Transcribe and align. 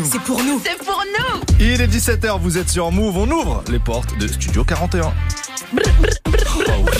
nous. 0.00 0.10
C'est 0.10 0.20
pour 0.20 0.42
nous. 0.42 0.60
C'est 0.64 0.78
pour 0.84 1.02
nous. 1.18 1.40
Il 1.60 1.80
est 1.80 1.86
17h, 1.86 2.40
vous 2.40 2.58
êtes 2.58 2.68
sur 2.68 2.90
Move, 2.90 3.16
on 3.18 3.30
ouvre 3.30 3.62
les 3.70 3.78
portes 3.78 4.16
de 4.18 4.26
Studio 4.26 4.64
41. 4.64 5.12
Oh 5.74 5.78
oui. 6.84 6.90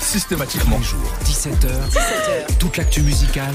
Systématiquement. 0.00 0.76
Bonjour, 0.78 1.12
17h. 1.24 1.68
17h. 1.92 2.58
Toute 2.58 2.76
l'actu 2.78 3.02
musicale. 3.02 3.54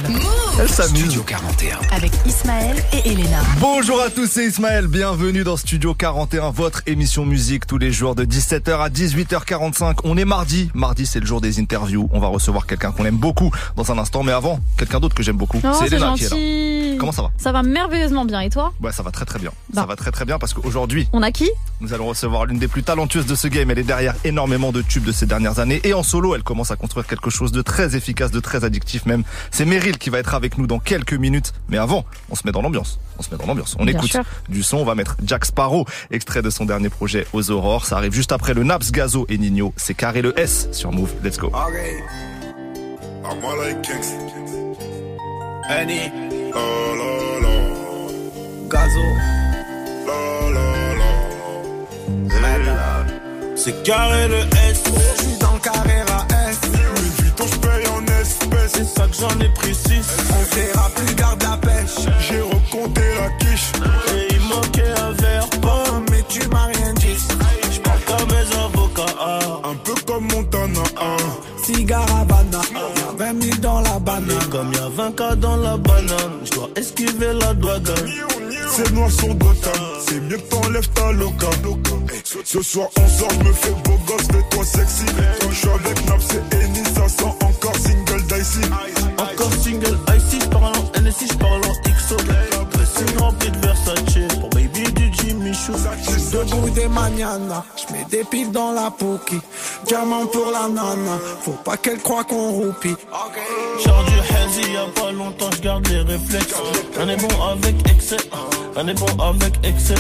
Elle 0.59 0.69
s'amuse. 0.69 1.01
Studio 1.01 1.23
41. 1.23 1.79
Avec 1.91 2.11
Ismaël 2.25 2.77
et 2.93 3.09
Elena. 3.09 3.41
Bonjour 3.59 3.99
à 3.99 4.09
tous, 4.09 4.27
c'est 4.27 4.45
Ismaël. 4.45 4.87
Bienvenue 4.87 5.43
dans 5.43 5.57
Studio 5.57 5.93
41, 5.93 6.51
votre 6.51 6.81
émission 6.85 7.25
musique 7.25 7.67
tous 7.67 7.77
les 7.77 7.91
jours 7.91 8.15
de 8.15 8.23
17h 8.23 8.77
à 8.79 8.89
18h45. 8.89 9.97
On 10.05 10.17
est 10.17 10.23
mardi. 10.23 10.69
Mardi, 10.73 11.05
c'est 11.05 11.19
le 11.19 11.25
jour 11.25 11.41
des 11.41 11.59
interviews. 11.59 12.07
On 12.13 12.19
va 12.19 12.27
recevoir 12.27 12.65
quelqu'un 12.67 12.91
qu'on 12.91 13.05
aime 13.05 13.17
beaucoup 13.17 13.51
dans 13.75 13.91
un 13.91 13.97
instant. 13.97 14.23
Mais 14.23 14.31
avant, 14.31 14.59
quelqu'un 14.77 15.01
d'autre 15.01 15.15
que 15.15 15.23
j'aime 15.23 15.37
beaucoup. 15.37 15.59
Oh, 15.61 15.67
c'est 15.73 15.89
c'est 15.89 15.95
Elena 15.95 16.13
qui 16.15 16.23
est 16.25 16.29
là. 16.29 16.35
Comment 16.97 17.11
ça 17.11 17.21
va 17.23 17.31
Ça 17.37 17.51
va 17.51 17.63
merveilleusement 17.63 18.25
bien. 18.25 18.41
Et 18.41 18.49
toi 18.49 18.73
Ouais, 18.81 18.91
ça 18.91 19.03
va 19.03 19.11
très 19.11 19.25
très 19.25 19.39
bien. 19.39 19.51
Bah. 19.73 19.81
Ça 19.81 19.87
va 19.87 19.95
très 19.95 20.11
très 20.11 20.25
bien 20.25 20.39
parce 20.39 20.53
qu'aujourd'hui, 20.53 21.07
On 21.13 21.21
a 21.21 21.31
qui 21.31 21.49
nous 21.81 21.93
allons 21.93 22.07
recevoir 22.07 22.45
l'une 22.45 22.57
des 22.57 22.69
plus 22.69 22.83
talentueuses 22.83 23.25
de 23.25 23.35
ce 23.35 23.47
game. 23.47 23.69
Elle 23.69 23.79
est 23.79 23.83
derrière 23.83 24.15
énormément 24.23 24.71
de 24.71 24.81
tubes 24.81 25.03
de 25.03 25.11
ces 25.11 25.25
dernières 25.25 25.59
années. 25.59 25.81
Et 25.83 25.93
en 25.93 26.03
solo, 26.03 26.33
elle 26.35 26.43
commence 26.43 26.71
à 26.71 26.75
construire 26.77 27.05
quelque 27.05 27.29
chose 27.29 27.51
de 27.51 27.61
très 27.61 27.95
efficace, 27.97 28.31
de 28.31 28.39
très 28.39 28.63
addictif 28.63 29.05
même. 29.05 29.23
C'est 29.51 29.65
Meryl 29.65 29.97
qui 29.97 30.09
va 30.09 30.19
être 30.19 30.33
avec 30.35 30.57
nous 30.57 30.67
dans 30.67 30.79
quelques 30.79 31.13
minutes. 31.13 31.53
Mais 31.69 31.77
avant, 31.77 32.05
on 32.29 32.35
se 32.35 32.41
met 32.45 32.51
dans 32.53 32.61
l'ambiance. 32.61 32.99
On 33.19 33.23
se 33.23 33.29
met 33.29 33.37
dans 33.37 33.45
l'ambiance. 33.45 33.75
On 33.79 33.83
Bien 33.85 33.95
écoute 33.97 34.11
sûr. 34.11 34.23
du 34.49 34.63
son. 34.63 34.77
On 34.77 34.85
va 34.85 34.95
mettre 34.95 35.17
Jack 35.23 35.45
Sparrow, 35.45 35.85
extrait 36.11 36.41
de 36.41 36.49
son 36.49 36.65
dernier 36.65 36.89
projet 36.89 37.27
aux 37.33 37.51
aurores. 37.51 37.85
Ça 37.85 37.97
arrive 37.97 38.13
juste 38.13 38.31
après 38.31 38.53
le 38.53 38.63
Naps, 38.63 38.91
Gazo 38.91 39.25
et 39.29 39.37
Nino. 39.37 39.73
C'est 39.75 39.93
carré 39.95 40.21
le 40.21 40.37
S 40.39 40.69
sur 40.71 40.91
Move. 40.91 41.11
Let's 41.23 41.37
go. 41.37 41.47
Okay. 41.47 42.01
I'm 43.25 43.43
all 43.43 43.57
like 43.57 43.81
kicks. 43.81 44.13
Annie, 45.67 46.11
La 46.55 46.61
la 46.99 47.11
la. 47.43 47.55
Gazo, 48.71 49.05
La 50.07 50.17
la 52.41 52.57
la. 52.57 53.05
C'est 53.55 53.83
carré 53.83 54.27
le 54.27 54.39
S, 54.69 54.83
Je 54.85 55.23
suis 55.23 55.37
dans 55.39 55.53
le 55.53 55.59
carré 55.59 55.99
à 56.01 56.49
S. 56.49 56.59
Louis 56.71 57.11
Vuitton, 57.19 57.45
je 57.51 57.57
paye 57.57 57.87
en 57.87 58.05
espèces. 58.21 58.71
c'est 58.73 58.85
ça 58.85 59.07
que 59.07 59.15
j'en 59.19 59.39
ai 59.39 59.49
pris 59.49 59.73
6. 59.75 60.05
On 60.29 60.55
verra 60.55 60.89
plus, 60.95 61.15
garde 61.15 61.43
la 61.43 61.57
pêche. 61.57 62.05
J'ai 62.27 62.41
recompté 62.41 63.01
la 63.19 63.29
quiche. 63.39 63.71
Et 64.13 64.33
il 64.35 64.41
manquait 64.41 64.93
un 65.01 65.11
verre, 65.13 65.47
Oh, 65.63 65.99
mais 66.11 66.23
tu 66.29 66.47
m'as 66.49 66.67
rien 66.67 66.93
dit. 66.93 67.17
j'parle 67.71 67.99
comme 68.07 68.27
mes 68.29 68.55
avocats. 68.57 69.15
Un 69.63 69.75
peu 69.83 69.93
comme 70.05 70.27
Montana. 70.31 70.83
Cigare 71.65 72.05
y'a 72.09 72.25
20 73.17 73.41
000 73.43 73.57
dans 73.61 73.81
la 73.81 73.99
banane. 73.99 74.29
Et 74.29 74.49
comme 74.49 74.73
y'a 74.73 74.89
20 74.89 75.15
cas 75.15 75.35
dans 75.35 75.57
la 75.57 75.77
banane, 75.77 76.39
j'dois 76.43 76.69
esquiver 76.75 77.33
la 77.33 77.53
douane. 77.53 77.83
C'est 78.71 78.91
noir 78.91 79.09
sur 79.11 79.33
Gotham. 79.35 79.73
C'est 80.07 80.19
mieux 80.21 80.37
que 80.37 80.49
t'enlèves 80.49 80.89
ta 80.89 81.11
loca. 81.11 81.47
Ce, 82.23 82.37
ce 82.43 82.61
soir, 82.61 82.87
on 82.97 83.07
sort, 83.07 83.29
je 83.31 83.47
me 83.47 83.53
fais 83.53 83.71
beau 83.83 83.97
gosse, 84.05 84.27
fais-toi 84.31 84.65
sexy. 84.65 85.05
Je 85.49 85.55
suis 85.55 85.69
avec 85.69 86.05
Naps 86.07 86.27
et 86.33 86.55
Eni, 86.55 86.83
ça 86.95 87.07
sent 87.07 87.23
encore 87.41 87.75
single 87.75 88.23
dicey. 88.23 88.67
Encore 89.17 89.53
single 89.53 89.97
icy, 90.15 90.39
j'parle 90.41 90.65
en 90.65 91.01
NSI, 91.01 91.27
j'parle 91.27 91.61
en 91.63 91.91
XO. 91.91 92.54
Choo. 95.55 95.73
Debout 96.31 96.69
des 96.71 96.87
mañanas, 96.87 97.63
j'mets 97.77 98.05
des 98.09 98.23
piles 98.23 98.51
dans 98.51 98.71
la 98.71 98.91
pouki. 98.91 99.39
Diamant 99.87 100.25
pour 100.27 100.51
la 100.51 100.67
nana, 100.67 101.17
faut 101.41 101.51
pas 101.63 101.77
qu'elle 101.77 101.99
croie 101.99 102.23
qu'on 102.23 102.51
roupie. 102.51 102.95
Genre 103.83 104.03
du 104.05 104.19
hazy, 104.35 104.73
y'a 104.73 104.85
pas 104.93 105.11
longtemps, 105.11 105.49
j'garde 105.51 105.87
les 105.87 106.01
réflexes. 106.01 106.55
On 106.99 107.07
est 107.07 107.17
bon 107.17 107.43
avec 107.43 107.75
excès, 107.89 108.17
on 108.75 108.87
est 108.87 108.93
bon 108.93 109.23
avec 109.23 109.53
excès. 109.63 109.95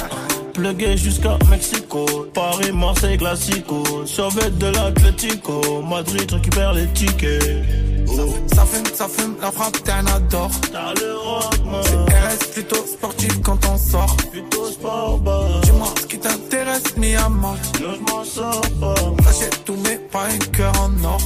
Plugué 0.55 0.95
jusqu'à 0.95 1.37
Mexico, 1.49 2.05
Paris, 2.33 2.71
Marseille, 2.71 3.17
Classico. 3.17 3.83
Survêt 4.05 4.49
de 4.51 4.67
l'Atlético, 4.67 5.81
Madrid 5.81 6.31
récupère 6.31 6.71
les 6.71 6.87
tickets. 6.93 7.43
Ça 8.53 8.65
fume, 8.65 8.85
ça 8.93 9.07
fume, 9.09 9.35
la 9.41 9.51
frappe 9.51 9.83
t'en 9.83 10.05
adore. 10.15 10.49
T'as 10.71 10.93
le 10.93 11.13
rock, 11.17 11.59
man. 11.65 12.05
RS 12.07 12.53
plutôt 12.53 12.85
sportif 12.85 13.41
quand 13.43 13.59
on 13.69 13.77
sort. 13.77 14.15
Plutôt 14.31 14.67
sport, 14.67 15.17
bah. 15.19 15.45
Dis-moi 15.63 15.87
ce 15.99 16.05
qui 16.05 16.19
t'intéresse, 16.19 16.95
mi 16.95 17.15
amant. 17.15 17.57
Sinon 17.75 17.89
j'm'en 18.07 18.23
sors 18.23 18.61
pas. 18.79 18.95
J'achète 19.25 19.65
tous 19.65 19.75
mes 19.75 19.97
pas 20.09 20.23
un 20.23 20.37
cœur 20.53 20.71
en 20.79 21.03
or. 21.03 21.17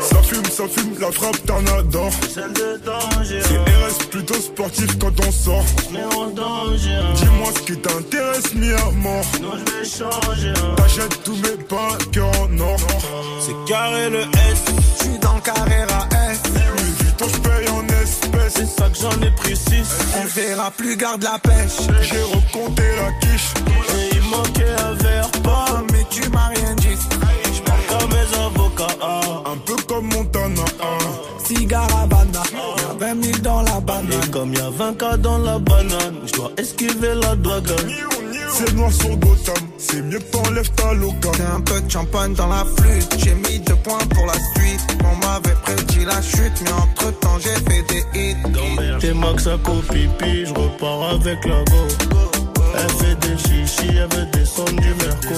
Ça 0.00 0.22
fume, 0.22 0.44
ça 0.44 0.64
fume, 0.68 0.94
la 1.00 1.10
frappe, 1.12 1.36
t'en 1.46 1.64
adore. 1.78 2.10
Celle 2.32 2.52
de 2.52 2.80
danger, 2.84 3.40
C'est 3.42 3.58
RS 3.58 4.08
plutôt 4.10 4.34
sportif 4.40 4.98
quand 4.98 5.12
on 5.26 5.32
sort. 5.32 5.64
mais 5.92 6.02
en 6.16 6.26
danger. 6.30 6.98
Dis-moi 7.16 7.48
ce 7.56 7.62
qui 7.62 7.76
t'intéresse, 7.78 8.54
mi 8.54 8.68
mort. 8.96 9.24
Non, 9.40 9.52
j'vais 9.58 9.84
changer. 9.84 10.52
T'achètes 10.76 11.22
tous 11.24 11.36
mes 11.36 11.62
pains, 11.68 11.96
cœur 12.12 12.30
en 12.40 12.58
or. 12.60 12.76
C'est 13.40 13.70
carré 13.72 14.10
le 14.10 14.20
S, 14.20 14.64
J'suis 15.00 15.18
dans 15.18 15.34
le 15.34 15.40
carré 15.40 15.82
à 15.82 16.30
S. 16.32 16.40
Louis 16.54 16.92
Vuitton, 17.00 17.26
je 17.32 17.40
paye 17.48 17.68
en 17.68 17.86
espèces. 18.02 18.54
c'est 18.56 18.66
ça 18.66 18.88
que 18.88 18.98
j'en 18.98 19.26
ai 19.26 19.30
pris 19.32 19.56
6. 19.56 19.86
On 20.22 20.26
verra 20.26 20.70
plus, 20.70 20.96
garde 20.96 21.22
la 21.22 21.38
pêche. 21.38 21.86
J'ai 22.02 22.22
recompté 22.22 22.82
la 22.96 23.12
quiche. 23.20 23.54
Et 23.96 24.14
il 24.16 24.22
manquait 24.22 24.74
un 24.84 24.92
verre, 24.94 25.30
pas. 25.42 25.82
Mais 25.92 26.04
tu 26.10 26.28
m'as 26.30 26.48
rien 26.48 26.74
dit. 26.76 26.98
Cigare 31.54 31.86
Havana, 31.94 32.42
y'a 32.78 33.14
20 33.14 33.24
000 33.24 33.38
dans 33.42 33.62
la 33.62 33.80
banane. 33.80 34.12
Et 34.12 34.30
comme 34.30 34.54
y'a 34.54 34.70
20 34.70 34.98
cas 34.98 35.16
dans 35.16 35.38
la 35.38 35.58
banane, 35.58 36.20
j'dois 36.26 36.50
esquiver 36.56 37.14
la 37.14 37.36
douane. 37.36 37.62
C'est 38.52 38.72
noir 38.74 38.92
sur 38.92 39.16
Gotham. 39.16 39.54
C'est 39.76 40.02
mieux 40.02 40.18
que 40.18 40.24
t'enlèves 40.24 40.70
ta 40.72 40.90
un 40.90 41.60
peu 41.60 41.80
de 41.80 41.90
champagne 41.90 42.34
dans 42.34 42.46
la 42.46 42.64
flûte. 42.64 43.16
J'ai 43.18 43.34
mis 43.34 43.58
deux 43.60 43.76
points 43.76 43.98
pour 44.14 44.26
la 44.26 44.32
suite. 44.32 44.80
On 45.04 45.26
m'avait 45.26 45.56
prédit 45.62 46.04
la 46.04 46.22
chute, 46.22 46.62
mais 46.64 46.72
entre 46.72 47.18
temps 47.20 47.38
j'ai 47.38 47.50
fait 47.50 47.82
des 47.88 48.04
hits. 48.18 48.36
T'es 49.00 49.14
max 49.14 49.46
à 49.46 49.58
copipi, 49.58 50.46
j'repars 50.46 51.14
avec 51.14 51.44
la 51.44 51.62
go. 51.64 51.86
Elle 52.74 52.90
fait 52.90 53.14
des 53.16 53.36
chichis, 53.36 53.96
elle 53.96 54.16
veut 54.16 54.26
descendre 54.32 54.80
du 54.80 54.94
merco. 54.94 55.34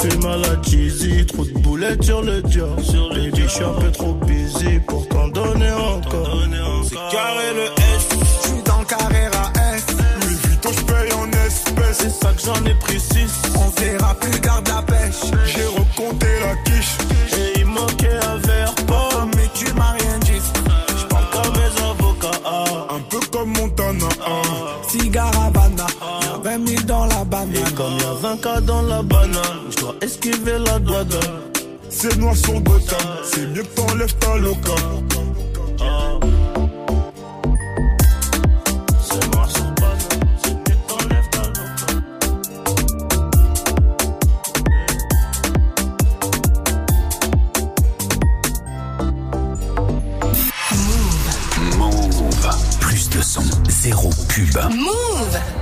Fume 0.00 0.26
à 0.26 0.36
la 0.36 0.62
cheesy, 0.62 1.26
trop 1.26 1.44
de 1.44 1.50
boulettes 1.58 2.04
sur 2.04 2.22
le 2.22 2.40
dior. 2.42 2.76
Baby, 3.10 3.42
j'suis 3.48 3.64
un 3.64 3.80
peu 3.80 3.90
trop 3.90 4.14
busy 4.14 4.78
pour 4.86 5.08
t'en 5.08 5.26
donner 5.28 5.72
encore. 5.72 6.38
C'est 6.84 6.94
carré 6.94 7.52
le 7.54 7.64
S, 7.64 8.08
J'suis 8.42 8.62
dans 8.64 8.78
le 8.78 8.84
carré 8.84 9.26
à 9.26 9.74
S. 9.74 9.86
Louis 10.22 10.36
Vuitton, 10.44 10.70
je 10.72 10.84
paye 10.84 11.12
en 11.14 11.30
espèces. 11.44 11.98
c'est 11.98 12.10
ça 12.10 12.32
que 12.32 12.40
j'en 12.42 12.64
ai 12.64 12.74
pris 12.74 13.00
6. 13.00 13.42
On 13.56 13.80
verra 13.80 14.14
plus, 14.14 14.40
garde 14.40 14.68
la 14.68 14.82
pêche. 14.82 15.32
J'ai 15.46 15.64
recompté 15.64 16.26
la 16.42 16.54
quiche. 16.62 17.47
Y'a 28.48 28.54
20 28.54 28.54
cas 28.54 28.60
dans 28.60 28.82
la 28.82 29.02
banane, 29.02 29.70
j'dois 29.70 29.94
esquiver 30.02 30.58
la 30.58 30.78
douane. 30.78 31.08
C'est 31.90 32.16
noir 32.16 32.36
sur 32.36 32.60
Gotham. 32.60 32.98
C'est 33.24 33.46
mieux 33.46 33.62
que 33.62 33.68
t'enlèves 33.68 34.14
ta 34.16 34.36
loca. 34.36 34.74
C'est 39.02 39.32
noir 39.32 39.50
sur 39.50 39.64
banane, 39.80 39.98
c'est 40.42 40.54
mieux 40.54 40.62
que 40.64 40.70
t'enlèves 40.88 41.28
ta 41.30 41.42
loca. 41.48 41.86
Move. 51.76 52.50
Plus 52.80 53.10
de 53.10 53.22
son, 53.22 53.42
zéro 53.68 54.10
pub. 54.28 54.56
Move 54.74 55.57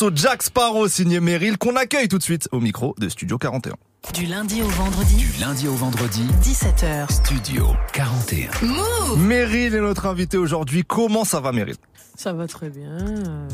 morceau 0.00 0.14
Jack 0.14 0.44
Sparrow 0.44 0.86
signé 0.86 1.18
Meryl 1.18 1.58
qu'on 1.58 1.74
accueille 1.74 2.06
tout 2.06 2.18
de 2.18 2.22
suite 2.22 2.48
au 2.52 2.60
micro 2.60 2.94
de 2.98 3.08
Studio 3.08 3.36
41. 3.36 3.74
Du 4.14 4.26
lundi 4.26 4.62
au 4.62 4.68
vendredi, 4.68 5.16
Du 5.16 5.40
lundi 5.40 5.66
au 5.66 5.74
vendredi, 5.74 6.22
17h. 6.40 7.10
Studio 7.12 7.66
41. 7.92 8.50
Meryl 9.16 9.74
est 9.74 9.80
notre 9.80 10.06
invité 10.06 10.36
aujourd'hui. 10.36 10.84
Comment 10.84 11.24
ça 11.24 11.40
va 11.40 11.50
Meryl? 11.50 11.74
Ça 12.14 12.32
va 12.32 12.46
très 12.46 12.70
bien. 12.70 12.96
euh, 12.96 13.48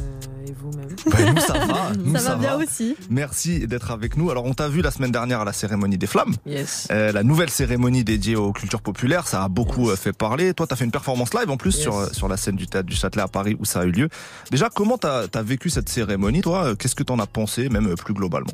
et 0.47 0.53
vous-même 0.53 0.89
Ben, 1.11 1.35
Nous 1.35 1.41
ça 1.41 1.53
va. 1.67 1.93
Nous, 1.99 2.17
Ça 2.19 2.31
va 2.31 2.37
bien 2.37 2.57
aussi. 2.63 2.97
Merci 3.11 3.67
d'être 3.67 3.91
avec 3.91 4.17
nous. 4.17 4.31
Alors 4.31 4.45
on 4.45 4.55
t'a 4.55 4.69
vu 4.69 4.83
la 4.83 4.91
semaine 4.91 5.13
dernière 5.13 5.41
à 5.41 5.45
la 5.45 5.53
cérémonie 5.53 5.99
des 5.99 6.07
flammes. 6.07 6.35
Yes. 6.47 6.89
Euh, 6.91 7.13
la 7.13 7.23
nouvelle 7.23 7.51
cérémonie 7.51 8.05
dédiée 8.05 8.37
aux 8.37 8.53
cultures 8.53 8.83
populaires, 8.83 9.27
ça 9.27 9.45
a 9.45 9.49
beaucoup 9.49 9.83
Yes. 9.89 9.91
euh, 9.93 9.97
fait 9.97 10.13
parler. 10.13 10.55
Toi, 10.55 10.67
t'as 10.67 10.77
fait 10.77 10.85
une 10.85 10.91
performance 10.91 11.33
live 11.35 11.51
en 11.51 11.57
plus 11.57 11.75
Yes. 11.75 11.83
sur 11.83 12.15
sur 12.15 12.29
la 12.29 12.37
scène 12.37 12.57
du 12.57 12.67
théâtre 12.67 12.89
du 12.89 12.95
Châtelet 12.97 13.23
à 13.23 13.29
Paris 13.29 13.57
où 13.59 13.65
ça 13.65 13.81
a 13.81 13.85
eu 13.85 13.91
lieu. 13.93 14.09
Déjà, 14.51 14.69
comment 14.69 14.99
t'as 14.99 15.27
as 15.33 15.43
vécu 15.43 15.71
cette 15.71 15.89
cérémonie, 15.89 16.41
toi? 16.43 16.75
Qu'est-ce 16.77 16.95
que 16.95 17.03
t'en 17.03 17.19
as 17.19 17.27
pensé, 17.27 17.69
même 17.69 17.89
euh, 17.89 17.95
plus 17.95 18.15
globalement? 18.15 18.53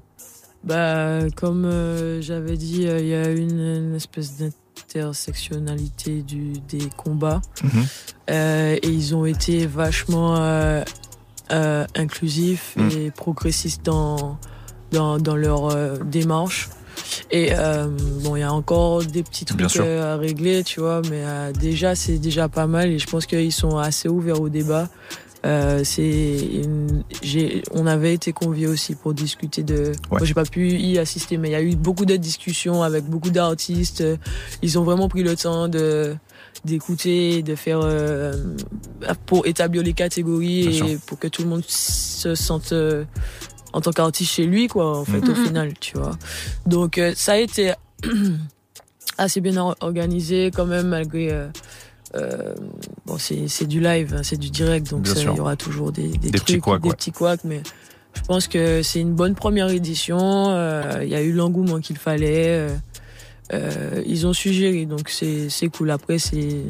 Bah, 0.62 1.20
comme 1.37 1.64
euh, 1.64 2.20
j'avais 2.20 2.56
dit, 2.58 2.87
euh, 2.87 3.00
il 3.00 3.06
y 3.06 3.14
a 3.14 3.31
une, 3.31 3.58
une 3.60 3.94
espèce 3.94 4.37
d'intersectionnalité 4.37 6.22
du, 6.22 6.52
des 6.69 6.88
combats. 6.96 7.40
Mhm. 7.64 7.70
Euh, 8.31 8.76
et 8.82 8.88
ils 8.88 9.14
ont 9.14 9.25
été 9.25 9.66
vachement 9.66 10.37
euh, 11.52 11.85
inclusifs 11.97 12.75
Mm. 12.76 12.88
et 12.90 13.11
progressistes 13.11 13.85
dans, 13.85 14.38
dans, 14.92 15.19
dans 15.19 15.37
leur 15.37 15.66
euh, 15.71 15.97
démarche. 16.04 16.69
Et 17.30 17.50
euh, 17.52 17.88
bon, 18.23 18.37
il 18.37 18.40
y 18.40 18.42
a 18.42 18.52
encore 18.52 19.02
des 19.04 19.23
petits 19.23 19.45
trucs 19.45 19.76
euh, 19.76 20.14
à 20.14 20.16
régler, 20.16 20.62
tu 20.64 20.80
vois, 20.80 21.00
mais 21.11 21.23
euh, 21.25 21.52
déjà, 21.52 21.95
c'est 21.95 22.19
déjà 22.19 22.49
pas 22.49 22.66
mal 22.66 22.90
et 22.90 22.99
je 22.99 23.07
pense 23.07 23.26
qu'ils 23.26 23.52
sont 23.52 23.78
assez 23.78 24.09
ouverts 24.09 24.40
au 24.40 24.49
débat. 24.49 24.88
Euh, 25.47 25.83
c'est 25.85 26.02
une- 26.62 27.02
j'ai 27.23 27.62
on 27.73 27.87
avait 27.87 28.12
été 28.12 28.33
conviés 28.35 28.66
aussi 28.66 28.95
pour 28.95 29.14
discuter 29.14 29.62
de 29.62 29.92
moi 30.11 30.21
j'ai 30.23 30.35
pas 30.35 30.45
pu 30.45 30.69
y 30.73 30.99
assister 30.99 31.38
mais 31.38 31.49
il 31.49 31.52
y 31.52 31.54
a 31.54 31.62
eu 31.62 31.76
beaucoup 31.76 32.04
de 32.04 32.14
discussions 32.16 32.83
avec 32.83 33.04
beaucoup 33.07 33.30
d'artistes 33.30 34.04
ils 34.61 34.78
ont 34.78 34.83
vraiment 34.85 35.09
pris 35.09 35.23
le 35.23 35.35
temps 35.37 35.66
de 35.66 36.14
d'écouter 36.64 37.42
de 37.42 37.54
faire 37.54 37.80
euh, 37.83 38.35
pour 39.26 39.47
établir 39.47 39.83
les 39.83 39.92
catégories 39.95 40.69
Bien 40.69 40.87
et 40.87 40.90
sûr. 40.90 41.00
pour 41.07 41.19
que 41.19 41.28
tout 41.28 41.42
le 41.42 41.49
monde 41.49 41.64
se 41.66 42.35
sente 42.35 42.73
euh, 42.73 43.04
en 43.73 43.80
tant 43.80 43.92
qu'artiste 43.92 44.33
chez 44.33 44.45
lui 44.47 44.66
quoi 44.69 44.99
en 44.99 45.04
fait 45.04 45.21
Mhm. 45.21 45.30
au 45.30 45.35
final 45.35 45.73
tu 45.80 45.97
vois 45.97 46.12
donc 46.66 46.99
euh, 46.99 47.12
ça 47.16 47.33
a 47.33 47.37
été 47.38 47.73
assez 49.19 49.40
bien 49.40 49.57
or- 49.59 49.76
organisé 49.80 50.50
quand 50.54 50.66
même 50.66 50.88
malgré 50.88 51.30
euh, 51.33 51.49
euh, 52.16 52.54
bon 53.07 53.16
c'est 53.19 53.49
c'est 53.49 53.66
du 53.66 53.80
live 53.80 54.14
hein, 54.19 54.23
c'est 54.23 54.37
du 54.38 54.50
direct 54.50 54.90
donc 54.90 55.07
il 55.14 55.23
y 55.23 55.28
aura 55.40 55.57
toujours 55.57 55.92
des, 55.92 56.09
des, 56.09 56.30
Des 56.30 56.38
trucs 56.38 56.47
petits 56.47 56.61
couacs, 56.61 56.83
des 56.83 56.88
ouais. 56.88 56.95
petits 56.95 57.12
couacs 57.12 57.45
mais 57.45 57.62
je 58.14 58.21
pense 58.23 58.49
que 58.49 58.83
c'est 58.83 59.00
une 59.00 59.14
bonne 59.14 59.35
première 59.35 59.69
édition 59.71 60.19
euh, 60.50 61.00
il 61.02 61.09
y 61.09 61.14
a 61.14 61.23
eu 61.23 61.33
l'engouement 61.33 61.78
qu'il 61.78 61.97
fallait 61.97 62.69
euh, 63.52 64.02
ils 64.07 64.26
ont 64.26 64.33
suggéré 64.33 64.87
donc 64.87 65.09
c'est 65.09 65.49
c'est 65.49 65.69
cool. 65.69 65.90
Après 65.90 66.19
c'est 66.19 66.62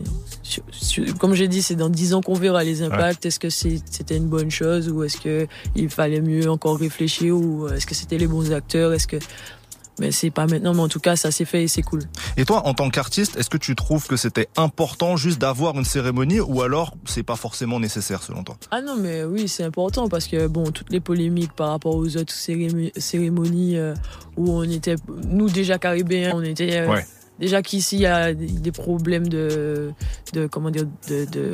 comme 1.18 1.34
j'ai 1.34 1.48
dit 1.48 1.62
c'est 1.62 1.76
dans 1.76 1.90
10 1.90 2.14
ans 2.14 2.22
qu'on 2.22 2.34
verra 2.34 2.64
les 2.64 2.82
impacts. 2.82 3.26
Est-ce 3.26 3.38
que 3.38 3.50
c'était 3.50 4.16
une 4.16 4.28
bonne 4.28 4.50
chose 4.50 4.88
ou 4.88 5.02
est-ce 5.04 5.18
que 5.18 5.46
il 5.76 5.90
fallait 5.90 6.20
mieux 6.20 6.50
encore 6.50 6.78
réfléchir 6.78 7.36
ou 7.36 7.68
est-ce 7.68 7.86
que 7.86 7.94
c'était 7.94 8.18
les 8.18 8.26
bons 8.26 8.52
acteurs? 8.52 8.92
Est-ce 8.92 9.06
que 9.06 9.18
mais 10.00 10.10
c'est 10.10 10.30
pas 10.30 10.46
maintenant 10.46 10.74
mais 10.74 10.80
en 10.80 10.88
tout 10.88 10.98
cas 10.98 11.14
ça 11.14 11.30
s'est 11.30 11.44
fait 11.44 11.62
et 11.62 11.68
c'est 11.68 11.82
cool 11.82 12.00
Et 12.36 12.44
toi, 12.44 12.66
en 12.66 12.74
tant 12.74 12.90
qu'artiste, 12.90 13.36
est-ce 13.36 13.48
que 13.50 13.58
tu 13.58 13.76
trouves 13.76 14.06
que 14.08 14.16
c'était 14.16 14.48
important 14.56 15.16
juste 15.16 15.38
d'avoir 15.40 15.76
une 15.78 15.84
cérémonie 15.84 16.40
ou 16.40 16.62
alors 16.62 16.94
c'est 17.04 17.22
pas 17.22 17.36
forcément 17.36 17.78
nécessaire 17.78 18.22
selon 18.22 18.42
toi? 18.42 18.56
Ah 18.72 18.80
non, 18.82 18.96
mais 18.96 19.22
oui, 19.24 19.46
c'est 19.46 19.62
important 19.64 20.08
parce 20.08 20.26
que, 20.26 20.46
bon, 20.48 20.70
toutes 20.72 20.90
les 20.90 21.00
polémiques 21.00 21.52
par 21.52 21.68
rapport 21.70 21.94
aux 21.94 22.16
autres 22.16 22.32
cérémo- 22.32 22.90
cérémonies 22.98 23.76
euh, 23.76 23.94
où 24.36 24.50
on 24.50 24.62
était, 24.62 24.96
nous 25.28 25.48
déjà 25.48 25.78
caribéens, 25.78 26.32
on 26.34 26.42
était. 26.42 26.80
euh, 26.80 26.88
Ouais. 26.88 27.06
Déjà 27.38 27.62
qu'ici, 27.62 27.96
il 27.96 28.02
y 28.02 28.06
a 28.06 28.34
des- 28.34 28.46
des 28.46 28.72
problèmes 28.72 29.28
de. 29.28 29.92
de 30.34 30.46
comment 30.46 30.70
dire 30.70 30.86
de, 31.08 31.24
de- 31.26 31.52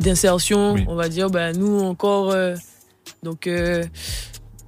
d'insertion, 0.00 0.74
Oui. 0.74 0.84
on 0.88 0.94
va 0.94 1.08
dire. 1.08 1.30
Ben, 1.30 1.56
nous 1.56 1.80
encore. 1.80 2.30
euh, 2.30 2.54
donc, 3.22 3.46
euh, 3.46 3.84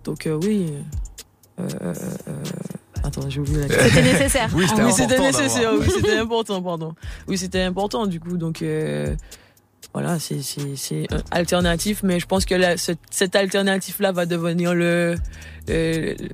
donc 0.04 0.26
euh, 0.26 0.38
oui. 0.42 0.73
Euh, 1.61 1.67
euh, 1.83 1.95
euh, 2.29 2.33
attends, 3.05 3.29
j'ai 3.29 3.41
oublié 3.41 3.59
la 3.61 3.67
question. 3.69 3.85
C'était 3.88 4.03
nécessaire. 4.12 4.50
Oui, 4.55 4.67
c'était 4.69 4.83
Oui, 4.83 4.91
important 4.91 5.23
nécessaire, 5.25 5.71
oui, 5.79 5.87
c'était 5.93 6.17
important, 6.19 6.62
pardon. 6.62 6.95
Oui, 7.27 7.38
c'était 7.38 7.62
important, 7.62 8.07
du 8.07 8.21
coup, 8.21 8.37
donc 8.37 8.62
euh, 8.62 9.15
voilà, 9.93 10.19
c'est 10.19 10.43
c'est 10.43 10.77
c'est 10.77 11.07
un 11.12 11.21
alternatif, 11.31 12.03
mais 12.03 12.21
je 12.21 12.27
pense 12.27 12.45
que 12.45 12.55
là, 12.55 12.77
ce- 12.77 12.93
cette 13.11 13.35
alternative-là 13.37 14.12
va 14.12 14.27
devenir 14.27 14.75
le 14.75 15.17
le, 15.67 16.15
le 16.19 16.29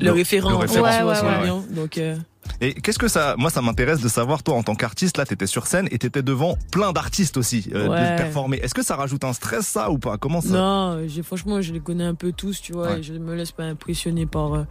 Le- 0.00 0.12
référent. 0.12 0.50
le 0.50 0.56
référent, 0.56 0.84
ouais, 0.86 1.20
ouais, 1.20 1.42
dire. 1.44 1.56
Donc 1.70 1.98
euh, 1.98 2.16
Et 2.60 2.74
qu'est-ce 2.74 2.98
que 2.98 3.08
ça, 3.08 3.34
moi, 3.38 3.48
ça 3.50 3.62
m'intéresse 3.62 4.00
de 4.00 4.08
savoir, 4.08 4.42
toi, 4.42 4.54
en 4.56 4.62
tant 4.62 4.74
qu'artiste, 4.74 5.16
là, 5.16 5.24
t'étais 5.24 5.46
sur 5.46 5.66
scène 5.66 5.88
et 5.90 5.98
t'étais 5.98 6.22
devant 6.22 6.58
plein 6.72 6.92
d'artistes 6.92 7.36
aussi, 7.38 7.70
euh, 7.74 7.88
Ouais. 7.88 8.12
de 8.12 8.16
performer. 8.18 8.58
Est-ce 8.58 8.74
que 8.74 8.82
ça 8.82 8.96
rajoute 8.96 9.24
un 9.24 9.32
stress, 9.32 9.66
ça, 9.66 9.90
ou 9.90 9.98
pas? 9.98 10.18
Comment 10.18 10.40
ça? 10.40 10.50
Non, 10.50 10.98
franchement, 11.22 11.60
je 11.62 11.72
les 11.72 11.80
connais 11.80 12.04
un 12.04 12.14
peu 12.14 12.32
tous, 12.32 12.60
tu 12.60 12.72
vois, 12.72 12.88
Ouais. 12.92 12.98
et 13.00 13.02
je 13.02 13.14
me 13.14 13.34
laisse 13.34 13.52
pas 13.52 13.64
impressionner 13.64 14.26
par. 14.26 14.54
euh, 14.54 14.64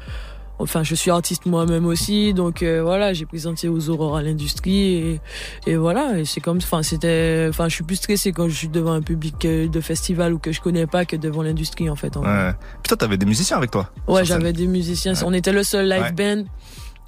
Enfin, 0.61 0.83
je 0.83 0.93
suis 0.93 1.09
artiste 1.09 1.45
moi-même 1.45 1.85
aussi, 1.85 2.33
donc 2.33 2.63
euh, 2.63 2.81
voilà, 2.83 3.13
j'ai 3.13 3.25
présenté 3.25 3.69
aux 3.69 3.89
aurores 3.89 4.17
à 4.17 4.21
l'industrie 4.21 4.93
et, 4.95 5.21
et 5.65 5.77
voilà, 5.77 6.19
et 6.19 6.25
c'est 6.25 6.41
comme, 6.41 6.57
enfin, 6.57 6.83
c'était, 6.83 7.45
enfin, 7.49 7.69
je 7.69 7.75
suis 7.75 7.85
plus 7.85 7.95
stressé 7.95 8.33
quand 8.33 8.49
je 8.49 8.55
suis 8.55 8.67
devant 8.67 8.91
un 8.91 9.01
public 9.01 9.45
euh, 9.45 9.69
de 9.69 9.79
festival 9.79 10.33
ou 10.33 10.37
que 10.37 10.51
je 10.51 10.59
connais 10.59 10.85
pas 10.85 11.05
que 11.05 11.15
devant 11.15 11.43
l'industrie 11.43 11.89
en 11.89 11.95
fait. 11.95 12.17
en 12.17 12.23
vrai. 12.23 12.47
Ouais. 12.49 12.53
Putain, 12.83 12.97
t'avais 12.97 13.15
des 13.15 13.25
musiciens 13.25 13.55
avec 13.55 13.71
toi? 13.71 13.89
Ouais, 14.09 14.25
j'avais 14.25 14.51
des 14.51 14.67
musiciens. 14.67 15.13
Ouais. 15.13 15.23
On 15.25 15.31
était 15.31 15.53
le 15.53 15.63
seul 15.63 15.87
live 15.87 16.01
Ouais. 16.01 16.11
band. 16.11 16.43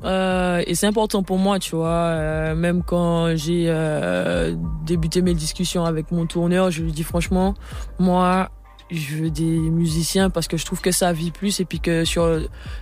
Euh, 0.04 0.64
et 0.66 0.74
c'est 0.76 0.88
important 0.88 1.22
pour 1.24 1.38
moi, 1.38 1.60
tu 1.60 1.76
vois. 1.76 1.90
euh, 1.90 2.56
même 2.56 2.84
quand 2.84 3.36
j'ai 3.36 3.66
euh, 3.68 4.56
débuté 4.86 5.22
mes 5.22 5.34
discussions 5.36 5.86
avec 5.86 6.12
mon 6.12 6.26
tourneur, 6.26 6.72
je 6.72 6.82
lui 6.84 6.92
dis 6.92 7.04
franchement, 7.04 7.54
moi, 8.00 8.50
je 8.90 9.16
veux 9.18 9.30
des 9.30 9.44
musiciens 9.46 10.30
parce 10.30 10.48
que 10.48 10.58
je 10.58 10.66
trouve 10.66 10.82
que 10.82 10.92
ça 10.92 11.14
vit 11.14 11.32
plus 11.32 11.60
et 11.60 11.66
puis 11.66 11.80
que 11.80 12.04
sur, 12.04 12.40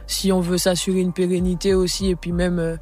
si 0.08 0.32
on 0.32 0.40
veut 0.40 0.58
s'assurer 0.58 1.00
une 1.02 1.14
pérennité 1.14 1.74
aussi 1.74 2.10
et 2.10 2.16
puis 2.16 2.32
même, 2.32 2.78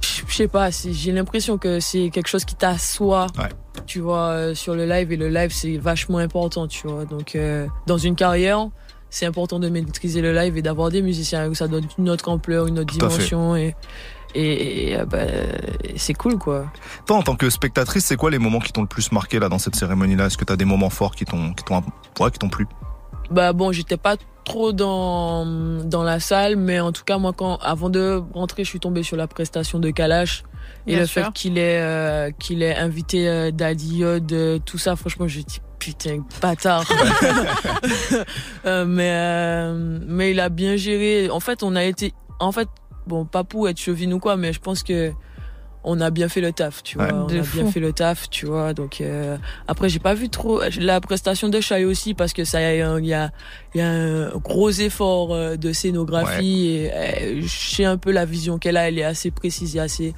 je 0.00 0.34
sais 0.34 0.48
pas, 0.48 0.70
j'ai 0.70 1.12
l'impression 1.12 1.58
que 1.58 1.80
c'est 1.80 2.10
quelque 2.10 2.28
chose 2.28 2.44
qui 2.44 2.54
t'assoit, 2.54 3.26
Ouais. 3.38 3.48
tu 3.86 4.00
vois, 4.00 4.54
sur 4.54 4.74
le 4.74 4.86
live 4.86 5.10
et 5.12 5.16
le 5.16 5.28
live 5.28 5.50
c'est 5.52 5.76
vachement 5.78 6.18
important, 6.18 6.66
tu 6.68 6.86
vois. 6.86 7.04
Donc 7.04 7.36
dans 7.86 7.98
une 7.98 8.14
carrière, 8.14 8.68
c'est 9.10 9.26
important 9.26 9.58
de 9.58 9.68
maîtriser 9.68 10.20
le 10.20 10.32
live 10.32 10.56
et 10.56 10.62
d'avoir 10.62 10.90
des 10.90 11.02
musiciens 11.02 11.48
où 11.48 11.54
ça 11.54 11.68
donne 11.68 11.86
une 11.98 12.10
autre 12.10 12.28
ampleur, 12.28 12.66
une 12.66 12.78
autre 12.78 12.92
Tout 12.92 12.98
dimension 12.98 13.56
et 13.56 13.74
et, 14.34 14.90
et, 14.90 14.98
euh, 14.98 15.06
bah, 15.06 15.20
c'est 15.96 16.12
cool 16.12 16.36
quoi. 16.38 16.66
Toi, 17.06 17.16
en 17.16 17.22
tant 17.22 17.36
que 17.36 17.48
spectatrice, 17.48 18.04
c'est 18.04 18.16
quoi 18.16 18.30
les 18.30 18.38
moments 18.38 18.58
qui 18.58 18.70
t'ont 18.70 18.82
le 18.82 18.86
plus 18.86 19.10
marqué, 19.12 19.38
là, 19.38 19.48
dans 19.48 19.58
cette 19.58 19.76
cérémonie-là? 19.76 20.26
Est-ce 20.26 20.36
que 20.36 20.44
t'as 20.44 20.56
des 20.56 20.66
moments 20.66 20.90
forts 20.90 21.14
qui 21.14 21.24
t'ont, 21.24 21.54
qui 21.54 21.64
t'ont, 21.64 21.82
ouais, 22.20 22.30
qui 22.30 22.38
t'ont 22.38 22.50
plu? 22.50 22.66
Bah 23.30 23.52
bon, 23.54 23.72
j'étais 23.72 23.96
pas 23.96 24.16
trop 24.44 24.72
dans 24.72 25.44
dans 25.84 26.02
la 26.04 26.20
salle, 26.20 26.56
mais 26.56 26.78
en 26.80 26.92
tout 26.92 27.02
cas 27.04 27.18
moi 27.18 27.32
quand 27.32 27.56
avant 27.56 27.90
de 27.90 28.22
rentrer, 28.34 28.62
je 28.62 28.68
suis 28.68 28.80
tombée 28.80 29.02
sur 29.02 29.16
la 29.16 29.26
prestation 29.26 29.78
de 29.80 29.90
Kalash 29.90 30.44
et 30.86 30.92
Bien 30.92 31.00
le 31.00 31.06
sûr. 31.06 31.24
fait 31.24 31.32
qu'il 31.32 31.58
ait 31.58 31.80
euh, 31.80 32.30
qu'il 32.38 32.62
ait 32.62 32.76
invité 32.76 33.28
euh, 33.28 33.50
Daddy 33.50 33.98
Yod, 33.98 34.32
euh, 34.32 34.58
tout 34.64 34.78
ça, 34.78 34.94
franchement, 34.96 35.26
je 35.26 35.40
dis 35.40 35.60
putain 35.78 36.24
bâtard. 36.40 36.84
Euh, 38.64 38.84
mais 38.84 39.10
euh, 39.12 40.00
mais 40.08 40.32
il 40.32 40.40
a 40.40 40.48
bien 40.48 40.76
géré. 40.76 41.30
En 41.30 41.38
fait, 41.38 41.62
on 41.62 41.76
a 41.76 41.84
été 41.84 42.12
en 42.40 42.50
fait 42.50 42.68
bon 43.06 43.24
pas 43.24 43.44
pour 43.44 43.68
être 43.68 43.78
chevine 43.78 44.12
ou 44.12 44.18
quoi, 44.18 44.36
mais 44.36 44.52
je 44.52 44.58
pense 44.58 44.82
que 44.82 45.12
on 45.88 46.00
a 46.00 46.10
bien 46.10 46.28
fait 46.28 46.40
le 46.40 46.52
taf, 46.52 46.82
tu 46.82 46.98
vois. 46.98 47.06
Ouais. 47.06 47.12
On 47.12 47.28
a 47.28 47.42
fou. 47.44 47.58
bien 47.58 47.70
fait 47.70 47.80
le 47.80 47.92
taf, 47.92 48.28
tu 48.28 48.44
vois. 48.46 48.74
Donc 48.74 49.00
euh, 49.00 49.38
après, 49.68 49.88
j'ai 49.88 50.00
pas 50.00 50.14
vu 50.14 50.28
trop 50.28 50.60
la 50.80 51.00
prestation 51.00 51.48
de 51.48 51.60
Shai 51.60 51.84
aussi 51.84 52.12
parce 52.12 52.32
que 52.32 52.44
ça 52.44 52.60
il 52.60 52.78
y 52.78 52.82
a 52.82 52.98
il 52.98 53.06
y 53.06 53.14
a, 53.14 53.30
y 53.76 53.80
a 53.80 53.88
un 53.88 54.28
gros 54.36 54.70
effort 54.70 55.32
euh, 55.32 55.56
de 55.56 55.72
scénographie 55.72 56.70
et 56.70 56.92
euh, 56.92 57.40
je 57.40 57.74
sais 57.76 57.84
un 57.84 57.98
peu 57.98 58.10
la 58.10 58.24
vision 58.24 58.58
qu'elle 58.58 58.76
a. 58.76 58.88
Elle 58.88 58.98
est 58.98 59.04
assez 59.04 59.30
précise 59.30 59.76
et 59.76 59.80
assez 59.80 60.12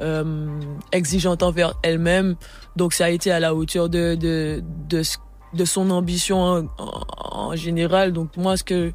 euh, 0.00 0.46
exigeante 0.92 1.42
envers 1.42 1.74
elle-même. 1.82 2.36
Donc 2.78 2.92
ça 2.94 3.04
a 3.06 3.10
été 3.10 3.30
à 3.32 3.40
la 3.40 3.50
hauteur 3.54 3.88
de 3.88 4.14
de 4.14 4.62
de, 4.88 5.64
son 5.64 5.90
ambition 5.90 6.38
en, 6.52 6.58
en- 6.78 7.50
en 7.50 7.56
général. 7.56 8.12
Donc 8.12 8.28
moi, 8.36 8.56
ce 8.56 8.64
que 8.64 8.92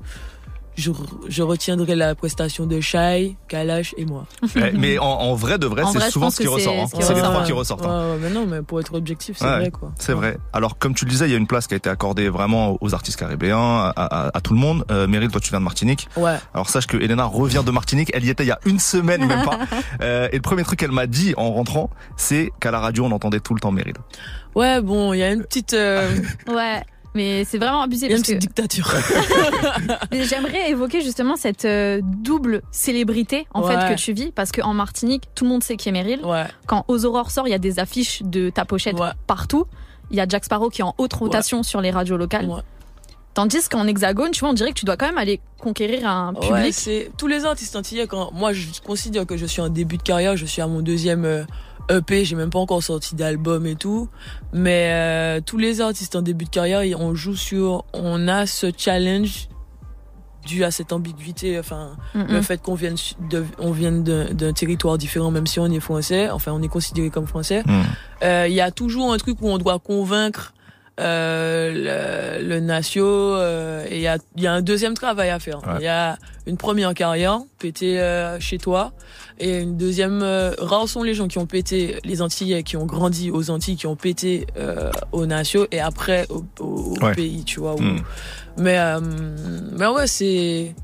je, 0.76 0.92
je 1.30 1.44
retiendrai 1.44 1.96
la 1.96 2.16
prestation 2.16 2.66
de 2.66 2.80
Shai, 2.82 3.36
Kalash 3.48 3.94
et 3.98 4.06
moi. 4.06 4.26
Ouais, 4.56 4.72
Mais 4.78 4.98
en, 4.98 5.06
en 5.06 5.36
vrai 5.36 5.58
de 5.58 5.68
vrai, 5.68 5.84
c'est 5.92 6.10
souvent 6.10 6.30
ce 6.30 6.42
qui 6.42 6.48
ressort. 6.48 6.74
hein. 6.74 6.86
ce 6.94 7.02
C'est 7.02 7.14
les 7.14 7.22
trois 7.22 7.40
ouais. 7.42 7.46
qui 7.46 7.52
ressortent. 7.52 7.86
hein. 7.86 8.06
Ouais, 8.06 8.12
ouais, 8.14 8.18
mais 8.22 8.30
non, 8.30 8.46
mais 8.46 8.62
pour 8.62 8.80
être 8.80 8.94
objectif, 8.96 9.38
c'est 9.38 9.46
Ouais, 9.46 9.60
vrai 9.60 9.72
quoi. 9.72 9.92
C'est 10.00 10.14
vrai. 10.14 10.38
Alors, 10.54 10.78
comme 10.78 10.94
tu 10.96 11.06
le 11.06 11.12
disais, 11.12 11.28
il 11.28 11.32
y 11.32 11.36
a 11.36 11.38
une 11.38 11.48
place 11.48 11.68
qui 11.68 11.74
a 11.74 11.78
été 11.78 11.90
accordée 11.90 12.30
vraiment 12.30 12.78
aux 12.82 12.94
artistes 12.94 13.20
caribéens, 13.20 13.58
à, 13.58 13.90
à- 13.96 14.38
à 14.38 14.42
tout 14.42 14.54
le 14.54 14.60
monde. 14.60 14.84
Euh, 14.92 15.08
Meryl, 15.08 15.30
toi, 15.30 15.40
tu 15.42 15.50
viens 15.50 15.60
de 15.60 15.64
Martinique. 15.66 16.08
Ouais. 16.18 16.36
Alors, 16.54 16.70
sache 16.70 16.88
que 16.88 16.98
Elena 16.98 17.26
revient 17.26 17.64
de 17.66 17.72
Martinique. 17.72 18.10
Elle 18.14 18.26
y 18.26 18.30
était 18.30 18.44
il 18.44 18.48
y 18.48 18.52
a 18.52 18.60
une 18.66 18.80
semaine, 18.80 19.26
même 19.26 19.44
pas. 19.44 19.60
Euh, 20.02 20.28
et 20.32 20.36
le 20.36 20.42
premier 20.42 20.64
truc 20.64 20.80
qu'elle 20.80 20.92
m'a 20.92 21.08
dit 21.08 21.34
en 21.38 21.52
rentrant, 21.54 21.90
c'est 22.18 22.52
qu'à 22.60 22.72
la 22.72 22.80
radio, 22.80 23.06
on 23.06 23.12
entendait 23.12 23.40
tout 23.40 23.54
le 23.54 23.60
temps 23.60 23.72
Meryl. 23.72 23.94
Ouais, 24.56 24.82
bon, 24.82 25.14
il 25.14 25.20
y 25.20 25.24
a 25.24 25.32
une 25.32 25.44
petite, 25.44 25.74
euh, 25.74 26.10
Ouais. 26.48 26.82
Mais 27.16 27.46
c'est 27.46 27.58
vraiment 27.60 27.82
abusé 27.84 28.10
parce 28.10 28.22
que 28.24 28.34
dictature. 28.34 28.92
Mais 30.12 30.24
j'aimerais 30.24 30.72
évoquer 30.72 31.02
justement 31.02 31.36
cette 31.36 31.66
euh, 31.66 32.02
double 32.04 32.62
célébrité 32.72 33.46
en 33.54 33.62
Ouais. 33.64 33.78
fait 33.80 33.94
que 33.96 34.00
tu 34.00 34.14
vis 34.14 34.32
parce 34.32 34.52
qu'en 34.52 34.74
Martinique, 34.74 35.24
tout 35.36 35.44
le 35.44 35.50
monde 35.52 35.64
sait 35.64 35.78
qui 35.78 35.90
est 35.90 35.92
Meryl. 35.92 36.20
Ouais. 36.26 36.46
Quand 36.66 36.86
Aux 36.88 37.06
Aurores 37.06 37.32
sort, 37.32 37.48
il 37.48 37.52
y 37.52 37.56
a 37.56 37.60
des 37.60 37.80
affiches 37.80 38.22
de 38.24 38.50
ta 38.50 38.66
pochette 38.66 39.00
Ouais. 39.00 39.10
partout. 39.28 39.66
Il 40.12 40.18
y 40.18 40.22
a 40.22 40.28
Jack 40.28 40.46
Sparrow 40.46 40.70
qui 40.70 40.82
est 40.82 40.86
en 40.86 40.96
haute 40.98 41.14
rotation 41.14 41.64
sur 41.64 41.82
les 41.82 41.92
radios 41.92 42.18
locales. 42.18 42.48
Ouais. 42.48 42.62
Tandis 43.34 43.68
qu'en 43.68 43.88
hexagone, 43.88 44.30
tu 44.32 44.42
vois, 44.42 44.50
on 44.50 44.54
dirait 44.54 44.70
que 44.70 44.80
tu 44.80 44.86
dois 44.86 44.96
quand 44.96 45.08
même 45.08 45.18
aller 45.18 45.40
conquérir 45.60 46.08
un 46.08 46.34
public. 46.36 46.52
Ouais, 46.52 46.72
c'est 46.72 47.10
tous 47.18 47.26
les 47.26 47.46
artistes 47.46 47.76
antillais. 47.76 48.06
Quand 48.06 48.32
moi, 48.32 48.54
je 48.54 48.68
considère 48.86 49.26
que 49.26 49.38
je 49.38 49.48
suis 49.48 49.62
en 49.62 49.70
début 49.70 49.98
de 49.98 50.04
carrière, 50.04 50.38
je 50.38 50.46
suis 50.46 50.62
à 50.62 50.68
mon 50.68 50.82
deuxième 50.82 51.26
euh, 51.26 51.44
EP, 51.90 52.26
j'ai 52.26 52.36
même 52.36 52.50
pas 52.50 52.60
encore 52.60 52.82
sorti 52.84 53.16
d'album 53.16 53.66
et 53.66 53.76
tout. 53.76 54.10
Mais 54.54 54.90
euh, 54.92 55.42
tous 55.46 55.58
les 55.58 55.82
artistes 55.82 56.16
en 56.16 56.22
début 56.22 56.46
de 56.46 56.50
carrière, 56.50 56.82
on 57.00 57.14
joue 57.16 57.36
sur, 57.36 57.86
on 57.94 58.28
a 58.28 58.46
ce 58.46 58.68
challenge 58.78 59.48
dû 60.46 60.64
à 60.66 60.72
cette 60.72 60.92
ambiguïté, 60.92 61.58
enfin 61.58 61.96
Mm, 62.14 62.24
le 62.28 62.40
mm. 62.40 62.44
fait 62.44 62.62
qu'on 62.62 62.76
vienne 62.76 62.96
de, 63.30 63.46
on 63.60 63.72
vienne 63.72 64.04
d'un 64.04 64.52
territoire 64.54 64.98
différent, 64.98 65.32
même 65.32 65.48
si 65.48 65.60
on 65.60 65.68
est 65.68 65.80
français, 65.80 66.30
enfin 66.30 66.52
on 66.52 66.62
est 66.62 66.68
considéré 66.68 67.10
comme 67.10 67.28
français. 67.28 67.64
Hmm. 67.66 67.82
Euh, 68.24 68.46
Il 68.50 68.54
y 68.54 68.60
a 68.62 68.70
toujours 68.72 69.14
un 69.14 69.18
truc 69.18 69.38
où 69.42 69.48
on 69.50 69.58
doit 69.58 69.80
convaincre 69.80 70.54
euh, 71.00 72.40
le, 72.42 72.48
le 72.48 72.60
natio 72.60 73.06
euh, 73.06 73.86
et 73.90 73.96
il 73.96 74.02
y 74.02 74.08
a, 74.08 74.18
il 74.36 74.44
y 74.44 74.48
a 74.48 74.54
un 74.54 74.62
deuxième 74.62 74.94
travail 74.96 75.30
à 75.30 75.40
faire. 75.40 75.60
Il 75.66 75.70
Ouais. 75.78 75.84
y 75.84 75.88
a 75.88 76.18
une 76.46 76.58
première 76.58 76.94
carrière, 76.94 77.40
péter 77.58 78.00
euh, 78.00 78.38
chez 78.40 78.58
toi, 78.58 78.92
et 79.40 79.60
une 79.62 79.78
deuxième. 79.78 80.22
euh, 80.24 80.54
rares 80.60 80.88
sont 80.88 81.04
les 81.04 81.14
gens 81.14 81.28
qui 81.28 81.38
ont 81.38 81.46
pété 81.46 81.98
les 82.04 82.22
Antillais, 82.22 82.64
qui 82.64 82.78
ont 82.78 82.86
grandi 82.86 83.32
aux 83.32 83.50
Antilles, 83.50 83.76
qui 83.76 83.88
ont 83.88 83.96
pété 83.96 84.48
euh, 84.58 84.92
aux 85.12 85.26
natio 85.26 85.66
et 85.72 85.80
après 85.80 86.26
au, 86.30 86.44
au- 86.60 86.96
au 86.96 87.04
Ouais. 87.04 87.14
pays, 87.16 87.44
tu 87.44 87.60
vois. 87.60 87.76
où- 87.76 87.82
Hmm. 87.82 88.00
Mais 88.58 88.78
euh, 88.78 89.00
mais 89.78 89.88
ouais, 89.88 90.08
c'est 90.08 90.76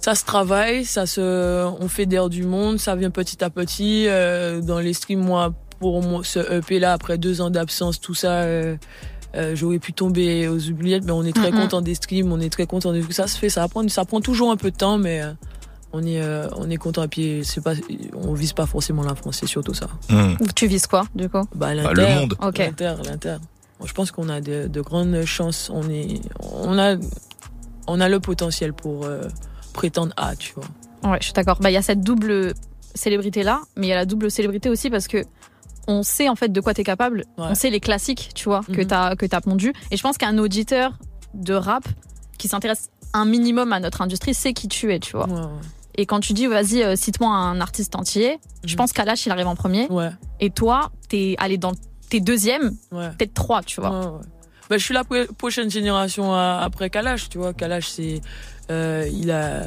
ça 0.00 0.14
se 0.14 0.24
travaille, 0.24 0.84
ça 0.84 1.06
se, 1.06 1.66
on 1.80 1.88
fédère 1.88 2.28
du 2.28 2.44
monde, 2.44 2.78
ça 2.78 2.94
vient 2.94 3.10
petit 3.10 3.42
à 3.42 3.50
petit. 3.50 4.04
euh, 4.06 4.60
dans 4.60 4.78
les 4.78 4.92
streams, 4.92 5.20
moi, 5.24 5.52
pour 5.80 6.02
moi, 6.02 6.20
ce 6.24 6.38
EP 6.58 6.78
là, 6.78 6.92
après 6.92 7.18
deux 7.18 7.40
ans 7.40 7.50
d'absence, 7.50 8.00
tout 8.00 8.14
ça, 8.14 8.42
euh, 8.42 8.76
euh, 9.34 9.54
j'aurais 9.56 9.80
pu 9.80 9.92
tomber 9.92 10.46
aux 10.48 10.68
oubliettes, 10.68 11.04
mais 11.04 11.10
on 11.12 11.24
est 11.24 11.34
très 11.34 11.50
content 11.50 11.80
des 11.80 11.94
streams, 11.96 12.32
on 12.32 12.40
est 12.40 12.48
très 12.48 12.66
content 12.66 12.92
de 12.92 13.00
tout 13.02 13.12
ça. 13.12 13.26
Se 13.26 13.36
fait, 13.36 13.48
ça 13.50 13.66
prend, 13.68 13.86
ça 13.88 14.04
prend 14.04 14.20
toujours 14.20 14.50
un 14.52 14.56
peu 14.56 14.70
de 14.70 14.76
temps, 14.76 14.98
mais 14.98 15.20
euh, 15.22 15.32
on 15.92 16.02
est, 16.04 16.20
euh, 16.20 16.48
on 16.56 16.68
est 16.70 16.76
content. 16.76 17.02
Et 17.04 17.08
puis 17.08 17.40
c'est 17.44 17.62
pas, 17.62 17.72
on 18.14 18.34
vise 18.34 18.52
pas 18.52 18.66
forcément 18.66 19.02
la 19.02 19.14
France, 19.14 19.38
c'est 19.40 19.46
surtout 19.46 19.74
ça. 19.74 19.86
Hmm. 20.10 20.34
Tu 20.54 20.66
vises 20.66 20.86
quoi, 20.86 21.04
du 21.14 21.28
coup? 21.28 21.38
Bah, 21.54 21.68
Bah, 21.68 21.74
l'Inter, 21.74 21.94
le 21.94 22.14
monde. 22.20 22.34
L'Inter, 22.40 22.94
l'Inter. 23.04 23.36
Je 23.84 23.92
pense 23.92 24.10
qu'on 24.10 24.28
a 24.28 24.40
de, 24.40 24.66
de 24.66 24.80
grandes 24.80 25.24
chances. 25.24 25.70
On 25.72 25.88
est, 25.88 26.20
on 26.40 26.78
a, 26.78 26.96
on 27.86 28.00
a 28.00 28.08
le 28.08 28.18
potentiel 28.20 28.72
pour 28.72 29.04
euh, 29.04 29.22
prétendre 29.72 30.12
à, 30.16 30.34
tu 30.36 30.52
vois. 30.54 31.10
Ouais, 31.12 31.18
je 31.20 31.26
suis 31.26 31.32
d'accord. 31.32 31.58
Bah, 31.60 31.70
il 31.70 31.74
y 31.74 31.76
a 31.76 31.82
cette 31.82 32.00
double 32.00 32.54
célébrité 32.94 33.42
là, 33.44 33.60
mais 33.76 33.86
il 33.86 33.90
y 33.90 33.92
a 33.92 33.96
la 33.96 34.04
double 34.06 34.30
célébrité 34.30 34.68
aussi 34.68 34.90
parce 34.90 35.06
que 35.06 35.24
on 35.86 36.02
sait 36.02 36.28
en 36.28 36.34
fait 36.34 36.48
de 36.52 36.60
quoi 36.60 36.74
tu 36.74 36.80
es 36.80 36.84
capable. 36.84 37.18
Ouais. 37.38 37.46
On 37.50 37.54
sait 37.54 37.70
les 37.70 37.80
classiques, 37.80 38.30
tu 38.34 38.44
vois, 38.46 38.60
que 38.62 38.80
Mhm. 38.82 38.86
tu 38.88 38.94
as 38.94 39.16
que 39.16 39.24
t'as 39.26 39.40
pondu. 39.40 39.72
Et 39.90 39.96
je 39.96 40.02
pense 40.02 40.18
qu'un 40.18 40.36
auditeur 40.38 40.98
de 41.34 41.54
rap 41.54 41.84
qui 42.36 42.48
s'intéresse 42.48 42.90
un 43.14 43.24
minimum 43.24 43.72
à 43.72 43.80
notre 43.80 44.02
industrie 44.02 44.34
sait 44.34 44.52
qui 44.52 44.68
tu 44.68 44.92
es, 44.92 44.98
tu 44.98 45.16
vois. 45.16 45.28
Ouais, 45.28 45.40
Et 46.00 46.06
quand 46.06 46.20
tu 46.20 46.32
dis 46.32 46.46
vas-y 46.46 46.82
euh, 46.82 46.94
cite-moi 46.96 47.28
un 47.34 47.60
artiste 47.60 47.94
entier, 47.96 48.38
je 48.64 48.72
Mhm. 48.72 48.76
pense 48.78 48.92
qu'Alash 48.92 49.26
il 49.26 49.32
arrive 49.32 49.48
en 49.48 49.56
premier 49.56 49.86
ouais, 49.90 50.10
et 50.40 50.48
toi 50.50 50.90
t'es 51.08 51.34
allé 51.38 51.58
dans 51.58 51.72
tes 52.08 52.20
deuxième, 52.20 52.74
ouais. 52.92 53.10
peut-être 53.18 53.34
trois, 53.34 53.62
tu 53.62 53.80
vois. 53.82 53.90
Ouais. 53.90 54.20
Bah, 54.70 54.78
je 54.78 54.84
suis 54.84 54.94
la 54.94 55.02
pro- 55.04 55.26
prochaine 55.36 55.70
génération 55.70 56.32
à- 56.32 56.60
après 56.62 56.88
Kalash, 56.88 57.28
tu 57.28 57.36
vois. 57.38 57.52
Kalash, 57.52 57.88
c'est, 57.88 58.20
euh, 58.70 59.06
il 59.12 59.30
a, 59.30 59.64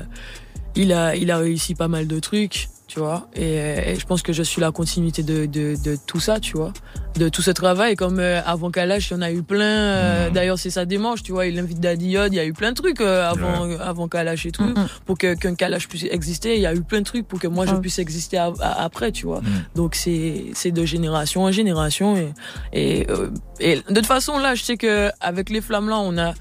il 0.76 0.94
a, 0.94 1.16
il 1.16 1.30
a 1.32 1.38
réussi 1.38 1.76
pas 1.76 1.88
mal 1.88 2.08
de 2.08 2.20
trucs, 2.20 2.70
tu 2.94 3.00
vois. 3.00 3.30
Et, 3.36 3.56
et 3.92 3.96
je 3.98 4.06
pense 4.06 4.22
que 4.22 4.34
je 4.34 4.44
suis 4.44 4.60
la 4.60 4.72
continuité 4.72 5.24
de, 5.24 5.46
de, 5.46 5.76
de 5.82 5.98
tout 6.06 6.20
ça, 6.20 6.42
tu 6.42 6.58
vois. 6.58 6.74
De 7.16 7.30
tout 7.30 7.42
ce 7.42 7.52
travail. 7.52 7.96
Comme 7.96 8.20
euh, 8.20 8.42
avant 8.46 8.70
Kalash, 8.70 9.12
il 9.12 9.14
y 9.14 9.18
en 9.18 9.22
a 9.22 9.32
eu 9.32 9.44
plein. 9.44 9.64
euh, 9.64 10.28
Mhm. 10.28 10.34
D'ailleurs, 10.34 10.60
c'est 10.60 10.70
sa 10.70 10.84
démarche, 10.86 11.24
tu 11.24 11.32
vois. 11.32 11.46
Il 11.46 11.58
invite 11.58 11.80
Daddy 11.80 12.10
Yod. 12.10 12.34
Il 12.34 12.36
y 12.36 12.40
a 12.40 12.46
eu 12.46 12.52
plein 12.54 12.72
de 12.72 12.76
trucs 12.76 13.00
euh, 13.00 13.30
avant, 13.30 13.66
euh, 13.66 13.78
avant 13.80 14.08
Kalash 14.10 14.46
et 14.46 14.52
tout. 14.52 14.64
Mhm. 14.64 14.88
Pour 15.06 15.18
que 15.18 15.36
qu'un 15.36 15.56
Kalash 15.56 15.88
puisse 15.88 16.04
exister, 16.04 16.56
il 16.56 16.62
y 16.62 16.66
a 16.66 16.74
eu 16.74 16.82
plein 16.82 17.00
de 17.00 17.06
trucs 17.06 17.28
pour 17.28 17.40
que 17.40 17.48
moi 17.48 17.66
je 17.66 17.76
puisse 17.76 18.00
exister 18.00 18.38
a- 18.38 18.52
a- 18.60 18.84
après, 18.84 19.12
tu 19.14 19.26
vois. 19.26 19.40
Mhm. 19.42 19.64
Donc 19.76 19.96
c'est 19.96 20.46
c'est 20.54 20.72
de 20.72 20.84
génération 20.84 21.44
en 21.44 21.52
génération 21.52 22.18
et 22.18 22.30
et, 22.74 23.08
euh, 23.10 23.30
et 23.60 23.76
de 23.78 23.96
toute 23.96 24.06
façon 24.06 24.38
là, 24.38 24.54
je 24.56 24.64
sais 24.64 24.78
que 24.78 25.10
avec 25.22 25.50
les 25.50 25.62
flammes 25.62 25.88
là, 25.90 25.98
on 26.00 26.18
a 26.18 26.34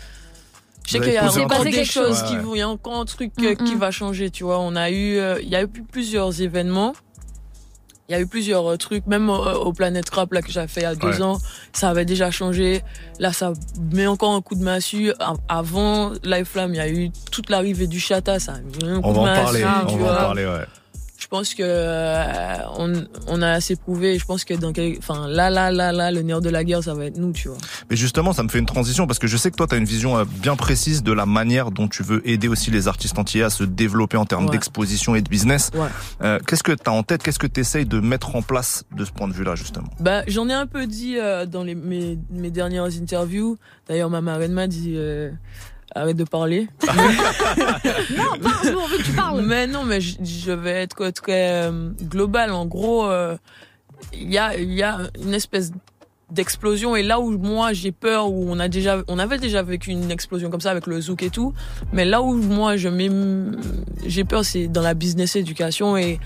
je 0.86 0.92
sais 0.92 1.00
qu'il 1.00 1.12
y 1.12 1.16
a 1.16 1.30
encore 1.30 1.64
des 1.64 1.70
quelque 1.70 1.86
choses 1.90 2.18
chose. 2.20 2.28
qui 2.28 2.36
vont, 2.36 2.54
il 2.54 2.58
y 2.58 2.62
a 2.62 2.68
encore 2.68 2.98
un 3.00 3.04
truc 3.04 3.32
euh, 3.40 3.52
Mm, 3.52 3.64
qui 3.64 3.74
mm. 3.74 3.78
va 3.78 3.90
changer, 3.90 4.30
tu 4.30 4.44
vois. 4.44 4.58
On 4.60 4.74
a 4.76 4.90
eu, 4.90 5.16
euh, 5.18 5.40
il 5.42 5.48
y 5.48 5.56
a 5.56 5.62
eu 5.62 5.68
plusieurs 5.68 6.40
événements. 6.42 6.94
Il 8.08 8.12
y 8.12 8.16
a 8.16 8.20
eu 8.20 8.26
plusieurs 8.26 8.68
euh, 8.72 8.76
trucs, 8.76 9.06
même 9.06 9.30
euh, 9.30 9.54
au 9.54 9.72
Planète 9.72 10.10
Rap 10.10 10.32
là 10.32 10.42
que 10.42 10.50
j'ai 10.50 10.66
fait 10.66 10.80
il 10.80 10.82
y 10.82 10.86
a 10.86 10.96
deux 10.96 11.06
Ouais. 11.18 11.22
ans, 11.22 11.38
ça 11.72 11.90
avait 11.90 12.04
déjà 12.04 12.32
changé. 12.32 12.82
Là, 13.20 13.32
ça 13.32 13.52
met 13.92 14.08
encore 14.08 14.32
un 14.34 14.40
coup 14.40 14.56
de 14.56 14.64
massue. 14.64 15.12
Avant 15.48 16.10
Live 16.24 16.44
Flamme, 16.46 16.74
il 16.74 16.78
y 16.78 16.80
a 16.80 16.88
eu 16.88 17.10
toute 17.30 17.50
l'arrivée 17.50 17.86
du 17.86 18.00
Chata, 18.00 18.40
ça 18.40 18.54
a 18.54 18.58
mis 18.58 18.90
un 18.90 19.00
coup 19.00 19.08
On 19.10 19.12
de 19.12 19.14
va 19.14 19.20
en 19.20 19.24
massue, 19.26 19.62
parler. 19.62 19.86
Tu 19.86 19.94
On 19.94 19.96
va 19.98 20.04
en 20.04 20.08
vois. 20.08 20.16
parler, 20.16 20.44
ouais. 20.44 20.64
Je 21.32 21.36
pense 21.36 21.54
que 21.54 21.62
euh, 21.64 22.56
on, 22.76 22.92
on 23.28 23.40
a 23.40 23.50
assez 23.52 23.76
prouvé. 23.76 24.18
Je 24.18 24.24
pense 24.24 24.42
que 24.42 24.52
dans 24.54 24.72
quel, 24.72 24.98
enfin 24.98 25.28
là 25.28 25.48
là 25.48 25.70
là 25.70 25.92
là, 25.92 26.10
le 26.10 26.22
nerf 26.22 26.40
de 26.40 26.50
la 26.50 26.64
guerre, 26.64 26.82
ça 26.82 26.92
va 26.92 27.04
être 27.04 27.18
nous, 27.18 27.30
tu 27.32 27.46
vois. 27.46 27.56
Mais 27.88 27.94
justement, 27.94 28.32
ça 28.32 28.42
me 28.42 28.48
fait 28.48 28.58
une 28.58 28.66
transition 28.66 29.06
parce 29.06 29.20
que 29.20 29.28
je 29.28 29.36
sais 29.36 29.52
que 29.52 29.54
toi, 29.56 29.68
tu 29.68 29.76
as 29.76 29.78
une 29.78 29.84
vision 29.84 30.18
euh, 30.18 30.24
bien 30.24 30.56
précise 30.56 31.04
de 31.04 31.12
la 31.12 31.26
manière 31.26 31.70
dont 31.70 31.86
tu 31.86 32.02
veux 32.02 32.20
aider 32.28 32.48
aussi 32.48 32.72
les 32.72 32.88
artistes 32.88 33.16
entiers 33.16 33.44
à 33.44 33.50
se 33.50 33.62
développer 33.62 34.16
en 34.16 34.24
termes 34.26 34.46
Ouais. 34.46 34.50
d'exposition 34.50 35.14
et 35.14 35.22
de 35.22 35.28
business. 35.28 35.70
Ouais. 35.72 35.86
Euh, 36.22 36.40
Qu'est-ce 36.48 36.64
que 36.64 36.72
tu 36.72 36.82
as 36.86 36.92
en 36.92 37.04
tête? 37.04 37.22
Qu'est-ce 37.22 37.38
que 37.38 37.46
tu 37.46 37.60
essayes 37.60 37.86
de 37.86 38.00
mettre 38.00 38.34
en 38.34 38.42
place 38.42 38.82
de 38.96 39.04
ce 39.04 39.12
point 39.12 39.28
de 39.28 39.32
vue-là, 39.32 39.54
justement? 39.54 39.90
Bah, 40.00 40.24
j'en 40.26 40.48
ai 40.48 40.52
un 40.54 40.66
peu 40.66 40.88
dit 40.88 41.16
euh, 41.16 41.46
dans 41.46 41.62
les, 41.62 41.76
mes, 41.76 42.18
mes 42.32 42.50
dernières 42.50 42.86
interviews. 42.86 43.56
D'ailleurs, 43.88 44.10
ma 44.10 44.20
marraine 44.20 44.52
m'a 44.52 44.66
dit 44.66 44.94
euh, 44.96 45.30
arrête 45.94 46.16
de 46.16 46.24
parler. 46.24 46.68
Non, 48.16 48.38
parle, 48.42 48.72
nous 48.72 48.78
on 48.78 48.86
veut 48.86 48.98
que 48.98 49.02
tu 49.02 49.12
parles. 49.12 49.42
Mais 49.42 49.66
non, 49.66 49.84
mais 49.84 50.00
je, 50.00 50.16
je 50.22 50.52
vais 50.52 50.82
être 50.82 51.10
très 51.10 51.62
euh, 51.68 51.90
global. 52.02 52.52
En 52.52 52.66
gros, 52.66 53.06
euh, 53.06 53.36
il 54.12 54.30
y 54.32 54.38
a 54.38 54.56
y 54.58 54.82
a 54.82 54.98
une 55.22 55.34
espèce 55.34 55.72
d'explosion 56.30 56.94
et 56.94 57.02
là 57.02 57.18
où 57.18 57.36
moi 57.38 57.72
j'ai 57.72 57.90
peur 57.90 58.30
où 58.30 58.46
on 58.48 58.60
a 58.60 58.68
déjà 58.68 59.02
on 59.08 59.18
avait 59.18 59.38
déjà 59.38 59.62
vécu 59.64 59.90
une 59.90 60.12
explosion 60.12 60.48
comme 60.48 60.60
ça 60.60 60.70
avec 60.70 60.86
le 60.86 61.00
zouk 61.00 61.24
et 61.24 61.30
tout 61.30 61.52
mais 61.92 62.04
là 62.04 62.22
où 62.22 62.34
moi 62.36 62.76
je 62.76 62.88
j'ai 64.06 64.22
peur 64.22 64.44
c'est 64.44 64.68
dans 64.68 64.80
la 64.82 64.94
business 64.94 65.34
éducation 65.34 65.96
et 65.96 66.20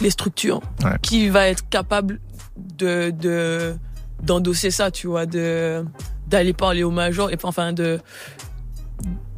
les 0.00 0.10
structures 0.10 0.60
Ouais. 0.84 0.96
qui 1.02 1.28
va 1.28 1.46
être 1.46 1.68
capable 1.68 2.18
de 2.56 3.10
de 3.10 3.76
d'endosser 4.24 4.72
ça 4.72 4.90
tu 4.90 5.06
vois 5.06 5.24
de 5.26 5.84
d'aller 6.26 6.52
parler 6.52 6.82
aux 6.82 6.90
majors 6.90 7.30
et 7.30 7.38
enfin 7.44 7.72
de 7.72 8.00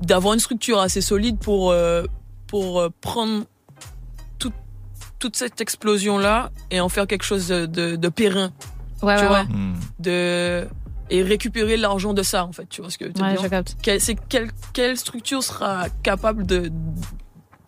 d'avoir 0.01 0.35
une 0.35 0.41
structure 0.41 0.79
assez 0.81 1.01
solide 1.01 1.39
pour 1.39 1.71
euh, 1.71 2.05
pour 2.47 2.81
euh, 2.81 2.89
prendre 3.01 3.45
toute 4.39 4.55
toute 5.19 5.37
cette 5.37 5.61
explosion 5.61 6.19
là 6.19 6.51
et 6.71 6.81
en 6.81 6.89
faire 6.89 7.07
quelque 7.07 7.25
chose 7.25 7.49
de 7.49 7.67
de, 7.67 7.97
de 7.97 8.09
périn 8.09 8.53
Ouais, 9.03 9.15
tu 9.17 9.23
ouais, 9.23 9.29
vois 9.29 9.39
ouais. 9.43 9.45
Hmm. 9.45 9.75
de 10.01 10.67
et 11.11 11.23
récupérer 11.23 11.77
l'argent 11.77 12.13
de 12.15 12.23
ça 12.23 12.45
en 12.45 12.53
fait 12.53 12.67
tu 12.69 12.81
vois 12.83 12.91
ce 12.91 12.99
que 12.99 13.05
Ouais, 13.05 13.13
dire 13.13 13.43
je 13.43 13.47
capte. 13.49 13.77
quelle, 13.81 14.01
c'est 14.01 14.17
quelle, 14.29 14.51
quelle 14.73 14.97
structure 14.97 15.43
sera 15.43 15.87
capable 16.03 16.45
de, 16.45 16.71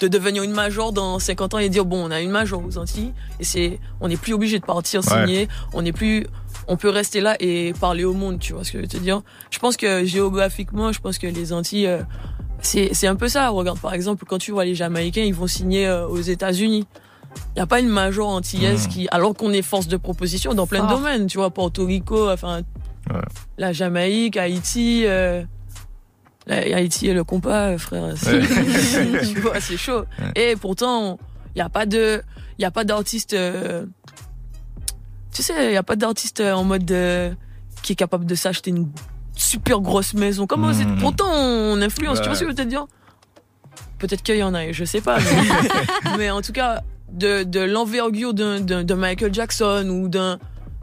de 0.01 0.09
devenir 0.09 0.43
une 0.43 0.51
major 0.53 0.93
dans 0.93 1.19
50 1.21 1.55
ans 1.55 1.59
et 1.59 1.69
dire 1.69 1.85
bon 1.85 2.05
on 2.07 2.11
a 2.11 2.21
une 2.21 2.31
major 2.31 2.63
aux 2.65 2.79
Antilles 2.79 3.13
et 3.39 3.45
c'est 3.45 3.79
on 4.01 4.09
n'est 4.09 4.17
plus 4.17 4.33
obligé 4.35 4.59
de 4.59 4.65
partir 4.65 5.03
Ouais. 5.05 5.09
signer 5.27 5.49
on 5.73 5.83
n'est 5.83 5.93
plus 5.93 6.27
on 6.73 6.77
peut 6.77 6.89
rester 6.89 7.21
là 7.21 7.37
et 7.41 7.75
parler 7.81 8.05
au 8.05 8.13
monde 8.15 8.39
tu 8.39 8.53
vois 8.55 8.65
ce 8.65 8.71
que 8.73 8.79
je 8.79 8.83
veux 8.83 8.89
te 8.89 8.97
dire 8.97 9.23
je 9.51 9.59
pense 9.59 9.77
que 9.77 10.05
géographiquement 10.05 10.93
je 10.93 11.01
pense 11.01 11.19
que 11.19 11.27
les 11.27 11.53
Antilles 11.53 11.87
euh, 11.89 12.03
c'est 12.63 12.91
c'est 12.95 13.07
un 13.09 13.17
peu 13.17 13.29
ça 13.29 13.49
regarde 13.51 13.79
par 13.81 13.93
exemple 13.93 14.25
quand 14.27 14.39
tu 14.39 14.53
vois 14.53 14.65
les 14.65 14.75
Jamaïcains 14.75 15.23
ils 15.23 15.35
vont 15.35 15.47
signer 15.49 15.87
euh, 15.87 16.07
aux 16.07 16.21
États-Unis 16.21 16.87
il 17.37 17.57
n'y 17.57 17.63
a 17.63 17.67
pas 17.67 17.81
une 17.81 17.89
major 17.89 18.29
antillaise 18.29 18.85
Mhm. 18.87 18.93
qui 18.93 19.09
alors 19.11 19.35
qu'on 19.35 19.53
est 19.53 19.63
force 19.63 19.89
de 19.89 19.97
proposition 19.97 20.55
dans 20.55 20.67
plein 20.67 20.83
de 20.85 20.89
Fort. 20.89 20.99
domaines 20.99 21.27
tu 21.27 21.39
vois 21.39 21.51
Porto 21.51 21.85
Rico 21.85 22.31
enfin 22.31 22.63
Ouais. 23.13 23.21
la 23.59 23.73
Jamaïque 23.73 24.37
Haïti 24.37 25.03
euh, 25.07 25.43
la- 26.47 26.77
Haïti 26.77 27.09
et 27.09 27.15
le 27.15 27.25
compas, 27.25 27.71
euh, 27.73 27.79
frère. 27.79 28.13
c'est- 28.17 28.33
Ouais. 28.39 29.21
tu 29.33 29.41
vois, 29.41 29.61
c'est 29.61 29.77
chaud. 29.77 30.05
Ouais. 30.19 30.33
Et 30.53 30.57
pourtant, 30.57 31.19
il 31.55 31.59
n'y 31.59 31.63
a 31.63 31.69
pas 31.69 31.87
de, 31.87 32.23
il 32.59 32.63
y 32.63 32.65
a 32.65 32.71
pas 32.71 32.85
d'artiste, 32.85 33.35
euh, 33.35 33.85
tu 35.33 35.43
sais, 35.43 35.55
il 35.67 35.71
n'y 35.71 35.77
a 35.77 35.83
pas 35.83 35.97
d'artiste 35.97 36.41
euh, 36.41 36.53
en 36.53 36.65
mode, 36.65 36.91
euh, 36.91 37.33
qui 37.83 37.93
est 37.93 37.97
capable 37.97 38.25
de 38.27 38.35
s'acheter 38.35 38.71
une 38.71 38.89
super 39.35 39.81
grosse 39.81 40.15
maison. 40.15 40.47
Comment 40.47 40.73
c'est, 40.73 40.85
Mhm. 40.85 40.99
pourtant, 40.99 41.31
on 41.33 41.81
influence, 41.81 42.21
tu 42.21 42.27
vois 42.27 42.35
ce 42.35 42.41
que 42.41 42.47
je 42.47 42.51
veux 42.51 42.57
te 42.57 42.63
dire? 42.69 42.87
Peut-être 43.99 44.23
qu'il 44.23 44.37
y 44.37 44.43
en 44.43 44.55
a, 44.55 44.73
je 44.73 44.85
sais 44.85 45.01
pas. 45.01 45.19
Mais, 45.19 45.29
mais 46.19 46.31
en 46.31 46.41
tout 46.43 46.53
cas, 46.53 46.83
de, 47.13 47.43
de 47.45 47.61
l'envergure 47.61 48.35
d'un, 48.35 48.97
Michael 48.97 49.33
Jackson 49.35 49.87
ou 49.91 50.09
d'un, 50.09 50.39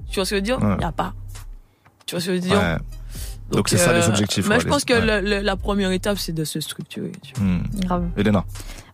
tu 0.09 0.15
vois 0.15 0.25
ce 0.25 0.31
que 0.31 0.35
je 0.35 0.39
veux 0.39 0.41
dire? 0.41 0.57
Il 0.61 0.67
Ouais. 0.67 0.77
n'y 0.77 0.83
a 0.85 0.91
pas. 0.91 1.13
Tu 2.05 2.15
vois 2.15 2.21
ce 2.21 2.27
que 2.27 2.31
je 2.35 2.37
veux 2.37 2.47
dire? 2.47 2.57
Ouais. 2.57 2.77
Donc, 3.51 3.69
c'est 3.69 3.77
ça 3.77 3.93
les 3.93 4.07
objectifs. 4.07 4.45
Mais 4.45 4.55
quoi, 4.55 4.59
je 4.59 4.65
les- 4.65 4.69
pense 4.71 4.85
que 4.85 4.93
ouais. 4.93 5.21
le- 5.21 5.27
le- 5.37 5.41
la 5.41 5.55
première 5.55 5.91
étape, 5.91 6.17
c'est 6.17 6.33
de 6.33 6.43
se 6.43 6.59
structurer. 6.59 7.11
tu 7.23 7.33
vois. 7.35 7.43
Hmm. 7.45 7.63
Grave. 7.75 8.05
Elena, 8.17 8.43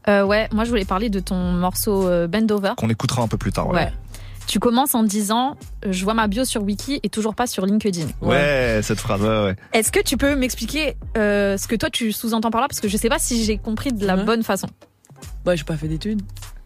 Euh, 0.09 0.25
ouais, 0.25 0.49
moi 0.51 0.65
je 0.65 0.69
voulais 0.69 0.83
parler 0.83 1.09
de 1.09 1.21
ton 1.21 1.53
morceau 1.53 2.07
euh, 2.09 2.27
Bend 2.27 2.51
Over. 2.51 2.73
qu'on 2.75 2.89
écoutera 2.89 3.21
un 3.23 3.27
peu 3.29 3.37
plus 3.37 3.53
tard. 3.53 3.69
Ouais. 3.69 3.91
Tu 4.47 4.59
commences 4.59 4.93
en 4.95 5.03
disant 5.03 5.57
euh, 5.85 5.91
Je 5.91 6.03
vois 6.03 6.13
ma 6.13 6.27
bio 6.27 6.45
sur 6.45 6.61
Wiki 6.63 6.99
et 7.03 7.09
toujours 7.09 7.33
pas 7.35 7.47
sur 7.47 7.65
LinkedIn. 7.65 8.07
Ouais, 8.21 8.81
cette 8.83 8.99
phrase, 8.99 9.21
ouais, 9.21 9.27
ouais. 9.45 9.55
Est-ce 9.73 9.91
que 9.91 10.01
tu 10.01 10.17
peux 10.17 10.35
m'expliquer 10.35 10.95
euh, 11.17 11.57
ce 11.57 11.67
que 11.67 11.75
toi 11.75 11.89
tu 11.89 12.11
sous-entends 12.11 12.51
par 12.51 12.61
là? 12.61 12.67
Parce 12.67 12.79
que 12.79 12.87
je 12.87 12.97
sais 12.97 13.09
pas 13.09 13.19
si 13.19 13.43
j'ai 13.43 13.57
compris 13.57 13.91
de 13.93 14.05
la 14.05 14.15
Ouais. 14.15 14.23
bonne 14.23 14.43
façon. 14.43 14.67
Bah, 15.45 15.55
j'ai 15.55 15.63
pas 15.63 15.75
fait 15.77 15.87
d'études. 15.87 16.21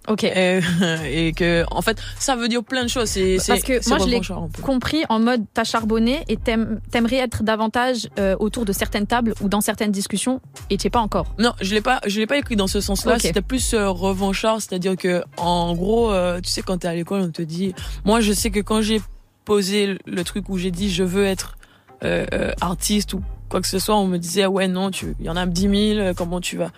Ok. 0.08 0.24
Et, 0.24 0.60
et 1.28 1.34
que, 1.34 1.66
en 1.72 1.82
fait, 1.82 1.98
ça 2.20 2.36
veut 2.36 2.48
dire 2.48 2.64
plein 2.64 2.84
de 2.84 2.90
choses. 2.90 3.10
C'est, 3.10 3.36
Parce 3.36 3.60
c'est- 3.60 3.80
que 3.82 3.90
moi, 3.90 3.98
je 4.00 4.06
l'ai 4.06 4.22
compris 4.62 5.04
en 5.10 5.20
mode 5.20 5.44
t'as 5.54 5.64
charbonné 5.64 6.24
et 6.28 6.38
t'aimerais 6.38 7.18
être 7.18 7.44
davantage 7.44 8.08
euh, 8.20 8.36
autour 8.40 8.66
de 8.66 8.72
certaines 8.74 9.08
tables 9.08 9.34
ou 9.42 9.50
dans 9.50 9.62
certaines 9.62 9.92
discussions 9.92 10.42
et 10.70 10.78
tu 10.78 10.88
es 10.88 10.90
pas 10.90 11.00
encore. 11.02 11.34
Non, 11.40 11.54
je 11.62 11.74
l'ai 11.74 11.82
pas, 11.82 12.00
je 12.08 12.20
l'ai 12.20 12.28
pas 12.28 12.38
écrit 12.38 12.56
dans 12.56 12.68
ce 12.68 12.80
sens-là. 12.82 13.16
Ok. 13.16 13.22
C'était 13.22 13.42
plus 13.42 13.74
euh, 13.74 13.90
revanchard, 13.90 14.62
c'est-à-dire 14.62 14.96
que, 14.96 15.24
en 15.38 15.74
gros, 15.76 16.12
euh, 16.12 16.40
tu 16.42 16.50
sais, 16.50 16.62
quand 16.62 16.78
t'es 16.78 16.88
à 16.88 16.96
l'école, 16.96 17.22
on 17.22 17.32
te 17.32 17.42
dit. 17.42 17.74
Moi, 18.06 18.22
je 18.22 18.32
sais 18.34 18.50
que 18.50 18.60
quand 18.60 18.82
j'ai 18.82 19.02
posé 19.46 19.98
le 20.06 20.24
truc 20.24 20.50
où 20.50 20.58
j'ai 20.58 20.72
dit 20.72 20.90
je 20.92 21.04
veux 21.04 21.26
être 21.26 21.58
euh, 22.04 22.52
artiste 22.60 23.14
ou 23.14 23.22
quoi 23.50 23.62
que 23.62 23.68
ce 23.68 23.80
soit, 23.80 23.96
on 23.96 24.06
me 24.08 24.18
disait 24.18 24.46
ouais 24.46 24.68
non, 24.68 24.92
tu, 24.92 25.16
il 25.20 25.26
y 25.26 25.30
en 25.30 25.38
a 25.38 25.46
10 25.46 25.62
000, 25.62 25.74
euh, 26.00 26.14
comment 26.14 26.42
tu 26.42 26.58
vas? 26.58 26.72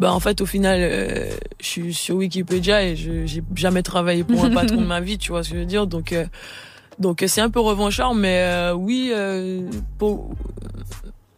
Bah 0.00 0.14
en 0.14 0.18
fait, 0.18 0.40
au 0.40 0.46
final, 0.46 0.78
euh, 0.80 1.30
je 1.60 1.66
suis 1.66 1.92
sur 1.92 2.16
Wikipédia 2.16 2.82
et 2.82 2.96
je 2.96 3.26
j'ai 3.26 3.42
jamais 3.54 3.82
travaillé 3.82 4.24
pour 4.24 4.42
un 4.42 4.50
patron 4.50 4.80
de 4.80 4.86
ma 4.86 5.00
vie, 5.00 5.18
tu 5.18 5.30
vois 5.30 5.44
ce 5.44 5.50
que 5.50 5.56
je 5.56 5.60
veux 5.60 5.66
dire? 5.66 5.86
Donc 5.86 6.14
euh, 6.14 6.24
donc 6.98 7.22
c'est 7.26 7.42
un 7.42 7.50
peu 7.50 7.60
revanchard, 7.60 8.14
mais 8.14 8.42
euh, 8.44 8.72
oui, 8.72 9.10
euh, 9.12 9.60
pour 9.98 10.30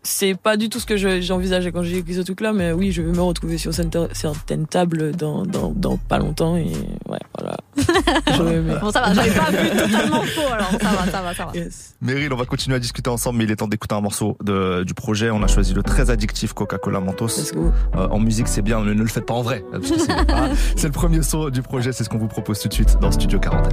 c'est 0.02 0.34
pas 0.34 0.56
du 0.56 0.68
tout 0.68 0.80
ce 0.80 0.86
que 0.86 0.96
je- 0.96 1.20
j'envisageais 1.20 1.70
quand 1.72 1.82
j'ai 1.82 1.98
écrit 1.98 2.14
ce 2.14 2.20
truc-là, 2.22 2.52
mais 2.52 2.72
oui, 2.72 2.90
je 2.92 3.02
vais 3.02 3.12
me 3.12 3.20
retrouver 3.22 3.58
sur 3.58 3.72
certaines 3.74 4.66
tables 4.66 5.12
dans, 5.16 5.44
dans, 5.46 5.70
dans 5.74 5.96
pas 5.96 6.18
longtemps 6.18 6.56
et 6.56 6.72
ouais, 7.08 7.18
voilà. 7.38 7.56
Bon, 8.80 8.90
ça 8.90 9.00
va, 9.02 9.14
j'avais 9.14 9.30
pas 9.30 9.50
vu 9.50 9.68
totalement 9.70 10.22
faux 10.22 10.52
alors. 10.52 10.70
Ça 10.70 10.88
va, 10.88 11.10
ça 11.10 11.22
va, 11.22 11.34
ça 11.34 11.44
va. 11.46 11.52
Yes. 11.54 11.94
Meryl, 12.00 12.32
on 12.32 12.36
va 12.36 12.44
continuer 12.46 12.76
à 12.76 12.80
discuter 12.80 13.10
ensemble, 13.10 13.38
mais 13.38 13.44
il 13.44 13.50
est 13.50 13.56
temps 13.56 13.68
d'écouter 13.68 13.94
un 13.94 14.00
morceau 14.00 14.36
de, 14.42 14.82
du 14.84 14.94
projet. 14.94 15.30
On 15.30 15.42
a 15.42 15.46
choisi 15.46 15.72
le 15.74 15.82
très 15.82 16.10
addictif 16.10 16.52
Coca-Cola 16.52 17.00
Mentos. 17.00 17.52
Euh, 17.54 18.08
en 18.08 18.18
musique, 18.18 18.48
c'est 18.48 18.62
bien, 18.62 18.80
mais 18.80 18.94
ne 18.94 19.02
le 19.02 19.08
faites 19.08 19.26
pas 19.26 19.34
en 19.34 19.42
vrai. 19.42 19.64
C'est 20.76 20.86
le 20.88 20.92
premier 20.92 21.22
son 21.22 21.48
du 21.50 21.62
projet, 21.62 21.92
c'est 21.92 22.04
ce 22.04 22.08
qu'on 22.08 22.18
vous 22.18 22.28
propose 22.28 22.58
tout 22.60 22.68
de 22.68 22.74
suite 22.74 22.96
dans 23.00 23.12
Studio 23.12 23.38
40. 23.38 23.68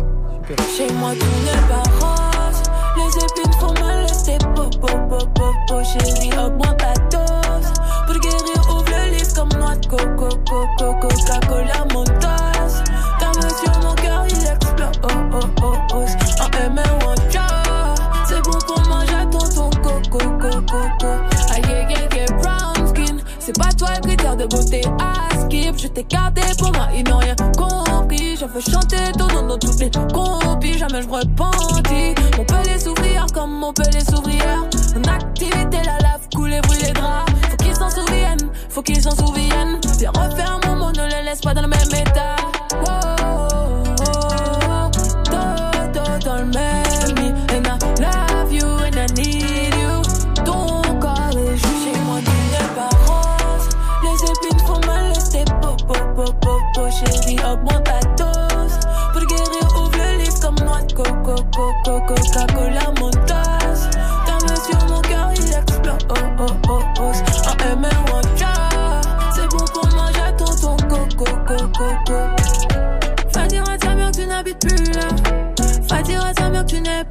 Chez 0.76 0.92
moi 0.94 1.14
tout 1.14 1.89
Chérie, 5.92 6.30
augmente 6.38 6.78
ta 6.78 6.94
dose 7.10 7.74
Pour 8.06 8.20
guérir, 8.20 8.62
ouvre 8.70 8.86
le 8.90 9.18
livre 9.18 9.34
comme 9.34 9.50
noix 9.60 9.76
de 9.76 9.88
coco 9.88 10.30
coco 10.46 10.94
Coca-Cola 11.02 11.86
Mentos 11.92 12.84
Ta 13.20 13.28
main 13.40 13.50
sur 13.50 13.82
mon 13.82 13.96
cœur, 13.96 14.24
il 14.30 14.46
explose. 14.46 15.00
Oh, 15.04 15.08
oh, 15.34 15.40
oh, 15.64 15.74
oh. 15.94 16.44
En 16.44 16.58
M 16.58 16.76
ou 16.78 17.10
en 17.10 17.16
C'est 18.28 18.42
bon 18.44 18.58
pour 18.68 18.88
manger 18.88 19.16
à 19.16 19.26
tonton 19.26 19.70
coco 19.82 20.20
coco 20.20 20.62
coco 20.68 21.08
Aïe 21.54 21.64
aïe 21.66 21.96
aïe 21.96 22.26
brown 22.40 22.88
skin. 22.88 23.18
C'est 23.40 23.58
pas 23.58 23.72
toi 23.78 23.90
le 23.96 24.02
critère 24.02 24.36
de 24.38 24.46
beauté 24.46 24.82
à 25.00 25.40
skip. 25.40 25.76
Je 25.78 25.88
t'ai 25.88 26.04
gardé 26.04 26.42
pour 26.60 26.72
moi, 26.72 26.90
ils 26.96 27.04
n'ont 27.04 27.18
rien 27.18 27.36
compris. 27.58 28.36
Je 28.36 28.46
veux 28.46 28.62
chanter 28.62 29.12
ton 29.18 29.28
nom 29.28 29.48
dans 29.48 29.58
toutes 29.58 29.80
les 29.80 29.90
compis. 30.14 30.78
Jamais 30.78 31.02
je 31.02 31.08
me 31.08 31.14
repentis 31.14 32.16
Mon 32.38 32.46
pelé 32.46 32.80
s'ouvrir 32.80 33.26
comme 33.34 33.52
mon 33.52 33.74
pelé 33.74 34.00
s'ouvrière 34.00 34.64
En 34.96 35.10
activité, 35.10 35.39
la 35.39 35.39
faut 38.70 38.82
qu'ils 38.82 39.02
s'en 39.02 39.12
souviennent. 39.12 39.80
Viens 39.98 40.12
refaire 40.12 40.60
mon 40.66 40.76
mot, 40.76 40.92
ne 40.92 41.08
les 41.10 41.24
laisse 41.24 41.42
pas 41.42 41.54
dans 41.54 41.62
le 41.62 41.68
même 41.68 41.79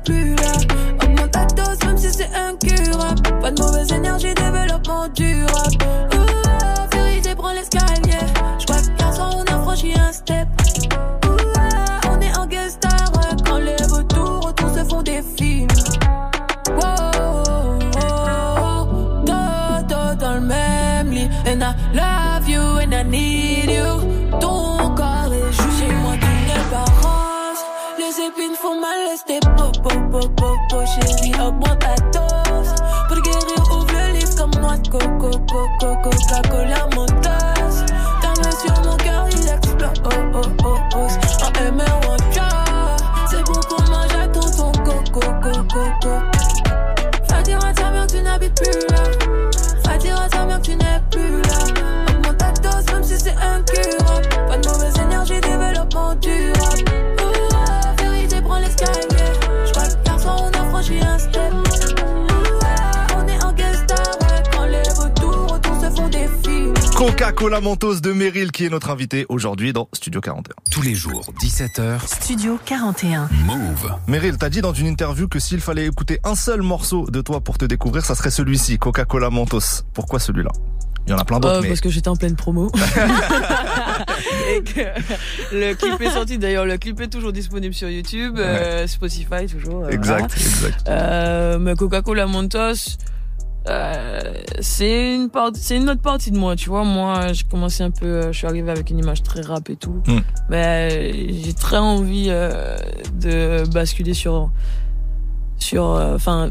plus 0.09 0.35
là. 0.37 0.53
Augmente 1.03 1.31
ta 1.31 1.45
dose 1.47 1.79
même 1.85 1.99
si 1.99 2.11
c'est 2.11 2.31
incurable. 2.35 3.23
Pas 3.41 3.51
de 3.51 3.61
mauvaise 3.61 3.93
énergie, 3.93 4.35
développement 4.35 5.09
durable. 5.09 6.18
Films. 67.19 67.31
Coca-Cola 67.31 67.61
Mentos 67.61 68.01
de 68.01 68.13
Meryl 68.13 68.51
qui 68.53 68.65
est 68.65 68.69
notre 68.71 68.91
invité 68.91 69.27
aujourd'hui 69.29 69.73
dans 69.73 69.89
Studio 69.93 70.21
41. 70.21 70.55
Tous 70.71 70.83
les 70.83 70.95
jours, 70.95 71.33
17h, 71.41 72.07
Studio 72.07 72.59
41. 72.65 73.29
Move. 73.45 73.93
Meryl, 74.07 74.37
t'as 74.39 74.49
dit 74.49 74.61
dans 74.61 74.73
une 74.73 74.87
interview 74.87 75.29
que 75.29 75.39
s'il 75.39 75.61
fallait 75.61 75.87
écouter 75.87 76.21
un 76.25 76.35
seul 76.35 76.63
morceau 76.63 77.07
de 77.11 77.21
toi 77.21 77.41
pour 77.41 77.59
te 77.59 77.65
découvrir, 77.65 78.05
ça 78.05 78.15
serait 78.15 78.31
celui-ci, 78.31 78.79
Coca-Cola 78.79 79.31
Mentos. 79.31 79.83
Pourquoi 79.95 80.21
celui-là? 80.21 80.51
Il 81.07 81.11
y 81.13 81.15
en 81.15 81.19
a 81.19 81.25
plein 81.25 81.41
d'autres, 81.41 81.57
Euh, 81.57 81.61
mais... 81.63 81.69
Parce 81.69 81.81
que 81.81 81.89
j'étais 81.89 82.09
en 82.09 82.17
pleine 82.17 82.37
promo. 82.37 82.71
Et 84.55 84.63
que 84.63 84.81
le 85.53 85.73
clip 85.75 86.01
est 86.03 86.11
sorti. 86.11 86.37
D'ailleurs, 86.37 86.67
le 86.67 86.77
clip 86.77 87.01
est 87.01 87.09
toujours 87.09 87.33
disponible 87.33 87.73
sur 87.75 87.89
YouTube, 87.89 88.37
euh, 88.39 88.87
Spotify 88.87 89.47
toujours. 89.51 89.85
euh, 89.85 89.91
Exact, 89.91 90.35
voilà. 90.37 90.69
exact. 90.69 90.89
Euh, 90.89 91.59
mais 91.59 91.75
Coca-Cola 91.75 92.27
Mentos, 92.27 92.99
euh, 93.67 94.21
c'est 94.61 95.15
une 95.15 95.29
partie, 95.29 95.61
c'est 95.61 95.77
une 95.77 95.91
autre 95.91 96.01
partie 96.01 96.31
de 96.31 96.39
moi, 96.39 96.57
tu 96.57 96.69
vois. 96.71 96.85
Moi, 96.85 97.33
j'ai 97.33 97.45
commencé 97.45 97.83
un 97.83 97.91
peu, 97.91 98.07
euh, 98.07 98.33
je 98.33 98.39
suis 98.39 98.47
arrivé 98.47 98.71
avec 98.71 98.91
une 98.91 98.99
image 98.99 99.23
très 99.23 99.41
rap 99.43 99.69
et 99.69 99.77
tout. 99.77 100.01
Mm. 100.07 100.19
Mais 100.49 101.33
j'ai 101.33 101.53
très 101.53 101.77
envie 101.77 102.27
euh, 102.29 102.77
de 103.21 103.69
basculer 103.71 104.15
sur, 104.15 104.51
sur, 105.59 105.85
euh, 105.85 106.15
enfin. 106.15 106.51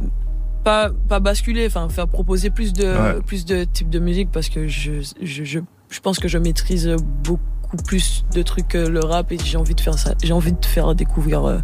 pas, 0.63 0.91
pas 1.07 1.19
basculer, 1.19 1.65
enfin 1.65 1.87
faire 1.89 2.07
proposer 2.07 2.49
plus 2.49 2.73
de 2.73 2.85
Ouais. 2.85 3.21
plus 3.25 3.45
de 3.45 3.63
types 3.63 3.89
de 3.89 3.99
musique 3.99 4.29
parce 4.31 4.49
que 4.49 4.67
je, 4.67 5.01
je, 5.21 5.43
je, 5.43 5.59
je 5.89 5.99
pense 6.01 6.19
que 6.19 6.27
je 6.27 6.37
maîtrise 6.37 6.93
beaucoup 7.23 7.41
plus 7.85 8.23
de 8.33 8.41
trucs 8.43 8.69
que 8.69 8.77
le 8.77 8.99
rap 9.01 9.31
et 9.31 9.37
j'ai 9.43 9.57
envie 9.57 9.75
de 9.75 9.81
faire 9.81 9.97
ça, 9.99 10.13
j'ai 10.23 10.33
envie 10.33 10.53
de 10.53 10.65
faire 10.65 10.95
découvrir 10.95 11.45
euh, 11.45 11.57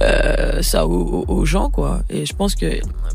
euh, 0.00 0.62
ça 0.62 0.86
aux, 0.86 1.44
gens 1.44 1.70
quoi. 1.70 2.00
Et 2.10 2.26
je 2.26 2.34
pense 2.34 2.54
que 2.54 2.66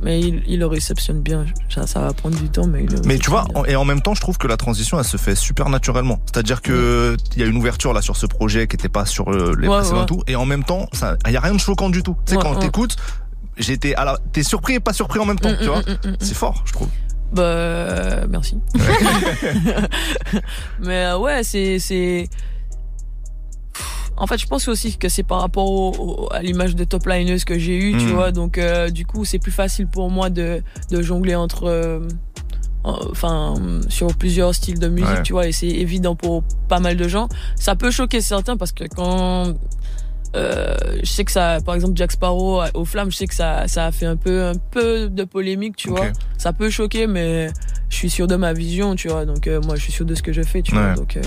mais 0.03 0.19
il, 0.19 0.43
il 0.47 0.59
le 0.59 0.67
réceptionne 0.67 1.21
bien. 1.21 1.45
Ça, 1.69 1.87
ça 1.87 1.99
va 1.99 2.13
prendre 2.13 2.37
du 2.37 2.49
temps, 2.49 2.67
mais 2.67 2.83
il 2.83 2.89
le 2.91 3.01
Mais 3.05 3.17
tu 3.17 3.29
vois, 3.29 3.45
et 3.67 3.75
en 3.75 3.85
même 3.85 4.01
temps, 4.01 4.13
je 4.13 4.21
trouve 4.21 4.37
que 4.37 4.47
la 4.47 4.57
transition, 4.57 4.97
elle 4.99 5.05
se 5.05 5.17
fait 5.17 5.35
super 5.35 5.69
naturellement. 5.69 6.19
C'est-à-dire 6.25 6.61
que 6.61 7.17
il 7.35 7.41
y 7.41 7.43
a 7.43 7.47
une 7.47 7.57
ouverture 7.57 7.93
là 7.93 8.01
sur 8.01 8.15
ce 8.15 8.25
projet 8.25 8.67
qui 8.67 8.75
était 8.75 8.89
pas 8.89 9.05
sur 9.05 9.31
euh, 9.31 9.53
les 9.59 9.67
Ouais, 9.67 9.77
précédents 9.77 9.97
ouais. 9.97 10.03
et 10.03 10.07
tout, 10.07 10.23
et 10.27 10.35
en 10.35 10.45
même 10.45 10.63
temps, 10.63 10.87
ça, 10.93 11.17
il 11.25 11.33
y 11.33 11.37
a 11.37 11.41
rien 11.41 11.53
de 11.53 11.59
choquant 11.59 11.89
du 11.89 12.03
tout. 12.03 12.15
Tu 12.25 12.31
sais, 12.31 12.37
Ouais, 12.37 12.43
quand 12.43 12.55
t'écoutes, 12.59 12.95
à 13.95 14.05
la, 14.05 14.17
t'es 14.31 14.43
surpris 14.43 14.75
et 14.75 14.79
pas 14.79 14.93
surpris 14.93 15.19
en 15.19 15.25
même 15.25 15.39
temps, 15.39 15.49
Mm, 15.51 15.57
tu 15.57 15.63
mm, 15.63 15.67
vois. 15.67 15.79
mm. 15.81 16.15
C'est 16.19 16.35
fort, 16.35 16.61
je 16.65 16.73
trouve. 16.73 16.89
Bah, 17.33 17.41
euh, 17.43 18.25
merci. 18.29 18.57
Mais 20.79 21.05
euh, 21.05 21.17
ouais, 21.17 21.43
c'est, 21.43 21.79
c'est. 21.79 22.27
En 24.15 24.25
fait, 24.25 24.37
je 24.39 24.47
pense 24.47 24.67
aussi 24.67 24.97
que 24.97 25.09
c'est 25.09 25.21
par 25.23 25.41
rapport 25.41 25.69
au- 25.69 25.91
au- 26.25 26.33
à 26.33 26.41
l'image 26.41 26.75
de 26.75 26.83
top 26.83 27.05
lineuse 27.05 27.43
que 27.43 27.59
j'ai 27.59 27.77
eue, 27.77 27.91
tu 27.97 28.05
Mhm. 28.05 28.13
vois. 28.13 28.31
Donc, 28.31 28.57
euh, 28.57 28.89
du 28.89 29.05
coup, 29.05 29.25
c'est 29.25 29.37
plus 29.39 29.51
facile 29.51 29.87
pour 29.87 30.09
moi 30.09 30.29
de, 30.29 30.63
de 30.89 31.01
jongler 31.01 31.35
entre. 31.35 31.65
euh, 31.65 31.99
Enfin, 33.11 33.55
sur 33.89 34.15
plusieurs 34.15 34.55
styles 34.55 34.79
de 34.79 34.87
musique, 34.87 35.09
Ouais. 35.09 35.21
tu 35.23 35.33
vois, 35.33 35.45
et 35.47 35.51
c'est 35.51 35.67
évident 35.67 36.15
pour 36.15 36.43
pas 36.69 36.79
mal 36.79 36.95
de 36.95 37.05
gens. 37.09 37.27
Ça 37.57 37.75
peut 37.75 37.91
choquer 37.91 38.21
certains 38.21 38.55
parce 38.55 38.71
que 38.71 38.85
quand 38.85 39.55
euh, 40.35 40.75
je 41.03 41.09
sais 41.11 41.23
que 41.23 41.31
ça, 41.31 41.57
par 41.65 41.75
exemple, 41.75 41.93
Jack 41.95 42.11
Sparrow 42.11 42.61
au 42.73 42.85
Flamme, 42.85 43.09
je 43.11 43.17
sais 43.17 43.27
que 43.27 43.35
ça, 43.35 43.67
ça 43.67 43.85
a 43.85 43.91
fait 43.91 44.05
un 44.05 44.15
peu, 44.17 44.43
un 44.43 44.53
peu 44.71 45.09
de 45.09 45.23
polémique, 45.23 45.75
tu 45.75 45.89
vois. 45.89 46.07
Ça 46.37 46.53
peut 46.53 46.69
choquer, 46.69 47.07
mais 47.07 47.49
je 47.89 47.95
suis 47.95 48.09
sûr 48.09 48.27
de 48.27 48.35
ma 48.35 48.53
vision, 48.53 48.95
tu 48.95 49.07
vois. 49.07 49.25
Donc 49.25 49.47
euh, 49.47 49.61
moi, 49.65 49.75
je 49.75 49.81
suis 49.83 49.91
sûr 49.91 50.05
de 50.05 50.13
ce 50.15 50.21
que 50.21 50.33
je 50.33 50.41
fais, 50.41 50.61
tu 50.61 50.75
Ouais. 50.75 50.81
vois. 50.81 50.93
Donc 50.95 51.17
euh. 51.17 51.21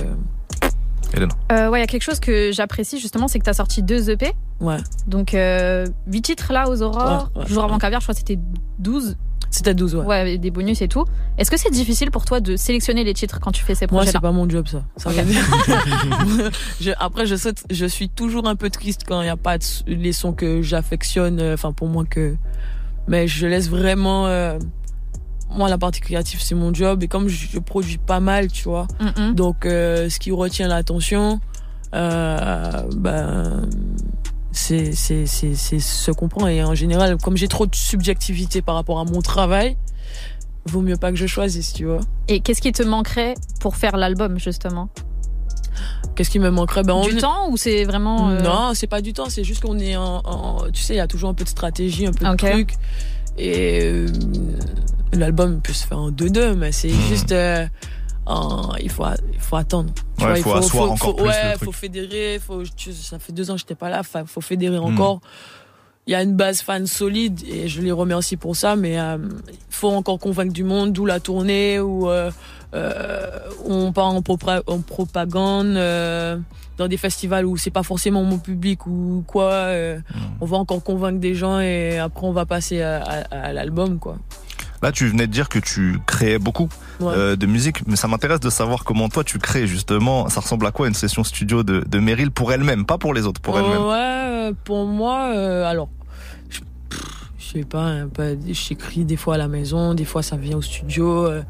Euh, 1.50 1.68
ouais, 1.68 1.80
il 1.80 1.82
y 1.82 1.84
a 1.84 1.88
quelque 1.88 2.02
chose 2.04 2.20
que 2.20 2.52
j'apprécie 2.52 3.00
justement, 3.00 3.26
c'est 3.26 3.40
que 3.40 3.44
tu 3.44 3.50
as 3.50 3.54
sorti 3.54 3.82
deux 3.82 4.10
EP. 4.10 4.32
ouais, 4.60 4.76
Donc, 5.08 5.34
euh, 5.34 5.86
8 6.06 6.22
titres 6.22 6.52
là 6.52 6.68
aux 6.68 6.82
Aurores. 6.82 7.30
Ouais, 7.34 7.42
ouais, 7.42 7.48
Jour 7.48 7.64
avant 7.64 7.78
caviar, 7.78 8.00
je 8.00 8.04
crois 8.06 8.14
que 8.14 8.20
c'était 8.20 8.38
12. 8.78 9.16
C'était 9.50 9.74
12, 9.74 9.96
ouais. 9.96 10.04
Ouais, 10.06 10.38
des 10.38 10.50
bonus 10.50 10.80
et 10.82 10.88
tout. 10.88 11.04
Est-ce 11.38 11.50
que 11.50 11.58
c'est 11.58 11.70
difficile 11.70 12.10
pour 12.10 12.24
toi 12.24 12.40
de 12.40 12.56
sélectionner 12.56 13.02
les 13.04 13.14
titres 13.14 13.40
quand 13.40 13.50
tu 13.52 13.64
fais 13.64 13.74
ces 13.74 13.86
Moi, 13.86 14.00
projets-là 14.02 14.12
c'est 14.12 14.20
pas 14.22 14.32
mon 14.32 14.48
job, 14.48 14.68
ça. 14.68 14.82
ça 14.96 15.10
Ok. 15.10 15.16
va 15.16 15.22
bien. 15.24 15.40
Je- 16.80 16.90
après, 16.98 17.26
je, 17.26 17.34
je 17.70 17.86
suis 17.86 18.08
toujours 18.08 18.46
un 18.48 18.56
peu 18.56 18.70
triste 18.70 19.02
quand 19.06 19.20
il 19.20 19.24
n'y 19.24 19.30
a 19.30 19.36
pas 19.36 19.56
les 19.86 20.12
sons 20.12 20.32
que 20.32 20.62
j'affectionne. 20.62 21.40
euh, 21.40 21.54
Enfin, 21.54 21.72
pour 21.72 21.88
moi 21.88 22.04
que. 22.08 22.36
Mais 23.08 23.26
je 23.26 23.46
laisse 23.46 23.68
vraiment. 23.68 24.26
euh, 24.26 24.58
moi, 25.52 25.68
la 25.68 25.78
partie 25.78 26.00
créative, 26.00 26.40
c'est 26.40 26.54
mon 26.54 26.72
job. 26.72 27.02
Et 27.02 27.08
comme 27.08 27.26
je, 27.28 27.46
je 27.50 27.58
produis 27.58 27.98
pas 27.98 28.20
mal, 28.20 28.46
tu 28.52 28.64
vois. 28.64 28.86
Donc, 29.34 29.66
euh, 29.66 30.08
ce 30.08 30.20
qui 30.20 30.30
retient 30.30 30.68
l'attention, 30.68 31.40
euh, 31.92 32.70
ben, 32.96 33.68
c'est 34.92 35.26
c'est 35.26 35.54
c'est 35.54 35.78
se 35.80 36.10
comprend. 36.10 36.46
Et 36.46 36.62
en 36.62 36.74
général, 36.74 37.16
comme 37.18 37.36
j'ai 37.36 37.48
trop 37.48 37.66
de 37.66 37.74
subjectivité 37.74 38.62
par 38.62 38.74
rapport 38.74 38.98
à 38.98 39.04
mon 39.04 39.20
travail, 39.22 39.76
vaut 40.66 40.80
mieux 40.82 40.96
pas 40.96 41.10
que 41.10 41.16
je 41.16 41.26
choisisse, 41.26 41.72
tu 41.72 41.84
vois. 41.86 42.00
Et 42.28 42.40
qu'est-ce 42.40 42.60
qui 42.60 42.72
te 42.72 42.82
manquerait 42.82 43.34
pour 43.60 43.76
faire 43.76 43.96
l'album 43.96 44.38
justement? 44.38 44.88
Qu'est-ce 46.14 46.30
qui 46.30 46.38
me 46.38 46.50
manquerait? 46.50 46.82
Ben, 46.82 47.00
Du 47.02 47.14
on- 47.16 47.18
temps 47.18 47.50
ou 47.50 47.56
c'est 47.56 47.84
vraiment. 47.84 48.30
euh, 48.30 48.40
Non, 48.42 48.72
c'est 48.74 48.86
pas 48.88 49.00
du 49.00 49.12
temps. 49.12 49.26
C'est 49.28 49.44
juste 49.44 49.62
qu'on 49.62 49.78
est 49.78 49.96
en, 49.96 50.20
en- 50.24 50.70
tu 50.72 50.82
sais, 50.82 50.94
il 50.94 50.98
y 50.98 51.00
a 51.00 51.06
toujours 51.06 51.30
un 51.30 51.34
peu 51.34 51.44
de 51.44 51.48
stratégie, 51.48 52.06
un 52.06 52.12
peu 52.12 52.24
de 52.26 52.36
truc. 52.36 52.74
Et 53.38 53.80
euh, 53.82 54.06
l'album 55.12 55.60
peut 55.62 55.72
se 55.72 55.86
faire 55.86 55.98
en 55.98 56.10
deux-deux, 56.10 56.54
mais 56.54 56.72
c'est 56.72 56.88
Hmm. 56.92 57.00
juste. 57.08 57.32
euh, 57.32 57.66
en- 58.26 58.74
il 58.80 58.90
faut 58.90 59.04
il 59.32 59.40
faut 59.40 59.56
attendre. 59.56 59.92
Tu 60.20 60.26
Ouais, 60.26 60.40
faut 60.42 60.54
asseoir 60.54 60.90
encore 60.92 61.16
plus 61.16 61.24
le 61.24 61.30
ouais, 61.30 61.52
truc. 61.54 61.64
faut 61.64 61.72
fédérer. 61.72 62.38
Faut, 62.44 62.62
tu- 62.76 62.92
ça 62.92 63.18
fait 63.18 63.32
deux 63.32 63.50
ans 63.50 63.54
que 63.54 63.60
j'étais 63.60 63.74
pas 63.74 63.88
là. 63.90 64.02
fa- 64.02 64.24
Faut 64.26 64.40
fédérer 64.40 64.78
Hmm. 64.78 64.84
encore. 64.84 65.20
Il 66.06 66.12
y 66.12 66.14
a 66.16 66.22
une 66.22 66.34
base 66.34 66.62
fan 66.62 66.86
solide 66.86 67.40
et 67.46 67.68
je 67.68 67.80
les 67.82 67.92
remercie 67.92 68.36
pour 68.36 68.56
ça, 68.56 68.74
mais 68.74 68.98
euh, 68.98 69.16
il 69.48 69.54
faut 69.70 69.90
encore 69.90 70.18
convaincre 70.18 70.52
du 70.52 70.64
monde, 70.64 70.92
d'où 70.92 71.06
la 71.06 71.20
tournée, 71.20 71.78
où 71.78 72.08
euh, 72.10 72.30
euh, 72.74 73.26
on 73.64 73.92
part 73.92 74.06
en, 74.06 74.20
propagande, 74.22 75.74
dans 76.78 76.88
des 76.88 76.96
festivals 76.96 77.44
où 77.46 77.56
c'est 77.56 77.70
pas 77.70 77.82
forcément 77.82 78.22
mon 78.24 78.38
public 78.38 78.86
ou 78.86 79.22
quoi. 79.26 79.66
Hmm. 79.72 80.00
On 80.40 80.46
va 80.46 80.56
encore 80.56 80.82
convaincre 80.82 81.20
des 81.20 81.34
gens 81.34 81.60
et 81.60 81.98
après 81.98 82.26
on 82.26 82.32
va 82.32 82.46
passer 82.46 82.80
à, 82.82 83.02
à- 83.02 83.48
à 83.48 83.52
l'album, 83.52 83.98
quoi. 83.98 84.16
Là, 84.82 84.92
tu 84.92 85.06
venais 85.06 85.26
de 85.26 85.32
dire 85.32 85.48
que 85.48 85.58
tu 85.58 85.98
créais 86.06 86.38
beaucoup 86.38 86.68
Ouais. 87.00 87.12
euh, 87.14 87.36
de 87.36 87.46
musique, 87.46 87.86
mais 87.86 87.96
ça 87.96 88.08
m'intéresse 88.08 88.40
de 88.40 88.50
savoir 88.50 88.84
comment 88.84 89.08
toi 89.08 89.24
tu 89.24 89.38
crées 89.38 89.66
justement. 89.66 90.28
Ça 90.28 90.40
ressemble 90.40 90.66
à 90.66 90.70
quoi 90.70 90.88
une 90.88 90.94
session 90.94 91.22
studio 91.24 91.62
de, 91.62 91.80
de 91.86 91.98
Meryl 91.98 92.30
pour 92.30 92.52
elle-même, 92.52 92.84
pas 92.86 92.96
pour 92.98 93.12
les 93.14 93.26
autres, 93.26 93.40
pour 93.40 93.58
elle-même? 93.58 93.82
Ouais, 93.82 93.94
euh, 93.96 94.52
pour 94.64 94.86
moi, 94.86 95.32
euh, 95.34 95.64
alors, 95.64 95.88
je 97.38 97.58
sais 97.58 97.64
pas, 97.64 97.82
hein, 97.84 98.08
pas- 98.08 98.34
j'écris 98.48 99.04
des 99.04 99.16
fois 99.16 99.34
à 99.34 99.38
la 99.38 99.48
maison, 99.48 99.94
des 99.94 100.04
fois 100.04 100.22
ça 100.22 100.36
vient 100.36 100.56
au 100.58 100.62
studio. 100.62 101.26
euh. 101.26 101.42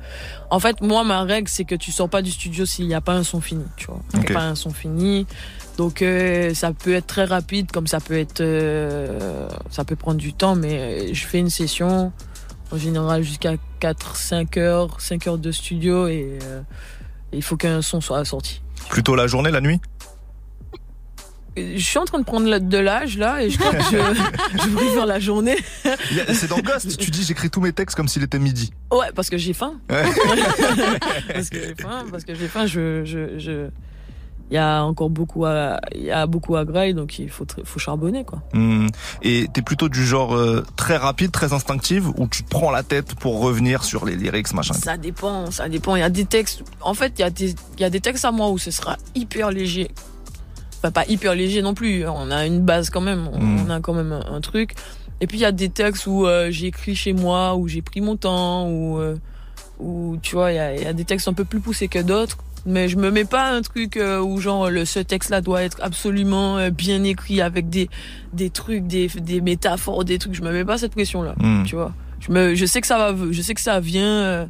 En 0.51 0.59
fait, 0.61 0.81
moi, 0.81 1.05
ma 1.05 1.23
règle, 1.23 1.49
c'est 1.49 1.65
que 1.65 1.75
tu 1.75 1.93
sors 1.93 2.09
pas 2.09 2.23
du 2.23 2.31
studio 2.31 2.65
s'il 2.65 2.87
n'y 2.89 2.95
a 2.95 3.01
pas 3.01 3.13
un 3.15 3.23
son 3.25 3.41
fini, 3.41 3.65
tu 3.77 3.87
vois. 3.87 4.01
Il 4.15 4.21
a 4.21 4.35
pas 4.35 4.45
un 4.47 4.55
son 4.55 4.71
fini. 4.71 5.27
Donc, 5.79 6.03
euh, 6.03 6.53
ça 6.55 6.73
peut 6.73 6.95
être 6.95 7.07
très 7.07 7.25
rapide, 7.25 7.71
comme 7.71 7.87
ça 7.87 8.01
peut 8.01 8.19
être, 8.19 8.41
euh, 8.41 9.49
ça 9.71 9.85
peut 9.85 9.97
prendre 9.97 10.19
du 10.19 10.33
temps, 10.33 10.55
mais 10.57 10.79
euh, 10.79 11.15
je 11.15 11.27
fais 11.27 11.39
une 11.39 11.51
session, 11.51 12.13
en 12.73 12.79
général, 12.79 13.23
jusqu'à 13.23 13.55
4, 13.81 14.17
5 14.17 14.57
heures, 14.57 15.01
5 15.01 15.27
heures 15.27 15.39
de 15.39 15.53
studio 15.53 16.07
et 16.07 16.39
euh, 16.43 16.61
il 17.33 17.43
faut 17.43 17.57
qu'un 17.57 17.83
son 17.83 18.01
soit 18.01 18.25
sorti. 18.25 18.61
Plutôt 18.89 19.15
la 19.15 19.27
journée, 19.27 19.51
la 19.51 19.61
nuit? 19.61 19.81
Je 21.57 21.79
suis 21.79 21.99
en 21.99 22.05
train 22.05 22.21
de 22.21 22.25
prendre 22.25 22.59
de 22.59 22.79
l'âge 22.79 23.19
là 23.19 23.43
et 23.43 23.51
je 23.51 23.59
crois 23.59 23.73
que 23.73 23.83
je, 23.83 23.97
je 24.63 24.69
préfère 24.69 25.05
la 25.05 25.19
journée. 25.19 25.59
C'est 26.33 26.49
dans 26.49 26.61
Ghost, 26.61 26.97
tu 26.97 27.11
dis 27.11 27.25
j'écris 27.25 27.51
tous 27.51 27.61
mes 27.61 27.73
textes 27.73 27.97
comme 27.97 28.09
s'il 28.09 28.23
était 28.23 28.39
midi. 28.39 28.73
Ouais, 28.93 29.09
parce 29.15 29.29
que 29.29 29.37
j'ai 29.37 29.53
faim. 29.53 29.75
Ouais. 29.91 30.05
parce 31.35 31.51
que 31.51 31.59
j'ai 31.61 31.75
faim, 31.75 32.07
parce 32.11 32.25
que 32.25 32.35
j'ai 32.35 32.49
faim, 32.49 32.67
je, 32.67 33.05
je, 33.05 33.39
je, 33.39 33.69
il 34.51 34.55
y 34.55 34.59
a 34.59 34.83
encore 34.83 35.11
beaucoup 35.11 35.45
à, 35.47 35.81
il 35.95 36.03
y 36.03 36.11
a 36.11 36.27
beaucoup 36.27 36.57
à 36.57 36.65
grailler, 36.65 36.93
donc 36.93 37.19
il 37.19 37.31
faut, 37.31 37.47
faut 37.65 37.79
charbonner 37.79 38.25
quoi. 38.25 38.43
Hmm. 38.53 38.89
Et 39.23 39.47
t'es 39.53 39.63
plutôt 39.63 39.89
du 39.89 40.05
genre 40.05 40.35
euh, 40.35 40.65
très 40.77 40.97
rapide, 40.97 41.31
très 41.31 41.53
instinctive, 41.53 42.09
ou 42.19 42.27
tu 42.27 42.43
te 42.43 42.49
prends 42.51 42.71
la 42.71 42.83
tête 42.83 43.15
pour 43.15 43.41
revenir 43.41 43.85
sur 43.85 44.05
les 44.05 44.17
lyrics, 44.17 44.53
machin? 44.53 44.75
Ça 44.75 44.97
dépend, 44.97 45.51
ça 45.51 45.69
dépend. 45.69 45.95
Il 45.97 46.01
y 46.01 46.03
a 46.03 46.11
des 46.11 46.25
textes, 46.25 46.65
en 46.81 46.95
fait, 46.95 47.13
il 47.19 47.21
y 47.23 47.25
a 47.25 47.31
des, 47.31 47.55
il 47.77 47.81
y 47.81 47.85
a 47.85 47.91
des 47.91 48.01
textes 48.01 48.25
à 48.25 48.33
moi 48.33 48.51
où 48.51 48.59
ce 48.59 48.71
sera 48.71 48.97
hyper 49.15 49.51
léger. 49.51 49.91
Enfin, 50.79 50.91
pas 50.91 51.05
hyper 51.07 51.35
léger 51.35 51.63
non 51.63 51.75
plus. 51.75 52.07
On 52.09 52.31
a 52.31 52.47
une 52.47 52.61
base 52.63 52.91
quand 52.91 53.03
même. 53.03 53.29
On, 53.33 53.39
Mm. 53.39 53.67
on 53.67 53.71
a 53.71 53.81
quand 53.81 53.93
même 53.95 54.13
un, 54.13 54.35
un 54.35 54.41
truc. 54.41 54.75
Et 55.21 55.27
puis 55.27 55.37
il 55.39 55.43
y 55.43 55.45
a 55.45 55.53
des 55.53 55.69
textes 55.69 56.07
où 56.07 56.27
euh, 56.27 56.51
j'ai 56.51 56.69
écrit 56.69 56.95
chez 56.97 57.13
moi, 57.13 57.55
où 57.55 57.69
j'ai 57.69 57.83
pris 57.83 58.01
mon 58.01 58.17
temps, 58.17 58.67
où, 58.67 58.99
euh, 58.99 59.17
où 59.79 60.17
tu 60.23 60.35
vois, 60.37 60.53
il 60.53 60.57
y 60.57 60.59
a, 60.59 60.75
il 60.75 60.83
y 60.83 60.87
a 60.87 60.95
des 60.95 61.05
textes 61.05 61.29
un 61.29 61.35
peu 61.35 61.45
plus 61.45 61.61
poussés 61.61 61.89
que 61.89 61.99
d'autres. 61.99 62.39
Mais 62.67 62.89
je 62.89 62.97
me 62.97 63.11
mets 63.11 63.25
pas 63.25 63.51
un 63.53 63.63
truc 63.63 63.97
euh, 63.97 64.21
où 64.21 64.39
genre 64.41 64.69
le, 64.71 64.85
ce 64.85 64.99
texte-là 65.01 65.41
doit 65.41 65.63
être 65.63 65.79
absolument 65.83 66.59
euh, 66.59 66.71
bien 66.71 67.03
écrit 67.05 67.41
avec 67.41 67.71
des 67.71 67.89
des 68.33 68.51
trucs, 68.51 68.87
des, 68.87 69.07
des 69.09 69.41
métaphores, 69.41 70.05
des 70.05 70.19
trucs. 70.19 70.35
Je 70.35 70.43
me 70.43 70.53
mets 70.53 70.65
pas 70.65 70.77
cette 70.79 70.93
pression-là 70.93 71.35
Hmm. 71.39 71.65
tu 71.65 71.75
vois. 71.77 71.93
Je 72.21 72.31
me, 72.33 72.55
je 72.55 72.67
sais 72.67 72.81
que 72.83 72.87
ça 72.87 72.99
va, 72.99 73.15
je 73.31 73.41
sais 73.43 73.55
que 73.55 73.61
ça 73.63 73.81
vient 73.81 74.05
euh, 74.05 74.47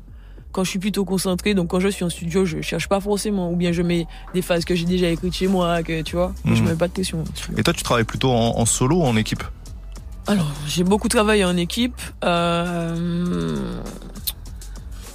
quand 0.51 0.65
je 0.65 0.71
suis 0.71 0.81
plutôt 0.81 1.05
concentré. 1.05 1.55
Donc 1.55 1.69
quand 1.69 1.79
je 1.79 1.87
suis 1.89 2.05
en 2.05 2.11
studio, 2.11 2.45
je 2.45 2.61
cherche 2.63 2.89
pas 2.89 2.99
forcément, 3.01 3.53
ou 3.53 3.57
bien 3.57 3.71
je 3.71 3.83
mets 3.83 4.07
des 4.35 4.43
phases 4.43 4.65
que 4.65 4.75
j'ai 4.75 4.87
déjà 4.87 5.07
écrites 5.09 5.35
chez 5.35 5.47
moi, 5.47 5.83
que 5.85 6.03
tu 6.03 6.17
vois. 6.17 6.33
Je 6.45 6.51
Mhm. 6.51 6.63
me 6.65 6.69
mets 6.71 6.77
pas 6.77 6.89
de 6.89 6.95
là-dessus. 6.99 7.53
Et 7.57 7.63
toi, 7.63 7.73
tu 7.73 7.85
travailles 7.85 8.03
plutôt 8.05 8.31
en, 8.33 8.59
en 8.59 8.67
solo 8.67 8.97
ou 8.97 9.03
en 9.05 9.15
équipe? 9.17 9.45
Alors 10.27 10.51
j'ai 10.67 10.85
beaucoup 10.85 11.09
travaillé 11.09 11.45
en 11.45 11.57
équipe, 11.57 11.95
euh, 12.25 13.81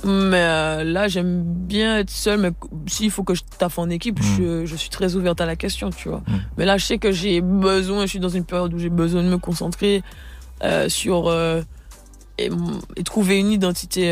mais 0.05 0.39
euh, 0.41 0.83
là 0.83 1.07
j'aime 1.07 1.43
bien 1.43 1.97
être 1.97 2.09
seul. 2.09 2.39
Mais 2.39 2.51
s'il 2.87 3.11
faut 3.11 3.23
que 3.23 3.33
je 3.33 3.41
taffe 3.57 3.77
en 3.79 3.89
équipe, 3.89 4.19
Mhm. 4.19 4.35
je, 4.37 4.65
je 4.65 4.75
suis 4.75 4.89
très 4.89 5.15
ouverte 5.15 5.41
à 5.41 5.45
la 5.45 5.55
question, 5.55 5.89
tu 5.89 6.09
vois. 6.09 6.21
Mhm. 6.27 6.41
Mais 6.57 6.65
là 6.65 6.77
je 6.77 6.85
sais 6.85 6.97
que 6.97 7.11
j'ai 7.11 7.41
besoin, 7.41 8.01
je 8.03 8.11
suis 8.11 8.19
dans 8.19 8.29
une 8.29 8.45
période 8.45 8.73
où 8.73 8.79
j'ai 8.79 8.89
besoin 8.89 9.23
de 9.23 9.27
me 9.29 9.37
concentrer 9.37 10.03
euh, 10.63 10.87
sur 10.89 11.27
euh, 11.27 11.61
et, 12.37 12.49
trouver 13.03 13.39
une 13.39 13.51
identité 13.51 14.07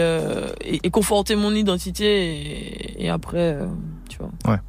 et, 0.62 0.80
et 0.86 0.90
conforter 0.90 1.36
mon 1.36 1.54
identité 1.54 2.06
et, 3.00 3.06
et 3.06 3.10
après, 3.10 3.58
tu 4.10 4.18
vois. 4.18 4.60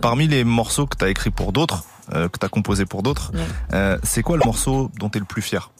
Parmi 0.00 0.26
les 0.28 0.44
morceaux 0.44 0.86
que 0.86 0.96
t'as 0.96 1.08
écrits 1.08 1.30
pour 1.30 1.52
d'autres, 1.52 1.84
que 2.10 2.38
t'as 2.38 2.48
composés 2.48 2.86
pour 2.86 3.02
d'autres, 3.02 3.32
Ouais. 3.72 3.96
c'est 4.02 4.22
quoi 4.22 4.36
le 4.36 4.44
morceau 4.44 4.90
dont 4.98 5.08
t'es 5.08 5.18
le 5.18 5.24
plus 5.24 5.42
fier? 5.42 5.70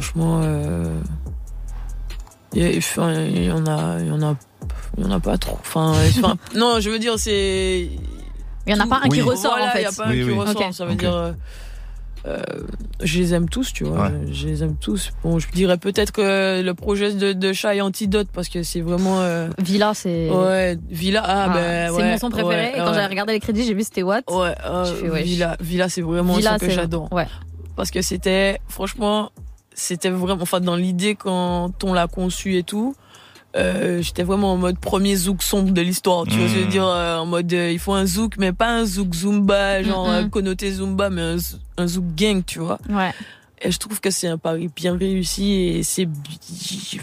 Franchement, 0.00 0.40
euh, 0.42 0.98
il 2.54 2.62
y, 2.66 2.70
il 2.70 3.52
en 3.52 3.66
a, 3.66 3.98
il 4.00 4.06
y 4.06 4.10
en 4.10 4.22
a, 4.22 4.34
il 4.96 5.04
y 5.04 5.06
en 5.06 5.10
a 5.10 5.20
pas 5.20 5.36
trop. 5.36 5.58
Enfin, 5.60 5.92
non, 6.56 6.80
je 6.80 6.88
veux 6.88 6.98
dire, 6.98 7.18
c'est. 7.18 7.90
Il 8.66 8.72
y 8.72 8.74
en 8.74 8.80
a 8.80 8.86
pas 8.86 9.00
un 9.04 9.08
qui 9.10 9.20
ressort 9.20 9.52
Voilà, 9.58 9.72
en 9.72 9.76
Il 9.76 9.80
y 9.80 9.84
fait. 9.84 9.86
a 9.86 9.92
pas 10.04 10.10
Oui, 10.10 10.20
un 10.22 10.24
qui 10.24 10.30
oui. 10.30 10.38
ressort. 10.38 10.74
Ça 10.74 10.86
veut 10.86 10.94
dire. 10.94 11.14
euh, 11.14 11.32
euh, 12.26 12.42
je 13.02 13.18
les 13.18 13.34
aime 13.34 13.48
tous, 13.50 13.72
tu 13.74 13.84
vois. 13.84 14.08
Ouais. 14.08 14.32
Je 14.32 14.46
les 14.48 14.62
aime 14.62 14.76
tous. 14.76 15.10
Bon, 15.22 15.38
je 15.38 15.48
dirais 15.50 15.76
peut-être 15.76 16.12
que 16.12 16.62
le 16.62 16.74
projet 16.74 17.12
de, 17.14 17.32
de 17.34 17.52
chat 17.52 17.74
est 17.76 17.80
antidote 17.82 18.28
parce 18.32 18.48
que 18.48 18.62
c'est 18.62 18.80
vraiment. 18.80 19.20
euh, 19.20 19.48
Villa, 19.58 19.92
c'est. 19.94 20.30
ouais, 20.30 20.78
Villa. 20.88 21.22
Ah, 21.26 21.44
Ah, 21.50 21.54
ben, 21.54 21.90
c'est 21.90 21.96
ouais, 22.02 22.10
mon 22.12 22.18
son 22.18 22.30
préféré. 22.30 22.54
ouais, 22.56 22.72
et 22.74 22.78
quand 22.78 22.88
ouais. 22.92 22.94
j'ai 22.94 23.06
regardé 23.06 23.32
les 23.34 23.40
crédits, 23.40 23.64
j'ai 23.64 23.74
vu 23.74 23.82
c'était 23.84 24.02
what? 24.02 24.22
Ouais, 24.30 24.54
euh. 24.64 25.20
Villa, 25.22 25.56
Villa 25.60 25.88
c'est 25.90 26.00
vraiment 26.02 26.36
Villa, 26.36 26.54
un 26.54 26.58
son 26.58 26.66
que 26.66 26.72
j'adore. 26.72 27.12
Ouais. 27.12 27.26
Parce 27.76 27.90
que 27.90 28.00
c'était, 28.02 28.60
franchement, 28.68 29.30
c'était 29.80 30.10
vraiment, 30.10 30.42
enfin, 30.42 30.60
dans 30.60 30.76
l'idée 30.76 31.14
quand 31.14 31.72
on 31.84 31.92
l'a 31.92 32.06
conçu 32.06 32.56
et 32.56 32.62
tout, 32.62 32.94
euh, 33.56 34.00
j'étais 34.02 34.22
vraiment 34.22 34.52
en 34.52 34.56
mode 34.56 34.78
premier 34.78 35.16
zouk 35.16 35.42
sombre 35.42 35.72
de 35.72 35.80
l'histoire. 35.80 36.24
Tu 36.26 36.36
vois, 36.38 36.46
je 36.46 36.58
veux 36.58 36.66
Mm. 36.66 36.68
dire, 36.68 36.86
euh, 36.86 37.18
en 37.18 37.26
mode, 37.26 37.52
euh, 37.52 37.72
il 37.72 37.78
faut 37.78 37.92
un 37.94 38.06
zouk, 38.06 38.34
mais 38.38 38.52
pas 38.52 38.68
un 38.68 38.84
zouk 38.84 39.12
zumba, 39.14 39.82
genre 39.82 40.06
Mm, 40.06 40.10
mm. 40.10 40.14
euh, 40.14 40.28
connoté 40.28 40.70
zumba, 40.72 41.10
mais 41.10 41.22
un, 41.22 41.36
un 41.78 41.86
zouk 41.88 42.04
gang, 42.14 42.42
tu 42.46 42.58
vois. 42.60 42.78
Ouais. 42.88 43.12
Et 43.62 43.70
je 43.70 43.78
trouve 43.78 44.00
que 44.00 44.10
c'est 44.10 44.26
un 44.26 44.38
pari 44.38 44.70
bien 44.74 44.96
réussi 44.96 45.52
et 45.52 45.82
c'est, 45.82 46.08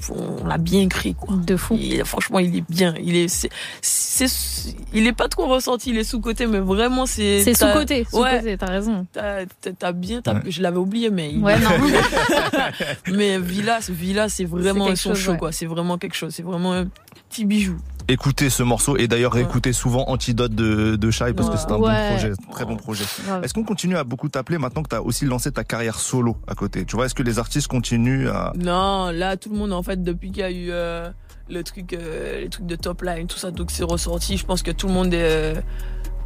on 0.09 0.45
l'a 0.47 0.57
bien 0.57 0.81
écrit, 0.81 1.13
quoi. 1.13 1.35
De 1.35 1.55
fou. 1.55 1.77
Il- 1.79 2.03
franchement, 2.03 2.39
il 2.39 2.55
est 2.55 2.63
bien. 2.67 2.95
Il 2.99 3.15
est, 3.15 3.27
c'est, 3.27 3.49
c'est- 3.81 4.75
il 4.93 5.05
est 5.05 5.13
pas 5.13 5.27
trop 5.27 5.45
ressenti, 5.47 5.91
il 5.91 5.97
est 5.97 6.03
sous 6.03 6.19
côté, 6.19 6.47
mais 6.47 6.59
vraiment 6.59 7.05
c'est. 7.05 7.43
C'est 7.43 7.53
t'as- 7.53 7.71
sous-côté, 7.73 8.07
Ouais. 8.13 8.57
t'as 8.57 8.65
raison. 8.65 9.05
T'as, 9.13 9.45
t'as- 9.61 9.71
t'as 9.73 9.91
bien, 9.91 10.21
t'as- 10.21 10.33
Ouais. 10.33 10.41
je 10.49 10.61
l'avais 10.63 10.77
oublié, 10.77 11.11
mais. 11.11 11.31
il- 11.31 11.43
Ouais, 11.43 11.59
non. 11.59 11.69
mais 13.13 13.39
Villa, 13.39 13.79
c'est- 13.81 13.93
Villa, 13.93 14.27
c'est 14.29 14.45
vraiment 14.45 14.87
son 14.95 14.95
chose, 15.13 15.19
chaud, 15.19 15.31
ouais. 15.33 15.37
quoi. 15.37 15.51
C'est 15.51 15.65
vraiment 15.67 15.97
quelque 15.99 16.15
chose. 16.15 16.33
C'est 16.33 16.43
vraiment 16.43 16.73
un 16.73 16.87
petit 17.29 17.45
bijou. 17.45 17.77
Écoutez 18.09 18.49
ce 18.49 18.63
morceau 18.63 18.95
et 18.95 19.09
d'ailleurs 19.09 19.37
écoutez 19.37 19.73
souvent 19.73 20.05
Antidote 20.07 20.55
de, 20.55 20.95
de 20.95 21.11
Shai 21.11 21.33
parce 21.33 21.49
que 21.49 21.57
c'est 21.57 21.69
un 21.71 21.75
Ouais. 21.75 21.91
bon 22.09 22.15
projet, 22.15 22.31
très 22.51 22.63
bon 22.65 22.75
projet. 22.77 23.03
Est-ce 23.43 23.53
qu'on 23.53 23.65
continue 23.65 23.97
à 23.97 24.05
beaucoup 24.05 24.29
t'appeler 24.29 24.57
maintenant 24.57 24.81
que 24.81 24.87
tu 24.87 24.95
as 24.95 25.01
aussi 25.01 25.25
lancé 25.25 25.51
ta 25.51 25.65
carrière 25.65 25.99
solo 25.99 26.37
à 26.47 26.55
côté? 26.55 26.85
Tu 26.85 26.95
vois, 26.95 27.07
est-ce 27.07 27.15
que 27.15 27.23
les 27.23 27.37
artistes 27.37 27.67
continuent 27.67 28.29
à... 28.29 28.53
Non, 28.55 29.11
là, 29.11 29.35
tout 29.35 29.49
le 29.49 29.57
monde, 29.57 29.73
en 29.73 29.83
fait, 29.83 30.01
depuis 30.03 30.31
qu'il 30.31 30.39
y 30.39 30.43
a 30.43 30.51
eu 30.51 30.67
euh, 30.71 31.09
le 31.49 31.63
truc, 31.63 31.91
euh, 31.91 32.39
les 32.39 32.47
trucs 32.49 32.65
de 32.65 32.77
top 32.77 33.01
line, 33.01 33.27
tout 33.27 33.37
ça, 33.37 33.51
donc 33.51 33.71
c'est 33.71 33.83
ressorti. 33.83 34.37
Je 34.37 34.45
pense 34.45 34.61
que 34.63 34.71
tout 34.71 34.87
le 34.87 34.93
monde 34.93 35.13
est. 35.13 35.17
euh, 35.21 35.55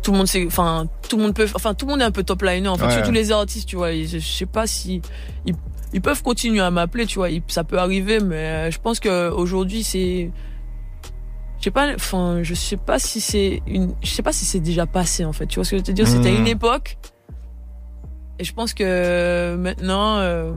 tout 0.03 0.11
le 0.11 0.17
monde 0.19 0.27
sait, 0.27 0.45
enfin, 0.45 0.85
tout 1.09 1.17
le 1.17 1.23
monde 1.23 1.33
peut, 1.33 1.47
enfin, 1.55 1.73
tout 1.73 1.87
le 1.87 1.91
monde 1.93 2.01
est 2.01 2.05
un 2.05 2.11
peu 2.11 2.21
top 2.23 2.43
liner, 2.43 2.67
en 2.67 2.77
fait, 2.77 2.85
Ouais. 2.85 2.93
surtout 2.93 3.11
les 3.11 3.31
artistes, 3.31 3.67
tu 3.67 3.75
vois. 3.75 3.91
Je, 3.91 4.19
je 4.19 4.19
sais 4.19 4.45
pas 4.45 4.67
si 4.67 5.01
ils, 5.47 5.55
ils 5.93 6.01
peuvent 6.01 6.21
continuer 6.21 6.61
à 6.61 6.69
m'appeler, 6.69 7.07
tu 7.07 7.15
vois. 7.17 7.31
ils- 7.31 7.41
ça 7.47 7.63
peut 7.63 7.79
arriver, 7.79 8.19
mais 8.19 8.35
euh, 8.35 8.71
je 8.71 8.77
pense 8.79 8.99
que 8.99 9.29
aujourd'hui 9.31 9.83
c'est, 9.83 10.29
je 11.61 11.65
sais 11.65 11.71
pas, 11.71 11.93
enfin, 11.95 12.39
je 12.43 12.53
sais 12.53 12.75
pas 12.77 12.99
si 12.99 13.21
c'est 13.21 13.61
une, 13.67 13.93
je 14.03 14.09
sais 14.09 14.23
pas 14.23 14.33
si 14.33 14.43
c'est 14.45 14.59
déjà 14.59 14.85
passé, 14.85 15.23
en 15.25 15.31
fait. 15.33 15.45
Tu 15.47 15.55
vois 15.55 15.63
ce 15.63 15.71
que 15.71 15.77
je 15.77 15.81
veux 15.81 15.85
te 15.85 15.91
dire? 15.91 16.07
C'était 16.07 16.35
une 16.35 16.47
époque, 16.47 16.97
et 18.39 18.43
je 18.43 18.53
pense 18.53 18.73
que 18.73 19.55
maintenant. 19.55 20.17
euh, 20.17 20.51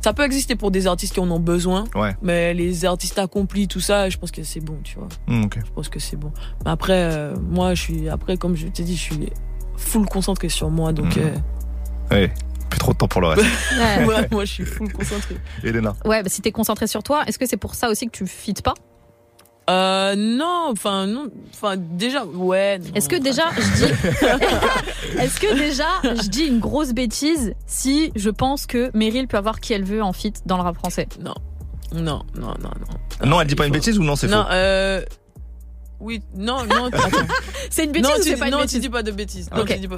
ça 0.00 0.12
peut 0.12 0.22
exister 0.24 0.54
pour 0.54 0.70
des 0.70 0.86
artistes 0.86 1.12
qui 1.12 1.20
en 1.20 1.28
ont 1.30 1.40
besoin, 1.40 1.84
Ouais. 1.96 2.14
mais 2.22 2.54
les 2.54 2.84
artistes 2.84 3.18
accomplis, 3.18 3.66
tout 3.66 3.80
ça, 3.80 4.08
je 4.08 4.16
pense 4.16 4.30
que 4.30 4.44
c'est 4.44 4.60
bon, 4.60 4.78
tu 4.84 4.96
vois. 4.96 5.08
Hmm, 5.26 5.44
ok. 5.44 5.58
Je 5.66 5.70
pense 5.72 5.88
que 5.88 5.98
c'est 5.98 6.16
bon. 6.16 6.32
Mais 6.64 6.70
après, 6.70 7.02
euh, 7.12 7.34
moi, 7.36 7.74
je 7.74 7.82
suis, 7.82 8.08
après, 8.08 8.36
comme 8.36 8.54
je 8.56 8.68
t'ai 8.68 8.84
dit, 8.84 8.96
je 8.96 9.02
suis 9.02 9.28
full 9.76 10.06
concentré 10.06 10.48
sur 10.48 10.70
moi, 10.70 10.92
donc 10.92 11.16
Mhm. 11.16 11.42
Ouais. 12.12 12.32
Plus 12.70 12.78
trop 12.78 12.92
de 12.92 12.98
temps 12.98 13.08
pour 13.08 13.20
le 13.20 13.26
reste. 13.28 13.42
Ouais. 13.78 13.98
euh, 14.02 14.06
ouais, 14.06 14.28
moi, 14.30 14.44
je 14.44 14.52
suis 14.52 14.64
full 14.64 14.90
concentré. 14.92 15.36
Elena. 15.64 15.94
Ouais, 16.04 16.22
bah, 16.22 16.28
si 16.30 16.42
t'es 16.42 16.52
concentré 16.52 16.86
sur 16.86 17.02
toi, 17.02 17.24
est-ce 17.26 17.38
que 17.38 17.46
c'est 17.46 17.56
pour 17.56 17.74
ça 17.74 17.90
aussi 17.90 18.06
que 18.06 18.12
tu 18.12 18.26
fites 18.26 18.62
pas? 18.62 18.74
Euh, 19.68 20.14
non, 20.16 20.68
enfin, 20.70 21.06
non, 21.06 21.28
enfin, 21.54 21.74
déjà, 21.76 22.24
ouais. 22.24 22.78
non, 22.78 22.86
Est-ce 22.94 23.08
que 23.08 23.16
enfin, 23.16 23.22
déjà 23.24 23.42
je 23.56 23.84
dis 23.84 25.18
Est-ce 25.20 25.40
que 25.40 25.54
déjà 25.58 25.86
je 26.02 26.28
dis 26.28 26.44
une 26.44 26.58
grosse 26.58 26.92
bêtise 26.92 27.52
si 27.66 28.10
je 28.16 28.30
pense 28.30 28.66
que 28.66 28.90
Meryl 28.96 29.28
peut 29.28 29.36
avoir 29.36 29.60
qui 29.60 29.72
elle 29.74 29.84
veut 29.84 30.02
en 30.02 30.12
fit 30.12 30.32
dans 30.46 30.56
le 30.56 30.62
rap 30.62 30.76
français? 30.76 31.06
Non, 31.20 31.34
non, 31.92 32.22
non, 32.34 32.54
non, 32.62 32.70
non. 33.20 33.26
Non, 33.28 33.40
elle 33.40 33.46
dit 33.46 33.56
pas 33.56 33.66
une 33.66 33.72
bêtise 33.72 33.98
ou 33.98 34.04
non, 34.04 34.16
c'est 34.16 34.28
Non, 34.28 34.44
faux? 34.44 34.48
euh. 34.52 35.02
Oui, 36.00 36.22
non, 36.36 36.64
non. 36.64 36.90
C'est 37.70 37.84
une 37.84 37.90
bêtise 37.92 38.08
non, 38.08 38.14
ou 38.18 38.22
tu, 38.22 38.28
c'est 38.30 38.36
pas 38.36 38.46
une 38.46 38.52
non, 38.52 38.58
bêtise? 38.60 38.74
tu 38.74 38.80
dis 38.80 38.88
pas 38.88 39.02
de 39.02 39.10
bêtises. 39.10 39.50
Non, 39.50 39.62
Ok. 39.62 39.68
tu 39.74 39.78
dis 39.80 39.88
pas. 39.88 39.96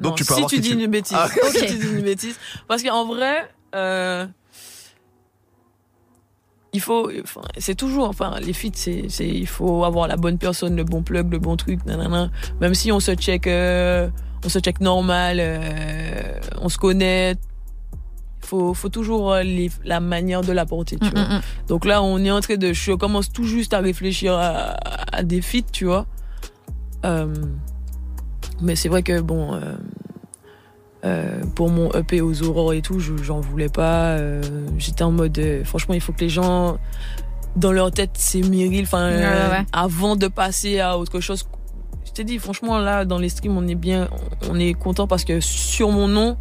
Donc 0.00 0.12
non, 0.12 0.12
tu 0.16 0.24
peux 0.24 0.34
si 0.34 0.38
avoir 0.38 0.50
tu 0.50 0.58
dis 0.58 0.70
tu- 0.70 0.74
une 0.74 0.86
bêtise. 0.88 1.16
Ah. 1.18 1.28
Si 1.52 1.66
tu 1.66 1.74
dis 1.76 1.86
une 1.86 2.00
bêtise. 2.02 2.34
Parce 2.66 2.82
qu'en 2.82 3.06
vrai, 3.06 3.48
euh, 3.76 4.26
il 6.72 6.80
faut, 6.80 7.10
enfin, 7.22 7.40
c'est 7.58 7.74
toujours, 7.74 8.08
enfin, 8.08 8.38
les 8.40 8.52
feats, 8.52 8.70
c'est, 8.74 9.06
c'est, 9.08 9.26
il 9.28 9.46
faut 9.46 9.84
avoir 9.84 10.06
la 10.08 10.16
bonne 10.16 10.38
personne, 10.38 10.76
le 10.76 10.84
bon 10.84 11.02
plug, 11.02 11.30
le 11.32 11.38
bon 11.38 11.56
truc, 11.56 11.84
nanana. 11.86 12.30
Même 12.60 12.74
si 12.74 12.92
on 12.92 13.00
se 13.00 13.12
check, 13.14 13.46
euh, 13.46 14.08
on 14.44 14.48
se 14.48 14.58
check 14.60 14.80
normal, 14.80 15.38
euh, 15.40 16.38
on 16.60 16.68
se 16.68 16.78
connaît. 16.78 17.34
Faut, 18.42 18.72
faut 18.74 18.88
toujours 18.88 19.32
euh, 19.32 19.42
les- 19.42 19.70
la 19.84 20.00
manière 20.00 20.42
de 20.42 20.52
l'apporter, 20.52 20.96
tu 20.98 21.06
Mm, 21.06 21.10
vois. 21.10 21.22
mm, 21.28 21.32
mm. 21.34 21.40
Donc 21.68 21.84
là, 21.84 22.02
on 22.02 22.18
est 22.24 22.30
en 22.30 22.40
train 22.40 22.56
de, 22.56 22.72
je 22.72 22.92
commence 22.92 23.30
tout 23.32 23.44
juste 23.44 23.74
à 23.74 23.80
réfléchir 23.80 24.34
à, 24.34 24.76
à 25.12 25.22
des 25.22 25.40
feats, 25.42 25.70
tu 25.72 25.84
vois. 25.86 26.06
Euh, 27.04 27.34
mais 28.60 28.76
c'est 28.76 28.88
vrai 28.88 29.02
que 29.02 29.20
bon, 29.20 29.54
euh, 31.04 31.40
pour 31.54 31.70
mon 31.70 31.90
EP 31.92 32.20
aux 32.20 32.42
aurores 32.42 32.72
et 32.74 32.82
tout, 32.82 33.00
je- 33.00 33.16
j'en 33.22 33.40
voulais 33.40 33.68
pas. 33.68 34.10
euh, 34.18 34.42
J'étais 34.78 35.02
en 35.04 35.12
mode, 35.12 35.38
euh, 35.38 35.64
franchement, 35.64 35.94
il 35.94 36.00
faut 36.00 36.12
que 36.12 36.20
les 36.20 36.28
gens, 36.28 36.76
dans 37.56 37.72
leur 37.72 37.90
tête, 37.90 38.10
c'est 38.14 38.42
Meryl. 38.42 38.82
Enfin, 38.84 39.08
Ouais, 39.10 39.16
ouais, 39.16 39.24
euh, 39.24 39.50
ouais. 39.50 39.64
avant 39.72 40.16
de 40.16 40.28
passer 40.28 40.78
à 40.80 40.98
autre 40.98 41.20
chose. 41.20 41.46
Je 42.06 42.12
t'ai 42.12 42.24
dit, 42.24 42.38
franchement, 42.38 42.78
là, 42.78 43.04
dans 43.04 43.18
les 43.18 43.28
streams, 43.28 43.56
on 43.56 43.66
est 43.68 43.74
bien, 43.74 44.08
on 44.50 44.58
est 44.58 44.74
content 44.74 45.06
parce 45.06 45.24
que 45.24 45.40
sur 45.40 45.90
mon 45.90 46.08
nom, 46.08 46.36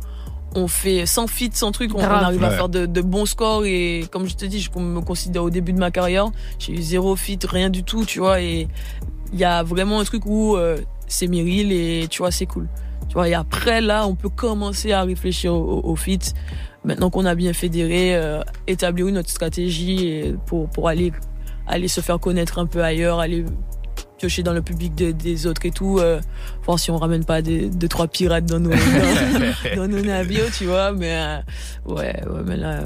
on 0.55 0.67
fait 0.67 1.05
sans 1.05 1.27
feat, 1.27 1.55
sans 1.55 1.71
truc, 1.71 1.91
on, 1.93 1.99
on 1.99 2.01
arrive 2.23 2.43
à 2.43 2.49
faire 2.57 2.69
de, 2.69 2.85
de 2.87 3.01
bons 3.01 3.27
scores 3.27 3.65
et 3.65 4.03
comme 4.11 4.27
je 4.27 4.35
te 4.35 4.45
dis, 4.45 4.59
je 4.61 4.71
me 4.79 4.99
considère 5.01 5.43
au 5.43 5.51
début 5.51 5.73
de 5.73 5.77
ma 5.79 5.91
carrière, 5.91 6.25
j'ai 6.57 6.73
eu 6.73 6.81
zéro 6.81 7.15
feat, 7.15 7.43
rien 7.45 7.69
du 7.69 7.83
tout, 7.83 8.03
tu 8.03 8.17
vois, 8.19 8.41
et 8.41 8.67
il 9.31 9.37
y 9.39 9.43
a 9.43 9.61
vraiment 9.61 9.99
un 9.99 10.03
truc 10.05 10.25
où 10.25 10.55
euh, 10.55 10.77
c'est 11.07 11.27
Meryl 11.27 11.71
et 11.71 12.07
tu 12.09 12.23
vois, 12.23 12.31
c'est 12.31 12.47
cool. 12.47 12.67
Tu 13.09 13.13
vois, 13.15 13.27
et 13.27 13.33
après, 13.33 13.81
là, 13.81 14.07
on 14.07 14.15
peut 14.15 14.29
commencer 14.29 14.93
à 14.93 15.01
réfléchir 15.03 15.53
au, 15.53 15.81
au 15.83 15.95
feat. 15.95 16.33
Maintenant 16.85 17.09
qu'on 17.09 17.25
a 17.25 17.35
bien 17.35 17.51
fédéré, 17.53 18.15
euh, 18.15 18.41
établir 18.67 19.07
notre 19.07 19.29
stratégie 19.29 20.33
pour, 20.45 20.69
pour 20.69 20.87
aller, 20.87 21.11
aller 21.67 21.87
se 21.89 21.99
faire 21.99 22.19
connaître 22.19 22.57
un 22.59 22.65
peu 22.67 22.81
ailleurs, 22.83 23.19
aller 23.19 23.43
piocher 24.17 24.43
dans 24.43 24.53
le 24.53 24.61
public 24.61 24.95
de- 24.95 25.11
des 25.11 25.47
autres 25.47 25.65
et 25.65 25.71
tout, 25.71 25.97
euh, 25.99 26.21
voir 26.65 26.77
si 26.79 26.91
on 26.91 26.97
ramène 26.97 27.25
pas 27.25 27.41
des, 27.41 27.69
deux, 27.69 27.87
trois 27.87 28.07
pirates 28.07 28.45
dans 28.45 28.59
nos, 28.59 28.69
dans, 29.75 29.87
nos 29.87 30.01
navires, 30.01 30.51
tu 30.57 30.65
vois, 30.65 30.91
mais 30.91 31.11
euh, 31.15 31.37
ouais, 31.85 32.21
ouais, 32.27 32.41
mais 32.45 32.57
là, 32.57 32.81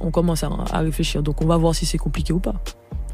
on 0.00 0.10
commence 0.10 0.44
à, 0.44 0.50
à 0.72 0.78
réfléchir, 0.80 1.22
donc 1.22 1.40
on 1.42 1.46
va 1.46 1.56
voir 1.56 1.74
si 1.74 1.86
c'est 1.86 1.98
compliqué 1.98 2.32
ou 2.32 2.40
pas. 2.40 2.54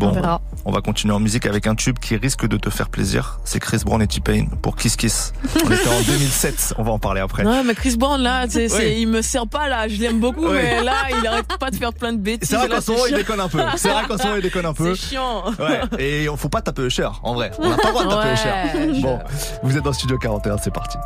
Bon, 0.00 0.08
On 0.08 0.12
verra. 0.12 0.40
on 0.64 0.72
va 0.72 0.80
continuer 0.80 1.14
en 1.14 1.20
musique 1.20 1.46
avec 1.46 1.66
un 1.68 1.74
tube 1.76 1.98
qui 2.00 2.16
risque 2.16 2.46
de 2.48 2.56
te 2.56 2.68
faire 2.68 2.88
plaisir. 2.88 3.38
C'est 3.44 3.60
Chris 3.60 3.80
Brown 3.84 4.02
et 4.02 4.06
T-Pain 4.08 4.46
pour 4.60 4.74
Kiss 4.76 4.96
Kiss. 4.96 5.32
On 5.64 5.70
était 5.70 5.88
en 5.88 6.00
2007. 6.06 6.74
On 6.78 6.82
va 6.82 6.90
en 6.92 6.98
parler 6.98 7.20
après. 7.20 7.44
Non, 7.44 7.62
mais 7.64 7.74
Chris 7.74 7.96
Brown, 7.96 8.20
là, 8.20 8.46
c'est, 8.48 8.68
c'est- 8.68 8.78
Oui. 8.94 8.96
il 9.02 9.06
me 9.08 9.22
sert 9.22 9.46
pas, 9.46 9.68
là, 9.68 9.86
je 9.88 10.00
l'aime 10.00 10.18
beaucoup, 10.20 10.46
Oui. 10.46 10.54
mais 10.62 10.82
là, 10.82 10.94
il 11.16 11.26
arrête 11.26 11.46
pas 11.58 11.70
de 11.70 11.76
faire 11.76 11.92
plein 11.92 12.12
de 12.12 12.18
bêtises. 12.18 12.48
C'est 12.48 12.56
vrai 12.56 12.68
qu'en 12.68 12.80
ce 12.80 12.90
moment, 12.90 13.06
il 13.08 13.14
déconne 13.14 13.40
un 13.40 13.48
peu. 13.48 13.60
C'est 13.76 13.88
vrai 13.90 14.02
qu'en 14.08 14.18
ce 14.18 14.22
moment, 14.24 14.36
il 14.36 14.42
déconne 14.42 14.66
un 14.66 14.74
peu. 14.74 14.94
C'est 14.96 15.08
chiant. 15.10 15.44
Ouais. 15.60 15.80
Et 16.00 16.28
on 16.28 16.36
faut 16.36 16.48
pas 16.48 16.60
taper 16.62 16.90
cher, 16.90 17.20
en 17.22 17.34
vrai. 17.34 17.52
On 17.58 17.68
n'a 17.70 17.76
pas 17.76 17.88
le 17.88 17.92
droit 17.92 18.04
de 18.04 18.10
taper 18.10 18.28
Ouais, 18.28 18.36
cher. 18.36 19.00
Bon, 19.02 19.18
vous 19.62 19.76
êtes 19.76 19.84
dans 19.84 19.92
Studio 19.92 20.18
41, 20.18 20.56
c'est 20.58 20.72
parti. 20.74 20.98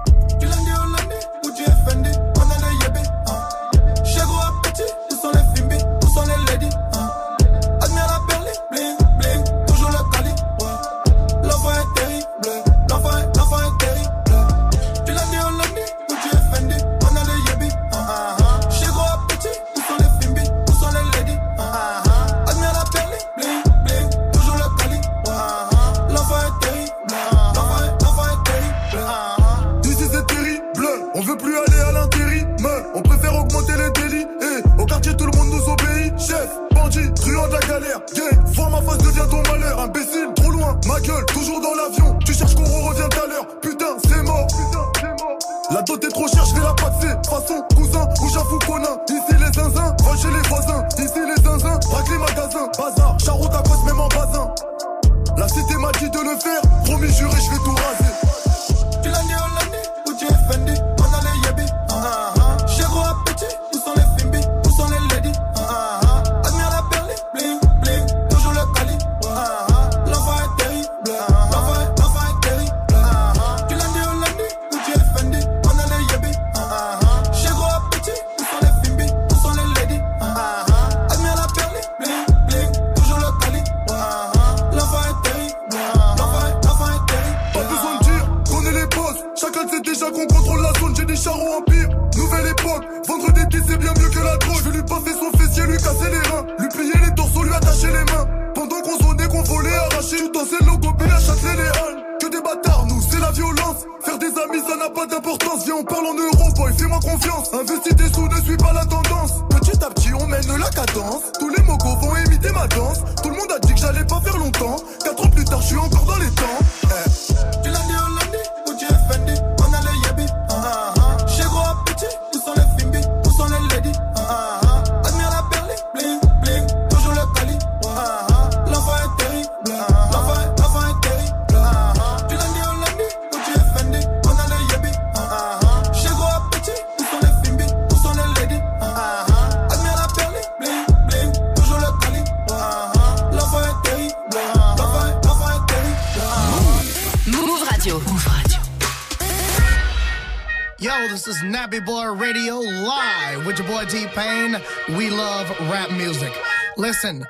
Listen, 157.01 157.25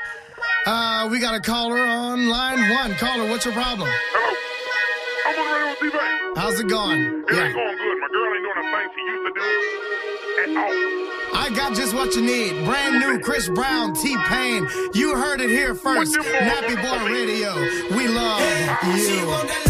Uh, 0.64 1.08
we 1.10 1.20
got 1.20 1.34
a 1.34 1.40
caller 1.40 1.78
on 1.78 2.26
line 2.26 2.70
one. 2.70 2.94
Caller, 2.94 3.28
what's 3.28 3.44
your 3.44 3.52
problem? 3.52 3.86
Hello. 3.92 4.34
I'm 5.26 5.38
on 5.38 5.44
the 5.44 5.52
radio 5.52 5.68
with 5.68 5.80
D-Bay. 5.92 6.40
How's 6.40 6.58
it 6.58 6.68
going? 6.68 7.00
It 7.02 7.34
yeah. 7.34 7.44
ain't 7.44 7.54
going 7.54 7.76
good. 7.76 7.98
My 8.00 8.08
girl 8.08 8.32
ain't 8.32 8.44
doing 8.48 8.56
the 8.56 8.72
thing 8.72 8.88
she 8.96 9.02
used 9.12 9.24
to 9.26 9.32
do 9.36 9.44
at 10.40 10.48
all. 10.56 11.38
I 11.38 11.50
got 11.54 11.76
just 11.76 11.92
what 11.94 12.14
you 12.14 12.22
need. 12.22 12.64
Brand 12.64 12.98
new 12.98 13.18
Chris 13.20 13.50
Brown, 13.50 13.94
T-Pain. 13.94 14.66
You 14.94 15.14
heard 15.14 15.42
it 15.42 15.50
here 15.50 15.74
first. 15.74 16.16
Nappy 16.16 16.76
Boy 16.80 17.04
Radio. 17.12 17.54
We 17.94 18.08
love 18.08 18.40
you. 18.96 19.67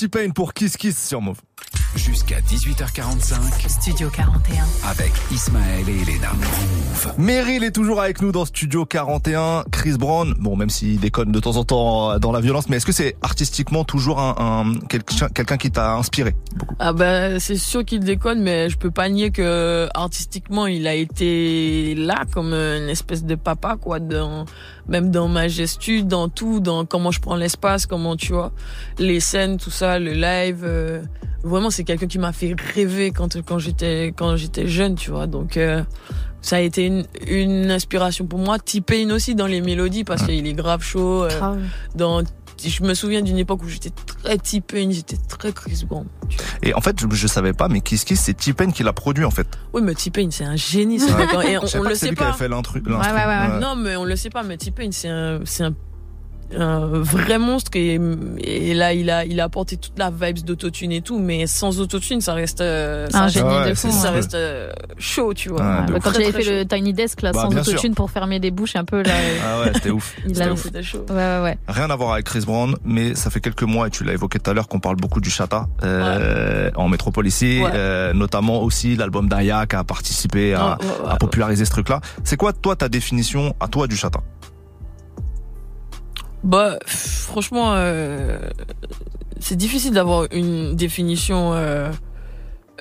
T 0.00 0.08
Pain 0.08 0.30
pour 0.30 0.54
Kiss 0.54 0.78
Kiss 0.78 1.08
sur 1.08 1.20
Move. 1.20 1.36
Jusqu'à 1.94 2.40
18h45, 2.40 3.68
Studio 3.68 4.08
41 4.08 4.64
avec 4.88 5.12
Ismaël 5.30 5.86
et 5.90 6.00
Elena. 6.00 6.32
Move. 6.32 7.14
Meryl 7.18 7.64
est 7.64 7.72
toujours 7.72 8.00
avec 8.00 8.22
nous 8.22 8.32
dans 8.32 8.46
Studio 8.46 8.86
41. 8.86 9.64
Chris 9.70 9.98
Brown, 9.98 10.34
bon 10.38 10.56
même 10.56 10.70
s'il 10.70 11.00
déconne 11.00 11.32
de 11.32 11.38
temps 11.38 11.56
en 11.56 11.64
temps 11.64 12.18
dans 12.18 12.32
la 12.32 12.40
violence, 12.40 12.70
mais 12.70 12.78
est-ce 12.78 12.86
que 12.86 12.92
c'est 12.92 13.16
artistiquement 13.20 13.84
toujours 13.84 14.20
un, 14.20 14.72
quelqu'un 14.88 15.58
qui 15.58 15.70
t'a 15.70 15.92
inspiré? 15.92 16.34
Ah 16.82 16.94
ben 16.94 17.38
c'est 17.38 17.58
sûr 17.58 17.84
qu'il 17.84 18.00
déconne, 18.00 18.40
mais 18.40 18.70
je 18.70 18.78
peux 18.78 18.90
pas 18.90 19.10
nier 19.10 19.30
que 19.30 19.86
artistiquement 19.92 20.66
il 20.66 20.86
a 20.86 20.94
été 20.94 21.94
là 21.94 22.24
comme 22.32 22.54
une 22.54 22.88
espèce 22.88 23.22
de 23.22 23.34
papa 23.34 23.76
quoi, 23.78 24.00
dans, 24.00 24.46
même 24.88 25.10
dans 25.10 25.28
ma 25.28 25.46
gestu, 25.46 26.04
dans 26.04 26.30
tout, 26.30 26.58
dans 26.58 26.86
comment 26.86 27.10
je 27.10 27.20
prends 27.20 27.36
l'espace, 27.36 27.84
comment 27.84 28.16
tu 28.16 28.32
vois 28.32 28.50
les 28.98 29.20
scènes, 29.20 29.58
tout 29.58 29.70
ça, 29.70 29.98
le 29.98 30.12
live. 30.12 30.62
Euh, 30.64 31.02
vraiment 31.44 31.68
c'est 31.68 31.84
quelqu'un 31.84 32.06
qui 32.06 32.18
m'a 32.18 32.32
fait 32.32 32.56
rêver 32.74 33.10
quand 33.10 33.42
quand 33.42 33.58
j'étais 33.58 34.14
quand 34.16 34.36
j'étais 34.36 34.66
jeune, 34.66 34.94
tu 34.94 35.10
vois. 35.10 35.26
Donc 35.26 35.58
euh, 35.58 35.82
ça 36.40 36.56
a 36.56 36.60
été 36.60 36.86
une, 36.86 37.04
une, 37.26 37.70
inspiration 37.70 38.24
pour 38.24 38.38
moi. 38.38 38.58
T-Pain 38.58 39.10
aussi 39.10 39.34
dans 39.34 39.46
les 39.46 39.60
mélodies 39.60 40.04
parce 40.04 40.22
qu'il 40.22 40.46
est 40.46 40.54
grave 40.54 40.82
chaud. 40.82 41.24
Euh, 41.24 41.56
dans 41.94 42.22
je 42.68 42.82
me 42.82 42.94
souviens 42.94 43.22
d'une 43.22 43.38
époque 43.38 43.62
où 43.62 43.68
j'étais 43.68 43.90
très 43.90 44.38
T-Pain, 44.38 44.90
j'étais 44.90 45.16
très 45.28 45.52
Chris 45.52 45.84
Brown. 45.88 46.06
Et 46.62 46.74
en 46.74 46.80
fait, 46.80 47.00
je, 47.00 47.06
je 47.10 47.26
savais 47.26 47.52
pas, 47.52 47.68
mais 47.68 47.80
Kiss 47.80 48.04
Kiss, 48.04 48.20
c'est 48.20 48.34
T-Pain 48.34 48.70
qui 48.70 48.82
l'a 48.82 48.92
produit 48.92 49.24
en 49.24 49.30
fait. 49.30 49.46
Oui, 49.72 49.82
mais 49.82 49.94
T-Pain, 49.94 50.28
c'est 50.30 50.44
un 50.44 50.56
génie. 50.56 50.96
Et 50.96 51.58
on, 51.58 51.60
pas 51.60 51.88
le 51.88 51.94
sait 51.94 52.08
lui 52.08 52.16
qui 52.16 52.22
avait 52.22 52.32
pas. 52.32 52.32
fait. 52.32 52.48
Ouais, 52.48 52.82
ouais, 52.92 53.26
ouais. 53.26 53.60
Non, 53.60 53.76
mais 53.76 53.96
on 53.96 54.04
le 54.04 54.16
sait 54.16 54.30
pas, 54.30 54.42
mais 54.42 54.56
T-Pain, 54.56 54.90
c'est 54.92 55.08
un, 55.08 55.40
c'est 55.44 55.64
un, 55.64 55.74
un 56.56 56.86
vrai 56.86 57.38
monstre 57.38 57.70
et, 57.74 57.98
et 58.38 58.74
là, 58.74 58.92
il 58.92 59.08
a, 59.10 59.24
il 59.24 59.40
a 59.40 59.44
apporté 59.44 59.76
toute 59.76 59.98
la 59.98 60.10
vibes 60.10 60.44
d'autotune 60.44 60.92
et 60.92 61.00
tout, 61.02 61.18
mais 61.18 61.46
sans 61.46 61.80
autotune, 61.80 62.20
ça 62.20 62.34
reste, 62.34 62.60
euh, 62.60 63.08
ça 63.10 63.18
Un 63.18 63.22
reste- 63.24 63.34
génie 63.34 63.48
Ah 63.52 63.62
ouais, 63.62 63.70
de 63.70 63.74
fou. 63.74 63.88
c'est 63.90 63.92
ça 63.96 64.08
hein. 64.08 64.12
reste 64.12 64.34
euh, 64.34 64.72
chaud, 64.98 65.32
tu 65.34 65.48
vois. 65.50 65.60
Ouais, 65.60 65.92
ouf. 65.96 66.02
quand 66.02 66.12
très 66.12 66.32
fait 66.32 66.44
le 66.44 66.64
Tiny 66.66 66.92
Desk 66.92 67.22
là, 67.22 67.32
Bah, 67.32 67.42
sans 67.50 67.56
autotune 67.56 67.94
pour 67.94 68.10
fermer 68.10 68.40
des 68.40 68.50
bouches 68.50 68.76
un 68.76 68.84
peu 68.84 69.02
là. 69.02 69.12
Ah 69.44 69.60
ouais, 69.60 69.70
c'était 69.74 69.90
ouf. 69.90 70.14
Il 70.26 70.34
C'était 70.34 70.48
a- 70.48 70.52
ouf. 70.52 70.62
C'était 70.62 70.82
chaud. 70.82 71.04
Ouais, 71.08 71.14
ouais, 71.16 71.40
ouais. 71.42 71.58
Rien 71.68 71.88
à 71.90 71.96
voir 71.96 72.12
avec 72.14 72.26
Chris 72.26 72.42
Brown, 72.46 72.76
mais 72.84 73.14
ça 73.14 73.30
fait 73.30 73.40
quelques 73.40 73.62
mois, 73.62 73.86
et 73.86 73.90
tu 73.90 74.04
l'as 74.04 74.12
évoqué 74.12 74.38
tout 74.38 74.50
à 74.50 74.54
l'heure, 74.54 74.68
qu'on 74.68 74.80
parle 74.80 74.96
beaucoup 74.96 75.20
du 75.20 75.30
Chata 75.30 75.66
euh, 75.84 76.70
en 76.76 76.88
métropole 76.88 77.26
ici, 77.26 77.60
Ouais. 77.62 77.70
euh, 77.74 78.12
notamment 78.12 78.62
aussi 78.62 78.96
l'album 78.96 79.28
d'Aya 79.28 79.66
qui 79.66 79.76
a 79.76 79.84
participé 79.84 80.54
à, 80.54 80.78
Ouais, 80.80 80.84
ouais, 80.86 80.90
ouais, 81.06 81.10
à 81.12 81.16
populariser 81.16 81.64
ce 81.64 81.70
truc-là. 81.70 82.00
C'est 82.24 82.36
quoi, 82.36 82.52
toi, 82.52 82.76
ta 82.76 82.88
définition 82.88 83.54
à 83.60 83.68
toi 83.68 83.86
du 83.86 83.96
Chata? 83.96 84.20
Bah, 86.42 86.78
franchement, 86.86 87.72
euh, 87.74 88.38
c'est 89.40 89.56
difficile 89.56 89.92
d'avoir 89.92 90.26
une 90.32 90.74
définition 90.74 91.52
euh, 91.52 91.90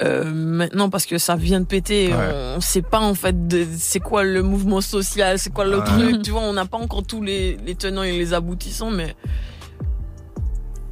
euh, 0.01 0.24
maintenant 0.34 0.89
parce 0.89 1.05
que 1.05 1.18
ça 1.18 1.36
vient 1.36 1.60
de 1.60 1.66
péter. 1.66 2.07
Ouais. 2.10 2.16
On, 2.53 2.57
on 2.57 2.62
sait 2.62 2.82
pas 2.82 2.99
en 3.01 3.14
fait 3.16 3.47
de, 3.47 3.66
c'est 3.78 3.99
quoi 3.99 4.24
le 4.24 4.43
mouvement 4.43 4.80
social, 4.82 5.38
c'est 5.39 5.51
quoi 5.53 5.66
le 5.66 5.80
Ouais. 5.80 5.84
truc. 5.84 6.22
Tu 6.22 6.32
vois, 6.32 6.41
on 6.41 6.53
n'a 6.53 6.66
pas 6.66 6.78
encore 6.78 7.03
tous 7.03 7.22
les, 7.22 7.57
les 7.66 7.76
tenants 7.76 8.03
et 8.03 8.18
les 8.18 8.34
aboutissants, 8.34 8.91
mais 8.91 9.16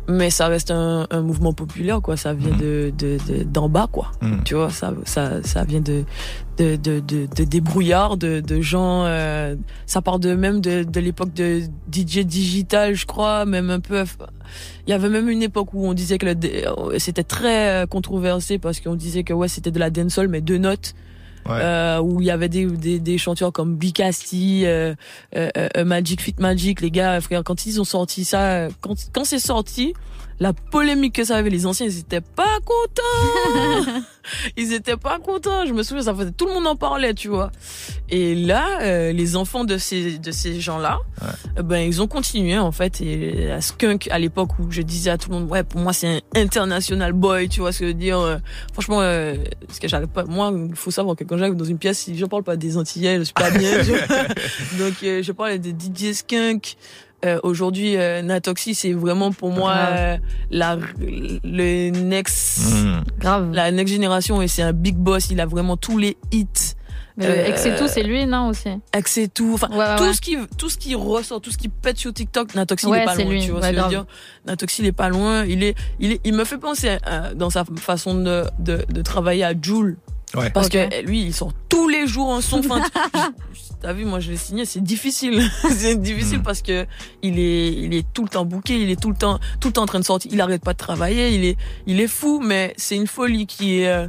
mais 0.09 0.30
ça 0.30 0.47
reste 0.47 0.72
un, 0.72 1.05
un 1.09 1.22
mouvement 1.22 1.51
populaire, 1.53 2.01
quoi. 2.01 2.15
Ça 2.15 2.34
vient 2.34 2.55
de 2.55 2.93
de- 2.97 3.18
de- 3.28 3.43
d'en 3.43 3.68
bas, 3.70 3.88
quoi. 3.91 4.11
Mm. 4.22 4.43
Tu 4.45 4.55
vois, 4.55 4.70
ça 4.70 4.93
ça 5.05 5.41
ça 5.43 5.63
vient 5.65 5.82
de 5.82 6.03
de 6.58 6.76
de 6.76 6.99
de, 6.99 7.28
de 7.36 7.43
débrouillards, 7.43 8.18
de 8.18 8.39
de 8.39 8.62
gens. 8.62 9.05
euh, 9.05 9.55
ça 9.86 10.01
part 10.01 10.20
de 10.20 10.34
même 10.36 10.62
de 10.62 10.84
de 10.84 10.99
l'époque 10.99 11.34
de 11.34 11.62
DJ 11.91 12.20
digital, 12.20 12.95
je 12.95 13.05
crois, 13.05 13.45
même 13.45 13.70
un 13.70 13.80
peu. 13.80 14.03
Il 14.88 14.91
y 14.91 14.93
avait 14.93 15.10
même 15.10 15.30
une 15.30 15.43
époque 15.43 15.74
où 15.74 15.86
on 15.86 15.93
disait 15.93 16.18
que 16.18 16.26
euh, 16.26 16.99
c'était 16.99 17.24
très 17.24 17.84
euh, 17.84 17.86
controversé 17.86 18.58
parce 18.58 18.80
qu'on 18.80 18.95
disait 18.95 19.24
que 19.24 19.34
ouais 19.34 19.47
c'était 19.47 19.72
de 19.72 19.80
la 19.80 19.89
dancehall 19.89 20.28
mais 20.28 20.41
deux 20.41 20.58
notes. 20.58 20.93
Ouais. 21.45 21.62
Euh, 21.62 22.01
où 22.01 22.20
il 22.20 22.28
y 22.28 22.32
avait 22.32 22.49
des, 22.49 22.66
des, 22.66 22.99
des 22.99 23.18
chanteurs 23.18 23.53
comme 23.53 23.78
Bicasti, 23.78 24.66
euh, 24.66 24.95
euh, 25.34 25.49
euh, 25.78 25.86
Magic 25.86 26.22
Fit 26.22 26.36
Magic, 26.39 26.82
les 26.82 26.91
gars, 26.91 27.22
frère, 27.22 27.41
quand 27.45 27.66
ils 27.66 27.80
ont 27.80 27.86
sorti 27.86 28.26
ça, 28.26 28.68
quand, 28.82 28.95
quand 29.14 29.24
c'est 29.24 29.39
sorti, 29.39 29.93
la 30.40 30.54
polémique 30.54 31.16
que 31.16 31.24
ça 31.24 31.38
avait, 31.38 31.50
les 31.50 31.66
anciens, 31.66 31.88
ils 31.88 32.00
étaient 32.00 32.22
pas 32.22 32.60
contents. 32.64 34.02
ils 34.58 34.74
étaient 34.74 34.98
pas 34.98 35.20
contents. 35.20 35.66
Je 35.66 35.74
me 35.74 35.84
souviens, 35.84 36.04
ça 36.04 36.14
faisait, 36.14 36.32
tout 36.32 36.46
le 36.46 36.54
monde 36.54 36.68
en 36.68 36.76
parlait, 36.76 37.14
tu 37.14 37.28
vois. 37.28 37.52
Et 38.10 38.36
là, 38.36 38.82
euh, 38.82 39.12
les 39.12 39.36
enfants 39.36 39.64
de 39.64 39.78
ces, 39.78 40.20
de 40.20 40.32
ces 40.32 40.60
gens-là, 40.60 41.00
ben, 41.64 41.80
ils 41.80 42.02
ont 42.02 42.08
continué, 42.08 42.58
en 42.58 42.72
fait. 42.72 43.02
Et 43.02 43.52
à 43.52 43.62
Skunk, 43.62 44.08
à 44.12 44.20
l'époque 44.20 44.60
où 44.60 44.72
je 44.72 44.82
disais 44.82 45.10
à 45.10 45.18
tout 45.18 45.30
le 45.30 45.40
monde, 45.40 45.50
ouais, 45.50 45.64
pour 45.64 45.82
moi, 45.82 45.94
c'est 45.94 46.08
un 46.08 46.20
international 46.36 47.14
boy, 47.14 47.50
tu 47.50 47.62
vois 47.62 47.72
ce 47.72 47.80
que 47.80 47.86
je 47.86 47.90
veux 47.90 47.98
dire. 47.98 48.20
euh, 48.20 48.38
franchement, 48.74 49.02
euh, 49.02 49.36
parce 49.66 49.80
que 49.80 49.88
j'arrive 49.88 50.08
pas, 50.08 50.24
moi, 50.26 50.54
il 50.56 50.76
faut 50.76 50.92
savoir 50.92 51.16
que 51.16 51.24
quand 51.24 51.38
j'arrive 51.38 51.56
dans 51.56 51.66
une 51.66 51.80
pièce, 51.80 52.00
si 52.00 52.18
je 52.18 52.26
parle 52.26 52.44
pas 52.44 52.56
des 52.56 52.78
Antillais, 52.78 53.18
je 53.18 53.24
suis 53.24 53.34
pas 53.34 53.52
bien. 53.52 53.72
Donc, 54.78 55.04
euh, 55.04 55.24
je 55.24 55.32
parle 55.32 55.58
des 55.58 55.72
DJ 55.72 56.14
Skunk. 56.14 56.78
Euh, 57.26 57.39
Aujourd'hui, 57.43 57.97
euh, 57.97 58.22
Natoxy, 58.22 58.76
c'est 58.76 58.93
vraiment 58.93 59.32
pour 59.32 59.49
moi 59.51 59.74
euh, 59.76 60.18
la 60.51 60.78
le 61.43 61.89
next 61.89 62.59
Mm. 62.74 63.01
Grave. 63.20 63.51
la 63.53 63.72
next 63.72 63.91
génération 63.93 64.41
et 64.41 64.47
c'est 64.47 64.61
un 64.61 64.74
big 64.74 64.95
boss. 64.95 65.30
Il 65.32 65.39
a 65.41 65.45
vraiment 65.45 65.78
tous 65.78 65.97
les 65.97 66.18
hits. 66.32 66.47
Euh, 67.20 67.45
Ex 67.47 67.65
et 67.65 67.76
tout, 67.76 67.88
c'est 67.88 68.03
lui, 68.03 68.28
non 68.28 68.49
aussi? 68.49 68.70
Tout, 69.34 69.51
enfin 69.55 69.70
Ouais, 69.72 69.78
ouais, 69.78 69.95
tout 69.97 70.03
ouais. 70.03 70.13
ce 70.13 70.22
qui 70.22 70.38
tout 70.59 70.70
ce 70.70 70.78
qui 70.78 70.93
ressort, 70.93 71.41
tout 71.41 71.49
ce 71.49 71.57
qui 71.57 71.68
pète 71.70 71.97
sur 71.97 72.13
TikTok, 72.13 72.53
Natoxy 72.53 72.86
il 72.88 72.93
est 72.95 73.05
pas 73.05 73.15
c'est 73.15 73.24
loin, 73.24 73.32
lui. 73.34 73.41
tu 73.41 73.49
vois 73.49 73.61
Ouais, 73.61 73.68
ce 73.68 73.72
que 73.72 73.78
je 73.78 73.82
veux 73.84 73.89
dire? 73.89 74.05
Natoxy 74.45 74.82
il 74.84 74.88
est 74.88 74.91
pas 74.91 75.09
loin, 75.09 75.43
il 75.45 75.63
est 75.63 75.76
il 75.99 76.11
est 76.11 76.22
il 76.24 76.34
me 76.36 76.43
fait 76.43 76.59
penser 76.59 76.97
euh, 77.07 77.34
dans 77.34 77.49
sa 77.49 77.63
façon 77.80 78.13
de, 78.13 78.43
de 78.59 78.86
de 78.88 79.01
travailler 79.01 79.43
à 79.43 79.53
Joule 79.59 79.97
Ouais. 80.36 80.49
parce 80.51 80.68
que 80.70 81.03
lui 81.05 81.22
il 81.24 81.34
sort 81.34 81.53
tous 81.70 81.88
les 81.88 82.05
jours 82.05 82.32
un 82.34 82.41
son 82.41 82.59
enfin 82.59 82.82
T'as 83.80 83.94
vu, 83.94 84.06
moi 84.06 84.20
je 84.20 84.32
l'ai 84.32 84.38
signé, 84.38 84.66
c'est 84.66 84.82
difficile. 84.82 85.42
c'est 85.70 86.02
difficile 86.02 86.40
Mm. 86.40 86.44
parce 86.44 86.62
que 86.62 86.86
il 87.22 87.38
est, 87.40 87.68
il 87.74 87.94
est 87.94 88.06
tout 88.14 88.24
le 88.24 88.30
temps 88.30 88.46
bouqué, 88.46 88.82
il 88.82 88.90
est 88.90 89.00
tout 89.00 89.10
le 89.10 89.16
temps, 89.16 89.40
tout 89.60 89.68
le 89.70 89.74
temps 89.74 89.84
en 89.84 89.88
train 89.88 90.00
de 90.00 90.06
sortir. 90.06 90.32
Il 90.34 90.42
arrête 90.42 90.64
pas 90.64 90.74
de 90.74 90.78
travailler, 90.80 91.36
il 91.36 91.46
est, 91.46 91.58
il 91.86 92.00
est 92.02 92.08
fou, 92.08 92.42
mais 92.44 92.74
c'est 92.78 92.96
une 92.96 93.08
folie 93.08 93.46
qui 93.46 93.80
est, 93.82 93.88
euh, 93.90 94.08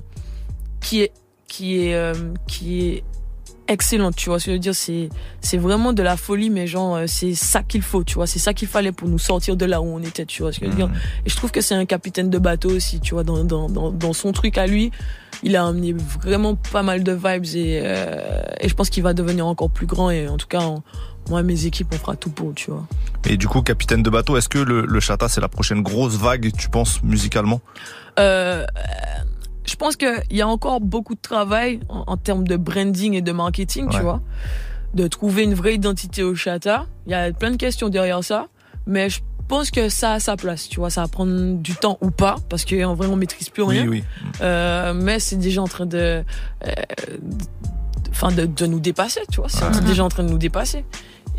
qui 0.81 1.03
est, 1.03 1.13
qui 1.49 1.81
est, 1.85 1.95
euh, 1.95 2.15
qui 2.47 2.81
est 2.89 3.05
excellente. 3.69 4.17
Tu 4.17 4.31
vois 4.31 4.41
ce 4.41 4.47
que 4.47 4.51
je 4.53 4.55
veux 4.57 4.59
dire 4.61 4.75
C'est, 4.75 5.11
c'est 5.43 5.59
vraiment 5.59 5.93
de 5.93 6.03
la 6.03 6.17
folie, 6.17 6.49
mais 6.49 6.67
genre 6.67 6.97
euh, 6.97 7.05
c'est 7.07 7.35
ça 7.35 7.63
qu'il 7.63 7.83
faut. 7.83 8.05
Tu 8.05 8.15
vois, 8.15 8.27
c'est 8.27 8.39
ça 8.39 8.55
qu'il 8.55 8.69
fallait 8.69 8.93
pour 8.93 9.07
nous 9.09 9.19
sortir 9.19 9.57
de 9.57 9.67
là 9.67 9.83
où 9.83 9.85
on 9.85 10.03
était. 10.03 10.25
Tu 10.25 10.41
vois 10.43 10.53
ce 10.53 10.61
que 10.61 10.65
je 10.67 10.71
veux 10.71 10.77
dire 10.77 10.89
Mm. 10.89 10.95
Et 11.27 11.29
je 11.31 11.37
trouve 11.37 11.51
que 11.51 11.61
c'est 11.61 11.75
un 11.75 11.85
capitaine 11.85 12.31
de 12.31 12.39
bateau 12.39 12.71
aussi. 12.71 13.01
Tu 13.01 13.13
vois, 13.13 13.25
dans, 13.25 13.45
dans, 13.45 13.69
dans, 13.69 13.91
dans 13.91 14.13
son 14.15 14.33
truc 14.33 14.57
à 14.57 14.67
lui, 14.67 14.91
il 15.43 15.57
a 15.57 15.67
amené 15.67 15.93
vraiment 15.93 16.55
pas 16.55 16.83
mal 16.83 17.03
de 17.05 17.13
vibes 17.13 17.45
et, 17.55 17.81
euh, 17.83 18.43
et 18.61 18.69
je 18.69 18.75
pense 18.75 18.91
qu'il 18.91 19.03
va 19.03 19.15
devenir 19.15 19.47
encore 19.47 19.71
plus 19.71 19.87
grand. 19.87 20.11
Et 20.11 20.29
en 20.29 20.37
tout 20.37 20.47
cas, 20.49 20.61
on- 20.61 20.83
moi, 21.31 21.43
mes 21.43 21.67
équipes, 21.67 21.89
on 21.93 21.97
fera 21.99 22.17
tout 22.17 22.31
pour. 22.31 22.55
Tu 22.55 22.71
vois. 22.71 22.87
Et 23.29 23.37
du 23.37 23.47
coup, 23.49 23.61
capitaine 23.63 24.03
de 24.03 24.09
bateau, 24.11 24.37
est-ce 24.37 24.49
que 24.49 24.59
le, 24.59 24.87
le 24.87 25.01
Chata, 25.01 25.29
c'est 25.29 25.41
la 25.43 25.49
prochaine 25.49 25.83
grosse 25.83 26.17
vague, 26.17 26.51
tu 26.57 26.69
penses, 26.71 27.03
musicalement? 27.03 27.61
Euh, 28.19 28.65
je 29.67 29.77
pense 29.77 29.97
qu'il 29.97 30.23
y 30.31 30.41
a 30.41 30.49
encore 30.49 30.81
beaucoup 30.81 31.15
de 31.15 31.21
travail 31.21 31.81
en, 31.91 32.05
en 32.07 32.17
termes 32.17 32.47
de 32.49 32.57
branding 32.57 33.13
et 33.15 33.21
de 33.21 33.33
marketing, 33.33 33.89
tu 33.91 33.99
vois. 34.01 34.23
De 34.95 35.07
trouver 35.07 35.43
une 35.45 35.53
vraie 35.55 35.75
identité 35.75 36.23
au 36.23 36.35
chata. 36.35 36.87
Il 37.07 37.13
y 37.13 37.15
a 37.15 37.31
plein 37.33 37.51
de 37.51 37.57
questions 37.57 37.91
derrière 37.91 38.25
ça. 38.25 38.47
Mais 38.87 39.11
je 39.11 39.21
pense 39.49 39.71
que 39.71 39.89
ça 39.89 40.13
a 40.15 40.21
sa 40.21 40.37
place, 40.37 40.69
tu 40.69 40.79
vois. 40.81 40.91
Ça 40.91 41.03
va 41.03 41.09
prendre 41.09 41.55
du 41.57 41.75
temps 41.75 41.99
ou 42.01 42.11
pas, 42.11 42.37
parce 42.49 42.65
qu'en 42.65 42.95
vrai, 42.95 43.07
on 43.09 43.17
maîtrise 43.17 43.49
plus 43.49 43.63
rien. 43.65 43.83
Oui, 43.83 43.89
oui. 43.89 44.05
Euh, 44.43 44.93
mais 44.95 45.19
c'est 45.21 45.37
déjà 45.37 45.63
en 45.63 45.67
train 45.69 45.87
de, 45.87 46.23
euh, 46.67 46.73
enfin 48.11 48.31
de, 48.31 48.47
de 48.47 48.67
nous 48.67 48.81
dépasser, 48.81 49.21
tu 49.31 49.41
vois. 49.41 49.49
C'est 49.49 49.65
Ouais. 49.65 49.81
déjà 49.87 50.05
en 50.05 50.09
train 50.09 50.23
de 50.25 50.31
nous 50.31 50.39
dépasser. 50.39 50.85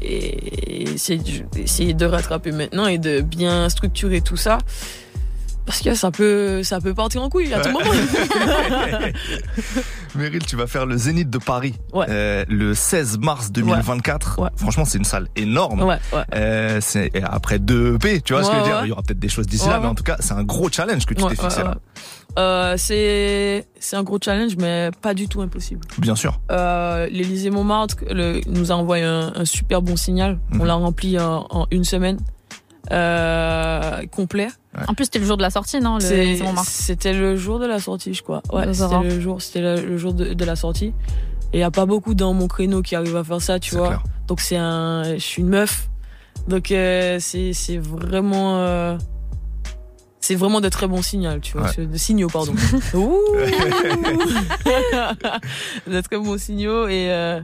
Et 0.01 0.97
c'est 0.97 1.17
d'essayer 1.51 1.93
de 1.93 2.05
rattraper 2.05 2.51
maintenant 2.51 2.87
et 2.87 2.97
de 2.97 3.19
bien 3.21 3.67
structurer 3.69 4.21
tout 4.21 4.37
ça. 4.37 4.57
Parce 5.69 5.81
que 5.83 5.93
ça 5.93 6.09
peut, 6.09 6.63
ça 6.63 6.81
peut 6.81 6.95
partir 6.95 7.21
en 7.21 7.29
couille 7.29 7.53
à 7.53 7.59
tout 7.59 7.69
moment. 7.71 7.85
Meryl, 10.15 10.43
tu 10.43 10.55
vas 10.55 10.65
faire 10.65 10.87
le 10.87 10.97
Zénith 10.97 11.29
de 11.29 11.37
Paris 11.37 11.75
Ouais. 11.93 12.07
euh, 12.09 12.43
le 12.49 12.73
16 12.73 13.19
mars 13.19 13.51
2024. 13.51 14.39
Ouais. 14.41 14.49
Franchement, 14.55 14.83
c'est 14.85 14.97
une 14.97 15.03
salle 15.05 15.27
énorme. 15.35 15.83
Ouais, 15.83 15.99
ouais. 16.11 16.23
Euh, 16.33 16.79
c'est 16.81 17.11
après 17.23 17.59
deux 17.59 17.93
EP, 17.95 18.19
tu 18.21 18.33
vois 18.33 18.43
ce 18.43 18.49
que 18.49 18.55
je 18.55 18.61
veux 18.61 18.63
Ouais, 18.63 18.69
dire? 18.69 18.77
ouais. 18.79 18.85
Il 18.85 18.89
y 18.89 18.91
aura 18.91 19.03
peut-être 19.03 19.19
des 19.19 19.29
choses 19.29 19.45
d'ici 19.45 19.65
Ouais, 19.65 19.69
là, 19.73 19.77
mais 19.77 19.85
ouais. 19.85 19.91
en 19.91 19.95
tout 19.95 20.03
cas, 20.03 20.15
c'est 20.19 20.33
un 20.33 20.43
gros 20.43 20.69
challenge 20.71 21.05
que 21.05 21.13
tu 21.13 21.21
Ouais, 21.23 21.35
t'es 21.35 21.41
fixé 21.41 21.59
ouais, 21.59 21.63
là. 21.65 21.69
ouais. 21.69 22.01
Euh, 22.39 22.73
c'est, 22.77 23.67
c'est 23.79 23.95
un 23.95 24.03
gros 24.03 24.17
challenge, 24.23 24.53
mais 24.57 24.89
pas 25.03 25.13
du 25.13 25.27
tout 25.27 25.41
impossible. 25.41 25.81
Bien 25.99 26.15
sûr. 26.15 26.39
Euh, 26.51 27.07
L'Élysée 27.11 27.51
Montmartre 27.51 27.97
le- 28.09 28.41
nous 28.47 28.71
a 28.71 28.75
envoyé 28.75 29.03
un, 29.03 29.33
un 29.35 29.45
super 29.45 29.83
bon 29.83 29.95
signal. 29.95 30.39
Mhm. 30.51 30.61
On 30.61 30.63
l'a 30.63 30.73
rempli 30.73 31.19
en, 31.19 31.45
en 31.51 31.67
une 31.69 31.83
semaine. 31.83 32.17
Euh, 32.91 34.05
complet. 34.07 34.47
En 34.87 34.93
plus, 34.93 35.05
c'était 35.05 35.19
le 35.19 35.25
jour 35.25 35.37
de 35.37 35.41
la 35.41 35.49
sortie, 35.49 35.79
non. 35.79 35.99
C'était 35.99 37.13
le 37.13 37.35
jour 37.35 37.59
de 37.59 37.65
la 37.65 37.79
sortie, 37.79 38.13
je 38.13 38.23
crois. 38.23 38.41
Ouais, 38.51 38.73
c'était 38.73 39.01
le 39.03 39.19
jour, 39.19 39.41
c'était 39.41 39.61
le, 39.61 39.85
le 39.85 39.97
jour 39.97 40.13
de, 40.13 40.33
de 40.33 40.45
la 40.45 40.55
sortie. 40.55 40.93
Et 41.51 41.57
il 41.57 41.59
y 41.59 41.63
a 41.63 41.71
pas 41.71 41.85
beaucoup 41.87 42.13
dans 42.13 42.33
mon 42.33 42.47
créneau 42.47 42.81
qui 42.81 42.95
arrivent 42.95 43.15
à 43.15 43.23
faire 43.23 43.41
ça, 43.41 43.59
tu 43.59 43.75
vois. 43.75 43.87
clair. 43.87 44.03
Donc 44.27 44.39
c'est 44.39 44.57
un, 44.57 45.15
je 45.15 45.19
suis 45.19 45.41
une 45.41 45.49
meuf. 45.49 45.89
Donc 46.47 46.71
euh, 46.71 47.17
c'est 47.19 47.53
c'est 47.53 47.77
vraiment 47.77 48.59
euh, 48.59 48.95
c'est 50.21 50.35
vraiment 50.35 50.61
de 50.61 50.69
très 50.69 50.87
bons 50.87 51.01
signaux, 51.01 51.39
tu 51.41 51.57
vois, 51.57 51.69
Ouais. 51.75 51.85
De 51.87 51.97
signaux 51.97 52.27
pardon. 52.27 52.53
Ouh 52.93 53.17
de 55.87 56.01
très 56.01 56.17
bons 56.17 56.37
signaux 56.39 56.87
et 56.87 57.07
euh, 57.09 57.41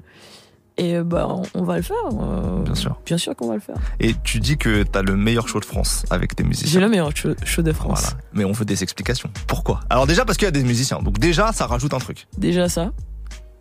et 0.78 0.96
euh, 0.96 1.04
bah 1.04 1.28
on, 1.30 1.44
on 1.54 1.64
va 1.64 1.78
le 1.78 1.82
faire. 1.82 1.96
euh, 2.20 2.62
Bien 2.64 2.76
sûr. 2.76 3.00
Bien 3.06 3.18
sûr 3.18 3.36
qu'on 3.36 3.48
va 3.48 3.54
le 3.56 3.60
faire. 3.62 3.78
Et 4.00 4.14
tu 4.24 4.40
dis 4.40 4.58
que 4.58 4.84
t'as 4.84 5.02
le 5.02 5.16
meilleur 5.16 5.48
show 5.48 5.60
de 5.60 5.66
France 5.66 6.06
avec 6.10 6.36
tes 6.36 6.44
J'ai 6.44 6.48
musiciens. 6.50 6.80
le 6.82 6.90
meilleur 6.90 7.16
show, 7.16 7.30
show 7.46 7.62
de 7.62 7.72
France. 7.72 8.02
Voilà. 8.02 8.18
Mais 8.34 8.44
on 8.46 8.52
veut 8.52 8.66
des 8.66 8.84
explications. 8.84 9.30
Pourquoi? 9.48 9.80
Alors 9.90 10.06
déjà 10.08 10.26
parce 10.26 10.38
qu'il 10.38 10.46
y 10.46 10.50
a 10.50 10.52
des 10.52 10.64
musiciens. 10.64 11.00
Donc 11.02 11.18
déjà, 11.20 11.52
ça 11.54 11.66
rajoute 11.68 11.94
un 11.94 12.00
truc. 12.00 12.28
Déjà 12.38 12.68
ça. 12.70 12.92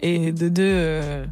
Et 0.01 0.33
de 0.33 0.49
deux, 0.49 0.63
euh, 0.65 1.25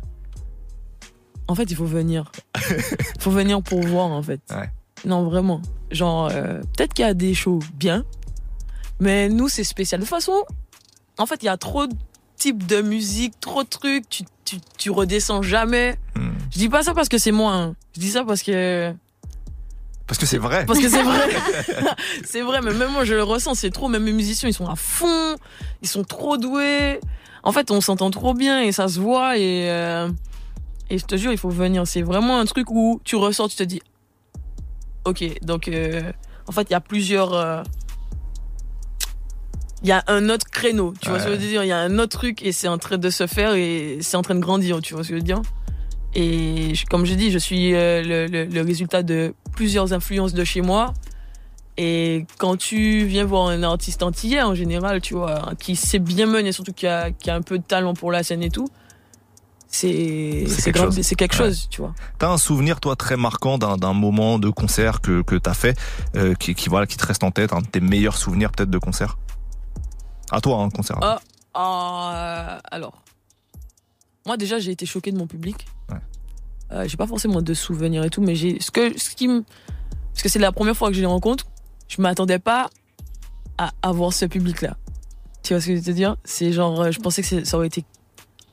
en 1.48 1.54
fait, 1.54 1.64
il 1.70 1.76
faut 1.76 1.84
venir. 1.84 2.30
Il 2.70 2.74
faut 3.20 3.30
venir 3.30 3.60
pour 3.62 3.80
voir, 3.82 4.06
en 4.06 4.22
fait. 4.22 4.40
Ouais. 4.50 4.70
Non, 5.04 5.24
vraiment. 5.24 5.60
Genre, 5.90 6.28
euh, 6.32 6.60
peut-être 6.76 6.94
qu'il 6.94 7.04
y 7.04 7.08
a 7.08 7.12
des 7.14 7.34
shows 7.34 7.58
bien, 7.74 8.04
mais 9.00 9.28
nous, 9.28 9.48
c'est 9.48 9.64
spécial. 9.64 10.00
De 10.00 10.06
toute 10.06 10.10
façon, 10.14 10.44
en 11.18 11.26
fait, 11.26 11.42
il 11.42 11.46
y 11.46 11.48
a 11.48 11.56
trop 11.56 11.86
de 12.50 12.82
musique, 12.82 13.38
trop 13.40 13.62
de 13.62 13.68
trucs, 13.68 14.08
tu, 14.08 14.24
tu, 14.44 14.56
tu 14.78 14.90
redescends 14.90 15.42
jamais. 15.42 15.98
Hmm. 16.16 16.30
Je 16.50 16.58
dis 16.58 16.68
pas 16.68 16.82
ça 16.82 16.92
parce 16.94 17.08
que 17.08 17.18
c'est 17.18 17.32
moi, 17.32 17.52
hein. 17.54 17.74
je 17.94 18.00
dis 18.00 18.10
ça 18.10 18.24
parce 18.24 18.42
que 18.42 18.92
Parce 20.06 20.18
que 20.18 20.26
c'est 20.26 20.38
vrai. 20.38 20.66
Parce 20.66 20.80
que 20.80 20.88
c'est 20.88 21.02
vrai. 21.02 21.28
c'est 22.24 22.42
vrai, 22.42 22.60
mais 22.62 22.74
même 22.74 22.90
moi 22.92 23.04
je 23.04 23.14
le 23.14 23.22
ressens, 23.22 23.54
c'est 23.54 23.70
trop. 23.70 23.88
Même 23.88 24.04
les 24.04 24.12
musiciens, 24.12 24.48
ils 24.48 24.54
sont 24.54 24.66
à 24.68 24.76
fond, 24.76 25.36
ils 25.82 25.88
sont 25.88 26.04
trop 26.04 26.36
doués. 26.36 27.00
En 27.44 27.52
fait, 27.52 27.70
on 27.70 27.80
s'entend 27.80 28.10
trop 28.10 28.34
bien 28.34 28.60
et 28.62 28.72
ça 28.72 28.88
se 28.88 29.00
voit 29.00 29.36
et 29.38 29.70
euh, 29.70 30.08
et 30.90 30.98
je 30.98 31.04
te 31.06 31.16
jure, 31.16 31.32
il 31.32 31.38
faut 31.38 31.48
venir. 31.50 31.86
C'est 31.86 32.02
vraiment 32.02 32.38
un 32.38 32.44
truc 32.44 32.70
où 32.70 33.00
tu 33.04 33.16
ressors, 33.16 33.48
tu 33.48 33.56
te 33.56 33.62
dis, 33.62 33.80
ok, 35.04 35.24
donc 35.42 35.68
euh, 35.68 36.12
en 36.46 36.52
fait, 36.52 36.62
il 36.68 36.72
y 36.72 36.76
a 36.76 36.80
plusieurs. 36.80 37.32
euh, 37.34 37.62
il 39.82 39.88
y 39.88 39.92
a 39.92 40.02
un 40.06 40.28
autre 40.28 40.46
créneau, 40.50 40.94
tu 41.00 41.08
vois 41.10 41.18
ce 41.18 41.24
que 41.26 41.30
je 41.32 41.36
veux 41.36 41.42
dire? 41.46 41.64
Il 41.64 41.68
y 41.68 41.72
a 41.72 41.78
un 41.78 41.98
autre 41.98 42.18
truc 42.18 42.42
et 42.42 42.52
c'est 42.52 42.68
en 42.68 42.78
train 42.78 42.98
de 42.98 43.10
se 43.10 43.26
faire 43.26 43.54
et 43.54 43.98
c'est 44.00 44.16
en 44.16 44.22
train 44.22 44.34
de 44.34 44.40
grandir, 44.40 44.80
tu 44.80 44.94
vois 44.94 45.02
ce 45.02 45.08
que 45.08 45.14
je 45.14 45.18
veux 45.20 45.24
dire? 45.24 45.42
Et 46.14 46.74
je- 46.74 46.84
comme 46.86 47.04
je 47.06 47.14
dis, 47.14 47.30
je 47.30 47.38
suis 47.38 47.74
euh, 47.74 48.02
le, 48.02 48.26
le- 48.26 48.44
le 48.44 48.60
résultat 48.62 49.02
de 49.02 49.34
plusieurs 49.56 49.92
influences 49.92 50.34
de 50.34 50.44
chez 50.44 50.60
moi. 50.60 50.92
Et 51.78 52.26
quand 52.38 52.56
tu 52.58 53.06
viens 53.06 53.24
voir 53.24 53.48
un 53.48 53.62
artiste 53.62 54.02
antillais 54.02 54.42
en 54.42 54.54
général, 54.54 55.00
tu 55.00 55.14
vois, 55.14 55.52
qui 55.58 55.74
sait 55.74 55.98
bien 55.98 56.26
mener, 56.26 56.52
surtout 56.52 56.74
qui 56.74 56.86
a, 56.86 57.10
qui 57.10 57.30
a 57.30 57.34
un 57.34 57.40
peu 57.42 57.58
de 57.58 57.64
talent 57.64 57.94
pour 57.94 58.12
la 58.12 58.22
scène 58.22 58.42
et 58.42 58.50
tout, 58.50 58.68
c'est 59.68 60.44
quelque 60.64 60.70
grave- 60.76 60.94
chose. 60.94 61.00
c'est 61.02 61.14
quelque 61.14 61.32
Ouais. 61.32 61.46
chose, 61.48 61.66
tu 61.70 61.80
vois. 61.80 61.94
T'as 62.18 62.28
un 62.30 62.36
souvenir, 62.36 62.78
toi, 62.78 62.94
très 62.94 63.16
marquant 63.16 63.56
d'un 63.56 63.92
moment 63.94 64.38
de 64.38 64.50
concert 64.50 65.00
que, 65.00 65.22
que 65.22 65.34
t'as 65.36 65.54
fait, 65.54 65.78
euh, 66.14 66.34
qui, 66.34 66.54
qui, 66.54 66.68
voilà, 66.68 66.86
qui 66.86 66.98
te 66.98 67.06
reste 67.06 67.24
en 67.24 67.30
tête, 67.30 67.52
un 67.54 67.60
de 67.62 67.66
tes 67.66 67.80
meilleurs 67.80 68.18
souvenirs 68.18 68.52
peut-être 68.52 68.70
de 68.70 68.78
concert? 68.78 69.16
À 70.32 70.40
toi, 70.40 70.62
un 70.62 70.70
concert. 70.70 70.98
Ah, 71.02 71.20
ah, 71.54 72.58
alors, 72.70 73.02
moi 74.26 74.36
déjà 74.38 74.58
j'ai 74.58 74.72
été 74.72 74.86
choqué 74.86 75.12
de 75.12 75.18
mon 75.18 75.26
public. 75.26 75.66
Ouais. 75.90 75.98
Euh, 76.72 76.88
j'ai 76.88 76.96
pas 76.96 77.06
forcément 77.06 77.42
de 77.42 77.54
souvenirs 77.54 78.02
et 78.02 78.10
tout, 78.10 78.22
mais 78.22 78.34
j'ai 78.34 78.58
ce 78.60 78.70
que 78.70 78.98
ce 78.98 79.14
qui 79.14 79.28
me 79.28 79.44
parce 80.12 80.22
que 80.22 80.28
c'est 80.30 80.38
la 80.38 80.50
première 80.52 80.76
fois 80.76 80.88
que 80.88 80.94
je 80.94 81.00
les 81.00 81.06
rencontre, 81.06 81.46
je 81.88 82.00
m'attendais 82.00 82.38
pas 82.38 82.70
à 83.58 83.72
avoir 83.82 84.12
ce 84.12 84.24
public-là. 84.24 84.76
Tu 85.42 85.52
vois 85.52 85.60
ce 85.60 85.66
que 85.66 85.72
je 85.72 85.78
veux 85.78 85.84
te 85.84 85.90
dire? 85.90 86.16
C'est 86.24 86.52
genre, 86.52 86.80
euh, 86.80 86.90
je 86.90 87.00
pensais 87.00 87.22
que 87.22 87.44
ça 87.44 87.56
aurait 87.56 87.66
été 87.66 87.84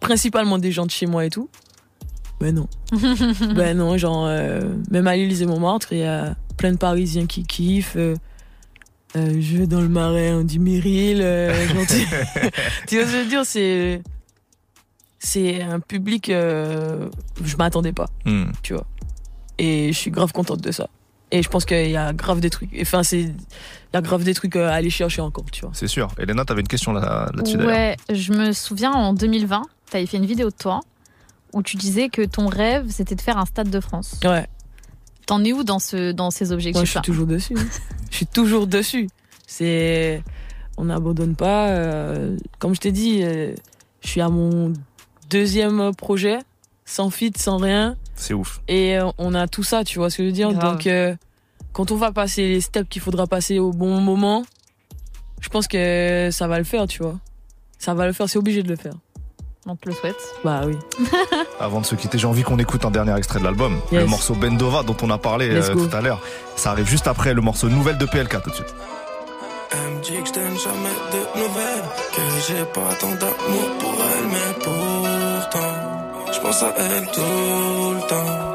principalement 0.01 0.57
des 0.57 0.71
gens 0.71 0.86
de 0.86 0.91
chez 0.91 1.05
moi 1.05 1.25
et 1.25 1.30
tout. 1.30 1.49
Mais 2.41 2.51
non. 2.51 2.67
ben 3.55 3.77
non, 3.77 3.97
genre, 3.97 4.25
euh, 4.25 4.61
même 4.89 5.07
à 5.07 5.15
l'Élysée 5.15 5.45
Montmartre, 5.45 5.91
il 5.91 5.99
y 5.99 6.03
a 6.03 6.36
plein 6.57 6.71
de 6.71 6.77
Parisiens 6.77 7.25
qui 7.25 7.43
kiffent. 7.43 7.97
euh, 7.97 8.15
euh, 9.16 9.38
je 9.41 9.57
vais 9.57 9.68
dans 9.68 9.82
le 9.82 9.89
marais, 9.89 10.32
on 10.34 10.43
dit 10.43 10.60
Meryl. 10.60 11.22
euh, 11.22 11.68
genre, 11.74 11.86
tu, 12.88 12.95
vois 12.97 13.05
ce 13.05 13.12
que 13.12 13.12
je 13.12 13.18
veux 13.18 13.26
dire 13.26 13.45
C'est 13.45 14.01
c'est 15.20 15.62
un 15.62 15.80
public, 15.82 16.30
euh, 16.30 17.10
je 17.43 17.57
m'attendais 17.57 17.91
pas, 17.93 18.07
Hmm. 18.26 18.45
tu 18.64 18.74
vois. 18.74 18.86
Et 19.57 19.91
je 19.91 19.97
suis 19.97 20.12
grave 20.12 20.32
contente 20.32 20.62
de 20.62 20.72
ça. 20.72 20.88
Et 21.32 21.43
je 21.43 21.49
pense 21.49 21.66
qu'il 21.66 21.89
y 21.91 21.97
a 21.97 22.14
grave 22.14 22.39
des 22.39 22.49
trucs. 22.49 22.70
Enfin, 22.82 23.03
c'est 23.03 23.20
il 23.22 23.36
y 23.93 23.97
a 23.97 24.01
grave 24.01 24.24
des 24.24 24.34
trucs 24.34 24.55
à 24.55 24.74
aller 24.74 24.89
chercher 24.89 25.22
encore, 25.22 25.45
tu 25.51 25.62
vois. 25.62 25.72
C'est 25.74 25.88
sûr. 25.88 26.07
Elena, 26.18 26.45
t'avais 26.45 26.62
une 26.62 26.68
question 26.68 26.91
là- 26.93 27.30
là-dessus 27.36 27.57
d'ailleurs. 27.57 27.72
Ouais, 27.72 27.97
je 28.12 28.32
me 28.34 28.51
souviens 28.53 28.91
en 28.93 29.14
2020, 29.14 29.64
tu 29.91 29.97
avais 29.97 30.05
fait 30.05 30.18
une 30.18 30.26
vidéo 30.26 30.49
de 30.49 30.55
toi 30.55 30.80
où 31.53 31.62
tu 31.64 31.76
disais 31.78 32.10
que 32.10 32.24
ton 32.24 32.47
rêve 32.47 32.86
c'était 32.89 33.16
de 33.16 33.22
faire 33.22 33.38
un 33.38 33.45
stade 33.45 33.70
de 33.70 33.80
France. 33.80 34.20
Ouais. 34.24 34.47
T'en 35.30 35.43
es 35.43 35.53
où 35.53 35.63
dans, 35.63 35.77
ce, 35.77 36.11
dans 36.11 36.32
ces 36.32 36.51
objectifs 36.51 36.75
Moi, 36.80 36.86
je 36.86 36.89
suis 36.91 37.01
toujours 37.01 37.27
dessus. 37.27 37.53
hein. 37.55 37.65
je 38.09 38.15
suis 38.17 38.25
toujours 38.25 38.65
dessus. 38.65 39.07
C'est, 39.45 40.23
on 40.77 40.86
n'abandonne 40.86 41.36
pas. 41.36 41.67
euh, 41.69 42.36
comme 42.57 42.73
je 42.73 42.80
t'ai 42.80 42.91
dit, 42.91 43.19
euh, 43.23 43.53
je 44.01 44.07
suis 44.09 44.21
à 44.21 44.30
mon 44.30 44.73
deuxième 45.30 45.93
projet, 45.95 46.39
sans 46.86 47.11
feat, 47.11 47.38
sans 47.38 47.57
rien, 47.57 47.95
C'est 48.15 48.34
ouf. 48.34 48.59
et 48.67 48.97
euh, 48.97 49.11
on 49.19 49.36
a 49.36 49.47
tout 49.47 49.61
ça, 49.63 49.84
tu 49.84 49.99
vois 49.99 50.09
ce 50.09 50.17
que 50.17 50.23
je 50.23 50.27
veux 50.30 50.34
dire? 50.34 50.51
Grave. 50.51 50.73
Donc, 50.77 50.88
euh, 50.88 51.15
quand 51.73 51.91
on 51.91 51.95
va 51.95 52.11
passer 52.11 52.47
les 52.47 52.61
steps 52.61 52.89
qu'il 52.89 53.01
faudra 53.03 53.27
passer 53.27 53.59
au 53.59 53.69
bon 53.71 54.01
moment, 54.01 54.43
je 55.41 55.49
pense 55.49 55.67
que 55.67 56.30
ça 56.32 56.47
va 56.47 56.57
le 56.57 56.63
faire, 56.63 56.88
tu 56.88 57.03
vois. 57.03 57.19
Ça 57.77 57.93
va 57.93 58.07
le 58.07 58.13
faire, 58.13 58.27
c'est 58.27 58.39
obligé 58.39 58.63
de 58.63 58.69
le 58.69 58.75
faire. 58.75 58.93
On 59.72 59.76
te 59.76 59.88
le 59.88 59.93
souhaite. 59.93 60.34
Bah 60.43 60.61
oui. 60.65 60.80
Avant 61.59 61.80
de 61.80 61.86
se 61.86 61.93
quitter, 61.93 62.17
j'ai 62.17 62.26
envie 62.26 62.41
qu'on 62.41 62.57
écoute 62.57 62.86
un 62.86 62.89
dernier 62.89 63.15
extrait 63.15 63.38
de 63.38 63.43
l'album. 63.43 63.80
Yes. 63.91 64.01
Le 64.01 64.07
morceau 64.07 64.34
Bendova 64.34 64.82
dont 64.82 64.97
on 65.03 65.11
a 65.11 65.20
parlé 65.20 65.47
euh, 65.51 65.74
tout 65.74 65.95
à 65.95 66.01
l'heure. 66.01 66.22
Ça 66.55 66.72
arrive 66.72 66.88
juste 66.88 67.05
après 67.05 67.36
le 67.36 67.41
morceau 67.41 67.70
Nouvelle 67.70 67.99
de 67.99 68.05
PLK 68.05 68.41
tout 68.41 68.49
de 68.49 68.55
suite. 68.55 68.74
Elle 69.72 69.93
me 69.95 70.01
dit 70.01 70.24
que 70.24 70.28
je 70.28 70.34
donne 70.34 70.57
jamais 70.57 70.95
de 71.13 71.39
nouvelles, 71.39 71.84
que 72.15 72.22
j'ai 72.47 72.65
pas 72.65 72.95
tant 72.99 73.13
d'amour 73.13 73.78
pour 73.80 73.93
elle, 73.93 74.28
mais 74.28 74.53
pourtant, 74.63 76.34
je 76.34 76.39
pense 76.39 76.63
à 76.63 76.74
elle 76.76 77.05
tout 77.11 77.22
le 77.22 78.07
temps. 78.07 78.49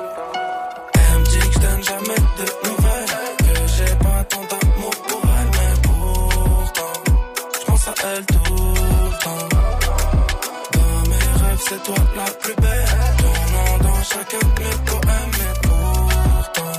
Toi 11.85 11.95
la 12.16 12.24
plus 12.24 12.55
belle, 12.57 12.89
ton 13.18 13.53
nom 13.55 13.78
dans 13.89 14.03
chacun 14.03 14.39
de 14.39 14.62
mes 14.62 14.76
poèmes, 14.87 15.32
mais 15.39 15.53
pourtant, 15.62 16.72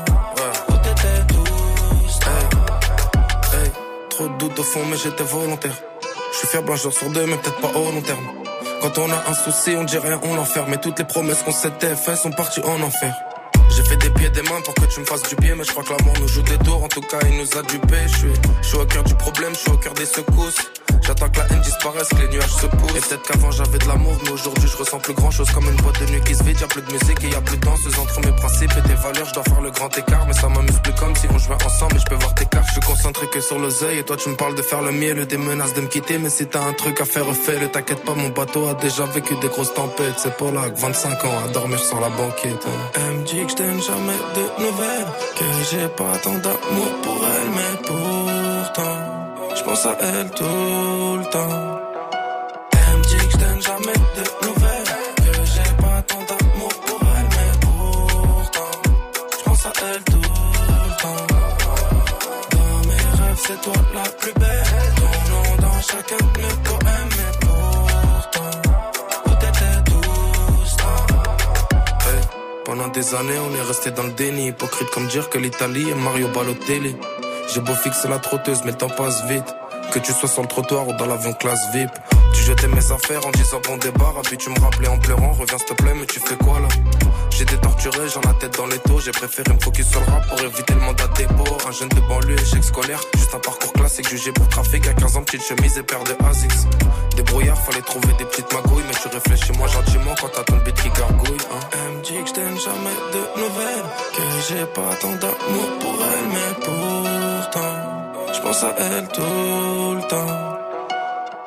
où 0.69 0.73
t'étais 0.83 1.33
douce, 1.33 2.19
hey. 3.53 3.71
Trop 4.09 4.27
de 4.27 4.37
doutes 4.37 4.59
au 4.59 4.63
fond, 4.63 4.81
mais 4.89 4.97
j'étais 4.97 5.23
volontaire. 5.23 5.75
Je 6.31 6.37
suis 6.39 6.47
fier 6.47 6.61
un 6.67 6.75
jour 6.75 6.91
sur 6.91 7.09
deux, 7.11 7.25
mais 7.27 7.37
peut-être 7.37 7.61
pas 7.61 7.79
au 7.79 7.91
long 7.91 8.01
terme. 8.01 8.25
Quand 8.81 8.97
on 8.97 9.11
a 9.11 9.23
un 9.29 9.33
souci, 9.33 9.75
on 9.77 9.83
dit 9.83 9.97
rien, 9.97 10.19
on 10.23 10.35
l'enferme. 10.35 10.69
Mais 10.69 10.77
toutes 10.77 10.99
les 10.99 11.05
promesses 11.05 11.43
qu'on 11.43 11.51
s'était 11.51 11.95
faites 11.95 12.17
sont 12.17 12.31
parties 12.31 12.61
en 12.61 12.81
enfer. 12.81 13.15
J'ai 13.69 13.83
fait 13.83 13.97
des 13.97 14.09
pieds 14.09 14.27
et 14.27 14.29
des 14.29 14.41
mains 14.43 14.61
pour 14.63 14.73
que 14.73 14.85
tu 14.85 14.99
me 14.99 15.05
fasses 15.05 15.23
du 15.23 15.35
pied, 15.35 15.53
mais 15.55 15.63
je 15.63 15.71
crois 15.71 15.83
que 15.83 15.93
l'amour 15.93 16.13
nous 16.19 16.27
joue 16.27 16.41
des 16.43 16.57
tours. 16.57 16.83
En 16.83 16.87
tout 16.87 17.01
cas, 17.01 17.19
il 17.29 17.37
nous 17.37 17.57
a 17.57 17.61
dupé. 17.63 17.97
Je 18.07 18.67
suis 18.67 18.77
au 18.77 18.85
cœur 18.85 19.03
du 19.03 19.15
problème, 19.15 19.53
je 19.53 19.59
suis 19.59 19.71
au 19.71 19.77
cœur 19.77 19.93
des 19.93 20.05
secousses. 20.05 20.71
J'attends 21.05 21.29
que 21.29 21.37
la 21.37 21.45
haine 21.51 21.61
disparaisse, 21.61 22.09
que 22.09 22.15
les 22.15 22.27
nuages 22.29 22.55
se 22.55 22.65
poussent. 22.65 22.95
Et 22.97 23.01
peut-être 23.01 23.21
qu'avant 23.23 23.51
j'avais 23.51 23.77
de 23.77 23.87
l'amour, 23.87 24.17
mais 24.23 24.31
aujourd'hui 24.31 24.67
je 24.67 24.77
ressens 24.77 24.99
plus 24.99 25.13
grand 25.13 25.31
chose 25.31 25.49
comme 25.51 25.65
une 25.65 25.75
boîte 25.77 25.99
de 26.01 26.11
nuit 26.11 26.21
qui 26.21 26.35
se 26.35 26.43
vide. 26.43 26.59
Y'a 26.59 26.67
plus 26.67 26.81
de 26.81 26.91
musique 26.91 27.23
et 27.23 27.29
y 27.29 27.35
a 27.35 27.41
plus 27.41 27.57
de 27.57 27.65
danseuse 27.65 27.99
entre 27.99 28.19
mes 28.21 28.31
principes 28.31 28.71
et 28.71 28.81
tes 28.87 28.95
valeurs. 28.95 29.25
Je 29.27 29.33
dois 29.33 29.43
faire 29.43 29.61
le 29.61 29.71
grand 29.71 29.97
écart, 29.97 30.25
mais 30.27 30.33
ça 30.33 30.49
m'amuse 30.49 30.79
plus 30.79 30.93
comme 30.93 31.15
si 31.15 31.27
on 31.31 31.37
jouait 31.37 31.63
ensemble 31.63 31.95
et 31.95 31.99
je 31.99 32.05
peux 32.05 32.15
voir 32.15 32.33
tes 32.33 32.45
cartes. 32.45 32.65
Je 32.67 32.71
suis 32.73 32.81
concentré 32.81 33.27
que 33.27 33.39
sur 33.39 33.59
l'oseille 33.59 33.99
et 33.99 34.03
toi 34.03 34.17
tu 34.17 34.29
me 34.29 34.35
parles 34.35 34.55
de 34.55 34.61
faire 34.63 34.81
le 34.81 34.91
miel, 34.91 35.25
des 35.27 35.37
menaces 35.37 35.73
de 35.73 35.81
me 35.81 35.87
quitter. 35.87 36.17
Mais 36.17 36.29
si 36.29 36.47
t'as 36.47 36.63
un 36.63 36.73
truc 36.73 36.99
à 37.01 37.05
faire, 37.05 37.25
fais-le. 37.33 37.67
T'inquiète 37.69 38.03
pas, 38.03 38.15
mon 38.15 38.29
bateau 38.29 38.67
a 38.67 38.73
déjà 38.73 39.05
vécu 39.05 39.35
des 39.35 39.47
grosses 39.47 39.73
tempêtes. 39.73 40.15
C'est 40.17 40.35
pour 40.37 40.51
là 40.51 40.69
que 40.69 40.79
25 40.79 41.25
ans 41.25 41.37
à 41.45 41.47
dormir 41.49 41.79
sur 41.79 41.99
la 41.99 42.09
banquette. 42.09 42.65
Elle 42.95 43.17
me 43.17 43.23
dit 43.25 43.45
que 43.45 43.51
je 43.51 43.81
jamais 43.81 44.19
de 44.35 44.63
nouvelles, 44.63 45.07
que 45.37 45.45
j'ai 45.69 45.87
pas 45.89 46.17
tant 46.23 46.33
d'amour 46.33 46.91
pour 47.03 47.19
elle, 47.23 47.49
mais 47.51 47.75
je 47.87 48.34
pense 49.65 49.85
à 49.87 49.97
elle 49.99 50.29
tout 50.29 51.17
le 51.19 51.25
temps. 51.31 51.79
Elle 52.71 52.97
me 52.99 53.03
dit 53.03 53.17
que 53.17 53.31
je 53.31 53.37
donne 53.37 53.61
jamais 53.61 53.99
de 54.17 54.23
nouvelles, 54.45 54.91
que 55.17 55.33
j'ai 55.53 55.71
pas 55.83 56.01
tant 56.09 56.23
d'amour 56.29 56.73
pour 56.85 57.01
elle, 57.15 57.29
mais 57.35 57.51
pourtant, 57.65 58.71
je 59.37 59.43
pense 59.43 59.65
à 59.65 59.73
elle 59.89 60.03
tout 60.03 60.21
le 60.21 61.01
temps. 61.01 61.27
Dans 62.55 62.79
mes 62.89 63.05
rêves, 63.19 63.41
c'est 63.47 63.61
toi 63.61 63.73
la 63.95 64.07
plus 64.19 64.33
belle, 64.33 64.93
ton 65.01 65.13
nom 65.31 65.47
dans 65.65 65.81
chacun 65.81 66.21
de 66.25 66.31
mes 66.41 66.55
poèmes, 66.67 67.11
mais 67.17 67.31
pourtant, 67.41 68.61
t'étais 69.39 69.77
douce, 69.89 70.77
Hey, 72.07 72.21
Pendant 72.65 72.87
des 72.89 73.15
années, 73.15 73.39
on 73.39 73.55
est 73.55 73.67
resté 73.67 73.91
dans 73.91 74.03
le 74.03 74.11
déni, 74.11 74.47
hypocrite 74.49 74.89
comme 74.91 75.07
dire 75.07 75.27
que 75.29 75.39
l'Italie 75.39 75.89
est 75.89 75.95
Mario 75.95 76.27
Balotelli. 76.27 76.95
J'ai 77.53 77.61
beau 77.61 77.73
fixer 77.73 78.07
la 78.07 78.19
trotteuse, 78.19 78.61
mais 78.65 78.71
le 78.71 78.77
temps 78.77 78.89
passe 78.89 79.23
vite. 79.25 79.55
Que 79.91 79.99
tu 79.99 80.11
sois 80.11 80.27
sur 80.27 80.41
le 80.41 80.47
trottoir 80.47 80.87
ou 80.87 80.93
dans 80.93 81.05
l'avion 81.05 81.33
classe 81.33 81.71
VIP. 81.73 81.89
Tu 82.33 82.43
jetais 82.43 82.67
mes 82.67 82.91
affaires 82.91 83.25
en 83.25 83.31
disant 83.31 83.61
bon 83.65 83.77
débarras, 83.77 84.21
puis 84.23 84.37
tu 84.37 84.49
me 84.49 84.59
rappelais 84.59 84.87
en 84.89 84.97
pleurant, 84.97 85.31
reviens 85.31 85.57
s'il 85.57 85.67
te 85.67 85.73
plaît, 85.73 85.93
mais 85.95 86.05
tu 86.05 86.19
fais 86.19 86.35
quoi 86.35 86.59
là? 86.59 86.67
J'étais 87.29 87.57
torturé, 87.57 88.09
j'en 88.09 88.21
la 88.21 88.33
tête 88.33 88.57
dans 88.57 88.65
les 88.65 88.79
taux, 88.79 88.99
j'ai 88.99 89.11
préféré 89.11 89.53
me 89.53 89.59
focus 89.59 89.87
sur 89.87 89.99
le 90.01 90.05
rap 90.07 90.27
pour 90.27 90.39
éviter 90.41 90.73
le 90.73 90.79
mandat 90.81 91.07
dépôt. 91.15 91.57
Un 91.67 91.71
jeune 91.71 91.89
de 91.89 91.99
banlieue, 92.01 92.35
échec 92.39 92.63
scolaire, 92.63 92.99
juste 93.15 93.35
un 93.35 93.39
parcours 93.39 93.73
classique, 93.73 94.09
jugé 94.09 94.31
pour 94.31 94.47
trafic 94.49 94.87
à 94.87 94.93
15 94.93 95.17
ans, 95.17 95.23
petite 95.23 95.43
chemise 95.43 95.77
et 95.77 95.83
paire 95.83 96.03
de 96.03 96.15
Asics. 96.27 96.51
Des 97.15 97.23
brouillards, 97.23 97.61
fallait 97.61 97.81
trouver 97.81 98.13
des 98.17 98.25
petites 98.25 98.51
magouilles, 98.53 98.83
mais 98.87 98.95
tu 99.01 99.07
réfléchis 99.07 99.53
moi 99.57 99.67
gentiment 99.67 100.15
quand 100.19 100.29
t'as 100.33 100.43
ton 100.43 100.57
beat 100.57 100.75
qui 100.75 100.89
gargouille. 100.89 101.37
Hein. 101.51 101.59
Elle 101.73 101.97
me 101.97 102.01
dit 102.03 102.23
que 102.23 102.29
je 102.29 102.59
jamais 102.63 102.95
de 103.13 103.39
nouvelles, 103.39 103.89
que 104.15 104.23
j'ai 104.49 104.65
pas 104.65 104.95
tant 104.99 105.15
d'amour 105.15 105.79
pour 105.79 105.95
elle, 106.01 106.27
mais 106.29 106.65
pourtant, 107.55 108.33
je 108.33 108.39
pense 108.41 108.63
à 108.63 108.75
elle 108.77 109.07
tout 109.07 109.21
le 109.21 110.07
temps. 110.07 110.57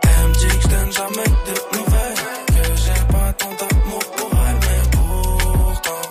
Elle 0.03 0.29
me 0.29 0.35
dit 0.35 0.47
que 0.47 0.63
je 0.63 0.69
donne 0.69 0.93
jamais 0.93 1.31
de 1.47 1.55
nouvelles, 1.77 2.21
que 2.47 2.77
j'ai 2.77 3.01
pas 3.13 3.33
tant 3.35 3.55
d'amour 3.61 4.05
pour 4.17 4.31
elle, 4.47 4.59
mais 4.67 4.83
pourtant, 4.97 6.03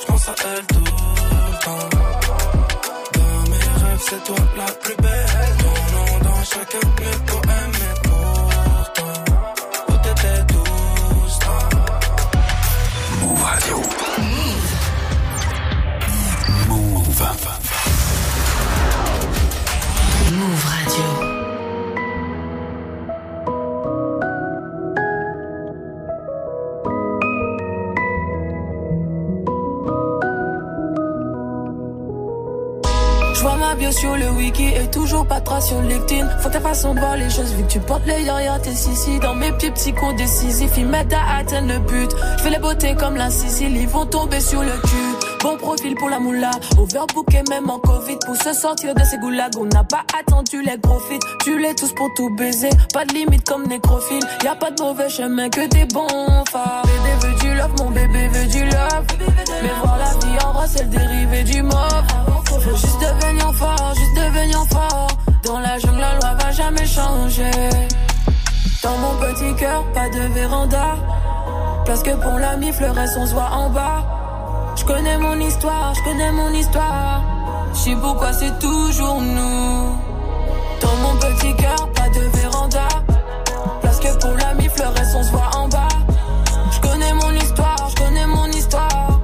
je 0.00 0.06
pense 0.06 0.28
à 0.28 0.34
elle 0.52 0.66
tout 0.66 0.78
le 0.78 1.64
temps. 1.64 1.88
Dans 3.14 3.50
mes 3.50 3.84
rêves, 3.84 4.02
c'est 4.08 4.24
toi 4.24 4.36
la 4.56 4.72
plus 4.82 4.96
belle, 4.96 5.29
sur 33.92 34.16
le 34.16 34.30
wiki 34.30 34.68
et 34.68 34.90
toujours 34.90 35.26
pas 35.26 35.40
de 35.40 35.44
trace 35.44 35.68
sur 35.68 35.80
LinkedIn. 35.80 36.28
Faut 36.40 36.48
ta 36.48 36.60
façon 36.60 36.94
de 36.94 37.00
voir 37.00 37.16
les 37.16 37.30
choses 37.30 37.52
vu 37.54 37.64
que 37.64 37.68
tu 37.68 37.80
portes 37.80 38.06
les 38.06 38.22
yaya, 38.22 38.58
t'es 38.58 38.74
sissi. 38.74 39.18
Dans 39.20 39.34
mes 39.34 39.50
petits 39.52 39.70
psychos 39.70 40.12
décisifs, 40.12 40.72
ils 40.76 40.86
m'aident 40.86 41.14
à 41.14 41.38
atteindre 41.38 41.68
le 41.68 41.78
but. 41.80 42.10
Je 42.38 42.42
fais 42.42 42.50
les 42.50 42.58
beautés 42.58 42.94
comme 42.94 43.16
la 43.16 43.30
Sicile, 43.30 43.76
ils 43.76 43.88
vont 43.88 44.06
tomber 44.06 44.40
sur 44.40 44.62
le 44.62 44.72
cul. 44.82 45.28
Bon 45.42 45.56
profil 45.56 45.94
pour 45.94 46.10
la 46.10 46.18
moula, 46.18 46.50
overbooké 46.76 47.42
même 47.48 47.70
en 47.70 47.78
Covid 47.78 48.18
pour 48.26 48.36
se 48.36 48.52
sortir 48.52 48.94
de 48.94 49.02
ces 49.04 49.18
goulags. 49.18 49.56
On 49.58 49.64
n'a 49.66 49.84
pas 49.84 50.04
attendu 50.18 50.62
les 50.62 50.76
gros 50.78 50.98
feats, 50.98 51.26
tu 51.42 51.58
les 51.58 51.74
tous 51.74 51.92
pour 51.94 52.10
tout 52.16 52.28
baiser. 52.36 52.70
Pas 52.92 53.04
de 53.04 53.14
limite 53.14 53.48
comme 53.48 53.66
nécrophile, 53.66 54.22
y 54.44 54.48
a 54.48 54.56
pas 54.56 54.70
de 54.70 54.82
mauvais 54.82 55.08
chemin 55.08 55.48
que 55.48 55.66
des 55.68 55.86
bons 55.86 56.44
phares. 56.50 56.82
Bébé 56.84 57.28
veut 57.28 57.40
du 57.40 57.54
love, 57.56 57.72
mon 57.78 57.90
bébé 57.90 58.28
veut 58.28 58.46
du 58.46 58.64
love. 58.64 59.06
Mais 59.62 59.70
voir 59.82 59.98
la 59.98 60.26
vie 60.26 60.44
en 60.44 60.52
rose, 60.52 60.68
c'est 60.74 60.82
le 60.82 60.90
dérivé 60.90 61.44
du 61.44 61.62
mauve. 61.62 62.29
Faut 62.62 62.76
juste 62.76 63.00
devenir 63.00 63.54
fort, 63.54 63.94
juste 63.94 64.16
devenir 64.16 64.64
fort. 64.70 65.08
Dans 65.44 65.60
la 65.60 65.78
jungle, 65.78 65.98
la 65.98 66.14
loi 66.16 66.34
va 66.38 66.52
jamais 66.52 66.86
changer. 66.86 67.50
Dans 68.82 68.96
mon 68.98 69.14
petit 69.16 69.54
cœur, 69.56 69.84
pas 69.94 70.08
de 70.10 70.20
véranda. 70.34 70.96
Place 71.84 72.02
que 72.02 72.14
pour 72.16 72.38
la 72.38 72.56
mif, 72.56 72.78
le 72.80 72.90
reste 72.90 73.16
on 73.18 73.38
en 73.38 73.70
bas. 73.70 74.04
Je 74.76 74.84
connais 74.84 75.18
mon 75.18 75.40
histoire, 75.40 75.94
je 75.94 76.02
connais 76.04 76.32
mon 76.32 76.52
histoire. 76.52 77.22
Je 77.72 77.78
sais 77.78 77.96
pourquoi 77.96 78.32
c'est 78.32 78.58
toujours 78.58 79.20
nous. 79.20 79.96
Dans 80.80 80.96
mon 81.02 81.16
petit 81.16 81.54
cœur, 81.56 81.88
pas 81.92 82.08
de 82.08 82.20
véranda. 82.38 82.88
Place 83.80 84.00
que 84.00 84.18
pour 84.18 84.36
la 84.36 84.54
mif, 84.54 84.72
le 84.78 84.88
reste 84.88 85.16
on 85.16 85.58
en 85.58 85.68
bas. 85.68 85.88
Je 86.72 86.80
connais 86.80 87.12
mon 87.14 87.32
histoire, 87.32 87.88
je 87.90 88.04
connais 88.04 88.26
mon 88.26 88.46
histoire. 88.46 89.20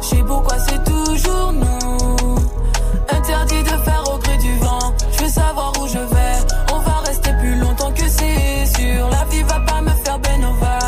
Je 0.00 0.06
sais 0.06 0.22
pourquoi 0.26 0.58
c'est 0.58 0.82
toujours 0.84 1.52
nous. 1.52 1.77
De 3.48 3.82
faire 3.82 4.04
au 4.14 4.18
gré 4.18 4.36
du 4.38 4.56
vent. 4.58 4.94
Je 5.10 5.24
veux 5.24 5.30
savoir 5.30 5.72
où 5.80 5.86
je 5.86 5.98
vais. 5.98 6.36
On 6.72 6.78
va 6.78 6.98
rester 7.04 7.30
plus 7.40 7.56
longtemps 7.56 7.90
que 7.92 8.06
c'est 8.06 8.66
sûr. 8.76 9.08
La 9.10 9.24
vie 9.24 9.42
va 9.42 9.60
pas 9.60 9.80
me 9.80 9.90
faire 9.90 10.18
Benova. 10.18 10.78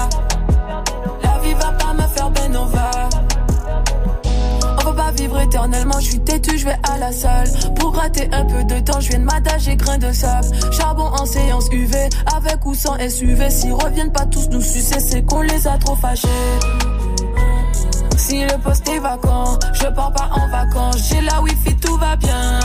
La 1.23 1.39
vie 1.43 1.55
va 1.55 1.73
pas 1.73 1.95
me 1.95 2.03
faire 2.03 2.31
Benova. 2.31 2.91
On 4.79 4.85
va 4.85 4.93
pas 4.93 5.11
vivre 5.13 5.41
éternellement, 5.41 5.99
je 6.01 6.11
suis 6.11 6.21
têtu, 6.21 6.59
je 6.59 6.67
vais 6.67 6.79
à 6.89 6.99
la 6.99 7.13
salle. 7.13 7.49
Pour 7.77 7.93
gratter 7.93 8.29
un 8.31 8.45
peu 8.45 8.63
de 8.63 8.79
temps, 8.81 9.01
je 9.01 9.09
viens 9.09 9.21
de 9.21 9.25
m'adager 9.25 9.77
grain 9.77 9.99
de 9.99 10.13
sable. 10.13 10.49
Charbon 10.71 11.11
en 11.19 11.27
séance 11.27 11.67
UV, 11.73 11.97
avec 12.37 12.65
ou 12.67 12.75
sans 12.75 12.97
SUV. 12.99 13.51
S'ils 13.51 13.73
reviennent 13.73 14.13
pas 14.13 14.27
tous 14.27 14.49
nous 14.51 14.63
sucer, 14.63 15.01
c'est 15.01 15.23
qu'on 15.23 15.43
les 15.43 15.67
a 15.67 15.77
trop 15.79 15.97
fâchés. 15.97 16.29
Si 18.31 18.45
le 18.45 18.59
poste 18.59 18.89
est 18.89 19.01
vacant, 19.01 19.59
je 19.73 19.89
pars 19.89 20.13
pas 20.13 20.31
en 20.31 20.47
vacances. 20.47 20.99
J'ai 20.99 21.21
la 21.21 21.41
wifi, 21.43 21.75
tout 21.79 21.97
va 21.97 22.15
bien. 22.15 22.61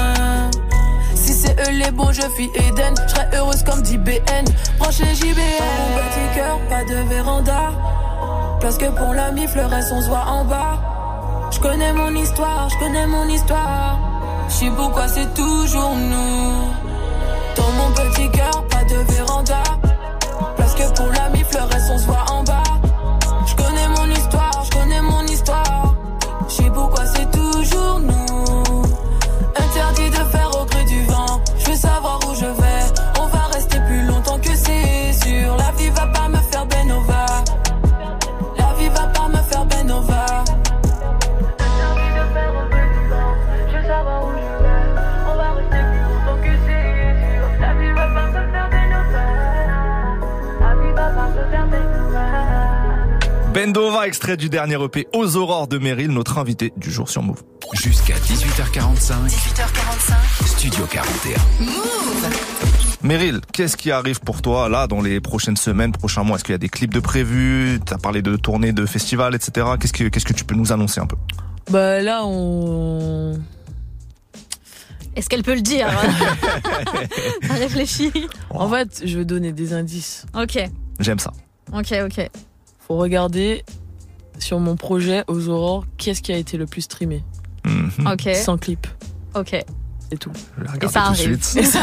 Si 1.16 1.34
c'est 1.34 1.59
eux 1.59 1.72
les 1.72 1.89
bons, 1.89 2.11
je 2.11 2.22
suis 2.36 2.51
Eden. 2.53 2.93
Je 3.07 3.36
heureuse 3.36 3.63
comme 3.63 3.82
dit 3.82 3.97
BN. 3.97 4.45
Branché 4.78 5.05
JBN. 5.16 5.32
Mon 5.32 5.97
petit 6.03 6.36
cœur, 6.36 6.59
pas 6.70 6.84
de 6.84 7.09
véranda. 7.09 7.72
Parce 8.61 8.78
que 8.78 8.86
pour 8.91 9.11
la 9.16 9.32
mif, 9.32 9.55
le 9.55 9.66
reste 9.66 9.91
on 9.91 10.03
se 10.03 10.07
voit 10.07 10.28
en 10.28 10.45
bas. 10.45 10.78
Je 11.49 11.59
connais 11.59 11.93
mon 11.93 12.13
histoire, 12.13 12.70
je 12.70 12.78
connais 12.78 13.07
mon 13.07 13.28
histoire. 13.28 13.97
Je 14.49 14.53
sais 14.53 14.70
pourquoi 14.70 15.07
c'est 15.07 15.34
toujours 15.34 15.95
nous. 15.95 16.61
Dans 17.55 17.72
mon 17.72 17.89
petit 17.89 18.30
cœur, 18.30 18.68
pas 18.68 18.84
de 18.84 18.97
véranda. 19.13 19.63
Parce 20.57 20.76
que 20.76 20.93
pour 20.95 21.07
la 21.07 21.30
mif, 21.30 21.47
le 21.51 21.63
reste 21.63 21.89
on 21.91 21.97
se 21.97 22.05
voit 22.05 22.26
en 22.30 22.34
bas. 22.34 22.34
Bendova, 53.66 54.05
extrait 54.05 54.38
du 54.38 54.47
dernier 54.47 54.76
EP 54.76 55.07
Aux 55.11 55.38
Aurores 55.38 55.68
de 55.68 55.80
Meryl, 55.80 56.11
notre 56.11 56.38
invité 56.38 56.72
du 56.78 56.91
jour 56.91 57.09
sur 57.09 57.24
Move. 57.24 57.41
Jusqu'à 57.74 58.13
18h45, 58.13 59.26
18h45. 59.28 60.45
Studio 60.45 60.86
41. 60.86 61.36
Meryl, 63.01 63.41
qu'est-ce 63.51 63.76
qui 63.76 63.89
arrive 63.89 64.20
pour 64.20 64.43
toi 64.43 64.70
là 64.70 64.86
dans 64.86 65.01
les 65.01 65.20
prochaines 65.20 65.57
semaines, 65.57 65.91
prochains 65.93 66.22
mois? 66.22 66.36
Est-ce 66.36 66.43
qu'il 66.43 66.53
y 66.53 66.55
a 66.55 66.59
des 66.59 66.70
clips 66.70 66.93
de 66.93 66.99
prévus? 66.99 67.80
T'as 67.84 67.97
parlé 67.97 68.22
de 68.22 68.36
tournées, 68.36 68.72
de 68.72 68.86
festivals, 68.86 69.34
etc. 69.34 69.66
Qu'est-ce 69.80 69.93
que 69.93 70.09
qu'est-ce 70.09 70.26
que 70.26 70.34
tu 70.34 70.45
peux 70.45 70.53
nous 70.53 70.72
annoncer 70.72 71.01
un 71.01 71.07
peu? 71.07 71.16
Bah 71.72 72.03
là, 72.03 72.22
on. 72.24 73.34
Est-ce 75.16 75.28
qu'elle 75.28 75.41
peut 75.41 75.55
le 75.55 75.61
dire? 75.61 75.88
Ça 77.47 77.53
réfléchit. 77.55 78.11
En 78.51 78.70
fait, 78.70 79.01
je 79.03 79.18
vais 79.18 79.26
donner 79.26 79.53
des 79.53 79.74
indices. 79.74 80.28
Ok, 80.36 80.59
J'aime 80.99 81.18
ça. 81.18 81.34
ok, 81.74 81.95
ok. 82.05 82.30
Faut 82.88 82.97
regarder 82.97 83.63
sur 84.39 84.59
mon 84.59 84.75
projet 84.75 85.23
aux 85.27 85.47
aurores 85.49 85.86
qu'est-ce 85.97 86.21
qui 86.21 86.31
a 86.33 86.38
été 86.38 86.57
le 86.57 86.65
plus 86.65 86.81
streamé. 86.81 87.23
Mhm. 87.65 87.89
Ok. 88.11 88.29
Sans 88.36 88.57
clip. 88.57 88.86
Ok. 89.33 89.55
C'est 90.11 90.19
tout. 90.19 90.31
Je 90.59 90.86
Et 90.86 90.88
ça 90.88 91.07
tout 91.07 91.13
de 91.13 91.19
arrive. 91.19 91.43
suite. 91.43 91.77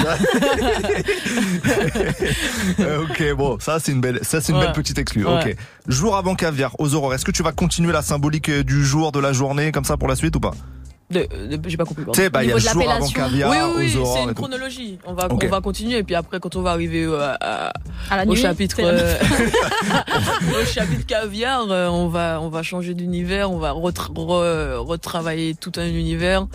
Ok, 3.03 3.35
bon, 3.37 3.59
ça 3.59 3.79
c'est 3.81 3.91
une 3.93 4.01
belle, 4.01 4.21
ça 4.23 4.41
c'est 4.41 4.53
une 4.53 4.59
Ouais. 4.59 4.67
belle 4.67 4.75
petite 4.75 4.99
exclue. 4.99 5.27
Ouais. 5.27 5.51
Ok. 5.53 5.57
Jour 5.89 6.17
avant 6.17 6.35
caviar, 6.37 6.75
aux 6.79 6.95
aurores. 6.95 7.15
Est-ce 7.15 7.25
que 7.25 7.33
tu 7.33 7.43
vas 7.43 7.53
continuer 7.53 7.93
la 7.93 8.03
symbolique 8.03 8.49
euh, 8.49 8.63
du 8.63 8.85
jour, 8.85 9.11
de 9.13 9.19
la 9.19 9.33
journée, 9.33 9.73
comme 9.73 9.85
ça 9.85 9.97
pour 9.97 10.07
la 10.09 10.15
suite 10.17 10.37
ou 10.37 10.41
pas? 10.41 10.53
J'ai 11.67 11.77
pas 11.77 11.85
compris. 11.85 12.05
Tu 12.13 12.21
sais, 12.21 12.31
bah 12.31 12.43
il 12.45 12.51
y 12.51 12.53
a 12.53 12.55
de 12.55 12.61
jour 12.61 12.91
avant 12.91 13.09
caviar, 13.09 13.51
oui, 13.51 13.57
oui, 13.65 13.73
oui, 13.77 13.97
aux 13.97 14.01
aurores. 14.01 14.17
c'est 14.17 14.23
une 14.25 14.35
chronologie. 14.35 14.99
On 15.07 15.15
va, 15.15 15.29
on 15.31 15.37
va 15.49 15.61
continuer 15.61 15.99
et 15.99 16.03
puis 16.03 16.15
après, 16.15 16.41
quand 16.41 16.57
on 16.57 16.63
va 16.63 16.71
arriver 16.73 17.05
euh, 17.05 17.35
à- 17.41 17.73
À 18.11 18.17
la 18.17 18.23
au 18.25 18.27
nuit. 18.35 18.37
chapitre, 18.41 18.77
euh, 18.81 19.17
au 20.63 20.65
chapitre 20.67 21.07
caviar, 21.07 21.67
euh, 21.71 21.89
on 21.89 22.09
va, 22.09 22.41
on 22.41 22.49
va 22.49 22.63
changer 22.63 22.95
d'univers, 22.95 23.51
on 23.51 23.59
va 23.59 23.71
retra- 23.73 24.13
re- 24.13 24.77
retravailler 24.77 25.55
tout 25.55 25.73
un 25.77 25.87
univers. 25.87 26.47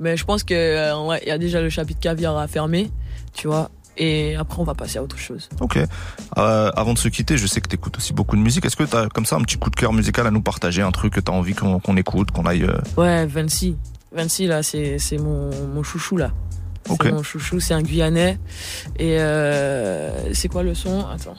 Mais 0.00 0.16
je 0.16 0.24
pense 0.24 0.44
que 0.44 0.54
euh, 0.54 0.98
ouais, 1.06 1.20
il 1.24 1.28
y 1.28 1.32
a 1.32 1.38
déjà 1.38 1.60
le 1.60 1.68
chapitre 1.70 2.00
caviar 2.00 2.36
à 2.36 2.46
fermer, 2.48 2.90
tu 3.34 3.46
vois. 3.48 3.70
Et 3.96 4.34
après, 4.36 4.58
on 4.60 4.64
va 4.64 4.72
passer 4.74 4.98
à 4.98 5.02
autre 5.02 5.18
chose. 5.18 5.48
Ok. 5.60 5.76
Euh, 5.76 6.70
avant 6.74 6.94
de 6.94 6.98
se 6.98 7.08
quitter, 7.08 7.36
je 7.36 7.46
sais 7.46 7.60
que 7.60 7.68
tu 7.68 7.74
écoutes 7.74 7.98
aussi 7.98 8.14
beaucoup 8.14 8.34
de 8.36 8.40
musique. 8.40 8.64
Est-ce 8.64 8.76
que 8.76 8.84
tu 8.84 8.96
as 8.96 9.08
comme 9.08 9.26
ça 9.26 9.36
un 9.36 9.42
petit 9.42 9.58
coup 9.58 9.68
de 9.68 9.76
cœur 9.76 9.92
musical 9.92 10.26
à 10.26 10.30
nous 10.30 10.40
partager, 10.40 10.80
un 10.80 10.92
truc 10.92 11.12
que 11.12 11.20
tu 11.20 11.30
as 11.30 11.34
envie 11.34 11.54
qu'on 11.54 11.80
qu'on 11.80 11.96
écoute, 11.98 12.30
qu'on 12.30 12.46
aille. 12.46 12.62
euh, 12.64 12.78
Ouais, 12.96 13.26
Vinci. 13.26 13.76
Vinci, 14.12 14.46
là, 14.46 14.62
c'est 14.62 14.98
mon, 15.18 15.50
mon 15.74 15.82
chouchou, 15.82 16.16
là. 16.16 16.32
Mon 16.88 17.22
chouchou, 17.22 17.60
c'est 17.60 17.74
un 17.74 17.82
Guyanais. 17.82 18.38
Et 18.98 19.20
euh, 19.20 20.32
c'est 20.34 20.48
quoi 20.48 20.62
le 20.62 20.74
son? 20.74 21.06
Attends. 21.06 21.36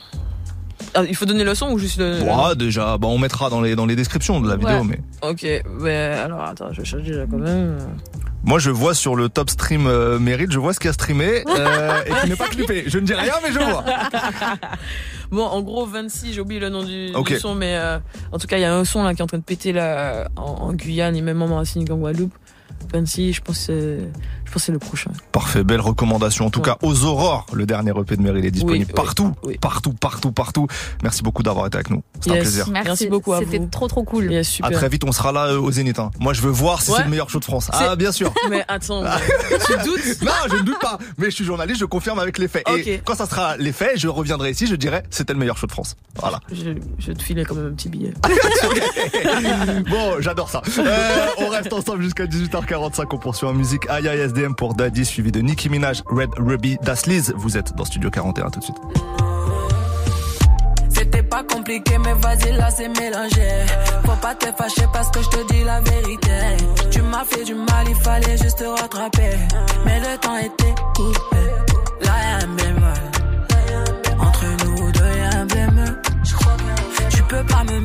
Ah, 0.94 1.04
il 1.08 1.16
faut 1.16 1.26
donner 1.26 1.44
le 1.44 1.56
son 1.56 1.72
ou 1.72 1.78
juste 1.80 2.00
le. 2.00 2.22
Ouais, 2.22 2.56
déjà, 2.56 2.98
bah 2.98 3.08
on 3.08 3.18
mettra 3.18 3.50
dans 3.50 3.62
les 3.62 3.76
dans 3.76 3.86
les 3.86 3.96
descriptions 3.96 4.42
de 4.42 4.50
la 4.50 4.58
vidéo, 4.58 4.84
mais 4.84 5.00
Ok, 5.22 5.46
mais 5.80 5.96
alors 5.96 6.42
attends, 6.42 6.74
je 6.74 6.84
cherche 6.84 7.04
déjà 7.04 7.26
quand 7.28 7.38
même. 7.38 7.78
moi 8.44 8.60
je 8.60 8.72
vois 8.72 8.94
sur 8.94 9.16
le 9.16 9.30
top 9.30 9.50
stream 9.50 9.86
euh, 9.88 10.20
Meryl, 10.20 10.52
je 10.52 10.58
vois 10.60 10.74
ce 10.74 10.80
qu'il 10.80 10.88
y 10.88 10.90
a 10.90 10.94
streamé 10.94 11.44
euh, 11.48 12.02
et 12.06 12.12
qui 12.22 12.30
n'est 12.30 12.36
pas 12.36 12.48
clippé. 12.50 12.84
Je 12.88 12.98
ne 12.98 13.06
dis 13.06 13.14
rien, 13.14 13.34
mais 13.44 13.52
je 13.54 13.60
vois. 13.60 13.86
Bon, 15.32 15.46
en 15.46 15.62
gros, 15.62 15.86
26, 15.86 16.34
j'ai 16.34 16.42
oublié 16.42 16.60
le 16.60 16.68
nom 16.68 16.84
du, 16.84 17.14
son, 17.40 17.56
mais 17.56 17.78
euh, 17.78 18.00
en 18.34 18.38
tout 18.38 18.48
cas, 18.48 18.58
il 18.58 18.62
y 18.62 18.66
a 18.66 18.76
un 18.76 18.84
son 18.84 19.04
là 19.04 19.14
qui 19.14 19.22
est 19.22 19.24
en 19.24 19.28
train 19.28 19.38
de 19.38 19.44
péter 19.44 19.72
là, 19.72 20.28
en, 20.36 20.42
en 20.42 20.74
Guyane 20.74 21.16
et 21.16 21.22
même 21.22 21.42
en 21.42 21.48
Martinique, 21.48 21.90
en 21.90 21.96
Guadeloupe. 21.96 22.34
26, 22.92 23.34
je 23.34 23.42
pense 23.42 23.58
c'est- 23.60 24.10
je 24.52 24.56
pense 24.56 24.64
que 24.64 24.66
c'est 24.66 24.72
le 24.74 24.80
prochain. 24.80 25.12
Parfait, 25.32 25.64
belle 25.64 25.80
recommandation. 25.80 26.46
En 26.46 26.50
tout 26.50 26.60
Ouais. 26.60 26.66
cas, 26.66 26.78
aux 26.82 27.06
aurores, 27.06 27.46
le 27.54 27.66
dernier 27.66 27.92
EP 27.98 28.18
de 28.18 28.22
Meryl 28.22 28.46
est 28.46 28.52
disponible 28.52 28.86
Oui, 28.90 28.94
partout, 28.94 29.34
oui. 29.44 29.58
partout, 29.58 29.94
partout, 29.94 30.34
partout. 30.34 30.68
Merci 31.04 31.24
beaucoup 31.24 31.42
d'avoir 31.42 31.68
été 31.68 31.78
avec 31.78 31.90
nous. 31.90 32.04
C'était 32.20 32.32
un 32.32 32.42
plaisir. 32.42 32.66
Merci, 32.70 32.88
Merci 32.90 33.08
beaucoup 33.08 33.32
à 33.32 33.40
C'était 33.40 33.66
trop 33.68 33.88
trop 33.88 34.04
cool. 34.04 34.30
Yes, 34.30 34.48
À 34.48 34.52
super. 34.52 34.72
très 34.72 34.90
vite, 34.90 35.06
on 35.06 35.14
sera 35.14 35.32
là 35.32 35.46
euh, 35.48 35.58
au 35.60 35.72
Zénith. 35.72 36.00
hein. 36.00 36.12
Moi, 36.20 36.34
je 36.34 36.42
veux 36.42 36.50
voir 36.52 36.82
si 36.82 36.92
Ouais. 36.92 36.98
c'est 36.98 37.04
le 37.06 37.10
meilleur 37.10 37.30
show 37.30 37.40
de 37.40 37.46
France. 37.46 37.70
Ah, 37.72 37.96
bien 37.96 38.12
sûr. 38.12 38.34
Mais 38.50 38.66
attends, 38.68 39.04
tu 39.68 39.74
doutes 39.86 40.22
Non, 40.22 40.32
je 40.50 40.56
ne 40.58 40.62
doute 40.64 40.80
pas. 40.82 40.98
Mais 41.18 41.28
je 41.30 41.36
suis 41.36 41.46
journaliste, 41.46 41.80
je 41.80 41.86
confirme 41.86 42.20
avec 42.20 42.38
les 42.38 42.50
faits. 42.50 42.64
Et 42.86 43.02
quand 43.06 43.16
ça 43.16 43.26
sera 43.28 43.56
les 43.56 43.72
faits, 43.72 43.98
je 43.98 44.10
reviendrai 44.10 44.52
ici, 44.52 44.68
je 44.68 44.76
dirai 44.76 45.04
c'était 45.12 45.32
le 45.32 45.40
meilleur 45.40 45.58
show 45.58 45.68
de 45.68 45.72
France. 45.72 45.96
Voilà. 46.20 46.42
je, 46.52 47.12
te 47.14 47.24
filer 47.24 47.46
quand 47.46 47.56
même 47.56 47.68
un 47.68 47.74
petit 47.74 47.88
billet. 47.88 48.14
Bon, 49.90 50.16
j'adore 50.20 50.50
ça. 50.50 50.62
Euh, 50.78 51.28
on 51.38 51.48
reste 51.50 51.72
ensemble 51.74 52.04
jusqu'à 52.04 52.26
18h45. 52.26 53.06
On 53.12 53.18
poursuit 53.18 53.48
en 53.48 53.54
musique 53.54 53.90
Aya 53.90 54.12
Pour 54.50 54.74
Daddy, 54.74 55.06
suivi 55.06 55.32
de 55.32 55.40
Nicki 55.40 55.70
Minaj, 55.70 56.02
Red 56.08 56.32
Ruby, 56.38 56.78
Das 56.82 57.06
Liz. 57.06 57.32
Vous 57.36 57.58
êtes 57.58 57.76
dans 57.76 57.86
Studio 57.86 58.10
41 58.10 58.50
tout 58.50 58.60
de 58.60 58.64
suite. 58.64 58.78
C'était 60.90 61.24
pas 61.24 61.44
compliqué, 61.44 61.98
mais 62.00 62.14
vas-y, 62.14 62.52
là, 62.58 62.70
c'est 62.72 62.88
mélangé. 62.88 63.48
Faut 64.04 64.20
pas 64.22 64.34
te 64.36 64.48
fâcher 64.58 64.86
parce 64.92 65.10
que 65.12 65.22
je 65.22 65.30
te 65.30 65.54
dis 65.54 65.64
la 65.64 65.80
vérité. 65.82 66.32
Tu 66.90 67.02
m'as 67.02 67.24
fait 67.26 67.44
du 67.44 67.54
mal, 67.54 67.86
il 67.88 67.96
fallait 67.96 68.38
juste 68.38 68.58
te 68.58 68.64
rattraper. 68.64 69.38
Mais 69.86 70.00
le 70.00 70.18
temps 70.18 70.38
était 70.38 70.76
coupé. 70.96 71.38
Là, 72.02 72.14
y'a 72.24 72.46
un 72.46 72.56
bémol. 72.56 72.94
Entre 74.20 74.46
nous 74.66 74.92
deux, 74.92 75.18
y'a 75.20 75.40
un 75.40 75.46
bémol. 75.46 76.02
Tu 77.10 77.24
peux 77.24 77.44
pas 77.44 77.64
me 77.64 77.80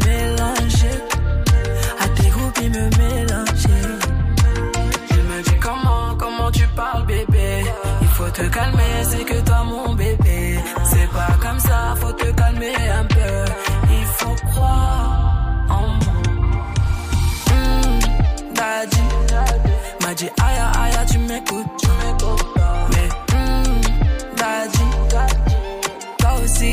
calmer, 8.57 8.97
c'est 9.11 9.25
que 9.25 9.39
toi, 9.47 9.65
mon 9.65 9.95
bébé. 9.95 10.59
C'est 10.91 11.11
pas 11.19 11.35
comme 11.45 11.61
ça, 11.61 11.95
faut 12.01 12.13
te 12.13 12.29
calmer 12.41 12.75
un 13.01 13.05
peu. 13.17 13.39
Il 13.99 14.07
faut 14.19 14.37
croire 14.51 15.67
en 15.69 15.87
moi. 16.03 16.19
Hmm, 17.49 17.99
Daddy 18.59 19.05
m'a 20.03 20.15
dit 20.15 20.31
aïe 20.47 20.61
aïe, 20.83 21.07
tu 21.11 21.19
m'écoutes. 21.19 21.83
Mais 22.93 23.09
hmm, 23.33 23.81
Daddy, 24.41 24.87
toi 26.19 26.31
aussi 26.43 26.73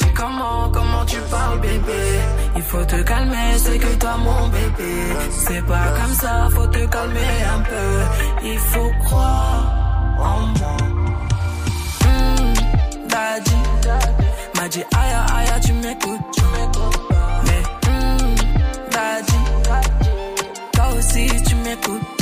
Dit 0.00 0.12
comment, 0.14 0.70
comment 0.72 1.04
tu 1.04 1.16
parles 1.30 1.60
bébé? 1.60 2.02
Il 2.56 2.62
faut 2.62 2.84
te 2.84 3.02
calmer, 3.02 3.58
c'est 3.58 3.78
que 3.78 3.94
toi 3.98 4.16
mon 4.18 4.48
bébé. 4.48 4.92
C'est 5.30 5.64
pas 5.66 5.88
comme 6.00 6.14
ça, 6.14 6.48
faut 6.54 6.66
te 6.66 6.84
calmer 6.86 7.34
un 7.54 7.60
peu. 7.60 8.46
Il 8.50 8.58
faut 8.58 8.90
croire 9.04 9.64
en 10.18 10.40
moi. 10.58 10.76
Hmm, 12.02 13.08
Daddy 13.08 13.56
m'a 14.56 14.68
dit 14.68 14.84
aïe 15.00 15.14
aïe 15.36 15.60
tu 15.64 15.72
m'écoutes. 15.72 16.38
Mais 17.46 17.62
hmm, 17.88 18.34
Daddy 18.90 19.40
toi 20.72 20.84
aussi 20.98 21.26
tu 21.46 21.54
m'écoutes 21.56 22.21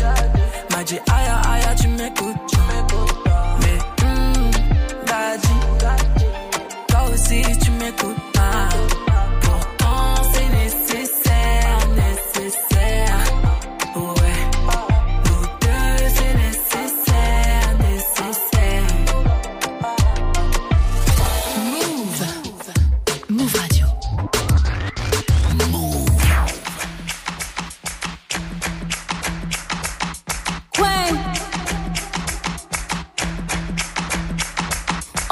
m'a 0.81 0.87
dit 0.87 0.99
aïe 1.11 1.61
aïe 1.67 1.75
tu 1.79 1.87
m'écoutes 1.89 2.53
Mais 3.61 3.77
hmm, 4.03 4.51
Daddy 5.05 5.47
toi 6.87 7.01
aussi 7.13 7.41
tu 7.59 7.71
m'écoutes 7.71 8.30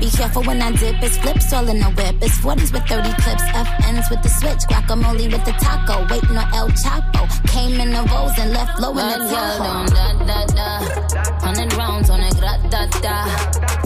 Be 0.00 0.10
careful 0.10 0.42
when 0.44 0.62
I 0.62 0.70
dip. 0.72 1.02
It's 1.02 1.18
flips 1.18 1.52
all 1.52 1.68
in 1.68 1.78
the 1.78 1.90
whip. 1.90 2.16
It's 2.22 2.38
40s 2.38 2.72
with 2.72 2.86
30 2.86 3.12
clips. 3.22 3.42
FNs 3.42 4.10
with 4.10 4.22
the 4.22 4.28
switch. 4.28 4.62
Guacamole 4.70 5.30
with 5.30 5.44
the 5.44 5.52
taco. 5.58 6.06
Waiting 6.10 6.36
on 6.36 6.48
El 6.54 6.68
Chapo. 6.70 7.26
Came 7.48 7.80
in 7.80 7.90
the 7.90 8.02
rolls 8.10 8.32
and 8.38 8.52
left 8.52 8.80
low 8.80 8.90
in 8.90 8.96
the 8.96 9.18
Tahoe. 9.28 9.86
Da, 9.86 10.06
da, 10.24 10.40
da. 10.46 10.68
Hundred 11.40 11.72
rounds 11.74 12.10
on 12.10 12.20
a 12.20 12.30
grat 12.38 12.60
da 12.70 12.86
da. 13.02 13.16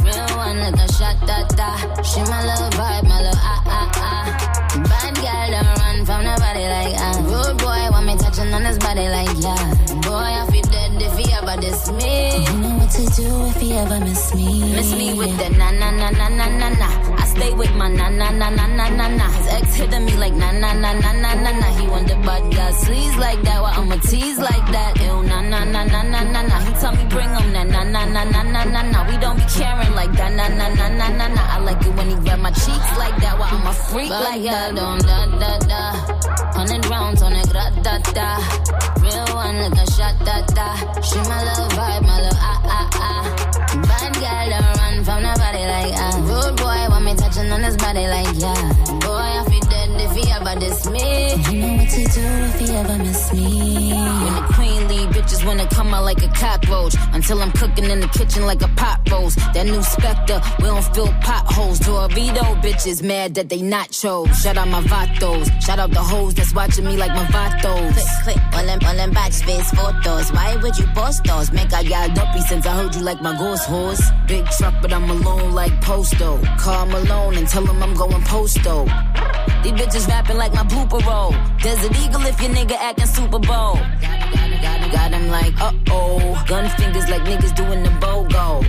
Real 0.04 0.36
one 0.36 0.58
like 0.60 0.74
a 0.74 0.92
shot 0.92 1.18
da 1.26 1.46
da. 1.56 2.02
She 2.02 2.20
my 2.30 2.40
little 2.44 2.70
vibe, 2.78 3.04
my 3.04 3.20
little 3.22 3.40
ah 3.40 3.62
ah 3.66 3.90
ah. 3.96 4.62
Bad 4.88 5.14
girl 5.16 5.81
run 6.02 6.06
from 6.06 6.24
nobody 6.24 6.66
like 6.66 6.94
ah. 6.98 7.20
Rude 7.22 7.58
boy 7.58 7.90
want 7.90 8.06
me 8.06 8.16
touching 8.16 8.52
on 8.52 8.64
his 8.64 8.78
body 8.78 9.08
like 9.08 9.28
yeah. 9.38 9.74
Boy 10.02 10.14
I 10.14 10.46
feel 10.50 10.62
dead 10.62 11.02
if 11.02 11.16
he 11.18 11.32
ever 11.32 11.60
diss 11.60 11.90
me. 11.92 12.44
You 12.44 12.58
know 12.58 12.76
what 12.78 12.90
to 12.90 13.06
do 13.14 13.46
if 13.46 13.56
he 13.56 13.72
ever 13.74 14.00
miss 14.00 14.34
me. 14.34 14.72
Miss 14.74 14.92
me 14.92 15.14
with 15.18 15.36
the 15.38 15.50
na 15.50 15.70
na 15.70 15.90
na 15.90 16.10
na 16.10 16.28
na 16.28 16.46
na 16.48 16.68
na. 16.70 17.21
Stay 17.32 17.52
with 17.54 17.74
my 17.80 17.88
na 17.88 18.08
na 18.10 18.30
na 18.30 18.50
na 18.50 18.66
na 18.66 18.86
na 18.88 19.06
na. 19.08 19.26
His 19.36 19.48
ex 19.56 19.74
hitting 19.74 20.04
me 20.04 20.14
like 20.16 20.34
na 20.34 20.52
na 20.52 20.72
na 20.74 20.92
na 20.92 21.12
na 21.12 21.30
na 21.44 21.50
na. 21.60 21.68
He 21.78 21.84
the 22.10 22.16
bad 22.26 22.44
guy 22.52 22.70
sleaze 22.82 23.16
like 23.18 23.40
that. 23.42 23.58
Why 23.62 23.72
I'ma 23.80 23.96
tease 24.08 24.38
like 24.38 24.66
that? 24.74 25.00
Ew 25.00 25.22
na 25.22 25.40
na 25.40 25.64
na 25.64 25.82
na 25.84 26.00
na 26.12 26.20
na 26.34 26.40
na. 26.42 26.56
He 26.66 26.72
tell 26.80 26.92
me 26.92 27.04
bring 27.08 27.32
him 27.36 27.52
that 27.54 27.68
na 27.74 27.82
na 27.84 28.04
na 28.04 28.24
na 28.24 28.42
na 28.42 28.62
na 28.64 28.82
na. 28.92 28.98
We 29.08 29.16
don't 29.16 29.36
be 29.40 29.44
caring 29.48 29.94
like 29.94 30.12
that 30.12 30.32
na 30.38 30.46
na 30.48 30.66
na 30.78 30.86
na 30.88 31.08
na 31.08 31.26
na. 31.36 31.42
I 31.54 31.58
like 31.60 31.80
it 31.86 31.94
when 31.96 32.08
he 32.10 32.16
grab 32.24 32.40
my 32.40 32.50
cheeks 32.50 32.90
like 33.02 33.16
that. 33.24 33.34
Why 33.38 33.48
I'm 33.48 33.66
a 33.66 33.72
freak 33.72 34.10
like 34.10 34.42
that? 34.42 34.74
Don't 34.76 35.02
da 35.02 35.18
da 35.40 35.52
da. 35.72 35.82
Hundred 36.52 36.84
rounds 36.86 37.22
on 37.22 37.32
a 37.32 37.44
gra 37.48 37.64
da 37.86 37.96
da. 38.12 38.28
Real 39.00 39.28
one 39.34 39.56
like 39.62 39.78
a 39.80 39.86
shot 39.96 40.14
da 40.26 40.36
da. 40.56 40.68
She 41.00 41.18
my 41.30 41.40
little 41.48 41.68
vibe, 41.76 42.02
my 42.02 42.16
little 42.20 42.38
ah 42.40 42.60
ah 42.76 42.90
ah. 43.08 43.51
Bad 43.92 44.12
girl 44.22 44.46
don't 44.52 44.76
run 44.80 44.96
from 45.04 45.20
nobody 45.22 45.62
like 45.74 45.94
ah. 45.96 46.16
Rude 46.28 46.56
boy 46.56 46.80
want 46.92 47.04
me 47.04 47.14
touching 47.14 47.50
on 47.52 47.62
his 47.62 47.76
body 47.76 48.06
like 48.08 48.32
yeah. 48.40 48.62
Boy 49.04 49.28
I 49.40 49.44
feel 49.50 49.66
dead 49.72 49.90
if 50.00 50.12
he 50.16 50.24
ever 50.32 50.54
diss 50.58 50.86
me. 50.88 51.34
You 51.50 51.58
know 51.60 51.74
what 51.76 51.90
to 51.90 52.02
do 52.16 52.24
if 52.48 52.58
he 52.60 52.66
ever 52.76 52.98
miss 52.98 53.32
me. 53.32 53.92
When 53.92 54.34
the 54.38 54.44
queen 54.54 54.81
bitches 55.22 55.46
wanna 55.46 55.66
come 55.68 55.94
out 55.94 56.04
like 56.04 56.22
a 56.22 56.28
cockroach. 56.28 56.94
Until 57.12 57.40
I'm 57.42 57.52
cooking 57.52 57.84
in 57.84 58.00
the 58.00 58.08
kitchen 58.08 58.46
like 58.46 58.62
a 58.62 58.68
pot 58.68 59.00
roast. 59.10 59.38
That 59.54 59.66
new 59.66 59.82
Spectre, 59.82 60.40
we 60.58 60.64
don't 60.64 60.84
fill 60.94 61.12
potholes. 61.22 61.78
Dorito 61.80 62.60
bitches 62.62 63.02
mad 63.02 63.34
that 63.34 63.48
they 63.48 63.62
not 63.62 63.88
nachos. 63.88 64.34
Shout 64.42 64.56
out 64.56 64.68
my 64.68 64.82
vatos. 64.82 65.46
Shout 65.62 65.78
out 65.78 65.90
the 65.90 66.00
hoes 66.00 66.34
that's 66.34 66.54
watching 66.54 66.84
me 66.84 66.96
like 66.96 67.12
my 67.12 67.24
vatos. 67.26 67.92
Click, 67.94 68.36
click, 68.36 68.54
all 68.54 68.66
them, 68.66 68.80
all 68.86 68.96
them 68.96 69.10
batch 69.12 69.42
face 69.42 69.70
photos. 69.70 70.32
Why 70.32 70.56
would 70.56 70.76
you 70.78 70.86
post 70.94 71.24
those? 71.24 71.52
Make 71.52 71.72
I 71.72 71.80
y'all 71.80 72.08
dopey 72.14 72.40
since 72.40 72.66
I 72.66 72.74
heard 72.76 72.94
you 72.94 73.02
like 73.02 73.20
my 73.22 73.36
ghost 73.38 73.64
horse. 73.66 74.02
Big 74.26 74.46
truck, 74.58 74.74
but 74.82 74.92
I'm 74.92 75.08
alone 75.08 75.52
like 75.52 75.72
Posto. 75.80 76.40
Call 76.58 76.86
Malone 76.86 77.36
and 77.36 77.48
tell 77.48 77.64
him 77.64 77.82
I'm 77.82 77.94
going 77.94 78.22
posto. 78.22 78.84
These 79.62 79.72
bitches 79.72 80.08
rapping 80.08 80.36
like 80.36 80.52
my 80.54 80.64
blooper 80.64 81.04
roll. 81.06 81.32
Desert 81.62 81.96
Eagle 82.02 82.26
if 82.26 82.40
your 82.40 82.50
nigga 82.50 82.76
acting 82.78 83.06
Super 83.06 83.38
Bowl. 83.38 83.78
Got 84.92 85.11
him 85.14 85.28
like, 85.28 85.54
uh 85.60 85.72
oh. 85.90 86.44
Gun 86.46 86.68
fingers 86.76 87.08
like 87.08 87.22
niggas 87.22 87.54
doing 87.54 87.82
the 87.82 87.90
BOGO. 88.00 88.62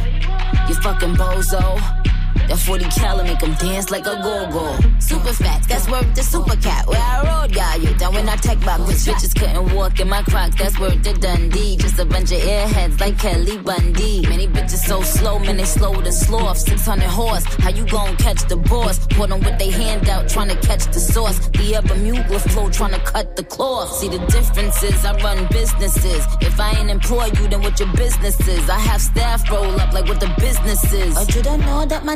You 0.69 0.75
fucking 0.75 1.15
bozo. 1.15 2.12
That 2.49 2.59
40 2.59 2.85
cal 2.85 3.23
make 3.23 3.39
them 3.39 3.53
dance 3.55 3.89
like 3.89 4.05
a 4.05 4.15
go-go. 4.21 4.77
Super 4.99 5.33
fat, 5.33 5.63
that's 5.67 5.89
worth 5.89 6.13
the 6.13 6.23
super 6.23 6.57
cat. 6.57 6.87
Where 6.87 6.99
I 6.99 7.23
rode, 7.23 7.53
got 7.53 7.81
you 7.81 7.93
down 7.95 8.13
when 8.13 8.27
I 8.27 8.35
tech 8.35 8.59
back. 8.59 8.79
Cause 8.79 9.05
bitches 9.05 9.33
couldn't 9.39 9.73
walk 9.73 9.99
in 9.99 10.09
my 10.09 10.23
crocs, 10.23 10.55
that's 10.55 10.77
worth 10.79 11.01
the 11.03 11.13
Dundee. 11.13 11.77
Just 11.77 11.99
a 11.99 12.05
bunch 12.05 12.31
of 12.31 12.39
airheads 12.39 12.99
like 12.99 13.17
Kelly 13.17 13.57
Bundy. 13.57 14.21
Many 14.27 14.47
bitches 14.47 14.85
so 14.85 15.01
slow, 15.01 15.39
man, 15.39 15.57
they 15.57 15.65
slow 15.65 15.93
to 16.01 16.11
slow 16.11 16.33
sloth. 16.33 16.57
600 16.57 17.05
horse, 17.05 17.45
how 17.63 17.69
you 17.69 17.85
gon' 17.87 18.15
catch 18.17 18.47
the 18.47 18.55
boss? 18.55 19.05
Put 19.07 19.29
them 19.29 19.39
with 19.39 19.57
they 19.59 19.69
hand 19.69 20.09
out, 20.09 20.27
trying 20.29 20.49
to 20.49 20.59
catch 20.67 20.85
the 20.85 20.99
sauce. 20.99 21.39
The 21.49 21.75
upper 21.75 21.95
mugler 21.95 22.41
flow, 22.51 22.69
trying 22.69 22.93
to 22.93 22.99
cut 22.99 23.35
the 23.35 23.43
cloth. 23.43 23.91
See 23.99 24.09
the 24.09 24.19
differences, 24.27 25.05
I 25.05 25.13
run 25.21 25.47
businesses. 25.51 26.25
If 26.41 26.59
I 26.59 26.71
ain't 26.79 26.89
employ 26.89 27.25
you, 27.37 27.47
then 27.47 27.61
what 27.61 27.79
your 27.79 27.91
business 27.93 28.39
is? 28.47 28.69
I 28.69 28.79
have 28.79 29.01
staff 29.01 29.49
roll 29.51 29.79
up 29.79 29.93
like 29.93 30.07
what 30.07 30.19
the 30.19 30.33
business 30.39 30.83
is. 30.91 31.15
Oh, 31.17 31.25
you 31.35 31.41
don't 31.41 31.61
know 31.61 31.85
that 31.85 32.05
my 32.05 32.15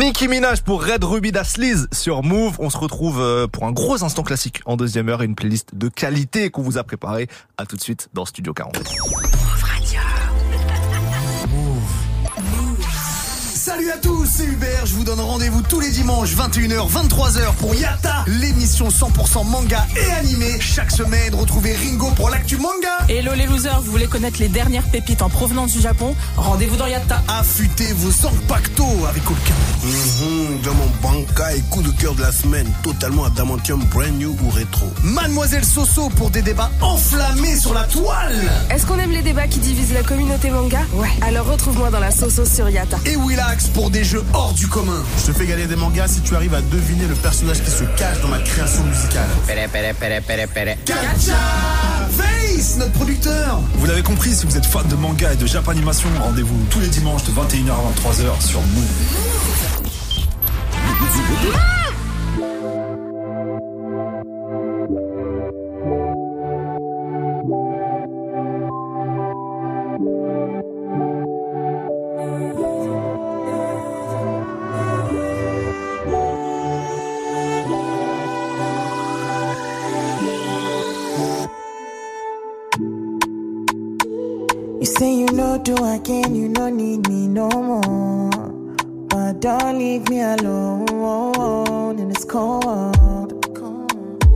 Nicki 0.00 0.28
Minaj 0.28 0.62
pour 0.62 0.82
Red 0.82 1.04
Ruby 1.04 1.30
Das 1.30 1.58
Liz 1.58 1.86
sur 1.92 2.22
Move. 2.22 2.56
On 2.58 2.70
se 2.70 2.78
retrouve 2.78 3.20
euh, 3.20 3.46
pour 3.46 3.66
un 3.66 3.70
gros 3.70 4.02
instant 4.02 4.22
classique 4.22 4.62
en 4.64 4.78
deuxième 4.78 5.10
heure 5.10 5.20
et 5.20 5.26
une 5.26 5.34
playlist 5.34 5.74
de 5.74 5.90
qualité 5.90 6.48
qu'on 6.48 6.62
vous 6.62 6.78
a 6.78 6.84
préparée. 6.84 7.28
À 7.58 7.66
tout 7.66 7.76
de 7.76 7.82
suite 7.82 8.08
dans 8.14 8.24
Studio 8.24 8.54
40. 8.54 8.78
Tous, 14.00 14.26
c'est 14.26 14.44
Hubert. 14.44 14.86
Je 14.86 14.94
vous 14.94 15.04
donne 15.04 15.20
rendez-vous 15.20 15.62
tous 15.62 15.80
les 15.80 15.90
dimanches 15.90 16.34
21h, 16.34 16.88
23h 16.90 17.54
pour 17.58 17.74
Yata, 17.74 18.24
l'émission 18.26 18.88
100% 18.88 19.46
manga 19.46 19.86
et 19.96 20.12
animé. 20.12 20.58
Chaque 20.60 20.90
semaine, 20.90 21.34
retrouvez 21.34 21.74
Ringo 21.74 22.10
pour 22.16 22.30
l'actu 22.30 22.56
manga. 22.56 22.88
Hello 23.08 23.32
les 23.34 23.46
losers, 23.46 23.80
vous 23.80 23.90
voulez 23.90 24.06
connaître 24.06 24.38
les 24.40 24.48
dernières 24.48 24.84
pépites 24.90 25.22
en 25.22 25.28
provenance 25.28 25.72
du 25.72 25.80
Japon? 25.80 26.14
Rendez-vous 26.36 26.76
dans 26.76 26.86
Yatta. 26.86 27.22
Affûtez 27.28 27.92
vos 27.94 28.10
Zanpakuto 28.10 28.86
avec 29.08 29.22
aucun. 29.30 29.54
Mhm, 29.84 30.60
dans 30.62 30.74
mon 30.74 30.88
banca 31.02 31.54
et 31.54 31.60
coup 31.70 31.82
de 31.82 31.90
cœur 31.90 32.14
de 32.14 32.22
la 32.22 32.32
semaine, 32.32 32.70
totalement 32.82 33.24
adamantium 33.24 33.84
brand 33.84 34.12
new 34.18 34.36
ou 34.42 34.50
rétro. 34.50 34.92
Mademoiselle 35.02 35.64
Soso 35.64 36.08
pour 36.10 36.30
des 36.30 36.42
débats 36.42 36.70
enflammés 36.80 37.56
sur 37.56 37.74
la 37.74 37.84
toile. 37.84 38.50
Est-ce 38.70 38.86
qu'on 38.86 38.98
aime 38.98 39.12
les 39.12 39.22
débats 39.22 39.46
qui 39.48 39.58
divisent 39.58 39.92
la 39.92 40.02
communauté 40.02 40.50
manga? 40.50 40.80
Ouais. 40.94 41.10
Alors 41.22 41.46
retrouve-moi 41.46 41.90
dans 41.90 42.00
la 42.00 42.10
Soso 42.10 42.44
sur 42.44 42.68
Yatta. 42.70 42.98
Et 43.06 43.16
Willax 43.16 43.68
pour 43.68 43.89
des 43.90 44.04
jeux 44.04 44.22
hors 44.32 44.52
du 44.52 44.66
commun. 44.68 45.02
Je 45.18 45.26
te 45.32 45.36
fais 45.36 45.46
gagner 45.46 45.66
des 45.66 45.76
mangas 45.76 46.08
si 46.08 46.20
tu 46.20 46.34
arrives 46.34 46.54
à 46.54 46.60
deviner 46.60 47.06
le 47.06 47.14
personnage 47.14 47.62
qui 47.62 47.70
se 47.70 47.84
cache 47.96 48.20
dans 48.22 48.28
ma 48.28 48.38
création 48.38 48.82
musicale. 48.84 49.28
Pere, 49.46 49.68
pere, 49.68 49.94
pere, 49.94 50.22
pere, 50.22 50.46
pere. 50.48 50.76
Gacha 50.86 51.36
Face, 52.16 52.76
notre 52.78 52.92
producteur. 52.92 53.60
Vous 53.74 53.86
l'avez 53.86 54.02
compris, 54.02 54.34
si 54.34 54.46
vous 54.46 54.56
êtes 54.56 54.66
fan 54.66 54.86
de 54.88 54.94
manga 54.94 55.32
et 55.32 55.36
de 55.36 55.46
japanimation, 55.46 56.08
rendez-vous 56.20 56.58
tous 56.70 56.80
les 56.80 56.88
dimanches 56.88 57.24
de 57.24 57.32
21h 57.32 57.70
à 57.70 58.10
23h 58.10 58.46
sur 58.46 58.60
Move. 58.60 58.86
Say 84.98 85.14
you 85.14 85.26
know 85.26 85.58
do 85.58 85.74
again, 85.84 86.34
you 86.34 86.48
no 86.48 86.68
need 86.68 87.08
me 87.08 87.26
no 87.28 87.48
more. 87.48 88.30
But 89.08 89.40
don't 89.40 89.78
leave 89.78 90.08
me 90.08 90.20
alone 90.20 91.98
in 91.98 92.08
this 92.08 92.24
cold. 92.24 93.36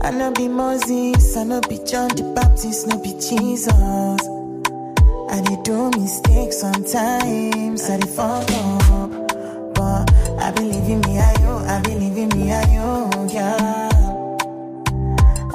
I 0.01 0.11
no 0.11 0.31
be 0.31 0.47
Moses, 0.47 1.35
I 1.35 1.43
no 1.43 1.61
be 1.61 1.79
John 1.85 2.09
the 2.09 2.23
Baptist, 2.35 2.87
no 2.87 2.97
be 3.01 3.13
Jesus. 3.13 3.73
I 3.73 5.41
dey 5.41 5.57
do 5.63 5.89
mistakes 5.91 6.59
sometimes, 6.59 7.89
I 7.89 7.97
dey 7.97 8.07
fuck 8.07 8.49
up. 8.51 9.11
But 9.73 10.13
I 10.39 10.51
believe 10.51 10.87
in 10.89 11.01
me, 11.01 11.17
I 11.19 11.33
you, 11.41 11.53
I 11.67 11.81
believe 11.81 12.17
in 12.17 12.29
me, 12.29 12.51
I 12.53 12.63
you, 12.71 13.27
yeah. 13.33 13.89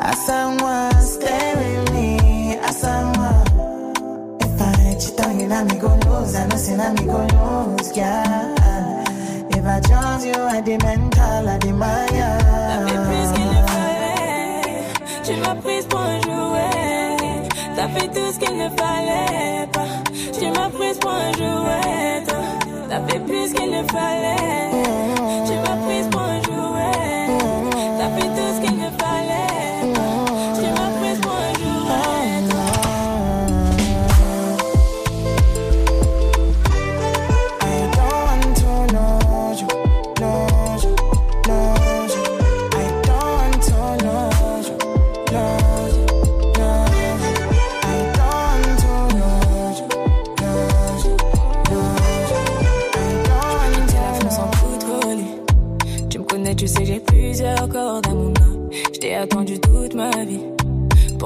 As 0.01 0.27
someone 0.27 0.93
stay 1.01 1.55
go 5.81 5.89
lose. 6.07 6.35
I 6.35 6.47
know 6.47 6.57
say 6.57 6.77
go 7.05 7.27
lose, 7.35 7.97
yeah. 7.97 8.55
If 9.51 9.67
I 9.67 9.81
trust 9.81 10.27
you, 10.27 10.35
I 10.35 10.61
dey 10.61 10.79
mental, 10.79 11.49
I 11.49 11.59
dey 11.59 11.73
maya. 11.73 12.31
Tu 15.25 15.37
m'as 15.37 15.55
prise 15.57 15.87
pour 15.87 16.01
un 16.01 16.21
jouet. 16.21 17.49
T'as 17.77 17.89
fait 17.89 18.09
tout 18.09 18.33
ce 18.33 18.39
qu'il 18.39 18.57
ne 18.57 18.69
fallait 18.71 19.69
pas. 19.73 19.87
Tu 20.39 20.47
m'as 20.51 20.71
prise 20.71 20.99
pour 20.99 21.11
un 21.13 21.33
jouet. 21.33 22.25
T'as 22.89 23.01
fait 23.07 23.21
plus 23.21 23.53
qu'il 23.53 23.71
ne 23.71 23.83
fallait. 23.93 24.71
Tu 25.47 25.53
m'as 25.55 25.77
prise 25.87 26.09
pour 26.11 26.20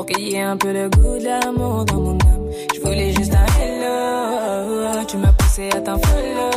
Pour 0.04 0.16
qu'il 0.16 0.28
y 0.28 0.34
ait 0.34 0.42
un 0.42 0.58
peu 0.58 0.70
de 0.70 0.88
goût 0.88 1.18
de 1.18 1.24
l'amour 1.24 1.84
dans 1.86 1.98
mon 1.98 2.12
âme. 2.12 2.50
Je 2.74 2.80
voulais 2.80 3.10
juste 3.14 3.32
un 3.32 3.46
hello. 3.58 5.02
Tu 5.08 5.16
m'as 5.16 5.32
poussé 5.32 5.70
à 5.70 5.80
t'en 5.80 5.96
follow. 5.98 6.50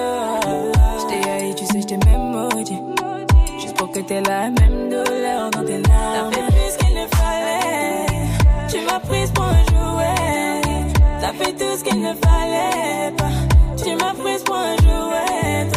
Je 0.99 1.07
t'ai 1.07 1.29
haï, 1.29 1.55
tu 1.55 1.65
sais, 1.65 1.79
je 1.79 1.87
t'ai 1.87 1.97
même 1.97 2.31
maudit. 2.31 2.81
Juste 3.57 3.77
pour 3.77 3.89
que 3.91 3.99
t'aies 3.99 4.19
la 4.19 4.49
même 4.49 4.89
douleur 4.89 5.49
dans 5.51 5.63
tes 5.63 5.77
larmes. 5.77 6.31
T'as 6.31 6.41
fait 6.41 6.47
plus 6.47 6.77
qu'il 6.77 6.93
ne 6.93 7.07
fallait. 7.15 8.05
Tu 8.67 8.81
m'as 8.85 8.99
prise 8.99 9.31
pour 9.31 9.45
un 9.45 9.63
jouet. 9.63 10.91
T'as 11.21 11.33
fait 11.33 11.53
tout 11.53 11.77
ce 11.77 11.83
qu'il 11.85 12.01
ne 12.01 12.13
fallait 12.15 13.13
pas. 13.15 13.81
Tu 13.81 13.95
m'as 13.95 14.13
prise 14.13 14.43
pour 14.43 14.55
un 14.55 14.75
jouet. 14.75 15.67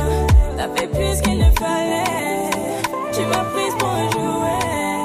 T'as 0.56 0.68
fait 0.74 0.88
plus 0.88 1.20
qu'il 1.22 1.38
ne 1.38 1.50
fallait. 1.52 2.50
Tu 3.12 3.20
m'as 3.26 3.44
prise 3.44 3.74
pour 3.78 3.88
un 3.90 4.10
jouet. 4.10 4.99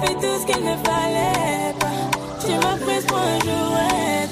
Fait 0.00 0.14
tout 0.14 0.38
ce 0.40 0.46
qu'il 0.46 0.64
ne 0.64 0.76
fallait 0.76 1.74
pas. 1.80 1.98
Je 2.40 2.52
m'as 2.52 2.76
prise 2.76 3.04
pour 3.06 3.18
un 3.18 3.38
jouet, 3.40 4.28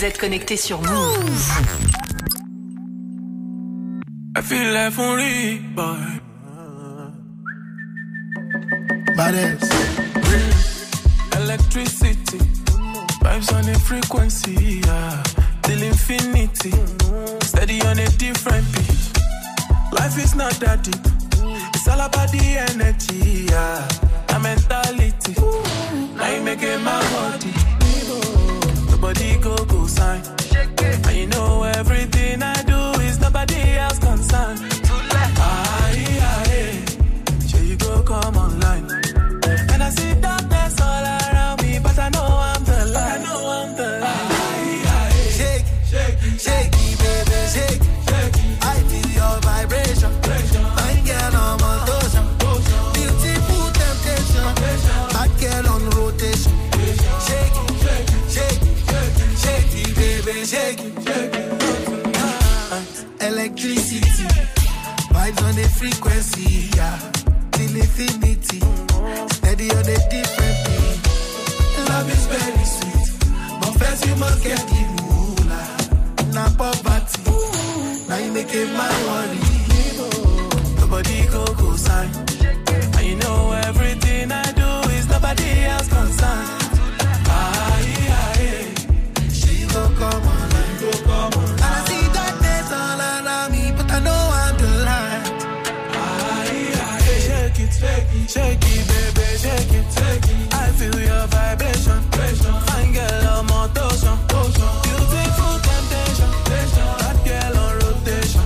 Vous 0.00 0.06
êtes 0.06 0.16
connecté 0.16 0.56
sur 0.56 0.80
Move. 0.80 1.52
I 4.34 4.40
feel 4.40 4.72
like 4.72 4.98
only 4.98 5.58
boy. 5.76 5.98
Badass. 9.14 9.68
Electricity. 11.36 12.38
Vibes 13.20 13.52
on 13.52 13.68
a 13.68 13.78
frequency. 13.80 14.80
Yeah. 14.86 15.22
Till 15.64 15.82
infinity. 15.82 16.72
Steady 17.42 17.82
on 17.82 17.98
a 17.98 18.08
different 18.16 18.64
beat. 18.72 19.92
Life 19.92 20.16
is 20.16 20.34
not 20.34 20.54
that 20.60 20.82
deep. 20.82 20.96
It's 21.74 21.86
all 21.86 22.00
about 22.00 22.32
the 22.32 22.56
energy. 22.56 23.44
Yeah. 23.50 23.86
The 24.28 24.38
mentality. 24.40 25.34
Now 26.16 26.34
you 26.34 26.42
make 26.42 26.62
it 26.62 26.80
my 26.80 27.02
body. 27.12 27.52
Nobody 29.02 29.38
go 29.38 29.56
go 29.64 29.69
you 31.20 31.26
know 31.26 31.62
everything 31.64 32.42
I 32.42 32.62
do 32.62 32.69
frequency, 65.80 66.68
yeah. 66.76 66.98
Till 67.52 67.74
infinity, 67.76 68.60
steady 69.32 69.70
on 69.70 69.86
a 69.96 69.98
different 70.12 70.56
beat. 70.66 70.98
Love 71.88 72.10
is 72.16 72.26
very 72.26 72.64
sweet, 72.76 73.08
but 73.60 73.72
first 73.80 74.06
you 74.06 74.16
must 74.16 74.42
get 74.44 74.60
the 74.68 74.82
moolah. 75.00 75.68
Na 76.34 76.44
poverty, 76.60 77.22
now 78.08 78.18
you 78.18 78.30
make 78.32 78.52
it 78.54 78.68
my 78.76 78.92
worry. 79.08 79.40
Nobody 80.80 81.26
go 81.32 81.44
go 81.60 81.76
sign. 81.76 82.10
And 82.96 83.06
you 83.06 83.16
know 83.16 83.52
everything 83.64 84.30
I 84.32 84.52
do 84.52 84.70
is 84.98 85.08
nobody 85.08 85.50
else 85.72 85.88
concerned. 85.88 86.48
Aye, 87.26 87.96
aye, 88.20 88.74
She 89.32 89.66
go 89.72 89.82
come 89.98 90.26
online, 90.34 90.74
go 90.80 90.90
come 91.08 91.32
online. 91.40 91.49
Shake 98.40 98.66
it, 98.72 98.82
baby, 98.88 99.26
shake 99.44 99.72
it, 99.78 99.86
shake 99.96 100.28
it. 100.32 100.54
I 100.54 100.66
feel 100.78 100.98
your 101.10 101.24
vibration. 101.34 101.98
Fine 102.68 102.92
girl 102.96 103.26
on 103.34 103.44
motion. 103.52 104.16
Beautiful 104.84 105.54
temptation. 105.66 106.30
Hot 107.02 107.18
girl 107.26 107.56
on 107.64 107.72
rotation. 107.82 108.44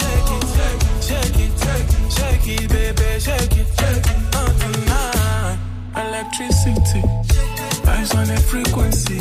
Shake 0.00 0.30
it, 0.36 0.44
shake 0.56 1.38
it, 1.44 1.52
shake 1.62 1.92
it, 1.96 2.02
shake 2.16 2.48
it, 2.54 2.64
baby, 2.72 3.08
shake 3.26 3.56
it, 3.60 3.68
shake 3.78 4.08
it. 4.12 4.18
On 4.40 4.50
tonight, 4.60 5.58
electricity, 6.02 7.02
vibes 7.86 8.12
on 8.18 8.28
a 8.30 8.38
frequency, 8.50 9.18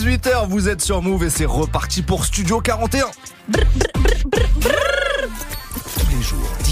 18h, 0.00 0.48
vous 0.48 0.70
êtes 0.70 0.80
sur 0.80 1.02
Move 1.02 1.24
et 1.24 1.30
c'est 1.30 1.44
reparti 1.44 2.00
pour 2.00 2.24
Studio 2.24 2.62
41. 2.62 3.04
Tous 3.52 3.60
les 3.60 3.64
jours, 3.64 3.99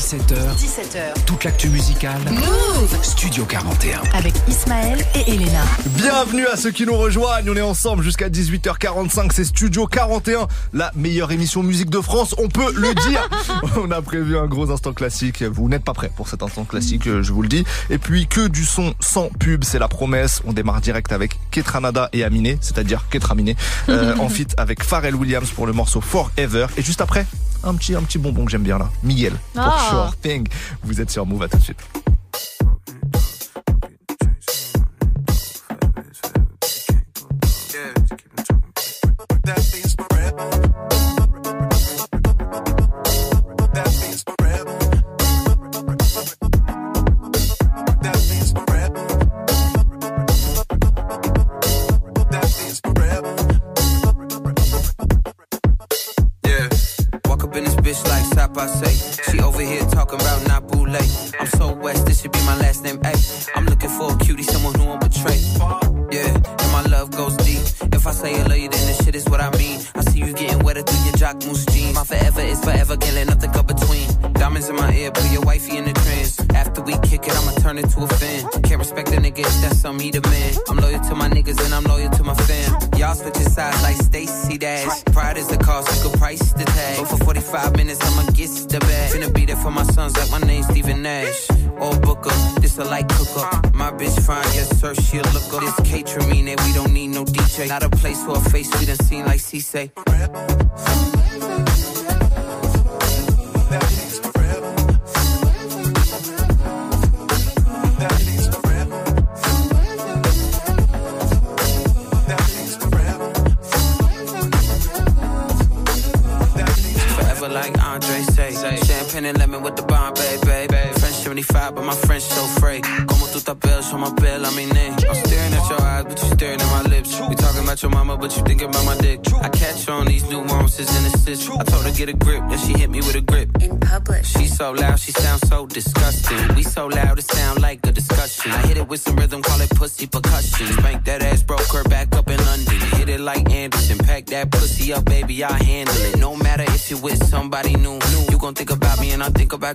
17h. 0.09 0.57
17h. 0.57 1.25
Toute 1.27 1.45
l'actu 1.45 1.69
musicale. 1.69 2.19
Move. 2.31 2.99
Studio 3.03 3.45
41. 3.45 4.01
Avec 4.15 4.33
Ismaël 4.49 5.05
et 5.15 5.35
Elena. 5.35 5.61
Bienvenue 5.99 6.47
à 6.47 6.57
ceux 6.57 6.71
qui 6.71 6.87
nous 6.87 6.97
rejoignent, 6.97 7.51
on 7.51 7.55
est 7.55 7.61
ensemble 7.61 8.03
jusqu'à 8.03 8.31
18h45, 8.31 9.31
c'est 9.35 9.45
Studio 9.45 9.87
41, 9.87 10.49
la 10.73 10.91
meilleure 10.97 11.31
émission 11.31 11.63
musique 11.63 11.91
de 11.91 12.01
France, 12.01 12.35
on 12.39 12.49
peut 12.49 12.73
le 12.75 12.95
dire. 12.95 13.29
on 13.77 13.91
a 13.91 14.01
prévu 14.01 14.39
un 14.39 14.47
gros 14.47 14.71
instant 14.71 14.95
classique, 14.95 15.43
vous 15.43 15.69
n'êtes 15.69 15.85
pas 15.85 15.93
prêts 15.93 16.11
pour 16.17 16.27
cet 16.27 16.43
instant 16.43 16.65
classique, 16.65 17.07
euh, 17.07 17.23
je 17.23 17.35
vous 17.35 17.43
le 17.43 17.49
dis. 17.49 17.65
Et 17.91 17.99
puis 17.99 18.27
que 18.27 18.49
du 18.49 18.65
son 18.65 18.95
sans 19.01 19.29
pub, 19.29 19.63
c'est 19.63 19.79
la 19.79 19.89
promesse, 19.89 20.41
on 20.47 20.55
démarre 20.55 20.81
direct 20.81 21.13
avec 21.13 21.39
Ketranada 21.51 22.09
et 22.15 22.25
Aminé, 22.25 22.57
c'est-à-dire 22.63 23.05
Ketraminé, 23.11 23.57
euh, 23.91 24.17
en 24.21 24.31
feat 24.31 24.55
avec 24.57 24.83
Pharrell 24.83 25.15
Williams 25.17 25.51
pour 25.51 25.67
le 25.67 25.75
morceau 25.75 26.01
Forever. 26.01 26.69
Et 26.79 26.83
juste 26.83 27.03
après, 27.03 27.27
un 27.65 27.75
petit, 27.75 27.95
un 27.95 28.03
petit 28.03 28.19
bonbon 28.19 28.45
que 28.45 28.51
j'aime 28.51 28.63
bien 28.63 28.79
là, 28.79 28.91
Miguel, 29.03 29.33
pour 29.53 29.63
Ah. 29.63 29.89
Sure 29.91 30.17
Thing. 30.21 30.47
Vous 30.83 31.01
êtes 31.01 31.11
sur 31.11 31.27
Move, 31.27 31.43
à 31.43 31.49
tout 31.49 31.59
de 31.59 31.63
suite. 31.63 31.79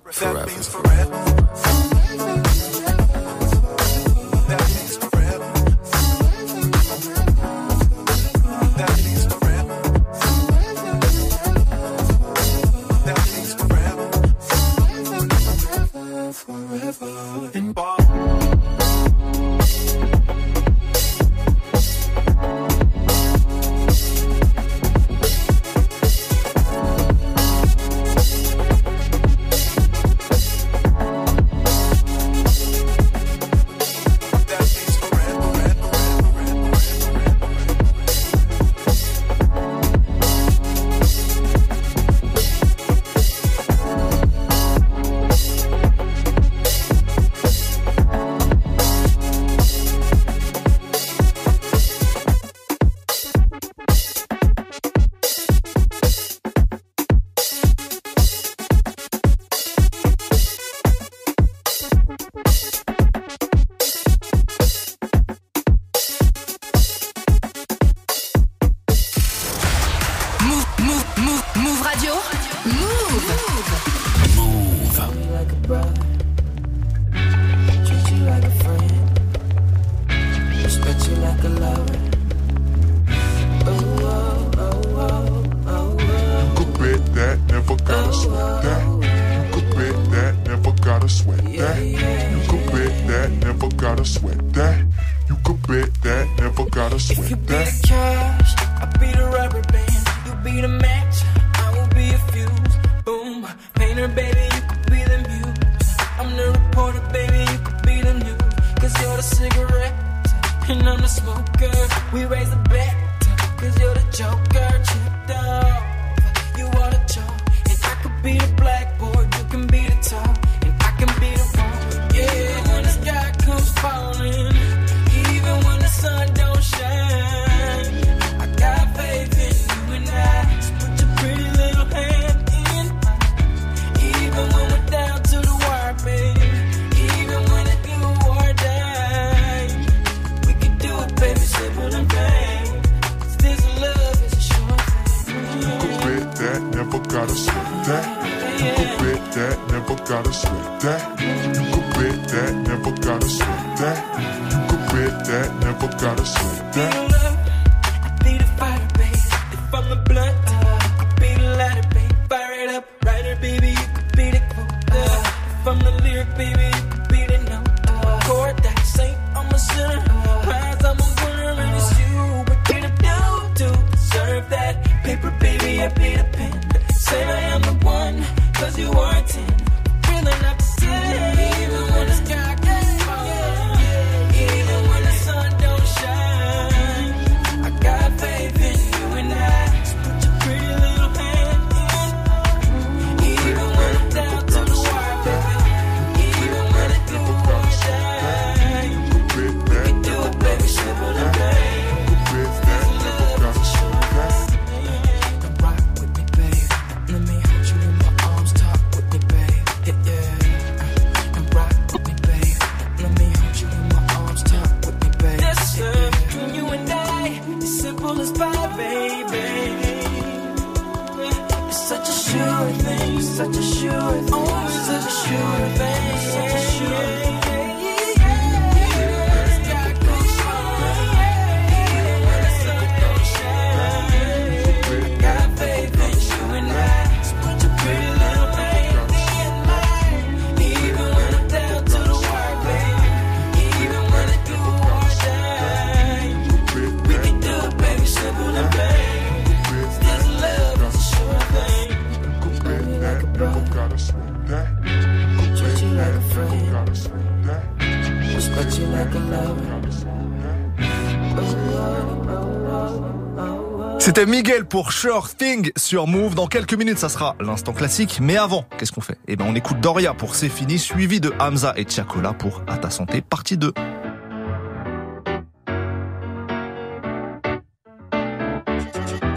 C'était 264.00 264.26
Miguel 264.26 264.66
pour 264.66 264.92
Sure 264.92 265.34
Thing 265.34 265.72
sur 265.78 266.08
Move. 266.08 266.36
Dans 266.36 266.48
quelques 266.48 266.74
minutes, 266.74 266.98
ça 266.98 267.08
sera 267.08 267.38
l'instant 267.40 267.72
classique. 267.72 268.20
Mais 268.22 268.36
avant, 268.36 268.66
qu'est-ce 268.78 268.92
qu'on 268.92 269.00
fait? 269.02 269.18
Eh 269.30 269.38
ben, 269.38 269.46
on 269.48 269.56
écoute 269.56 269.80
Doria 269.80 270.14
pour 270.14 270.36
C'est 270.36 270.50
fini, 270.50 270.78
suivi 270.78 271.22
de 271.22 271.34
Hamza 271.40 271.74
et 271.78 271.86
Chakola 271.88 272.34
pour 272.34 272.64
À 272.68 272.78
ta 272.78 272.90
santé, 272.90 273.22
partie 273.22 273.58
2. 273.58 273.74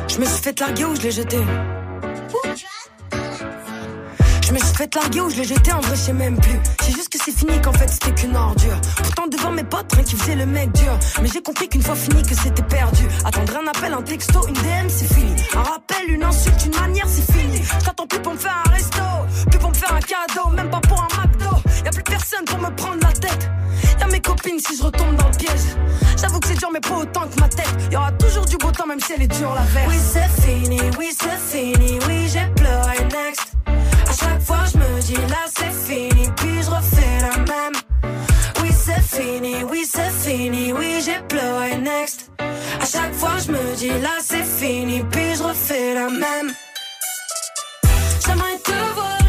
Je 0.08 0.18
me 0.18 0.24
suis 0.24 0.42
fait 0.42 0.58
larguer 0.58 0.84
ou 0.84 0.96
je 0.96 1.02
l'ai 1.02 1.10
jeté? 1.12 1.38
Je 2.42 2.75
me 4.56 4.64
suis 4.64 4.76
fait 4.76 4.94
larguer 4.94 5.20
ou 5.20 5.30
je 5.30 5.36
l'ai 5.36 5.44
jeté, 5.44 5.72
en 5.72 5.80
vrai, 5.80 5.96
je 5.96 6.00
sais 6.00 6.12
même 6.12 6.36
plus. 6.38 6.58
C'est 6.80 6.92
juste 6.92 7.08
que 7.10 7.18
c'est 7.22 7.36
fini, 7.36 7.60
qu'en 7.60 7.72
fait, 7.72 7.88
c'était 7.88 8.12
qu'une 8.12 8.36
ordure. 8.36 8.80
Pourtant, 8.96 9.26
devant 9.26 9.50
mes 9.50 9.64
potes, 9.64 9.92
rien 9.92 10.04
qui 10.04 10.16
faisait 10.16 10.34
le 10.34 10.46
mec 10.46 10.72
dur. 10.72 10.98
Mais 11.20 11.28
j'ai 11.32 11.42
compris 11.42 11.68
qu'une 11.68 11.82
fois 11.82 11.94
fini, 11.94 12.22
que 12.22 12.34
c'était 12.34 12.62
perdu. 12.62 13.06
Attendre 13.24 13.52
un 13.62 13.66
appel, 13.68 13.92
un 13.92 14.02
texto, 14.02 14.46
une 14.48 14.54
DM, 14.54 14.88
c'est 14.88 15.12
fini. 15.12 15.34
Un 15.54 15.62
rappel, 15.62 16.08
une 16.08 16.24
insulte, 16.24 16.64
une 16.64 16.80
manière, 16.80 17.06
c'est 17.08 17.32
fini. 17.32 17.62
J'attends 17.84 18.06
plus 18.06 18.20
pour 18.20 18.32
me 18.32 18.38
faire 18.38 18.62
un 18.64 18.70
resto, 18.70 19.02
plus 19.50 19.58
pour 19.58 19.70
me 19.70 19.74
faire 19.74 19.92
un 19.94 20.00
cadeau, 20.00 20.48
même 20.54 20.70
pas 20.70 20.80
pour 20.80 21.00
un 21.00 21.08
McDo. 21.20 21.56
Y 21.84 21.88
a 21.88 21.90
plus 21.90 22.02
personne 22.02 22.44
pour 22.46 22.58
me 22.58 22.74
prendre 22.74 23.00
la 23.02 23.12
tête. 23.12 23.50
Y'a 24.00 24.06
mes 24.06 24.20
copines 24.20 24.58
si 24.58 24.76
je 24.76 24.82
retombe 24.82 25.16
dans 25.16 25.28
le 25.28 25.36
piège. 25.36 25.76
J'avoue 26.20 26.40
que 26.40 26.48
c'est 26.48 26.58
dur, 26.58 26.70
mais 26.72 26.80
pas 26.80 26.96
autant 26.96 27.28
que 27.28 27.40
ma 27.40 27.48
tête. 27.48 27.74
Y 27.90 27.96
aura 27.96 28.12
toujours 28.12 28.46
du 28.46 28.56
beau 28.56 28.70
temps, 28.70 28.86
même 28.86 29.00
si 29.00 29.12
elle 29.12 29.22
est 29.22 29.38
dure 29.38 29.54
la 29.54 29.62
veille. 29.62 29.88
Oui, 29.88 29.96
c'est 29.98 30.42
fini, 30.42 30.80
oui, 30.98 31.10
c'est 31.18 31.58
fini, 31.58 31.98
oui, 32.08 32.28
j'ai 32.32 32.46
pleuré 32.54 33.04
next. 33.12 33.55
Chaque 34.18 34.40
fois, 34.40 34.64
je 34.72 34.78
me 34.78 35.00
dis 35.02 35.14
là, 35.14 35.44
c'est 35.54 35.72
fini, 35.72 36.28
puis 36.36 36.62
je 36.62 36.70
refais 36.70 37.20
la 37.20 37.36
même. 37.38 37.74
Oui, 38.62 38.70
c'est 38.72 39.02
fini, 39.02 39.62
oui, 39.70 39.84
c'est 39.84 40.10
fini, 40.10 40.72
oui, 40.72 41.02
j'ai 41.04 41.20
pleuré 41.28 41.76
next. 41.76 42.30
À 42.38 42.86
chaque 42.86 43.12
fois, 43.12 43.36
je 43.44 43.52
me 43.52 43.76
dis 43.76 43.88
là, 44.00 44.16
c'est 44.20 44.44
fini, 44.44 45.02
puis 45.10 45.34
je 45.36 45.42
refais 45.42 45.94
la 45.94 46.08
même. 46.08 46.52
J'aimerais 48.24 48.58
te 48.64 48.94
voir 48.94 49.25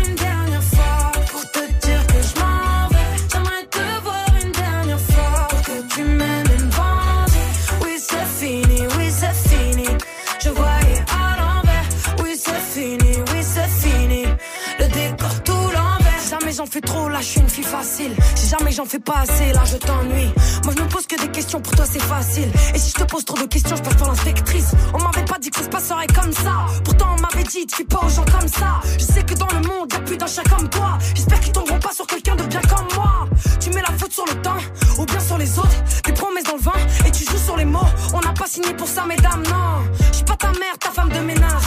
fais 16.67 16.81
trop, 16.81 17.09
là, 17.09 17.19
je 17.19 17.25
suis 17.25 17.39
une 17.39 17.49
fille 17.49 17.63
facile. 17.63 18.15
Si 18.35 18.47
jamais 18.47 18.71
j'en 18.71 18.85
fais 18.85 18.99
pas 18.99 19.19
assez, 19.19 19.53
là, 19.53 19.63
je 19.65 19.77
t'ennuie. 19.77 20.31
Moi, 20.63 20.73
je 20.75 20.83
me 20.83 20.87
pose 20.87 21.07
que 21.07 21.19
des 21.19 21.29
questions, 21.29 21.61
pour 21.61 21.73
toi, 21.75 21.85
c'est 21.89 22.01
facile. 22.01 22.49
Et 22.73 22.79
si 22.79 22.89
je 22.89 22.95
te 22.95 23.03
pose 23.03 23.25
trop 23.25 23.37
de 23.37 23.45
questions, 23.45 23.75
je 23.75 23.81
passe 23.81 23.95
pour 23.95 24.07
l'inspectrice. 24.07 24.71
On 24.93 24.99
m'avait 24.99 25.25
pas 25.25 25.37
dit 25.39 25.49
que 25.49 25.57
ça 25.57 25.63
se 25.63 25.69
passerait 25.69 26.07
comme 26.07 26.33
ça. 26.33 26.65
Pourtant, 26.83 27.15
on 27.17 27.21
m'avait 27.21 27.43
dit, 27.43 27.65
tu 27.65 27.75
fais 27.75 27.83
pas 27.85 28.01
aux 28.05 28.09
gens 28.09 28.25
comme 28.25 28.47
ça. 28.47 28.81
Je 28.97 29.03
sais 29.03 29.23
que 29.23 29.33
dans 29.35 29.47
le 29.47 29.67
monde, 29.67 29.91
y'a 29.93 29.99
plus 29.99 30.17
d'un 30.17 30.27
chat 30.27 30.43
comme 30.43 30.69
toi. 30.69 30.97
J'espère 31.15 31.39
qu'ils 31.39 31.53
tomberont 31.53 31.79
pas 31.79 31.93
sur 31.93 32.07
quelqu'un 32.07 32.35
de 32.35 32.43
bien 32.43 32.61
comme 32.61 32.87
moi. 32.95 33.27
Tu 33.59 33.69
mets 33.69 33.81
la 33.81 33.93
faute 33.97 34.11
sur 34.11 34.25
le 34.25 34.41
temps, 34.41 34.57
ou 34.97 35.05
bien 35.05 35.19
sur 35.19 35.37
les 35.37 35.57
autres. 35.59 35.83
Tes 36.03 36.13
promesses 36.13 36.43
dans 36.43 36.55
le 36.55 36.61
vin, 36.61 37.05
et 37.05 37.11
tu 37.11 37.23
joues 37.23 37.37
sur 37.37 37.57
les 37.57 37.65
mots. 37.65 37.87
On 38.13 38.19
n'a 38.19 38.33
pas 38.33 38.47
signé 38.47 38.73
pour 38.73 38.87
ça, 38.87 39.05
mesdames, 39.05 39.43
non. 39.43 39.83
Je 40.11 40.15
suis 40.17 40.25
pas 40.25 40.35
ta 40.35 40.49
mère, 40.49 40.77
ta 40.79 40.89
femme 40.89 41.09
de 41.09 41.19
ménage. 41.19 41.63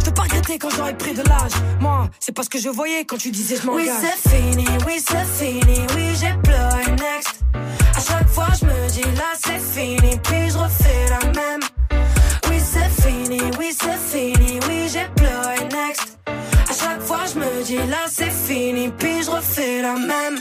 Je 0.00 0.04
veux 0.06 0.14
pas 0.14 0.22
regretter 0.22 0.58
quand 0.58 0.70
j'aurai 0.70 0.96
pris 0.96 1.14
de 1.14 1.22
l'âge. 1.22 1.52
Moi, 1.80 2.08
c'est 2.20 2.32
pas 2.32 2.42
ce 2.42 2.48
que 2.48 2.58
je 2.58 2.68
voyais 2.68 3.04
quand 3.04 3.16
tu 3.18 3.30
disais 3.30 3.56
je 3.56 3.66
m'engage. 3.66 3.86
Oui, 3.86 3.92
c'est 4.00 4.30
fini, 4.30 4.66
oui, 4.86 5.02
c'est 5.06 5.44
fini, 5.44 5.80
oui, 5.94 6.06
j'ai 6.20 6.34
pleuré 6.42 6.84
next. 6.92 7.40
À 7.96 8.00
chaque 8.00 8.28
fois, 8.28 8.48
je 8.58 8.64
me 8.66 8.88
dis 8.90 9.02
là, 9.16 9.30
c'est 9.44 9.60
fini, 9.60 10.18
puis 10.22 10.50
je 10.50 10.58
refais 10.58 11.08
la 11.10 11.32
même. 11.32 11.60
Oui, 12.48 12.58
c'est 12.60 13.02
fini, 13.02 13.40
oui, 13.58 13.74
c'est 13.78 13.98
fini, 13.98 14.60
oui, 14.68 14.88
j'ai 14.92 15.08
pleuré 15.16 15.56
next. 15.72 16.18
À 16.26 16.72
chaque 16.72 17.00
fois, 17.02 17.20
je 17.32 17.38
me 17.38 17.64
dis 17.64 17.76
là, 17.76 18.06
c'est 18.08 18.30
fini, 18.30 18.88
puis 18.98 19.22
je 19.22 19.30
refais 19.30 19.82
la 19.82 19.94
même. 19.94 20.38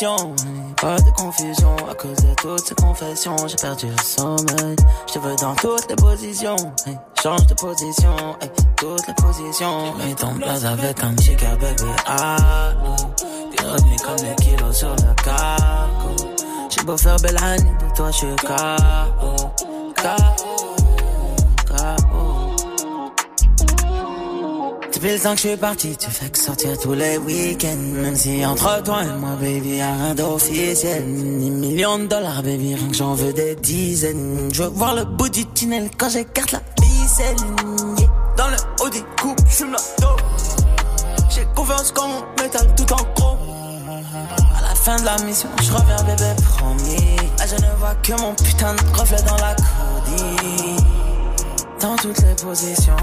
Pas 0.00 0.96
de 1.00 1.10
confusion 1.16 1.74
à 1.90 1.94
cause 1.94 2.16
de 2.16 2.34
toutes 2.36 2.64
ces 2.64 2.74
confessions. 2.76 3.36
J'ai 3.48 3.56
perdu 3.56 3.86
le 3.86 4.02
sommeil. 4.02 4.76
Je 5.08 5.14
te 5.14 5.18
veux 5.18 5.34
dans 5.36 5.54
toutes 5.56 5.88
les 5.88 5.96
positions. 5.96 6.56
change 7.20 7.46
de 7.46 7.54
position, 7.54 8.36
hey, 8.40 8.50
toutes 8.76 9.08
les 9.08 9.14
positions. 9.14 9.94
Mets 9.96 10.14
ton 10.14 10.34
place 10.34 10.64
avec 10.64 11.02
un 11.02 11.16
chica 11.20 11.56
bébé. 11.56 11.90
Ah, 12.06 12.36
T'es 13.50 13.64
revenu 13.64 13.96
comme 14.04 14.16
des 14.16 14.34
kilos 14.36 14.76
sur 14.76 14.90
le 14.90 15.22
cargo. 15.24 16.32
J'ai 16.70 16.82
beau 16.84 16.96
faire 16.96 17.16
belle 17.16 17.42
année, 17.42 17.64
de 17.64 17.96
toi 17.96 18.10
je 18.12 18.16
suis 18.18 18.36
KO. 18.36 19.50
KO. 19.96 20.47
Depuis 24.98 25.12
le 25.12 25.20
temps 25.20 25.36
que 25.36 25.42
je 25.42 25.46
suis 25.46 25.56
parti, 25.56 25.96
tu 25.96 26.10
fais 26.10 26.28
que 26.28 26.36
sortir 26.36 26.76
tous 26.76 26.92
les 26.92 27.18
week-ends. 27.18 28.02
Même 28.02 28.16
si 28.16 28.44
entre 28.44 28.82
toi 28.82 29.04
et 29.04 29.16
moi, 29.16 29.36
baby, 29.40 29.76
y'a 29.76 29.94
rien 29.94 30.12
d'officiel. 30.16 31.04
Ni 31.06 31.52
millions 31.52 32.00
de 32.00 32.06
dollars, 32.06 32.42
baby, 32.42 32.74
rien 32.74 32.88
que 32.88 32.96
j'en 32.96 33.14
veux 33.14 33.32
des 33.32 33.54
dizaines. 33.54 34.48
Je 34.52 34.64
veux 34.64 34.70
voir 34.70 34.96
le 34.96 35.04
bout 35.04 35.28
du 35.28 35.46
tunnel 35.46 35.88
quand 35.96 36.08
j'écarte 36.08 36.50
la 36.50 36.60
ficelle. 36.82 37.36
Dans 38.36 38.48
le 38.48 38.56
haut 38.80 38.88
des 38.88 39.04
coupes, 39.22 39.38
la 39.60 39.78
dope. 40.04 40.20
J'ai 41.30 41.46
confiance 41.54 41.92
quand 41.92 42.08
on 42.08 42.42
métal 42.42 42.74
tout 42.74 42.92
en 42.92 43.14
gros. 43.14 43.36
À 44.58 44.62
la 44.62 44.74
fin 44.74 44.96
de 44.96 45.04
la 45.04 45.16
mission, 45.18 45.48
je 45.62 45.70
reviens, 45.74 46.02
bébé, 46.02 46.34
promis. 46.56 47.16
Là, 47.38 47.46
je 47.46 47.54
ne 47.54 47.70
vois 47.78 47.94
que 48.02 48.20
mon 48.20 48.34
putain 48.34 48.74
de 48.74 48.98
reflet 48.98 49.22
dans 49.22 49.36
la 49.36 49.54
codie. 49.54 50.82
Dans 51.80 51.94
toutes 51.94 52.18
les 52.18 52.34
positions. 52.34 52.96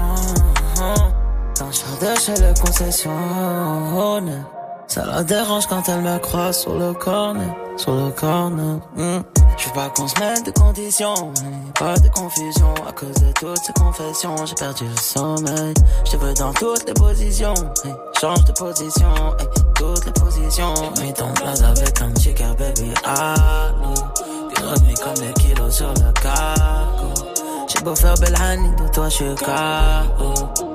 Quand 1.58 1.70
je 1.72 1.80
de 2.04 2.20
chez 2.20 2.34
le 2.34 2.52
concessionnaire 2.60 4.44
Ça 4.88 5.06
la 5.06 5.24
dérange 5.24 5.66
quand 5.66 5.88
elle 5.88 6.02
me 6.02 6.18
croise 6.18 6.60
sur 6.60 6.74
le 6.74 6.92
corner 6.92 7.56
Sur 7.78 7.94
le 7.94 8.10
corner. 8.10 8.78
Hmm. 8.94 9.22
Je 9.56 9.66
veux 9.66 9.72
pas 9.72 9.88
qu'on 9.88 10.06
se 10.06 10.20
mette 10.20 10.44
de 10.44 10.50
conditions 10.50 11.32
Pas 11.78 11.96
de 11.96 12.08
confusion. 12.10 12.74
À 12.86 12.92
cause 12.92 13.14
de 13.14 13.32
toutes 13.32 13.64
ces 13.64 13.72
confessions 13.72 14.36
J'ai 14.44 14.54
perdu 14.54 14.84
le 14.84 14.96
sommeil. 14.96 15.72
Je 16.04 16.10
te 16.10 16.16
veux 16.18 16.34
dans 16.34 16.52
toutes 16.52 16.86
les 16.86 16.92
positions 16.92 17.54
Change 18.20 18.44
de 18.44 18.52
position 18.52 19.14
hey, 19.38 19.46
Toutes 19.76 20.04
les 20.04 20.12
positions 20.12 20.74
Mets 21.00 21.14
ton 21.14 21.32
place 21.32 21.62
avec 21.62 22.02
un 22.02 22.14
chica 22.20 22.52
baby 22.58 22.92
Allô 23.02 23.94
T'es 24.54 24.62
revenu 24.62 24.94
comme 25.02 25.14
des 25.14 25.32
kilos 25.40 25.74
sur 25.74 25.88
le 25.88 26.12
cargo 26.20 27.14
J'ai 27.66 27.80
beau 27.80 27.94
faire 27.94 28.14
belle 28.16 28.36
De 28.78 28.92
toi 28.92 29.08
je 29.08 29.14
suis 29.14 29.34
KO 29.36 30.66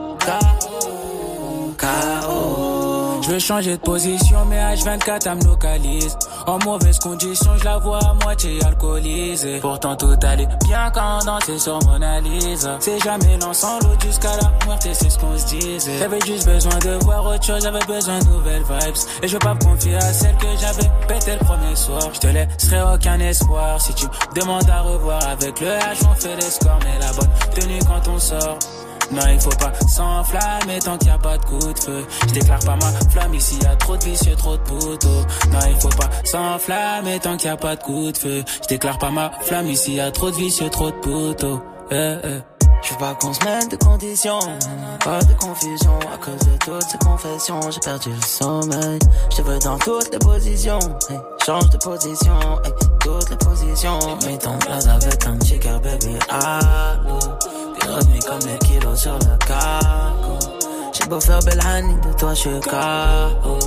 KO 1.82 3.22
Je 3.24 3.32
veux 3.32 3.40
changer 3.40 3.76
de 3.76 3.82
position, 3.82 4.46
mais 4.46 4.58
H24 4.58 5.22
elle 5.26 5.38
me 5.38 5.44
localise. 5.46 6.16
En 6.46 6.60
mauvaise 6.60 7.00
condition, 7.00 7.52
je 7.58 7.66
la 7.66 7.80
vois 7.80 8.00
à 8.04 8.14
moitié 8.14 8.64
alcoolisée. 8.64 9.60
Pourtant 9.60 9.96
tout 9.96 10.16
allait 10.22 10.48
bien 10.66 10.92
quand 10.94 11.20
on 11.22 11.26
dansait 11.26 11.58
sur 11.58 11.80
Mona 11.86 12.22
Lisa. 12.22 12.78
C'est 12.80 13.00
jamais 13.00 13.38
l'ensemble 13.40 13.88
jusqu'à 14.04 14.36
la 14.38 14.66
mort 14.66 14.78
et 14.86 14.94
c'est 14.94 15.10
ce 15.10 15.18
qu'on 15.18 15.36
se 15.36 15.48
disait. 15.56 15.98
J'avais 16.00 16.22
juste 16.22 16.46
besoin 16.46 16.78
de 16.80 17.04
voir 17.04 17.26
autre 17.26 17.44
chose, 17.44 17.64
j'avais 17.64 17.86
besoin 17.86 18.20
de 18.20 18.26
nouvelles 18.26 18.64
vibes. 18.64 18.96
Et 19.24 19.28
je 19.28 19.34
veux 19.34 19.40
pas 19.40 19.56
me 19.56 19.64
confier 19.64 19.96
à 19.96 20.14
celle 20.14 20.36
que 20.38 20.48
j'avais 20.60 20.90
pété 21.08 21.34
le 21.34 21.46
premier 21.46 21.76
soir. 21.76 22.12
Je 22.14 22.20
te 22.20 22.28
laisserai 22.28 22.82
aucun 22.94 23.20
espoir 23.20 23.82
si 23.82 23.94
tu 23.96 24.06
me 24.06 24.40
demandes 24.40 24.70
à 24.70 24.82
revoir 24.82 25.26
avec 25.28 25.60
le 25.60 25.68
H, 25.68 26.06
on 26.10 26.14
fait 26.14 26.36
les 26.36 26.42
scores, 26.42 26.80
mais 26.84 27.00
la 27.00 27.12
bonne 27.14 27.30
tenue 27.56 27.80
quand 27.88 28.08
on 28.12 28.20
sort. 28.20 28.60
Non, 29.12 29.22
il 29.32 29.40
faut 29.40 29.50
pas 29.50 29.74
s'enflammer 29.88 30.80
tant 30.80 30.98
qu'il 30.98 31.10
y 31.10 31.12
a 31.12 31.18
pas 31.18 31.38
de 31.38 31.46
coup 31.46 31.74
de 31.74 31.80
feu. 31.80 32.06
Je 32.28 32.34
déclare 32.34 32.60
pas 32.60 32.76
ma 32.76 32.92
flamme 33.10 33.34
ici, 33.34 33.58
y 33.62 33.66
a 33.66 33.76
trop 33.76 33.98
de 33.98 34.04
vicieux, 34.04 34.36
trop 34.36 34.58
de 34.58 34.62
poteaux. 34.62 35.26
Non, 35.52 35.60
il 35.70 35.80
faut 35.80 35.90
pas 35.90 36.10
s'enflammer 36.24 37.20
tant 37.20 37.38
qu'il 37.38 37.48
y 37.48 37.54
a 37.54 37.58
pas 37.58 37.76
de 37.76 37.84
coup 37.84 38.12
de 38.12 38.18
feu. 38.18 38.44
Je 38.64 38.68
déclare 38.68 38.98
pas 38.98 39.12
ma 39.12 39.32
flamme 39.42 39.68
ici, 39.68 39.96
y 39.96 40.00
a 40.00 40.12
trop 40.12 40.32
de 40.32 40.36
vicieux, 40.36 40.70
trop 40.70 40.92
de 40.92 40.96
poteaux. 40.98 41.62
Eh, 41.92 42.16
eh. 42.24 42.42
Je 42.84 42.94
veux 42.94 42.98
pas 42.98 43.14
qu'on 43.14 43.32
se 43.32 43.44
mette 43.46 43.70
de 43.70 43.76
conditions, 43.76 44.40
pas 45.04 45.22
de 45.22 45.34
confusion 45.34 46.00
à 46.12 46.18
cause 46.18 46.40
de 46.40 46.58
toutes 46.66 46.90
ces 46.90 46.98
confessions. 46.98 47.60
J'ai 47.70 47.80
perdu 47.80 48.10
le 48.10 48.22
sommeil. 48.22 49.00
Je 49.36 49.42
veux 49.44 49.60
dans 49.60 49.78
toutes 49.78 50.12
les 50.12 50.18
positions. 50.18 50.80
Change 51.46 51.70
de 51.70 51.78
position, 51.78 52.40
toutes 53.02 53.30
les 53.30 53.38
positions. 53.38 54.00
Mets 54.26 54.38
ton 54.38 54.58
place 54.58 54.88
avec 54.88 55.28
un 55.28 55.40
chica 55.46 55.78
baby. 55.78 56.18
Allô, 56.30 57.20
pilote 57.92 58.26
comme 58.26 58.40
les 58.50 58.58
kilos 58.60 59.00
sur 59.00 59.14
le 59.14 59.46
cargo. 59.46 60.40
J'ai 60.94 61.06
beau 61.06 61.20
faire 61.20 61.40
belle 61.40 61.60
honey, 61.66 61.96
de 62.02 62.14
toi 62.18 62.34
je 62.34 62.40
suis 62.40 62.60
KO. 62.62 63.60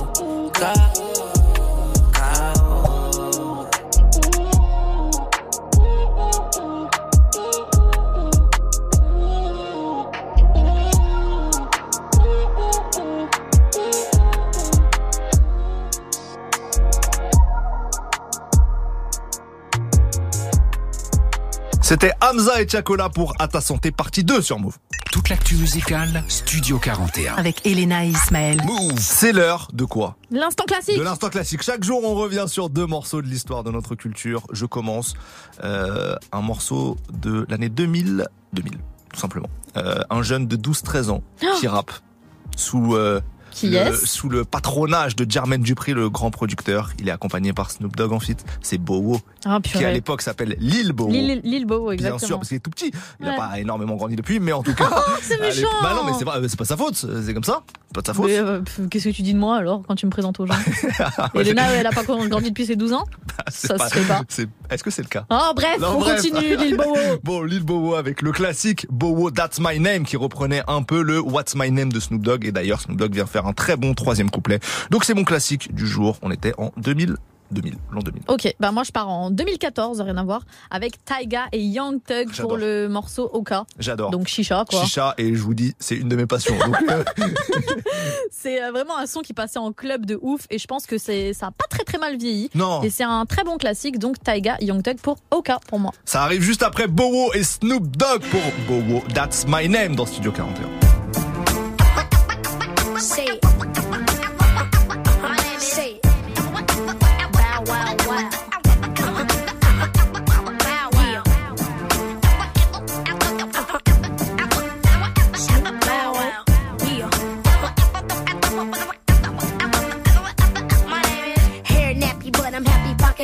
C'était 21.85 22.13
Hamza 22.19 22.63
et 22.63 22.67
Chakola 22.67 23.09
pour 23.09 23.35
À 23.37 23.47
ta 23.47 23.61
santé 23.61 23.91
partie 23.91 24.23
2 24.23 24.41
sur 24.41 24.57
Move. 24.57 24.75
Toute 25.11 25.29
l'actu 25.29 25.53
musicale, 25.53 26.23
Studio 26.27 26.79
41. 26.79 27.35
Avec 27.35 27.63
Elena 27.67 28.03
et 28.03 28.07
Ismaël. 28.07 28.59
Move, 28.65 28.97
c'est 28.97 29.31
l'heure 29.31 29.67
de 29.71 29.85
quoi? 29.85 30.17
L'instant 30.31 30.63
classique. 30.63 30.97
De 30.97 31.03
l'instant 31.03 31.29
classique. 31.29 31.61
Chaque 31.61 31.83
jour, 31.83 32.03
on 32.03 32.15
revient 32.15 32.45
sur 32.47 32.71
deux 32.71 32.87
morceaux 32.87 33.21
de 33.21 33.27
l'histoire 33.27 33.63
de 33.63 33.69
notre 33.69 33.93
culture. 33.93 34.47
Je 34.51 34.65
commence 34.65 35.13
euh, 35.63 36.15
un 36.31 36.41
morceau 36.41 36.97
de 37.13 37.45
l'année 37.49 37.69
2000, 37.69 38.25
2000, 38.53 38.79
tout 39.13 39.19
simplement. 39.19 39.49
Euh, 39.77 39.99
un 40.09 40.23
jeune 40.23 40.47
de 40.47 40.57
12-13 40.57 41.11
ans 41.11 41.21
qui 41.59 41.67
rappe 41.67 41.91
sous 42.57 42.95
euh, 42.95 43.21
Qui 43.55 43.69
le, 43.69 43.77
est-ce 43.77 44.05
sous 44.05 44.27
le 44.27 44.43
patronage 44.43 45.15
de 45.15 45.25
Jermaine 45.29 45.61
Dupri, 45.61 45.93
le 45.93 46.09
grand 46.09 46.29
producteur. 46.29 46.89
Il 46.99 47.07
est 47.07 47.11
accompagné 47.11 47.53
par 47.53 47.71
Snoop 47.71 47.95
Dogg 47.95 48.11
en 48.11 48.19
fit. 48.19 48.35
C'est 48.61 48.77
Bowo, 48.77 49.19
Ah, 49.45 49.59
qui 49.63 49.83
à 49.83 49.93
l'époque 49.93 50.21
s'appelle 50.21 50.57
Lil 50.59 50.91
Bowo. 50.91 51.09
Lil, 51.09 51.39
Lil 51.43 51.65
Bow, 51.65 51.91
exactement. 51.91 52.17
Bien 52.17 52.27
sûr, 52.27 52.37
parce 52.37 52.49
qu'il 52.49 52.57
est 52.57 52.59
tout 52.59 52.69
petit. 52.69 52.91
Il 53.21 53.25
n'a 53.25 53.31
Ouais. 53.31 53.37
pas 53.37 53.57
énormément 53.59 53.95
grandi 53.95 54.17
depuis, 54.17 54.39
mais 54.41 54.51
en 54.51 54.61
tout 54.61 54.73
cas. 54.75 54.89
c'est 55.21 55.35
à 55.35 55.37
l'époque- 55.37 55.55
méchant. 55.55 55.67
Bah 55.81 55.93
non, 55.95 56.03
mais 56.05 56.11
c'est 56.19 56.25
pas, 56.25 56.39
c'est 56.47 56.57
pas 56.59 56.65
sa 56.65 56.75
faute. 56.75 56.95
C'est 56.95 57.33
comme 57.33 57.43
ça. 57.45 57.61
C'est 57.87 57.93
pas 57.95 58.01
de 58.01 58.07
sa 58.07 58.13
faute. 58.13 58.29
Euh, 58.29 58.61
Qu'est-ce 58.91 59.05
que 59.09 59.13
tu 59.13 59.21
dis 59.21 59.33
de 59.33 59.39
moi 59.39 59.55
alors 59.55 59.83
quand 59.87 59.95
tu 59.95 60.05
me 60.05 60.11
présentes 60.11 60.37
aux 60.41 60.45
gens 60.45 60.53
Ouais, 61.33 61.41
Elena, 61.47 61.71
elle 61.73 61.87
a 61.87 61.91
pas 61.91 62.03
grandi 62.03 62.49
depuis 62.49 62.65
ses 62.65 62.75
12 62.75 62.91
ans 62.91 63.05
c'est 63.24 63.24
Ça 63.49 63.75
pas- 63.75 63.89
se 63.89 63.95
fait 63.95 64.07
pas. 64.07 64.21
c'est- 64.27 64.47
Est-ce 64.69 64.83
que 64.83 64.89
c'est 64.91 65.01
le 65.01 65.07
cas? 65.07 65.25
Oh 65.29 65.51
bref, 65.55 65.79
Non, 65.79 65.95
on 65.95 65.99
bref. 65.99 66.17
continue, 66.21 66.55
Lil 66.57 66.77
Bow. 66.77 66.95
Bon, 67.23 67.43
Lil 67.43 67.63
Bowo 67.63 67.95
avec 67.95 68.21
le 68.21 68.31
classique 68.31 68.85
Bowo 68.89 69.31
That's 69.31 69.59
My 69.59 69.79
Name 69.79 70.03
qui 70.05 70.17
reprenait 70.17 70.63
un 70.67 70.81
peu 70.83 71.01
le 71.01 71.19
What's 71.19 71.55
My 71.55 71.71
Name 71.71 71.91
de 71.91 71.99
Snoop 71.99 72.21
Dogg 72.21 72.45
et 72.45 72.51
d'ailleurs 72.51 72.81
Snoop 72.81 72.97
Dogg 72.97 73.13
vient 73.13 73.25
faire 73.25 73.45
un 73.45 73.53
très 73.53 73.75
bon 73.77 73.93
troisième 73.93 74.29
couplet. 74.29 74.59
Donc 74.91 75.03
c'est 75.05 75.13
mon 75.13 75.23
classique 75.23 75.73
du 75.73 75.87
jour. 75.87 76.17
On 76.21 76.31
était 76.31 76.53
en 76.57 76.71
2000, 76.77 77.15
2000, 77.51 77.75
l'an 77.91 77.99
2000. 78.01 78.23
Ok, 78.27 78.53
bah 78.59 78.71
moi 78.71 78.83
je 78.83 78.91
pars 78.91 79.09
en 79.09 79.29
2014, 79.31 80.01
rien 80.01 80.17
à 80.17 80.23
voir, 80.23 80.41
avec 80.71 81.03
Taiga 81.05 81.45
et 81.51 81.61
Young 81.61 81.99
Thug 82.03 82.31
pour 82.39 82.57
le 82.57 82.87
morceau 82.87 83.29
Oka. 83.33 83.65
J'adore. 83.79 84.11
Donc 84.11 84.27
Chicha 84.27 84.65
quoi. 84.69 84.81
Chicha 84.83 85.13
et 85.17 85.35
je 85.35 85.41
vous 85.41 85.53
dis 85.53 85.73
c'est 85.79 85.95
une 85.95 86.09
de 86.09 86.15
mes 86.15 86.25
passions. 86.25 86.55
Euh, 86.89 87.03
C'est 88.31 88.61
euh, 88.63 88.71
vraiment 88.71 88.97
un 88.97 89.05
son 89.07 89.21
qui 89.21 89.33
passait 89.33 89.59
en 89.59 89.71
club 89.71 90.05
de 90.05 90.19
ouf 90.21 90.45
et 90.49 90.57
je 90.59 90.67
pense 90.67 90.85
que 90.85 90.97
c'est 90.97 91.33
ça 91.33 91.47
a 91.47 91.51
pas 91.51 91.65
très 91.69 91.83
très 91.83 91.97
mal 91.97 92.17
vieilli. 92.17 92.49
Non. 92.55 92.81
Et 92.83 92.89
c'est 92.89 93.03
un 93.03 93.25
très 93.25 93.43
bon 93.43 93.57
classique 93.57 93.99
donc 93.99 94.19
Taiga 94.21 94.57
Young 94.61 94.83
Thug 94.83 94.97
pour 94.97 95.17
Oka 95.31 95.59
pour 95.67 95.79
moi. 95.79 95.91
ça 96.05 96.23
arrive 96.23 96.41
juste 96.41 96.63
après 96.63 96.87
Bowo 96.87 97.33
et 97.33 97.43
Snoop 97.43 97.95
Dogg 97.97 98.21
pour 98.29 98.41
Bowo 98.67 99.01
That's 99.13 99.45
My 99.47 99.67
Name 99.69 99.95
dans 99.95 100.05
Studio 100.05 100.31
41. 100.31 100.65
Say 102.99 103.25
it. 103.25 103.54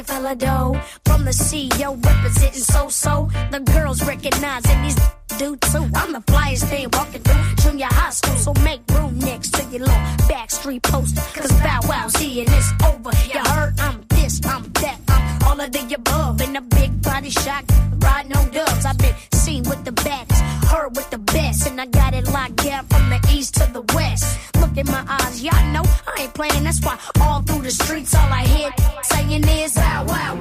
Pocket 0.03 0.23
full 0.23 0.35
dough. 0.35 0.81
From 1.05 1.25
the 1.25 1.31
CEO 1.31 2.03
representing 2.05 2.61
so 2.61 2.89
so. 2.89 3.29
The 3.51 3.59
girls 3.59 4.03
recognizing 4.05 4.81
these 4.81 4.95
do 5.37 5.55
too. 5.57 5.89
I'm 5.95 6.13
the 6.13 6.23
flyest 6.27 6.69
thing 6.69 6.87
walking 6.93 7.21
through 7.21 7.55
junior 7.63 7.87
high 7.89 8.11
school, 8.11 8.35
so 8.35 8.53
make 8.63 8.81
room 8.91 9.17
next 9.19 9.53
to 9.55 9.63
your 9.63 9.85
little 9.85 10.03
backstreet 10.29 10.83
post. 10.83 11.15
Cause 11.35 11.51
Bow 11.63 11.79
Wow's 11.87 12.15
here 12.17 12.45
and 12.45 12.53
it's 12.53 12.71
over. 12.85 13.11
You 13.31 13.39
heard 13.51 13.79
I'm 13.79 14.03
this, 14.09 14.41
I'm 14.45 14.63
that, 14.81 14.99
I'm 15.07 15.43
all 15.47 15.59
of 15.59 15.71
the 15.71 15.95
above. 15.95 16.41
In 16.41 16.55
a 16.55 16.61
big 16.61 17.01
body 17.01 17.29
shot, 17.29 17.63
riding 17.99 18.35
on 18.35 18.49
dubs. 18.51 18.85
I've 18.85 18.97
been 18.97 19.15
seen 19.33 19.63
with 19.63 19.83
the 19.85 19.91
baddest, 19.91 20.41
heard 20.67 20.95
with 20.95 21.09
and 21.51 21.81
I 21.81 21.85
got 21.85 22.13
it 22.13 22.27
locked 22.27 22.55
down 22.63 22.85
from 22.85 23.09
the 23.09 23.19
east 23.33 23.55
to 23.55 23.69
the 23.73 23.81
west. 23.93 24.39
Look 24.55 24.77
in 24.77 24.87
my 24.87 25.03
eyes, 25.07 25.43
y'all 25.43 25.73
know 25.73 25.83
I 26.07 26.23
ain't 26.23 26.33
playing. 26.33 26.63
That's 26.63 26.81
why 26.81 26.97
all 27.19 27.41
through 27.41 27.63
the 27.63 27.71
streets, 27.71 28.15
all 28.15 28.31
I 28.31 28.43
hear 28.47 28.71
saying 29.03 29.43
is 29.47 29.75
Wow 29.75 30.05
Wow, 30.07 30.40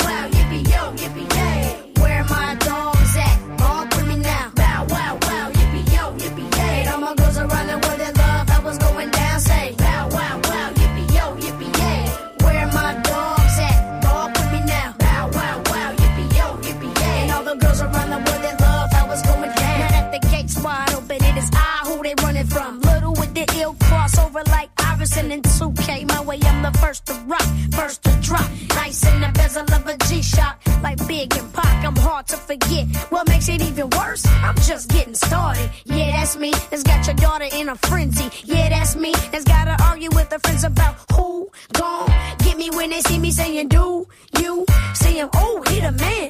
Iverson 25.01 25.33
and 25.33 25.43
2K. 25.43 26.07
My 26.09 26.21
way, 26.21 26.39
I'm 26.43 26.61
the 26.63 26.79
first 26.79 27.07
to 27.07 27.15
rock, 27.27 27.49
first 27.73 28.03
to 28.03 28.11
drop. 28.21 28.47
Nice 28.75 29.03
in 29.07 29.23
the 29.23 29.31
bezel 29.33 29.63
of 29.63 29.87
a 29.87 29.97
G-Shock, 29.97 30.61
like 30.83 30.99
Big 31.09 31.35
and 31.39 31.55
Pac. 31.55 31.87
I'm 31.87 31.97
hard 31.97 32.27
to 32.29 32.37
forget. 32.37 32.87
What 33.09 33.27
makes 33.27 33.49
it 33.49 33.63
even 33.63 33.89
worse? 33.97 34.27
I'm 34.27 34.57
just 34.57 34.91
getting 34.91 35.15
started. 35.15 35.71
Yeah, 35.87 36.11
that's 36.11 36.37
me. 36.37 36.51
That's 36.69 36.83
got 36.83 37.07
your 37.07 37.17
daughter 37.17 37.47
in 37.51 37.71
a 37.71 37.77
frenzy. 37.77 38.29
Yeah, 38.45 38.69
that's 38.69 38.95
me. 38.95 39.15
That's 39.33 39.45
gotta 39.45 39.83
argue 39.85 40.11
with 40.11 40.31
her 40.33 40.39
friends 40.39 40.65
about 40.65 40.97
who 41.15 41.51
gon' 41.73 42.13
get 42.41 42.59
me 42.59 42.69
when 42.69 42.91
they 42.91 43.01
see 43.01 43.19
me 43.19 43.31
saying, 43.31 43.69
Do 43.69 44.07
you 44.39 44.67
see 44.93 45.15
him? 45.15 45.31
Oh, 45.35 45.65
he 45.71 45.81
the 45.81 45.93
man. 45.93 46.30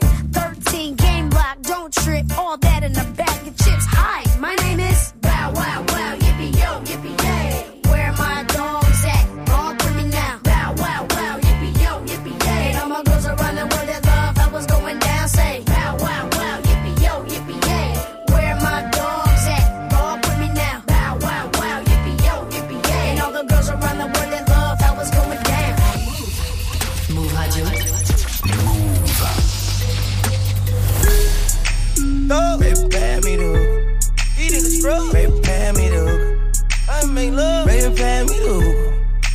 Make 37.20 37.32
love. 37.32 37.66
Baby, 37.66 37.94
pay 37.96 38.22
me 38.24 38.36
the. 38.40 38.56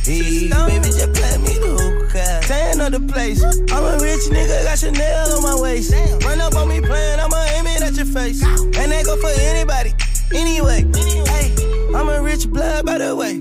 Hey, 0.02 0.48
baby, 0.48 0.90
just 0.90 1.12
pay 1.14 1.36
me 1.38 1.54
the 1.58 1.72
hook. 1.78 2.42
tan 2.46 2.80
of 2.80 2.92
the 2.92 3.00
place. 3.12 3.42
I'm 3.42 3.84
a 3.84 3.98
rich 4.02 4.26
nigga, 4.30 4.64
got 4.64 4.78
Chanel 4.78 5.32
on 5.34 5.42
my 5.42 5.60
waist. 5.60 5.92
Run 6.24 6.40
up 6.40 6.54
on 6.54 6.68
me 6.68 6.80
playing, 6.80 7.20
I'ma 7.20 7.40
aim 7.56 7.66
it 7.66 7.82
at 7.82 7.94
your 7.94 8.06
face. 8.06 8.42
And 8.42 8.92
they 8.92 9.02
go 9.02 9.16
for 9.16 9.30
anybody, 9.50 9.94
anyway. 10.34 10.84
Hey, 11.30 11.54
I'm 11.94 12.08
a 12.08 12.22
rich 12.22 12.48
blood, 12.48 12.86
by 12.86 12.98
the 12.98 13.14
way. 13.14 13.34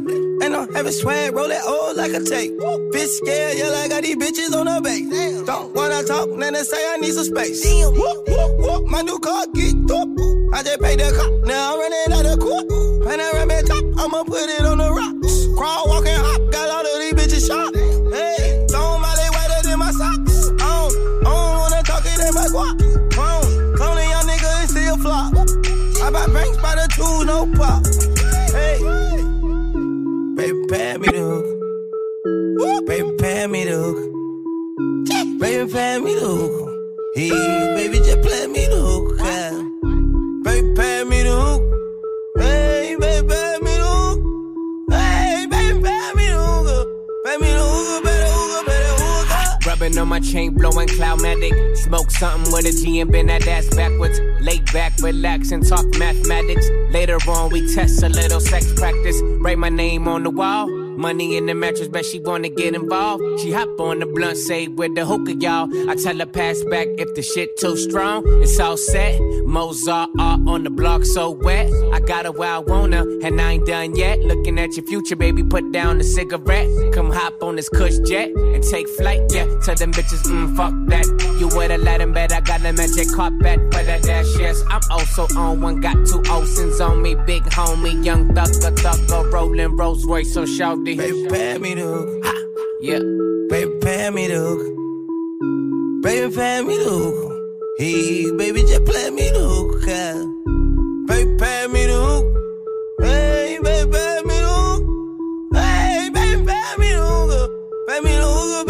And 0.44 0.56
I'm 0.56 0.72
having 0.74 0.92
swag, 0.92 1.34
roll 1.34 1.50
it 1.50 1.62
old 1.66 1.98
like 1.98 2.14
a 2.14 2.24
tape. 2.24 2.52
Bitch 2.94 3.08
scared, 3.22 3.58
yeah, 3.58 3.84
I 3.84 3.88
got 3.88 4.04
these 4.04 4.18
bitches 4.18 4.54
on 4.56 4.66
the 4.66 4.82
base. 4.82 5.46
Don't 5.46 5.74
wanna 5.76 6.04
talk, 6.04 6.30
then 6.38 6.54
they 6.54 6.64
say 6.64 6.82
I 6.94 6.98
need 6.98 7.14
some 7.14 7.26
space. 7.26 7.64
Whoop, 7.66 8.28
whoop, 8.28 8.52
whoop, 8.60 8.86
my 8.88 9.02
new 9.02 9.20
car 9.20 9.46
get 9.54 9.76
up. 9.92 10.10
I 10.54 10.64
just 10.64 10.82
paid 10.82 11.00
the 11.00 11.14
cop, 11.18 11.48
now 11.48 11.74
I'm 11.74 11.80
running 11.80 12.14
out 12.14 12.34
of 12.34 12.40
court. 12.40 12.75
Panoramic 13.06 13.68
top, 13.68 13.84
I'ma 14.00 14.24
put 14.24 14.50
it 14.50 14.66
on 14.66 14.80
the 14.80 14.90
rocks. 14.90 15.46
Crawl, 15.56 15.88
walk, 15.88 16.08
and 16.08 16.20
hop, 16.26 16.42
got 16.52 16.70
all 16.74 16.82
of 16.82 17.00
these 17.00 17.14
bitches 17.14 17.46
shot. 17.46 17.70
Hey, 18.12 18.66
throw 18.68 18.98
my 18.98 19.14
leg 19.14 19.30
wetter 19.30 19.62
than 19.62 19.78
my 19.78 19.92
socks. 19.92 20.50
I 20.50 20.66
don't, 20.66 21.22
I 21.22 21.30
don't 21.30 21.58
wanna 21.62 21.84
talk 21.84 22.02
it 22.04 22.18
in 22.18 22.34
my 22.34 22.48
guap. 22.50 22.82
Um, 22.82 23.10
clone, 23.12 23.76
clone 23.78 23.98
a 24.00 24.26
nigga 24.26 24.50
and 24.60 24.70
still 24.72 24.98
flop. 24.98 25.38
I 26.02 26.10
buy 26.10 26.26
banks 26.34 26.58
by 26.58 26.74
the 26.74 26.90
two, 26.98 27.26
no 27.30 27.46
pop. 27.54 27.86
Hey, 28.58 28.82
baby, 30.34 30.66
pay 30.68 30.98
me 30.98 31.08
the 31.08 31.22
hook. 31.22 32.88
Baby, 32.88 33.12
pay 33.20 33.46
me 33.46 33.66
the 33.66 33.76
hook. 33.78 35.40
Baby, 35.40 35.72
pay 35.72 36.00
me 36.00 36.16
the 36.16 36.26
hook. 36.26 36.72
Hey, 37.14 37.30
baby, 37.76 37.98
just 38.00 38.22
play 38.24 38.48
me 38.48 38.66
the 38.66 38.82
hook. 38.82 39.20
yeah. 39.20 39.52
Baby, 40.42 40.74
pay 40.74 41.04
me 41.04 41.22
the 41.22 41.30
hook. 41.30 41.75
On 50.06 50.10
my 50.10 50.20
chain, 50.20 50.54
blowing 50.54 50.88
cloudmatic. 50.88 51.76
Smoke 51.78 52.12
something 52.12 52.54
with 52.54 52.66
a 52.66 52.72
G 52.72 53.00
and 53.00 53.12
bend 53.12 53.30
that 53.30 53.48
ass 53.48 53.68
backwards. 53.76 54.20
Lay 54.40 54.60
back, 54.72 54.94
relax, 55.02 55.52
and 55.52 55.68
talk 55.68 55.86
mathematics. 55.98 56.70
Later 56.92 57.18
on, 57.28 57.52
we 57.52 57.74
test 57.74 58.04
a 58.04 58.10
little 58.10 58.40
sex 58.40 58.72
practice. 58.74 59.20
Write 59.24 59.58
my 59.58 59.70
name 59.70 60.08
on 60.08 60.24
the 60.24 60.30
wall. 60.30 60.85
Money 60.98 61.38
in 61.38 61.46
the 61.46 61.54
mattress, 61.54 61.88
bet 61.88 62.06
she 62.06 62.20
wanna 62.20 62.50
get 62.50 62.74
involved. 62.74 63.42
She 63.42 63.52
hop 63.52 63.80
on 63.80 64.00
the 64.00 64.06
blunt, 64.06 64.38
say 64.38 64.68
with 64.68 64.96
the 64.96 65.06
hookah, 65.06 65.36
y'all. 65.36 65.68
I 65.90 65.96
tell 65.96 66.18
her 66.18 66.26
pass 66.26 66.64
back 66.64 66.88
if 66.98 67.14
the 67.16 67.22
shit 67.22 67.58
too 67.60 67.76
strong. 67.78 68.24
It's 68.42 68.60
all 68.60 68.78
set. 68.78 69.20
Mozart 69.46 70.10
art 70.20 70.42
on 70.48 70.64
the 70.64 70.70
block, 70.70 71.06
so 71.06 71.32
wet. 71.32 71.72
I 71.94 72.00
got 72.00 72.26
her 72.26 72.32
where 72.32 72.52
I 72.52 72.60
wanna, 72.60 73.04
and 73.24 73.40
I 73.42 73.54
ain't 73.54 73.66
done 73.66 73.96
yet. 73.96 74.20
Looking 74.20 74.60
at 74.60 74.76
your 74.76 74.86
future, 74.86 75.16
baby, 75.16 75.44
put 75.44 75.72
down 75.72 75.98
the 75.98 76.04
cigarette. 76.04 76.70
Come 76.94 77.12
hop 77.12 77.44
on 77.44 77.56
this 77.56 77.70
cush 77.70 77.98
jet 78.00 78.30
and 78.30 78.64
take 78.64 78.88
flight, 78.90 79.22
yeah. 79.32 79.46
Tell 79.64 79.76
them 79.76 79.92
bitches, 79.92 80.24
mm, 80.24 80.56
fuck 80.56 80.74
that. 80.88 81.06
You 81.40 81.50
would've 81.50 81.82
let 81.82 82.02
him 82.02 82.14
bet 82.14 82.32
I 82.32 82.42
got 82.42 82.62
a 82.66 82.72
magic 82.74 83.12
carpet 83.14 83.60
for 83.74 83.84
that 83.84 84.04
dash, 84.04 84.38
yes. 84.40 84.64
I'm 84.70 84.82
also 84.90 85.28
on 85.38 85.62
one, 85.62 85.82
got 85.82 85.96
two 86.08 86.24
Olsen's 86.30 86.80
on 86.80 87.02
me, 87.02 87.16
big 87.16 87.44
homie, 87.44 88.04
young 88.04 88.30
thugger, 88.30 88.74
thugger, 88.76 89.32
rolling 89.32 89.76
Rolls 89.76 90.06
Royce 90.06 90.38
on 90.38 90.48
shouty. 90.86 90.98
Baby, 90.98 91.28
pay 91.30 91.58
me 91.58 91.74
the 91.74 91.82
hook. 91.82 92.26
Yeah. 92.82 93.00
Baby, 93.50 93.80
pay 93.82 94.10
me 94.10 94.28
the 94.28 94.40
hook. 94.40 96.04
Baby, 96.04 96.36
pay 96.36 96.62
me 96.62 96.78
the 96.78 96.90
hook. 96.90 97.32
Hey, 97.78 98.32
baby, 98.32 98.62
just 98.62 98.86
play 98.86 99.10
me 99.10 99.30
the 99.30 99.40
hook. 99.40 99.82
Baby, 101.08 101.38
pay 101.38 101.68
me 101.68 101.86
the 101.88 101.94
hook. 101.94 102.26
Hey, 103.02 103.60
baby, 103.62 103.92
pay 103.92 104.22
me 104.26 104.40
the 104.40 104.48
hook. 104.48 104.84
Hey, 105.54 106.10
baby, 106.14 106.46
pay 106.46 106.76
me 106.78 106.94
the 106.94 107.02
hook. 107.02 107.52
Pay 107.88 108.00
me 108.02 108.16
the 108.16 108.26
hook, 108.26 108.68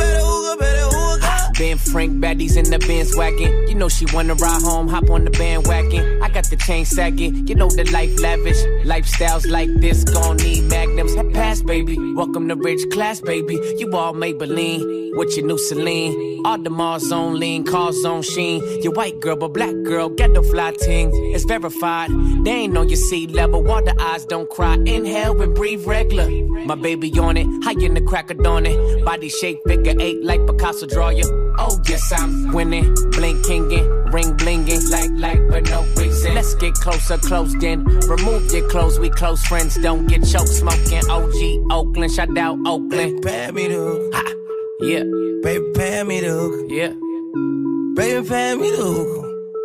Frank 1.95 2.21
baddies 2.21 2.57
in 2.57 2.69
the 2.69 2.77
Benz 2.77 3.15
wagon. 3.15 3.69
You 3.69 3.75
know 3.75 3.87
she 3.87 4.05
wanna 4.11 4.33
ride 4.33 4.61
home, 4.61 4.89
hop 4.89 5.09
on 5.09 5.23
the 5.23 5.31
bandwagon. 5.31 6.21
I 6.21 6.27
got 6.27 6.43
the 6.49 6.57
chain 6.57 6.83
sagging. 6.83 7.47
You 7.47 7.55
know 7.55 7.69
the 7.69 7.89
life 7.89 8.19
lavish. 8.19 8.61
Lifestyles 8.83 9.49
like 9.49 9.69
this 9.75 10.03
gon' 10.03 10.35
need 10.35 10.65
magnums. 10.65 11.15
Pass, 11.33 11.61
baby. 11.61 11.97
Welcome 12.13 12.49
to 12.49 12.57
rich 12.57 12.81
class, 12.91 13.21
baby. 13.21 13.55
You 13.77 13.95
all 13.95 14.13
Maybelline 14.13 15.15
with 15.15 15.37
your 15.37 15.45
new 15.45 15.57
Celine. 15.57 16.41
All 16.43 16.57
the 16.57 16.69
Mars 16.69 17.13
on 17.13 17.39
lean, 17.39 17.63
cars 17.63 18.03
on 18.03 18.23
sheen. 18.23 18.61
Your 18.81 18.91
white 18.91 19.21
girl, 19.21 19.37
but 19.37 19.53
black 19.53 19.73
girl, 19.85 20.09
get 20.09 20.33
the 20.33 20.43
fly 20.43 20.73
ting. 20.73 21.11
It's 21.33 21.45
verified. 21.45 22.09
They 22.43 22.51
ain't 22.51 22.77
on 22.77 22.89
your 22.89 22.97
sea 22.97 23.27
level. 23.27 23.63
Water 23.63 23.93
eyes 24.01 24.25
don't 24.25 24.49
cry. 24.49 24.73
Inhale 24.73 25.41
and 25.41 25.55
breathe 25.55 25.87
regular. 25.87 26.29
My 26.65 26.75
baby 26.75 27.09
on 27.17 27.37
it, 27.37 27.47
high 27.63 27.79
in 27.81 27.93
the 27.93 28.01
crack 28.01 28.31
of 28.31 28.43
dawn 28.43 28.65
it. 28.65 29.05
Body 29.05 29.29
shape 29.29 29.61
figure 29.65 29.95
eight 29.97 30.21
like 30.25 30.45
Picasso 30.45 30.87
draw 30.87 31.07
you. 31.07 31.44
Oh 31.57 31.79
yes, 31.87 32.11
I'm 32.11 32.51
winning, 32.51 32.93
blinkingin', 33.11 34.13
ring 34.13 34.33
blingin', 34.37 34.89
like 34.91 35.11
like 35.13 35.47
but 35.49 35.63
no 35.69 35.83
reason. 35.95 36.33
Let's 36.35 36.53
get 36.55 36.73
closer, 36.75 37.17
close 37.17 37.53
then. 37.59 37.83
Remove 38.07 38.51
your 38.53 38.67
clothes, 38.69 38.99
we 38.99 39.09
close 39.09 39.43
friends. 39.45 39.75
Don't 39.75 40.05
get 40.07 40.25
choked 40.25 40.49
smoking. 40.49 41.01
OG 41.09 41.71
Oakland, 41.71 42.11
shout 42.11 42.37
out 42.37 42.57
Oakland. 42.65 42.91
Baby, 42.91 43.21
Pay 43.21 43.51
me 43.51 43.67
the 43.67 43.75
hook. 43.75 44.13
Ha. 44.13 44.33
Yeah, 44.81 45.03
Baby, 45.43 45.65
pay 45.73 46.03
me 46.03 46.19
the 46.21 46.29
hook. 46.29 46.65
yeah. 46.69 46.93
Baby, 47.95 48.27
pay 48.27 48.55
me 48.55 48.69
the 48.71 48.77
hook. 48.77 49.21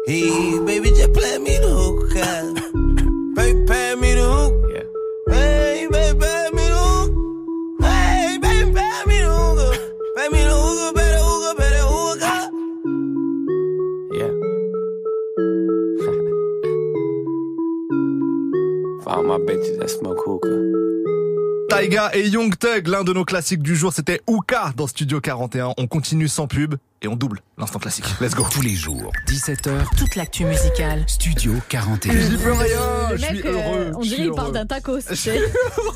Hey, 0.07 0.59
baby, 0.65 0.89
just 0.91 1.13
play 1.13 1.39
me 1.39 1.59
the 1.59 1.69
hook. 1.69 2.15
yeah. 2.15 2.53
Baby, 3.35 3.67
pay 3.67 3.95
me 3.97 4.15
the 4.15 4.23
hook. 4.23 4.55
Yeah. 4.73 5.35
Hey, 5.35 5.87
baby, 5.91 6.19
pay 6.21 6.51
me 6.53 6.63
the 6.69 6.79
hook. 6.79 7.83
Hey, 7.83 8.39
baby, 8.41 8.73
pay 8.73 9.03
me 9.07 9.19
the 9.19 9.31
hook. 9.31 9.77
Pay 10.17 10.29
me 10.29 10.43
the 10.45 10.51
hook, 10.51 10.95
my 19.31 19.39
bitches 19.39 19.79
that 19.79 19.89
smoke 19.89 20.19
hookah. 20.27 20.49
Taiga 21.69 22.11
et 22.15 22.27
Young 22.29 22.53
Thug, 22.59 22.89
l'un 22.89 23.05
de 23.05 23.13
nos 23.13 23.25
classiques 23.25 23.63
du 23.63 23.77
jour, 23.77 23.93
c'était 23.93 24.21
Ouka 24.27 24.73
dans 24.77 24.89
Studio 24.89 25.21
41. 25.21 25.75
On 25.79 25.87
continue 25.87 26.27
sans 26.27 26.49
pub 26.49 26.75
et 27.01 27.07
on 27.07 27.15
double 27.15 27.43
l'instant 27.59 27.79
classique. 27.79 28.07
Let's 28.21 28.35
go. 28.35 28.45
Tous 28.51 28.61
les 28.61 28.75
jours, 28.75 29.13
17h, 29.29 29.71
Toute 29.97 30.17
l'actu 30.17 30.45
musicale. 30.47 31.05
Studio 31.07 31.53
41. 31.69 32.13
Je 32.13 32.37
peux 32.39 32.53
rien, 32.53 33.11
Le 33.13 33.17
je 33.19 33.25
suis 33.25 33.43
euh, 33.47 33.53
heureux. 33.53 33.93
on 33.95 34.01
dirait 34.01 34.15
suis 34.17 34.25
il 34.25 34.31
parle 34.33 34.47
heureux. 34.49 34.53
d'un 34.53 34.67
tacos. 34.67 34.99
tu 34.99 35.05
Je 35.11 35.15
sais. 35.15 35.39
suis 35.39 35.41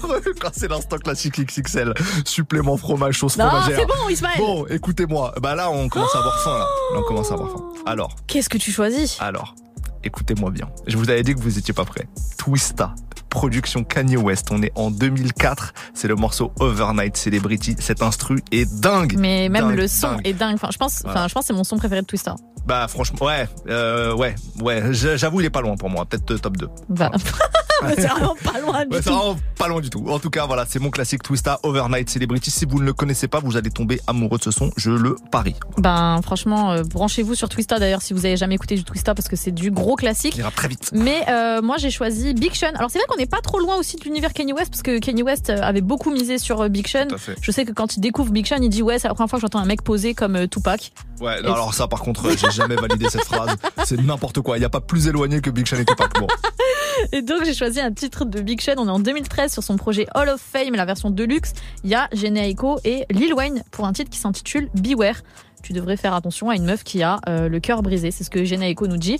heureux 0.04 0.22
quand 0.40 0.50
c'est 0.52 0.68
l'instant 0.68 0.98
classique 0.98 1.40
XXL. 1.44 1.92
Supplément 2.24 2.76
fromage, 2.76 3.18
sauce 3.18 3.36
Non, 3.36 3.48
fromagère. 3.48 3.80
c'est 3.80 3.86
bon, 3.86 4.08
Ismaël. 4.08 4.38
Bon, 4.38 4.66
écoutez-moi. 4.68 5.34
Bah 5.42 5.56
là, 5.56 5.72
on 5.72 5.88
commence 5.88 6.14
à 6.14 6.18
avoir 6.18 6.40
faim, 6.44 6.56
là. 6.58 6.66
Là, 6.94 7.00
on 7.00 7.02
commence 7.02 7.30
à 7.32 7.34
avoir 7.34 7.50
faim. 7.50 7.64
Alors, 7.84 8.14
Qu'est-ce 8.28 8.48
que 8.48 8.58
tu 8.58 8.70
choisis? 8.70 9.16
Alors, 9.20 9.56
écoutez-moi 10.04 10.50
bien. 10.50 10.68
Je 10.86 10.96
vous 10.96 11.10
avais 11.10 11.22
dit 11.22 11.34
que 11.34 11.40
vous 11.40 11.58
étiez 11.58 11.74
pas 11.74 11.84
prêts. 11.84 12.06
Twista. 12.38 12.94
Production 13.30 13.82
Kanye 13.82 14.16
West. 14.16 14.48
On 14.52 14.62
est 14.62 14.70
en 14.76 14.90
2004. 14.92 15.74
C'est 15.92 16.06
le 16.06 16.14
morceau 16.14 16.52
Overnight 16.60 17.16
Celebrity. 17.16 17.74
Cet 17.80 18.00
instru 18.02 18.40
est 18.52 18.72
dingue. 18.80 19.16
Mais 19.18 19.48
même 19.48 19.68
Dingue, 19.68 19.76
le 19.76 19.88
son 19.88 20.12
dingue. 20.12 20.20
est 20.24 20.32
dingue. 20.34 20.54
Enfin, 20.54 20.68
je 20.72 20.78
pense, 20.78 21.00
Voilà. 21.02 21.20
enfin, 21.20 21.28
je 21.28 21.34
pense 21.34 21.42
que 21.42 21.46
c'est 21.48 21.52
mon 21.52 21.64
son 21.64 21.76
préféré 21.76 22.00
de 22.02 22.06
Twister. 22.06 22.30
Bah 22.66 22.86
franchement, 22.88 23.26
ouais, 23.26 23.46
euh, 23.68 24.14
ouais, 24.14 24.34
ouais. 24.62 24.82
J'avoue, 24.92 25.40
il 25.40 25.46
est 25.46 25.50
pas 25.50 25.60
loin 25.60 25.76
pour 25.76 25.90
moi. 25.90 26.06
Peut-être 26.06 26.30
euh, 26.30 26.38
top 26.38 26.56
2. 26.56 26.68
Bah, 26.88 27.10
c'est 27.96 28.06
vraiment 28.06 28.34
pas 28.42 28.58
loin 28.60 28.86
du 28.86 28.96
Ouais, 28.96 29.02
tout. 29.02 29.10
vraiment 29.12 29.36
pas 29.58 29.68
loin 29.68 29.80
du 29.82 29.90
tout. 29.90 30.06
En 30.08 30.18
tout 30.18 30.30
cas, 30.30 30.46
voilà, 30.46 30.64
c'est 30.66 30.78
mon 30.78 30.88
classique 30.88 31.22
Twista 31.22 31.58
Overnight 31.62 32.08
Celebrity. 32.08 32.50
Si 32.50 32.64
vous 32.64 32.78
ne 32.78 32.84
le 32.86 32.94
connaissez 32.94 33.28
pas, 33.28 33.40
vous 33.40 33.58
allez 33.58 33.68
tomber 33.68 34.00
amoureux 34.06 34.38
de 34.38 34.44
ce 34.44 34.50
son. 34.50 34.70
Je 34.78 34.90
le 34.92 35.16
parie. 35.30 35.56
Ben, 35.76 36.20
franchement, 36.22 36.72
euh, 36.72 36.84
branchez-vous 36.84 37.34
sur 37.34 37.50
Twista 37.50 37.78
d'ailleurs 37.78 38.00
si 38.00 38.14
vous 38.14 38.24
avez 38.24 38.38
jamais 38.38 38.54
écouté 38.54 38.76
du 38.76 38.84
Twista 38.84 39.14
parce 39.14 39.28
que 39.28 39.36
c'est 39.36 39.52
du 39.52 39.70
gros 39.70 39.93
classique. 39.96 40.34
Il 40.36 40.40
ira 40.40 40.50
très 40.50 40.68
vite. 40.68 40.90
Mais 40.92 41.24
euh, 41.28 41.62
moi 41.62 41.76
j'ai 41.78 41.90
choisi 41.90 42.34
Big 42.34 42.54
Sean. 42.54 42.72
Alors 42.74 42.90
c'est 42.90 42.98
vrai 42.98 43.06
qu'on 43.08 43.16
n'est 43.16 43.26
pas 43.26 43.40
trop 43.40 43.58
loin 43.58 43.76
aussi 43.76 43.96
de 43.96 44.04
l'univers 44.04 44.32
Kanye 44.32 44.52
West 44.52 44.70
parce 44.70 44.82
que 44.82 44.98
Kanye 44.98 45.22
West 45.22 45.50
euh, 45.50 45.60
avait 45.60 45.80
beaucoup 45.80 46.10
misé 46.10 46.38
sur 46.38 46.62
euh, 46.62 46.68
Big 46.68 46.86
Sean. 46.86 47.08
Je 47.40 47.50
sais 47.50 47.64
que 47.64 47.72
quand 47.72 47.96
il 47.96 48.00
découvre 48.00 48.32
Big 48.32 48.46
Sean, 48.46 48.58
il 48.60 48.68
dit 48.68 48.82
ouais 48.82 48.98
c'est 48.98 49.08
la 49.08 49.14
première 49.14 49.30
fois 49.30 49.38
que 49.38 49.42
j'entends 49.42 49.60
un 49.60 49.66
mec 49.66 49.82
poser 49.82 50.14
comme 50.14 50.48
Tupac. 50.48 50.92
Ouais, 51.20 51.40
non, 51.42 51.54
alors 51.54 51.74
ça, 51.74 51.86
par 51.86 52.00
contre, 52.00 52.28
j'ai 52.36 52.50
jamais 52.50 52.74
validé 52.74 53.06
cette 53.08 53.24
phrase. 53.24 53.56
C'est 53.84 54.00
n'importe 54.00 54.40
quoi. 54.40 54.56
Il 54.56 54.60
n'y 54.60 54.66
a 54.66 54.70
pas 54.70 54.80
plus 54.80 55.06
éloigné 55.06 55.40
que 55.40 55.50
Big 55.50 55.66
Sean 55.66 55.76
et 55.76 55.84
Tupac. 55.84 56.12
Bon. 56.18 56.26
Et 57.12 57.22
donc 57.22 57.44
j'ai 57.44 57.54
choisi 57.54 57.80
un 57.80 57.92
titre 57.92 58.24
de 58.24 58.40
Big 58.40 58.60
Sean. 58.60 58.74
On 58.78 58.86
est 58.86 58.90
en 58.90 58.98
2013 58.98 59.52
sur 59.52 59.62
son 59.62 59.76
projet 59.76 60.06
Hall 60.14 60.28
of 60.28 60.40
Fame, 60.40 60.74
la 60.74 60.84
version 60.84 61.10
deluxe. 61.10 61.52
Il 61.82 61.90
y 61.90 61.94
a 61.94 62.08
Aiko 62.12 62.78
et 62.84 63.04
Lil 63.10 63.34
Wayne 63.34 63.62
pour 63.70 63.86
un 63.86 63.92
titre 63.92 64.10
qui 64.10 64.18
s'intitule 64.18 64.68
Beware. 64.74 65.16
Tu 65.62 65.72
devrais 65.72 65.96
faire 65.96 66.14
attention 66.14 66.50
à 66.50 66.56
une 66.56 66.64
meuf 66.64 66.84
qui 66.84 67.02
a 67.02 67.20
euh, 67.28 67.48
le 67.48 67.60
cœur 67.60 67.82
brisé. 67.82 68.10
C'est 68.10 68.24
ce 68.24 68.30
que 68.30 68.44
Jhené 68.44 68.70
Aiko 68.70 68.86
nous 68.86 68.98
dit. 68.98 69.18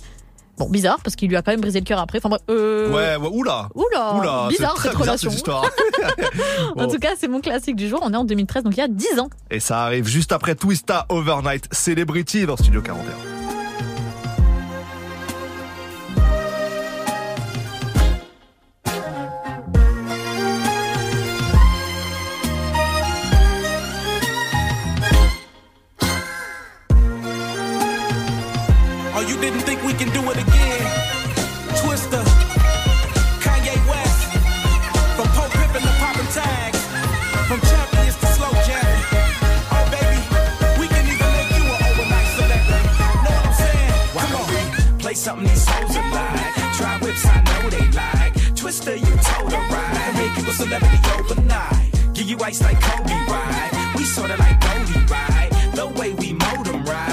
Bon, 0.57 0.69
bizarre, 0.69 0.99
parce 1.03 1.15
qu'il 1.15 1.29
lui 1.29 1.35
a 1.35 1.41
quand 1.41 1.51
même 1.51 1.61
brisé 1.61 1.79
le 1.79 1.85
cœur 1.85 1.99
après. 1.99 2.19
Enfin, 2.19 2.29
bref, 2.29 2.41
euh... 2.49 2.89
ouais, 2.89 3.15
ouais, 3.17 3.29
oula. 3.31 3.69
Oula. 3.75 4.47
bizarre, 4.49 4.79
cette 4.81 4.93
relation. 4.93 5.31
Histoire. 5.31 5.65
En 6.77 6.87
tout 6.87 6.99
cas, 6.99 7.13
c'est 7.17 7.27
mon 7.27 7.41
classique 7.41 7.75
du 7.75 7.87
jour. 7.87 7.99
On 8.03 8.13
est 8.13 8.17
en 8.17 8.25
2013, 8.25 8.63
donc 8.63 8.75
il 8.75 8.79
y 8.79 8.83
a 8.83 8.87
10 8.87 9.19
ans. 9.19 9.29
Et 9.49 9.59
ça 9.59 9.83
arrive 9.83 10.07
juste 10.07 10.31
après 10.31 10.55
Twista 10.55 11.05
Overnight 11.09 11.73
Celebrity 11.73 12.45
dans 12.45 12.57
Studio 12.57 12.81
41. 12.81 13.35
We 29.95 30.03
can 30.03 30.13
do 30.13 30.29
it 30.29 30.37
again. 30.37 30.85
Twister, 31.79 32.23
Kanye 33.39 33.75
West, 33.87 34.27
from 35.15 35.27
Pope 35.31 35.51
Pippin 35.51 35.81
to 35.81 35.93
poppin' 36.03 36.27
tags, 36.35 36.81
from 37.47 37.61
champions 37.61 38.17
to 38.19 38.27
slow 38.35 38.51
jamming. 38.67 39.05
Oh 39.71 39.85
baby, 39.95 40.19
we 40.81 40.87
can 40.91 41.05
even 41.07 41.31
make 41.37 41.51
you 41.55 41.63
an 41.63 41.79
overnight 41.87 42.27
celebrity. 42.35 42.91
Know 43.23 43.31
what 43.31 43.45
I'm 43.47 43.53
saying? 43.53 43.91
Why 44.15 44.25
don't 44.33 44.47
we 44.51 44.99
play 44.99 45.13
something 45.13 45.47
these 45.47 45.65
hoes 45.65 45.95
are 45.95 46.11
like? 46.11 46.55
Try 46.75 46.97
whips, 46.99 47.25
I 47.25 47.39
know 47.47 47.69
they 47.69 47.87
like. 47.95 48.33
Twister, 48.55 48.95
you 48.97 49.15
told 49.31 49.53
her 49.53 49.63
right. 49.71 50.11
Make 50.19 50.43
you 50.43 50.51
a 50.51 50.53
celebrity 50.53 50.99
overnight. 51.15 52.13
Give 52.13 52.27
you 52.29 52.37
ice 52.41 52.61
like 52.61 52.81
Kobe, 52.81 53.15
right? 53.31 53.93
We 53.95 54.03
sorta 54.03 54.35
like 54.35 54.59
Goldie, 54.59 55.05
right? 55.07 55.49
The 55.73 55.87
way 55.87 56.11
we 56.11 56.33
mold 56.33 56.67
'em 56.67 56.83
right. 56.83 57.04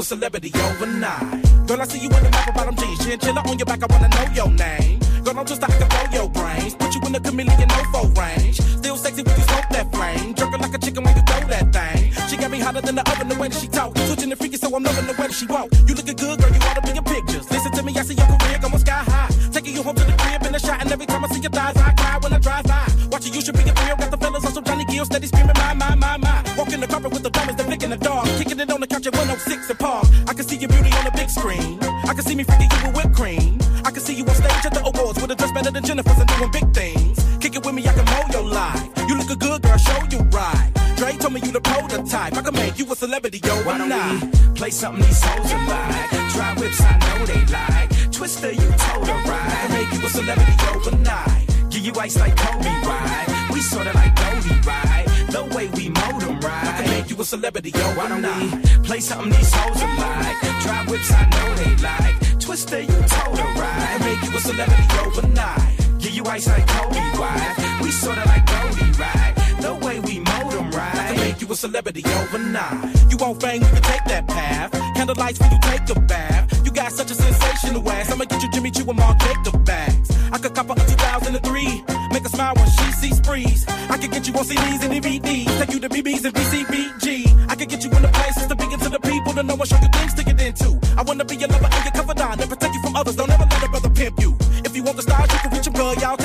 A 0.00 0.02
celebrity 0.02 0.50
overnight. 0.54 1.44
Girl, 1.68 1.82
I 1.82 1.84
see 1.84 1.98
you 1.98 2.08
in 2.08 2.24
the 2.24 2.30
map 2.30 2.54
bottom 2.54 2.74
jeans, 2.74 3.04
chinchilla 3.04 3.42
on 3.46 3.58
your 3.58 3.66
back. 3.66 3.82
I 3.82 3.86
wanna 3.92 4.08
know 4.08 4.32
your 4.32 4.48
name. 4.48 4.98
Girl, 5.22 5.38
I'm 5.38 5.44
just 5.44 5.62
I 5.62 5.66
can 5.66 5.88
blow 5.92 6.06
your 6.10 6.30
brains. 6.30 6.74
Put 6.74 6.94
you 6.94 7.02
in 7.04 7.12
the 7.12 7.20
chameleon 7.20 7.68
no 7.68 8.08
range. 8.16 8.56
Still 8.80 8.96
sexy 8.96 9.22
when 9.22 9.36
you 9.36 9.42
smoke 9.44 9.68
that 9.68 9.92
flame. 9.92 10.32
Jerking 10.32 10.58
like 10.58 10.72
a 10.72 10.78
chicken 10.78 11.04
when 11.04 11.14
you 11.14 11.22
throw 11.28 11.46
that 11.48 11.68
thing. 11.76 12.12
She 12.28 12.38
got 12.38 12.50
me 12.50 12.60
hotter 12.60 12.80
than 12.80 12.94
the 12.94 13.04
oven 13.12 13.28
the 13.28 13.34
way 13.34 13.48
that 13.48 13.60
she 13.60 13.68
talk. 13.68 13.94
Switching 13.98 14.30
the 14.30 14.36
freaky, 14.36 14.56
so 14.56 14.74
I'm 14.74 14.82
loving 14.82 15.04
the 15.04 15.12
way 15.20 15.26
that 15.28 15.34
she 15.34 15.44
walk. 15.44 15.68
You 15.86 15.94
looking 15.94 16.16
good, 16.16 16.40
girl. 16.40 16.48
You 16.48 16.60
ought 16.64 16.80
to 16.80 16.82
be 16.82 16.96
in 16.96 17.04
pictures. 17.04 17.50
Listen 17.50 17.70
to 17.72 17.82
me, 17.82 17.92
I 17.94 18.02
see 18.02 18.14
your 18.14 18.24
career 18.24 18.58
going 18.58 18.78
sky 18.78 19.04
high. 19.04 19.28
Taking 19.52 19.76
you 19.76 19.82
home 19.82 19.96
to 19.96 20.04
the 20.04 20.16
crib 20.16 20.42
in 20.46 20.52
the 20.52 20.60
shot, 20.60 20.80
and 20.80 20.90
every 20.90 21.04
time 21.04 21.22
I 21.26 21.28
see 21.28 21.40
your 21.40 21.52
thighs, 21.52 21.76
I 21.76 21.92
cry 21.92 22.16
when 22.22 22.32
I 22.32 22.38
drive 22.38 22.64
by. 22.64 22.89
Watching 23.20 23.34
you 23.34 23.42
should 23.42 23.54
be 23.54 23.68
a 23.68 23.74
thrill. 23.74 23.96
Got 23.96 24.10
the 24.10 24.16
fellas 24.16 24.46
on 24.46 24.52
some 24.54 24.64
Johnny 24.64 24.86
Gill, 24.86 25.04
steady 25.04 25.26
screaming 25.26 25.52
my 25.56 25.74
my 25.74 25.94
my 25.94 26.16
my. 26.16 26.42
Walking 26.56 26.80
the 26.80 26.86
carpet 26.86 27.12
with 27.12 27.22
the 27.22 27.28
drummers, 27.28 27.54
they're 27.54 27.66
flicking 27.66 27.90
the 27.90 27.98
dog, 27.98 28.24
kicking 28.40 28.58
it 28.58 28.72
on 28.72 28.80
the 28.80 28.86
couch 28.86 29.06
at 29.06 29.12
106 29.12 29.68
and 29.68 29.78
Park. 29.78 30.06
I 30.26 30.32
can 30.32 30.48
see 30.48 30.56
your 30.56 30.70
beauty 30.70 30.88
on 30.96 31.04
the 31.04 31.12
big 31.12 31.28
screen. 31.28 31.76
I 32.08 32.14
can 32.14 32.24
see 32.24 32.34
me 32.34 32.44
freaking 32.44 32.72
you 32.72 32.88
with 32.88 32.96
whipped 32.96 33.14
cream. 33.14 33.60
I 33.84 33.90
can 33.90 34.00
see 34.00 34.14
you 34.14 34.24
on 34.24 34.34
stage 34.34 34.64
at 34.64 34.72
the 34.72 34.80
awards 34.80 35.20
with 35.20 35.30
a 35.32 35.34
dress 35.34 35.52
better 35.52 35.70
than 35.70 35.84
Jennifer's 35.84 36.16
and 36.16 36.28
doing 36.32 36.50
big 36.50 36.72
things. 36.72 37.20
Kick 37.44 37.56
it 37.56 37.62
with 37.62 37.74
me, 37.74 37.86
I 37.86 37.92
can 37.92 38.08
mold 38.08 38.32
your 38.32 38.48
life. 38.48 38.88
You 39.06 39.18
look 39.18 39.28
a 39.28 39.36
good 39.36 39.60
girl, 39.60 39.76
show 39.76 40.00
you 40.08 40.20
right. 40.32 40.72
Dre 40.96 41.12
told 41.20 41.34
me 41.34 41.40
you 41.44 41.52
the 41.52 41.60
prototype. 41.60 42.32
I 42.32 42.40
can 42.40 42.54
make 42.54 42.78
you 42.78 42.90
a 42.90 42.96
celebrity, 42.96 43.38
yo. 43.44 43.52
Why 43.68 43.76
don't 43.76 43.90
not? 43.90 44.16
we 44.16 44.56
play 44.56 44.70
something 44.70 45.04
these 45.04 45.20
hoes 45.20 45.52
are 45.52 45.68
like? 45.68 46.08
Try 46.32 46.54
whips, 46.56 46.80
I 46.80 46.96
know 47.04 47.26
they 47.28 47.44
like. 47.52 47.88
Twister, 48.16 48.48
you 48.48 48.68
told 48.80 49.04
her 49.12 49.20
right. 49.28 49.44
I 49.44 49.66
can 49.68 49.72
Make 49.76 49.92
you 49.92 50.06
a 50.06 50.08
celebrity 50.08 50.56
overnight. 50.72 51.39
You 51.80 51.94
ice 51.98 52.18
like 52.18 52.36
Kobe, 52.36 52.68
right? 52.86 53.48
We 53.52 53.60
sorta 53.62 53.92
like 53.94 54.14
Goldie, 54.14 54.60
right? 54.66 55.06
The 55.30 55.42
way 55.56 55.68
we 55.68 55.88
mold 55.88 56.22
'em 56.22 56.38
right. 56.40 56.64
I 56.68 56.82
can 56.82 56.90
make 56.90 57.08
you 57.10 57.16
a 57.18 57.24
celebrity, 57.24 57.70
yo. 57.70 57.84
Why 57.96 58.08
don't 58.08 58.22
we 58.22 58.78
play 58.82 59.00
something 59.00 59.30
these 59.30 59.52
hoes 59.52 59.82
are 59.82 59.96
like? 59.96 60.36
Try 60.62 60.84
whips, 60.90 61.10
I 61.10 61.24
know 61.32 61.54
they 61.56 61.76
like. 61.82 62.38
Twister, 62.38 62.80
you 62.80 62.98
told 63.08 63.38
her 63.38 63.60
right. 63.60 63.98
Make 64.04 64.22
you 64.28 64.36
a 64.36 64.40
celebrity 64.40 64.86
overnight. 65.04 65.98
Give 65.98 66.12
you 66.12 66.24
ice 66.26 66.46
like 66.48 66.66
Kobe, 66.66 67.00
right? 67.18 67.80
We 67.82 67.90
sorta 67.90 68.24
like 68.28 68.44
Goldie, 68.44 68.92
right? 69.00 69.32
The 69.60 69.74
way 69.86 70.00
we 70.00 70.18
mold 70.20 70.52
'em 70.52 70.66
I 70.74 70.76
right. 70.76 71.08
can 71.08 71.16
make 71.16 71.40
you 71.40 71.48
a 71.50 71.56
celebrity 71.56 72.04
overnight. 72.20 73.10
You 73.10 73.16
want 73.16 73.40
fame, 73.40 73.62
you 73.62 73.68
can 73.68 73.82
take 73.82 74.04
that 74.04 74.28
path. 74.28 74.70
Candlelights 74.96 75.40
when 75.40 75.50
you 75.52 75.58
take 75.62 75.88
a 75.96 75.98
bath. 75.98 76.44
You 76.62 76.70
got 76.72 76.92
such 76.92 77.10
a 77.10 77.14
sensational 77.14 77.88
ass. 77.90 78.12
I'ma 78.12 78.26
get 78.26 78.42
you 78.42 78.50
Jimmy 78.50 78.70
Choo 78.70 78.84
and 78.86 78.98
Mark 78.98 79.18
Jacob 79.18 79.64
bags. 79.64 79.99
I 80.32 80.38
could 80.38 80.54
cop 80.54 80.70
a 80.70 80.74
2003. 80.74 81.84
Make 82.12 82.22
her 82.22 82.28
smile 82.28 82.54
when 82.54 82.70
she 82.70 82.92
sees 82.92 83.16
sprees. 83.16 83.66
I 83.88 83.98
could 83.98 84.10
get 84.10 84.26
you 84.26 84.34
on 84.34 84.44
CDs 84.44 84.82
and 84.84 84.92
DVDs. 84.92 85.58
Take 85.58 85.72
you 85.72 85.80
to 85.80 85.88
BBs 85.88 86.24
and 86.24 86.34
BCBG. 86.34 87.48
I 87.48 87.54
could 87.56 87.68
get 87.68 87.84
you 87.84 87.90
in 87.90 88.02
the 88.02 88.08
places 88.08 88.46
to 88.46 88.54
be 88.54 88.64
into 88.72 88.88
the 88.88 89.00
people 89.00 89.32
to 89.34 89.42
know 89.42 89.54
and 89.54 89.68
show 89.68 89.76
you 89.76 89.88
things 89.92 90.14
to 90.14 90.24
get 90.24 90.40
into. 90.40 90.78
I 90.96 91.02
wanna 91.02 91.24
be 91.24 91.36
your 91.36 91.48
lover 91.48 91.68
and 91.70 91.84
your 91.84 91.92
confidant 91.92 92.40
and 92.40 92.50
protect 92.50 92.74
you 92.74 92.82
from 92.82 92.96
others. 92.96 93.16
Don't 93.16 93.30
ever 93.30 93.46
let 93.50 93.62
a 93.62 93.68
brother 93.68 93.90
pimp 93.90 94.20
you. 94.20 94.36
If 94.64 94.76
you 94.76 94.82
want 94.82 94.96
the 94.96 95.02
stars, 95.02 95.32
you 95.32 95.38
can 95.38 95.50
reach 95.50 95.66
'em, 95.66 95.72
girl. 95.74 95.94
Y'all 95.94 96.16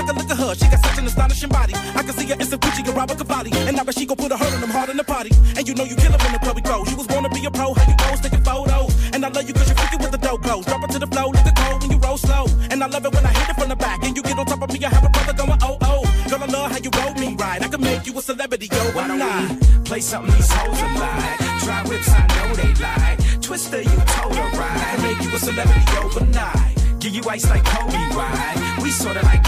her. 0.46 0.56
She 0.56 0.66
got 0.70 0.80
such 0.86 0.98
an 0.98 1.06
astonishing 1.06 1.50
body. 1.50 1.74
I 1.74 2.02
can 2.04 2.14
see 2.14 2.28
her 2.28 2.36
in 2.36 2.46
some 2.46 2.60
Gucci 2.60 2.86
and 2.86 2.96
Robert 2.96 3.18
Cavalli. 3.18 3.52
And 3.68 3.76
now 3.76 3.84
that 3.84 3.98
she 3.98 4.06
gon' 4.06 4.18
put 4.18 4.32
a 4.32 4.38
hurt 4.38 4.54
on 4.54 4.62
them 4.62 4.70
hard 4.70 4.90
in 4.90 4.98
the 4.98 5.04
party. 5.04 5.32
And 5.58 5.68
you 5.68 5.74
know 5.76 5.84
you 5.84 5.96
kill 5.96 6.12
her 6.12 6.22
when 6.22 6.34
the 6.34 6.40
club 6.40 6.56
we 6.56 6.62
go. 6.62 6.86
You 6.86 6.96
was 6.96 7.08
born 7.08 7.24
to 7.24 7.30
be 7.30 7.46
a 7.46 7.52
pro, 7.52 7.74
how 7.74 7.86
you 7.90 7.98
goes, 7.98 8.20
taking 8.22 8.44
photos. 8.44 8.94
And 9.14 9.26
I 9.26 9.30
love 9.30 9.48
you 9.48 9.54
cause 9.54 9.68
you're 9.68 9.78
freaking 9.78 10.02
with 10.02 10.12
the 10.12 10.22
dope 10.22 10.44
clothes. 10.44 10.66
Drop 10.66 10.84
it 10.84 10.92
to 10.92 11.00
the 11.00 11.08
flow, 11.08 11.28
look 11.28 11.46
at 11.46 11.56
cold 11.56 11.82
when 11.82 11.92
you 11.92 11.98
roll 11.98 12.18
slow. 12.18 12.46
And 12.70 12.84
I 12.84 12.88
love 12.88 13.06
it 13.06 13.14
when 13.14 13.26
I 13.26 13.34
hit 13.34 13.50
it 13.50 13.56
from 13.56 13.70
the 13.70 13.76
back. 13.76 14.04
And 14.04 14.16
you 14.16 14.24
get 14.24 14.38
on 14.38 14.46
top 14.46 14.62
of 14.62 14.72
me, 14.72 14.84
I 14.86 14.90
have 14.90 15.06
a 15.06 15.10
brother 15.10 15.34
going 15.34 15.60
oh 15.62 15.78
oh. 15.82 16.02
Girl, 16.30 16.42
I 16.42 16.46
love 16.46 16.72
how 16.72 16.80
you 16.80 16.92
roll 17.00 17.14
me 17.16 17.36
right. 17.36 17.62
I 17.62 17.68
can 17.68 17.82
make 17.82 18.06
you 18.06 18.18
a 18.18 18.22
celebrity, 18.22 18.68
yo. 18.72 18.82
Why 18.96 19.08
don't 19.08 19.20
not? 19.20 19.66
play 19.86 20.02
something 20.02 20.34
these 20.34 20.52
hoes 20.52 20.82
are 20.82 20.94
like? 21.00 21.40
Try 21.64 21.84
whips, 21.88 22.10
I 22.10 22.26
know 22.34 22.56
they 22.56 22.74
like. 22.82 23.42
Twister, 23.42 23.82
you 23.82 23.98
told 24.16 24.36
her 24.36 24.50
right. 24.58 24.78
I 24.82 24.96
can 24.96 25.02
make 25.04 25.22
you 25.24 25.36
a 25.36 25.40
celebrity 25.40 25.98
overnight. 26.04 26.85
Give 27.06 27.14
you 27.18 27.30
ice 27.30 27.48
like 27.52 27.64
Kobe, 27.64 27.94
right? 28.16 28.80
We 28.82 28.90
sorta 28.90 29.22
like 29.22 29.44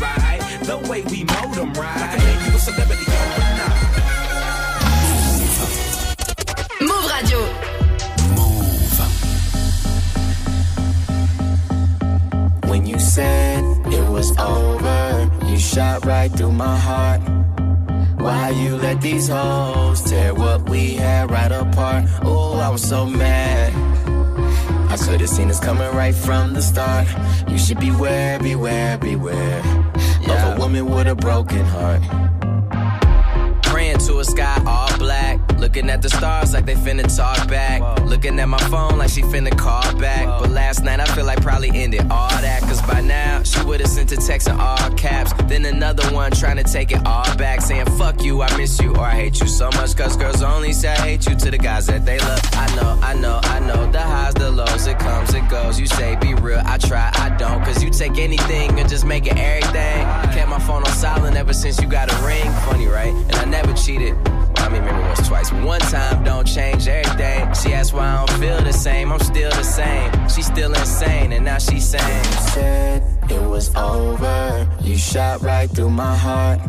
right? 0.00 0.38
The 0.62 0.78
way 0.88 1.02
we 1.10 1.24
mold 1.24 1.58
'em 1.58 1.72
right. 1.72 2.02
I 2.02 2.06
can 2.14 2.24
make 2.24 2.46
you 2.46 2.54
a 2.54 2.58
celebrity 2.60 3.04
oh, 3.08 3.12
overnight. 3.34 3.90
Move 6.88 7.04
Radio. 7.10 7.40
When 12.70 12.86
you 12.86 13.00
said 13.00 13.64
it 13.86 14.08
was 14.08 14.30
over, 14.38 15.28
you 15.46 15.58
shot 15.58 16.04
right 16.06 16.30
through 16.30 16.52
my 16.52 16.76
heart. 16.78 17.22
Why 18.20 18.50
you 18.50 18.76
let 18.76 19.00
these 19.00 19.26
hoes 19.26 20.00
tear 20.02 20.32
what 20.32 20.70
we 20.70 20.94
had 20.94 21.28
right 21.32 21.50
apart? 21.50 22.04
Oh, 22.22 22.60
I 22.60 22.68
was 22.68 22.88
so 22.88 23.04
mad. 23.04 23.99
I 24.90 24.96
could've 24.96 25.28
seen 25.28 25.48
this 25.48 25.60
coming 25.60 25.88
right 25.94 26.14
from 26.14 26.52
the 26.52 26.60
start. 26.60 27.06
You 27.48 27.58
should 27.58 27.78
beware, 27.78 28.40
beware, 28.40 28.98
beware 28.98 29.60
of 29.60 30.28
a 30.28 30.56
woman 30.58 30.86
with 30.86 31.06
a 31.06 31.14
broken 31.14 31.64
heart. 31.64 32.02
Praying 33.62 33.98
to 33.98 34.18
a 34.18 34.24
sky. 34.24 34.79
Looking 35.70 35.90
at 35.90 36.02
the 36.02 36.10
stars 36.10 36.52
like 36.52 36.66
they 36.66 36.74
finna 36.74 37.06
talk 37.16 37.46
back. 37.46 37.80
Looking 38.00 38.40
at 38.40 38.48
my 38.48 38.58
phone 38.70 38.98
like 38.98 39.08
she 39.08 39.22
finna 39.22 39.56
call 39.56 39.94
back. 40.00 40.26
But 40.26 40.50
last 40.50 40.82
night 40.82 40.98
I 40.98 41.04
feel 41.04 41.24
like 41.24 41.40
probably 41.42 41.70
ended 41.72 42.10
all 42.10 42.28
that. 42.28 42.62
Cause 42.62 42.82
by 42.82 43.00
now 43.00 43.44
she 43.44 43.62
would've 43.62 43.86
sent 43.86 44.10
a 44.10 44.16
text 44.16 44.48
in 44.48 44.58
all 44.58 44.90
caps. 44.96 45.32
Then 45.44 45.64
another 45.64 46.02
one 46.12 46.32
trying 46.32 46.56
to 46.56 46.64
take 46.64 46.90
it 46.90 47.06
all 47.06 47.36
back. 47.36 47.60
Saying 47.60 47.86
fuck 47.98 48.20
you, 48.20 48.42
I 48.42 48.56
miss 48.56 48.80
you, 48.80 48.96
or 48.96 49.02
I 49.02 49.12
hate 49.12 49.38
you 49.38 49.46
so 49.46 49.70
much. 49.76 49.96
Cause 49.96 50.16
girls 50.16 50.42
only 50.42 50.72
say 50.72 50.88
I 50.88 50.96
hate 50.96 51.28
you 51.28 51.36
to 51.36 51.52
the 51.52 51.58
guys 51.58 51.86
that 51.86 52.04
they 52.04 52.18
love. 52.18 52.40
I 52.54 52.74
know, 52.74 52.98
I 53.00 53.14
know, 53.14 53.38
I 53.44 53.60
know. 53.60 53.92
The 53.92 54.00
highs, 54.00 54.34
the 54.34 54.50
lows, 54.50 54.88
it 54.88 54.98
comes, 54.98 55.34
it 55.34 55.48
goes. 55.48 55.78
You 55.78 55.86
say 55.86 56.16
be 56.16 56.34
real, 56.34 56.62
I 56.64 56.78
try, 56.78 57.12
I 57.14 57.28
don't. 57.38 57.64
Cause 57.64 57.80
you 57.80 57.90
take 57.90 58.18
anything 58.18 58.76
and 58.80 58.88
just 58.88 59.04
make 59.04 59.28
it 59.28 59.38
everything. 59.38 60.04
Kept 60.34 60.48
my 60.48 60.58
phone 60.58 60.82
on 60.82 60.92
silent 60.94 61.36
ever 61.36 61.52
since 61.52 61.80
you 61.80 61.86
got 61.86 62.12
a 62.12 62.26
ring. 62.26 62.50
Funny, 62.66 62.88
right? 62.88 63.14
And 63.14 63.36
I 63.36 63.44
never 63.44 63.72
cheated. 63.72 64.16
I 64.60 64.68
mean, 64.68 64.84
maybe 64.84 64.98
once, 64.98 65.28
twice. 65.28 65.52
One 65.52 65.80
time 65.80 66.24
don't 66.24 66.46
change 66.46 66.86
everything. 66.86 67.52
She 67.54 67.72
asked 67.72 67.92
why 67.92 68.06
I 68.06 68.26
don't 68.26 68.38
feel 68.40 68.60
the 68.62 68.72
same. 68.72 69.12
I'm 69.12 69.20
still 69.20 69.50
the 69.50 69.62
same. 69.62 70.10
She's 70.28 70.46
still 70.46 70.72
insane, 70.72 71.32
and 71.32 71.44
now 71.44 71.58
she's 71.58 71.86
saying. 71.88 72.24
said 72.54 73.02
it 73.30 73.42
was 73.42 73.74
over. 73.74 74.68
You 74.82 74.96
shot 74.96 75.42
right 75.42 75.70
through 75.70 75.90
my 75.90 76.16
heart. 76.16 76.60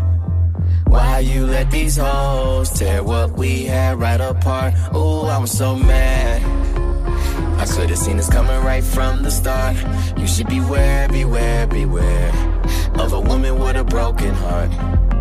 Why 0.88 1.20
you 1.20 1.46
let 1.46 1.72
these 1.72 1.98
hoes 1.98 2.70
tear 2.72 3.04
what 3.04 3.32
we 3.38 3.64
had 3.64 4.00
right 4.00 4.20
apart? 4.20 4.74
Ooh, 4.96 5.22
I'm 5.22 5.48
so 5.48 5.76
mad. 5.76 6.42
I 7.62 7.66
could've 7.66 7.98
seen 7.98 8.18
this 8.18 8.30
coming 8.30 8.62
right 8.64 8.84
from 8.84 9.24
the 9.24 9.32
start. 9.32 9.78
You 10.18 10.28
should 10.28 10.48
beware, 10.48 11.08
beware, 11.08 11.68
beware 11.68 12.32
of 12.96 13.14
a 13.14 13.22
woman 13.22 13.60
with 13.60 13.76
a 13.76 13.84
broken 13.84 14.34
heart. 14.34 14.72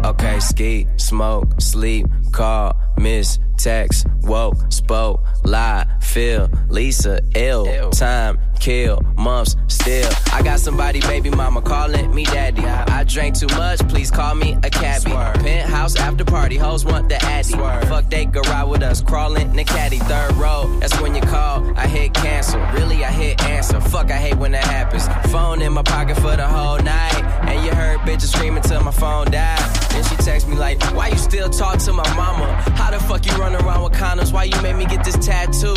Okay, 0.04 0.40
ski, 0.40 0.86
smoke, 0.96 1.60
sleep, 1.60 2.06
call, 2.30 2.76
miss, 2.96 3.38
text, 3.58 4.06
woke, 4.22 4.56
spoke, 4.70 5.20
lie, 5.44 5.86
feel, 6.00 6.48
Lisa, 6.68 7.20
ill, 7.34 7.90
time, 7.90 8.38
kill, 8.58 9.00
months, 9.16 9.56
still. 9.68 10.10
I 10.32 10.42
got 10.42 10.60
somebody, 10.60 11.00
baby 11.00 11.30
mama, 11.30 11.60
calling 11.62 12.14
me 12.14 12.24
daddy. 12.24 12.62
I 12.64 13.04
drank 13.04 13.38
too 13.38 13.48
much, 13.48 13.80
please 13.88 14.10
call 14.10 14.34
me 14.34 14.56
a 14.62 14.70
cabbie. 14.70 15.10
Penthouse 15.10 15.96
after 15.96 16.24
party, 16.24 16.56
hoes 16.56 16.84
want 16.84 17.08
the 17.08 17.22
addy. 17.24 17.52
Fuck, 17.86 18.10
they 18.10 18.24
go 18.26 18.40
ride 18.42 18.64
with 18.64 18.82
us, 18.82 19.02
crawling 19.02 19.50
in 19.50 19.56
the 19.56 19.64
caddy. 19.64 19.98
Third 19.98 20.32
row, 20.34 20.78
that's 20.80 20.98
when 21.00 21.14
you 21.14 21.22
call. 21.22 21.76
I 21.76 21.86
hit 21.86 22.14
cancel, 22.14 22.60
really, 22.72 23.04
I 23.04 23.10
hit 23.10 23.42
answer. 23.44 23.80
Fuck, 23.80 24.10
I 24.10 24.16
hate 24.16 24.36
when 24.36 24.52
that 24.52 24.64
happens. 24.64 25.08
Phone 25.30 25.62
in 25.62 25.72
my 25.72 25.82
pocket 25.82 26.16
for 26.16 26.36
the 26.36 26.46
whole 26.46 26.78
night. 26.78 27.22
And 27.42 27.64
you 27.64 27.74
heard 27.74 28.00
bitches 28.00 28.32
screaming 28.32 28.62
till 28.62 28.82
my 28.82 28.90
phone 28.90 29.30
died. 29.30 29.58
Then 29.90 30.04
she 30.04 30.16
text 30.16 30.48
me 30.48 30.56
like, 30.56 30.80
why 30.94 31.08
you 31.08 31.16
still 31.16 31.48
talk 31.48 31.78
to 31.80 31.92
my 31.92 32.04
mama? 32.20 32.46
How 32.76 32.90
the 32.90 33.00
fuck 33.08 33.24
you 33.24 33.32
run 33.32 33.54
around 33.54 33.82
with 33.84 33.94
condoms? 33.94 34.32
Why 34.32 34.44
you 34.44 34.60
made 34.60 34.76
me 34.76 34.84
get 34.84 35.02
this 35.04 35.18
tattoo? 35.26 35.74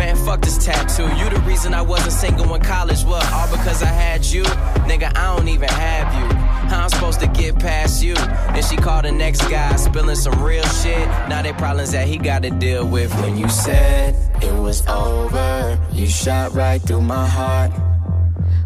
Man, 0.00 0.16
fuck 0.26 0.40
this 0.40 0.58
tattoo. 0.64 1.08
You 1.18 1.26
the 1.30 1.40
reason 1.46 1.72
I 1.72 1.82
wasn't 1.82 2.12
single 2.12 2.52
in 2.54 2.62
college. 2.62 3.02
What? 3.04 3.24
All 3.32 3.48
because 3.56 3.82
I 3.82 3.92
had 4.04 4.24
you? 4.24 4.42
Nigga, 4.90 5.08
I 5.16 5.36
don't 5.36 5.48
even 5.48 5.68
have 5.68 6.08
you. 6.18 6.26
How 6.70 6.82
I'm 6.84 6.88
supposed 6.88 7.20
to 7.20 7.28
get 7.28 7.58
past 7.58 8.02
you? 8.02 8.14
Then 8.14 8.62
she 8.62 8.76
called 8.76 9.04
the 9.04 9.12
next 9.12 9.42
guy, 9.48 9.76
spilling 9.76 10.16
some 10.16 10.42
real 10.42 10.66
shit. 10.82 11.06
Now 11.30 11.42
they 11.42 11.52
problems 11.52 11.92
that 11.92 12.08
he 12.08 12.16
got 12.18 12.42
to 12.42 12.50
deal 12.50 12.86
with. 12.86 13.14
When 13.20 13.36
you 13.36 13.48
said 13.48 14.16
it 14.42 14.54
was 14.66 14.86
over, 14.88 15.78
you 15.92 16.06
shot 16.06 16.54
right 16.54 16.80
through 16.82 17.02
my 17.02 17.26
heart. 17.26 17.70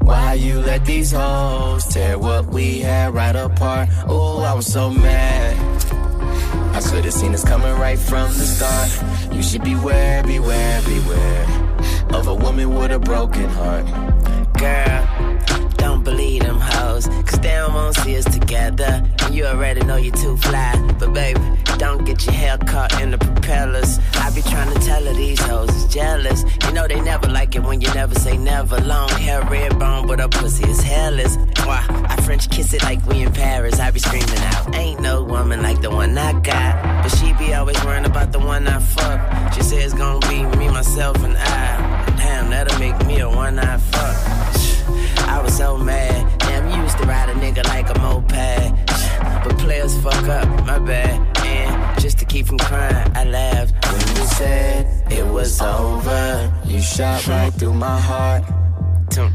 Why 0.00 0.34
you 0.34 0.60
let 0.60 0.86
these 0.86 1.12
hoes 1.12 1.84
tear 1.92 2.18
what 2.18 2.46
we 2.46 2.80
had 2.80 3.12
right 3.12 3.36
apart? 3.36 3.90
Oh, 4.06 4.40
I 4.40 4.55
was 4.55 4.66
so 4.66 4.90
mad. 4.90 6.07
I 6.74 6.81
should 6.81 7.05
have 7.05 7.15
seen 7.15 7.32
this 7.32 7.45
coming 7.45 7.73
right 7.78 7.99
from 7.99 8.28
the 8.35 8.47
start. 8.47 8.90
You 9.35 9.43
should 9.43 9.65
beware, 9.65 10.23
beware, 10.23 10.81
beware 10.82 11.47
of 12.11 12.27
a 12.28 12.35
woman 12.35 12.74
with 12.74 12.93
a 12.93 12.99
broken 12.99 13.49
heart. 13.49 13.86
Girl, 14.59 15.18
don't 15.78 16.05
believe 16.05 16.42
them 16.42 16.60
hoes, 16.60 17.06
cause 17.26 17.40
they 17.40 17.55
don't 17.55 17.74
wanna 17.74 17.94
see 17.94 18.16
us 18.18 18.24
together. 18.24 19.02
And 19.24 19.34
you 19.34 19.46
already 19.46 19.82
know 19.84 19.96
you're 19.96 20.14
too 20.14 20.36
fly. 20.36 20.74
But 20.98 21.12
baby, 21.14 21.40
don't 21.78 22.05
get 22.05 22.24
your 22.26 22.34
hair 22.34 22.59
caught 22.59 23.00
in 23.00 23.10
the 23.12 23.18
propellers. 23.18 23.98
I 24.14 24.30
be 24.34 24.42
trying 24.42 24.72
to 24.74 24.80
tell 24.84 25.05
her 25.05 25.14
these 25.14 25.40
hoes 25.40 25.70
is 25.70 25.86
jealous. 25.92 26.44
You 26.64 26.72
know 26.72 26.86
they 26.86 27.00
never 27.00 27.28
like 27.28 27.55
it 27.55 27.62
when 27.62 27.80
you 27.80 27.88
never 27.94 28.14
say 28.14 28.36
never. 28.36 28.78
Long 28.80 29.09
hair, 29.10 29.42
red 29.44 29.78
bone, 29.78 30.06
but 30.06 30.20
her 30.20 30.28
pussy 30.28 30.68
is 30.68 30.82
hairless. 30.82 31.36
Why? 31.64 31.84
I 32.09 32.16
French 32.22 32.50
kiss 32.50 32.72
it 32.74 32.82
like 32.82 33.05
we 33.06 33.22
in 33.22 33.32
Paris. 33.32 33.80
I 33.80 33.90
be 33.90 34.00
screaming 34.00 34.42
out, 34.52 34.74
ain't 34.74 35.00
no 35.00 35.22
woman 35.22 35.62
like 35.62 35.80
the 35.80 35.90
one 35.90 36.16
I 36.18 36.32
got. 36.40 37.02
But 37.02 37.10
she 37.16 37.32
be 37.34 37.55
always 37.55 37.82
worrying 37.84 38.05
about 38.06 38.32
the 38.32 38.40
one 38.40 38.66
I 38.66 38.78
fuck. 38.80 39.52
She 39.55 39.62
says 39.62 39.92
it's 39.92 39.94
gonna 39.94 40.26
be 40.28 40.44
me, 40.59 40.68
myself, 40.68 41.16
and 41.22 41.36
I. 41.36 42.14
Damn, 42.18 42.50
that'll 42.50 42.78
make 42.78 42.98
me 43.06 43.20
a 43.20 43.28
one 43.28 43.59
keep 52.28 52.46
from 52.46 52.59
crying, 52.59 53.10
I 53.14 53.24
laughed. 53.24 53.74
When 53.86 54.16
you 54.16 54.26
said 54.38 55.12
it 55.12 55.26
was 55.26 55.60
over, 55.60 56.52
you 56.64 56.80
shot 56.80 57.26
right 57.26 57.52
through 57.52 57.74
my 57.74 57.98
heart. 57.98 58.44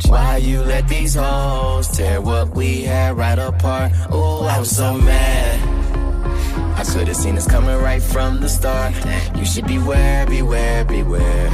Why 0.07 0.38
you 0.38 0.61
let 0.61 0.88
these 0.88 1.15
hoes 1.15 1.90
tear 1.90 2.22
what 2.22 2.56
we 2.56 2.84
had 2.84 3.18
right 3.18 3.38
apart? 3.38 3.91
Oh, 4.11 4.45
I 4.45 4.60
was 4.60 4.74
so 4.74 4.98
mad. 4.98 5.60
I 6.78 6.84
could 6.84 7.07
have 7.07 7.18
seen 7.18 7.36
this 7.36 7.48
coming 7.48 7.76
right 7.78 8.02
from 8.02 8.40
the 8.40 8.48
start. 8.48 8.94
You 9.36 9.45
should 9.45 9.68
beware, 9.68 10.26
beware, 10.26 10.86
beware 10.86 11.48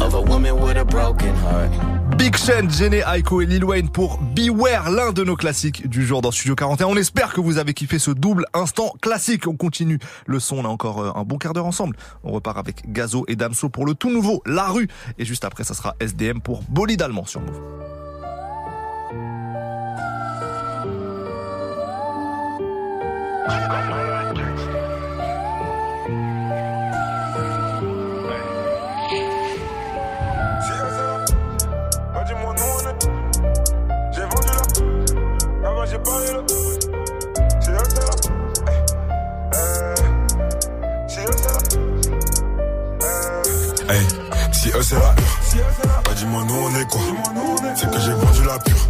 of 0.00 0.14
a 0.14 0.22
woman 0.22 0.60
with 0.60 0.76
a 0.76 0.84
broken 0.84 1.34
heart. 1.34 1.95
Big 2.14 2.36
Sean, 2.36 2.68
Jenny 2.70 2.98
Aiko 2.98 3.40
et 3.42 3.46
Lil 3.46 3.64
Wayne 3.64 3.90
pour 3.90 4.18
Beware, 4.18 4.90
l'un 4.90 5.12
de 5.12 5.24
nos 5.24 5.36
classiques 5.36 5.88
du 5.88 6.06
jour 6.06 6.22
dans 6.22 6.30
Studio 6.30 6.54
41. 6.54 6.86
On 6.86 6.96
espère 6.96 7.32
que 7.32 7.40
vous 7.40 7.58
avez 7.58 7.74
kiffé 7.74 7.98
ce 7.98 8.10
double 8.10 8.46
instant 8.54 8.92
classique. 9.02 9.46
On 9.46 9.56
continue 9.56 9.98
le 10.26 10.38
son, 10.40 10.58
on 10.58 10.64
a 10.64 10.68
encore 10.68 11.00
euh, 11.00 11.12
un 11.14 11.24
bon 11.24 11.36
quart 11.36 11.52
d'heure 11.52 11.66
ensemble. 11.66 11.96
On 12.24 12.32
repart 12.32 12.56
avec 12.56 12.90
Gazo 12.90 13.24
et 13.28 13.36
Damso 13.36 13.68
pour 13.68 13.84
le 13.84 13.94
tout 13.94 14.10
nouveau 14.10 14.42
La 14.46 14.68
Rue. 14.68 14.88
Et 15.18 15.24
juste 15.24 15.44
après, 15.44 15.64
ça 15.64 15.74
sera 15.74 15.94
SDM 16.00 16.40
pour 16.40 16.62
Bolide 16.68 17.02
Allemand 17.02 17.26
sur 17.26 17.40
Move. 17.40 17.60
Hey, 43.88 44.04
si 44.52 44.68
eux 44.70 44.82
c'est 44.82 44.96
la 44.96 45.14
pure, 45.14 45.38
bah 46.04 46.10
dis-moi 46.16 46.42
nous 46.48 46.54
on 46.54 46.80
est 46.80 46.88
quoi? 46.88 47.00
C'est 47.76 47.90
que 47.90 48.00
j'ai 48.00 48.12
vendu 48.12 48.44
la 48.44 48.58
pure. 48.58 48.88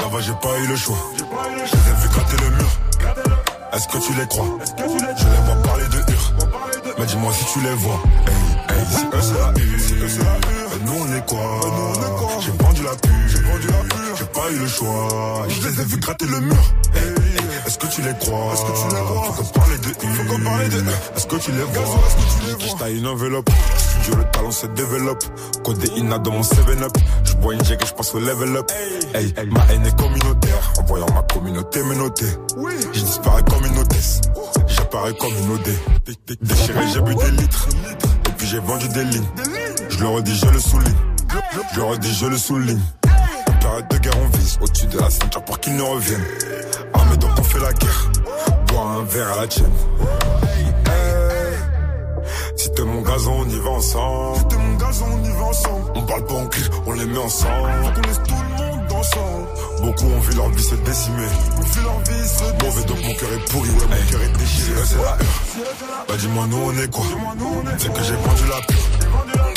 Là-bas 0.00 0.20
j'ai 0.20 0.32
pas 0.32 0.58
eu 0.58 0.66
le 0.68 0.76
choix. 0.76 0.96
Je 1.18 1.72
les 1.76 1.90
ai 1.90 1.94
vu 2.00 2.08
gratter 2.08 2.36
le 2.42 2.50
mur. 2.56 2.70
Est-ce 3.74 3.88
que 3.88 3.98
tu 3.98 4.14
les 4.14 4.26
crois? 4.26 4.46
Je 4.78 5.24
les 5.24 5.42
vois 5.44 5.62
parler 5.62 5.84
de 5.84 5.98
hur. 5.98 6.32
Mais 6.98 7.06
dis-moi 7.06 7.32
si 7.34 7.44
tu 7.52 7.60
les 7.60 7.74
vois. 7.74 8.00
Hey, 8.26 8.76
hey, 8.76 8.86
si 8.90 9.04
eux 9.04 9.20
c'est 9.20 9.38
la 9.38 9.52
pure, 9.52 9.80
si 9.80 9.94
eux 9.94 10.08
c'est 10.08 10.24
la 10.24 10.34
pure. 10.34 10.68
Bah, 10.70 10.76
nous 10.86 10.92
on 10.98 11.16
est 11.16 11.26
quoi? 11.26 12.40
J'ai 12.40 12.64
vendu 12.64 12.82
la 12.82 12.96
pure, 12.96 13.12
j'ai 13.28 13.40
vendu 13.40 13.66
la 13.66 13.94
pure. 13.94 14.16
J'ai 14.18 14.24
pas 14.24 14.50
eu 14.50 14.58
le 14.58 14.66
choix. 14.66 15.46
Je 15.48 15.68
les 15.68 15.80
ai 15.80 15.84
vu 15.84 15.96
gratter 15.98 16.26
le 16.26 16.40
mur. 16.40 16.56
Est-ce 17.66 17.78
que 17.78 17.86
tu 17.86 18.02
les 18.02 18.16
crois? 18.18 18.54
Est-ce 18.54 18.62
que 18.62 18.88
tu 18.88 18.94
les 18.94 19.02
crois? 19.02 19.22
Faut 19.24 19.42
qu'on 19.42 19.60
parle 19.60 19.78
de. 19.78 19.88
Faut 19.88 20.24
qu'on 20.24 20.40
parle 20.42 20.68
de. 20.68 20.84
Est-ce 21.16 21.26
que 21.26 21.36
tu 21.36 21.52
les 21.52 21.62
vois? 21.64 21.82
Est-ce 21.82 22.16
que 22.16 22.58
tu 22.58 22.66
les 22.66 22.74
vois? 22.74 22.90
une 22.90 23.06
enveloppe? 23.06 23.50
Studio 24.02 24.18
le 24.18 24.24
talent 24.32 24.50
se 24.50 24.66
développe. 24.66 25.24
Codéina 25.62 26.18
dans 26.18 26.32
mon 26.32 26.40
7-up. 26.40 26.92
Je 27.24 27.34
bois 27.34 27.54
une 27.54 27.64
jack 27.64 27.82
et 27.82 27.86
je 27.86 27.92
passe 27.92 28.14
au 28.14 28.18
level 28.18 28.56
up. 28.56 28.70
Hey, 29.14 29.32
ma 29.46 29.64
haine 29.70 29.86
est 29.86 29.96
communautaire. 29.96 30.72
En 30.78 30.82
voyant 30.84 31.06
ma 31.14 31.22
communauté 31.22 31.82
me 31.84 31.94
noter. 31.94 32.26
Je 32.92 33.00
disparais 33.00 33.42
comme 33.44 33.64
une 33.64 33.78
hôtesse. 33.78 34.20
J'apparais 34.66 35.14
comme 35.14 35.30
une 35.30 35.52
OD. 35.52 35.68
Déchiré, 36.40 36.80
j'ai 36.92 37.00
bu 37.00 37.14
des 37.14 37.30
litres. 37.30 37.68
Et 38.28 38.32
puis 38.36 38.46
j'ai 38.48 38.58
vendu 38.58 38.88
des 38.88 39.04
lignes. 39.04 39.28
Je 39.88 39.98
le 40.00 40.08
redis, 40.08 40.36
je 40.36 40.46
le 40.46 40.58
souligne. 40.58 40.96
Je 41.72 41.76
le 41.76 41.84
redis, 41.84 42.14
je 42.14 42.26
le 42.26 42.38
souligne. 42.38 42.80
En 43.48 43.52
période 43.60 43.88
de 43.88 43.98
guerre, 43.98 44.18
on 44.20 44.36
vise 44.36 44.58
au-dessus 44.60 44.86
de 44.86 44.98
la 44.98 45.10
ceinture 45.10 45.44
pour 45.44 45.60
qu'ils 45.60 45.76
ne 45.76 45.82
reviennent. 45.82 46.24
Armés 46.94 47.16
donc 47.18 47.30
on 47.38 47.44
fait 47.44 47.60
la 47.60 47.72
guerre. 47.72 48.10
Boire 48.66 48.98
un 48.98 49.04
verre 49.04 49.32
à 49.32 49.42
la 49.42 49.46
tienne. 49.46 49.70
Si 52.62 52.70
t'es 52.70 52.84
mon 52.84 53.02
gazon, 53.02 53.38
on 53.40 53.48
y 53.48 53.58
va 53.58 53.70
ensemble. 53.70 54.38
Si 54.38 54.44
t'es 54.44 54.56
mon 54.56 54.76
gazon, 54.76 55.06
on 55.12 55.24
y 55.24 55.32
va 55.32 55.44
ensemble. 55.46 55.92
On 55.96 56.02
parle 56.02 56.24
pas, 56.26 56.34
on 56.34 56.46
crie, 56.46 56.62
on 56.86 56.92
les 56.92 57.06
met 57.06 57.18
ensemble. 57.18 57.72
Faut 57.82 57.90
qu'on 57.90 58.06
laisse 58.06 58.20
tout 58.24 58.34
le 58.34 58.54
monde 58.56 58.92
ensemble. 58.92 59.48
Beaucoup 59.82 60.04
ont 60.04 60.20
vu 60.20 60.36
leur 60.36 60.48
vie 60.50 60.62
se 60.62 60.76
décimer. 60.76 61.26
On 61.58 61.60
vu 61.60 61.82
leur 61.82 61.98
vie 61.98 62.28
se 62.28 62.38
décimer. 62.38 62.58
Mauvais 62.62 62.84
donc 62.84 62.98
mon 63.04 63.14
cœur 63.14 63.32
est 63.32 63.50
pourri, 63.50 63.68
ouais, 63.68 63.74
mon 63.74 64.10
cœur 64.12 64.22
est 64.22 64.38
déchiré. 64.38 64.80
C'est 64.86 64.94
la 64.94 65.02
heure. 65.02 66.06
Bah 66.06 66.14
dis-moi, 66.16 66.46
nous 66.50 66.58
on 66.64 66.78
est 66.78 66.88
quoi? 66.88 67.04
C'est 67.78 67.92
que 67.92 68.02
j'ai 68.04 68.14
vendu 68.14 68.42
la 68.48 68.60
pure. 68.64 68.86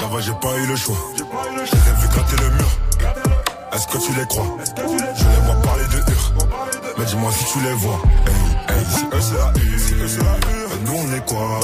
Là-bas, 0.01 0.21
j'ai 0.21 0.33
pas 0.41 0.57
eu 0.57 0.65
le 0.65 0.75
choix. 0.75 0.97
Je 1.15 1.75
les 1.75 1.77
ai 1.77 2.01
vu 2.01 2.07
gratter 2.07 2.37
le 2.37 2.49
mur. 2.49 2.69
Est-ce 3.71 3.85
que 3.85 3.97
tu 4.03 4.13
les 4.17 4.25
crois? 4.25 4.47
Je 4.65 5.25
les 5.25 5.45
vois 5.45 5.61
parler 5.61 5.85
de 5.91 5.97
hur. 6.11 6.33
Mais 6.97 7.05
dis-moi 7.05 7.31
si 7.31 7.45
tu 7.53 7.59
les 7.59 7.73
vois. 7.73 8.01
Hey, 8.25 8.77
hey, 8.77 8.85
si 8.89 9.05
eux 9.05 9.21
c'est 9.21 9.37
la 9.37 9.53
hur. 9.61 9.79
Si 9.79 9.93
eux 9.93 10.07
c'est 10.07 10.23
la 10.23 10.37
hur. 10.49 10.69
Bah, 10.69 10.75
nous 10.85 10.93
on 10.97 11.13
est 11.13 11.25
quoi? 11.27 11.59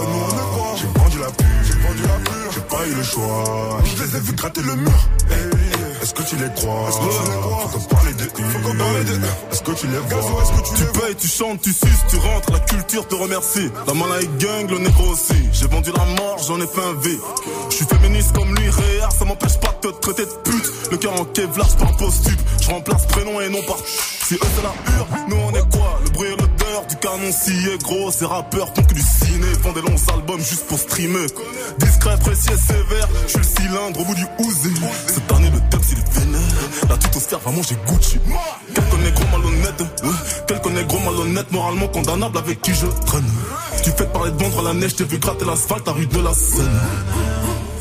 J'ai 0.76 0.88
J'ai 1.22 1.73
vendu 1.73 2.02
la 2.02 2.18
pure. 2.18 2.52
J'ai 2.52 2.61
pas 2.61 2.88
eu 2.88 2.95
le 2.95 3.03
choix. 3.03 3.84
Je 3.85 4.03
les 4.03 4.15
ai 4.15 4.19
vu 4.22 4.34
gratter 4.34 4.61
le 4.61 4.76
mur. 4.76 5.10
Hey, 5.30 5.70
Est-ce 6.02 6.14
que 6.15 6.23
tu 6.23 6.36
les 6.36 6.49
crois? 6.56 6.90
Est-ce 6.90 6.98
que 6.98 7.03
tu 7.03 7.32
les 7.32 7.38
crois? 7.38 7.60
Faut 7.60 7.80
qu'on 7.80 7.95
parle 7.95 8.15
de 8.15 8.23
hur. 8.23 8.52
Faut. 8.52 9.52
Est-ce 9.52 9.61
que 9.61 9.72
tu 9.72 9.88
les 9.88 9.99
vois? 9.99 10.44
tu, 10.76 10.99
payes, 10.99 11.15
tu 11.15 11.28
chantes, 11.28 11.61
tu 11.61 11.72
suces, 11.72 12.06
tu 12.10 12.15
rentres, 12.18 12.52
la 12.52 12.60
culture 12.60 13.07
te 13.07 13.15
remercie. 13.15 13.69
La 13.86 13.94
malade 13.94 14.38
gang, 14.40 14.69
le 14.69 14.80
négro 14.80 15.11
aussi. 15.11 15.36
J'ai 15.52 15.68
vendu 15.68 15.91
la 15.95 16.06
mort, 16.22 16.38
j'en 16.48 16.60
ai 16.60 16.68
fait 16.68 16.82
un 16.82 16.94
V. 16.94 17.19
Je 17.69 17.76
suis 17.76 17.86
féministe 17.86 18.34
comme 18.34 18.56
lui, 18.56 18.69
Réa, 18.69 19.10
ça 19.11 19.26
m'empêche 19.26 19.60
pas 19.60 19.76
de 19.82 19.90
te 19.90 19.99
traiter 19.99 20.26
de 20.26 20.32
pute. 20.44 20.72
Le 20.91 20.98
cœur 20.98 21.19
en 21.19 21.26
Kevlar, 21.26 21.68
je 21.69 21.86
un 21.86 21.94
post-tube. 21.94 22.40
Je 22.61 22.69
remplace 22.69 23.06
prénom 23.07 23.40
et 23.40 23.49
nom 23.49 23.61
par. 23.64 23.78
Si 23.78 24.36
eux 24.36 24.40
c'est 24.56 24.64
la 24.64 24.73
hure, 24.98 25.07
nous 25.28 25.36
on 25.36 25.52
est 25.52 25.69
quoi? 25.69 25.99
Le 26.03 26.10
bruit 26.11 26.30
et 26.30 26.32
l'odeur 26.32 26.88
du 26.90 26.95
canon 26.95 27.32
scié, 27.32 27.78
gros. 27.84 28.11
Ces 28.11 28.26
rappeurs 28.26 28.73
font 28.73 28.84
que 28.84 28.94
du 28.94 29.02
ciné, 29.02 29.48
font 29.61 29.73
des 29.73 29.82
longs 29.82 30.14
albums 30.14 30.40
juste 30.40 30.65
pour 30.65 30.80
streamer. 30.80 31.28
Discret, 31.78 32.18
précis 32.18 32.49
et 32.52 32.57
sévère, 32.57 33.07
je 33.28 33.30
suis 33.30 33.38
le 33.38 33.44
cylindre 33.44 33.99
au 33.99 34.06
bout 34.06 34.15
du 34.15 34.26
ouzé. 34.40 34.69
Cette 35.07 35.32
année, 35.32 35.52
le 35.52 35.70
est 35.94 36.20
vénère. 36.20 36.42
La 36.90 36.98
tutosphère, 36.98 37.40
vraiment 37.40 37.62
j'ai 37.64 37.78
Gucci. 37.88 38.20
Quelques 38.74 39.04
négros 39.04 39.26
malhonnêtes, 39.32 39.82
euh, 39.82 40.08
quelques 40.48 40.72
négros 40.72 41.00
malhonnêtes, 41.00 41.52
moralement 41.52 41.88
condamnables 41.88 42.38
avec 42.38 42.62
qui 42.62 42.74
je 42.74 42.88
traîne. 43.06 43.32
Tu 43.84 43.92
fais 43.92 44.06
parler 44.06 44.32
de 44.32 44.44
vendre 44.44 44.60
à 44.60 44.74
la 44.74 44.74
neige, 44.74 44.96
t'ai 44.96 45.06
vu 45.06 45.18
gratter 45.18 45.46
l'asphalte 45.46 45.88
à 45.88 45.92
rue 45.92 46.08
de 46.08 46.20
la 46.20 46.34
Seine. 46.34 46.80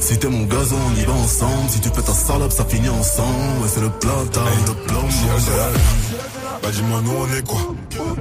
Si 0.01 0.19
t'es 0.19 0.29
mon 0.29 0.45
gazon, 0.45 0.77
on 0.93 1.01
y 1.01 1.05
va 1.05 1.13
ensemble. 1.13 1.69
Si 1.69 1.81
tu 1.81 1.89
fais 1.89 2.03
ta 2.03 2.13
salope, 2.13 2.53
ça 2.53 2.65
finit 2.65 2.89
ensemble. 2.89 3.63
Ouais, 3.63 3.69
c'est 3.69 3.81
le 3.81 3.91
plata, 3.91 4.41
le 4.67 4.75
plomb. 4.87 5.09
Bah 6.63 6.69
dis-moi 6.71 7.01
nous 7.03 7.13
on 7.13 7.37
est 7.37 7.47
quoi? 7.47 7.59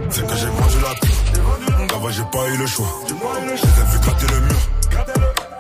C'est 0.10 0.26
que 0.26 0.36
j'ai 0.36 0.46
vendu 0.46 0.78
la 0.82 0.96
pure 0.96 1.90
Là-bas 1.92 2.10
j'ai 2.12 2.24
pas 2.32 2.48
eu 2.50 2.58
le 2.58 2.68
choix 2.68 2.86
Je 3.08 3.14
les 3.14 3.82
ai 3.82 3.92
vu 3.92 4.00
gratter 4.02 4.28
le 4.28 4.40
mur 4.42 4.56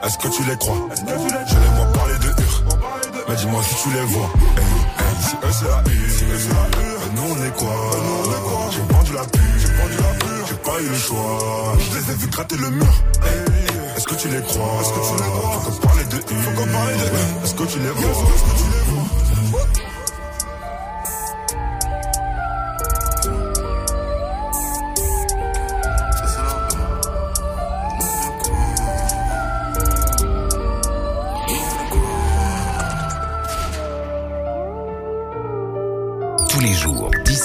Est-ce 0.03 0.17
que 0.17 0.27
tu 0.29 0.43
les 0.49 0.55
crois? 0.57 0.77
Je 0.95 1.55
les 1.55 1.78
Mais 3.29 3.35
dis-moi 3.35 3.61
si 3.63 3.75
tu 3.83 3.89
les 3.93 4.01
vois. 4.05 4.29
Hey, 4.57 4.63
hey, 4.63 5.21
Si 5.21 5.35
eux 5.35 5.51
c'est 5.51 5.65
la 5.65 5.77
hur 5.77 6.09
Si 6.09 6.23
eux 6.23 6.39
c'est 6.39 6.49
la 6.49 6.65
hur 6.81 6.99
Bah, 6.99 7.05
Nous 7.15 7.21
on 7.29 7.45
est 7.45 7.55
quoi? 7.55 7.75
J'ai 8.71 8.93
vendu 8.93 9.13
la 9.13 9.21
pure 9.23 9.41
J'ai 9.59 9.67
vendu 9.67 9.97
la 9.97 10.13
pure. 10.25 10.47
J'ai 10.47 10.55
pas 10.55 10.81
eu 10.81 10.89
le 10.89 10.95
choix. 10.97 11.73
Je 11.77 11.97
les 11.97 12.11
ai 12.11 12.15
vu 12.15 12.27
gratter 12.27 12.57
le 12.57 12.69
mur. 12.71 12.93
Hey, 13.23 13.97
Est-ce 13.97 14.07
que 14.07 14.15
tu 14.15 14.27
les 14.29 14.41
crois? 14.41 14.81
Est-ce 14.81 14.89
que 14.89 14.99
tu 15.07 15.13
les 15.23 15.29
crois? 15.29 15.59
Faut 15.61 15.71
qu'on 15.71 15.87
parle 15.87 16.07
de 16.09 16.15
hur 16.17 16.41
Faut 16.41 16.51
qu'on 16.51 16.67
parle 16.73 16.91
de 16.93 17.09
vois 17.09 17.43
Est-ce 17.43 17.53
que 17.53 17.63
tu 17.63 17.79
les 17.79 17.91
vois? 17.91 18.23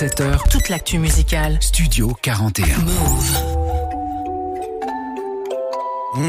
17h, 0.05 0.49
Toute 0.51 0.69
l'actu 0.69 0.99
musicale. 0.99 1.57
Studio 1.63 2.15
41. 2.21 2.77
Move. 2.81 2.95
Mmh. 6.17 6.23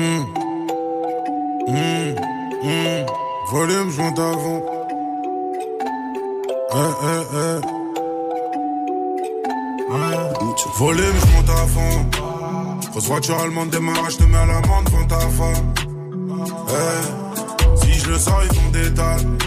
Mmh. 1.68 2.16
Mmh. 2.64 3.06
Volume, 3.52 3.92
je 3.92 4.02
monte 4.02 4.20
avant. 4.20 4.64
Eh, 6.72 6.78
eh, 7.04 7.24
eh. 7.34 7.62
Volume, 10.78 11.04
je 11.20 11.36
monte 11.36 11.50
à 11.50 11.68
fond. 11.68 12.06
Grosse 12.92 13.08
voiture 13.08 13.38
allemande 13.42 13.72
démarrage, 13.72 14.14
je 14.14 14.18
te 14.20 14.24
mets 14.24 14.38
à 14.38 14.46
l'amende 14.46 14.86
devant 14.86 15.06
ta 15.06 15.20
femme. 15.20 15.74
Eh. 16.70 17.84
Si 17.86 17.92
je 18.00 18.10
le 18.10 18.20
sors, 18.20 18.42
ils 18.50 18.56
font 18.56 18.70
des 18.72 18.90
dalles. 18.92 19.38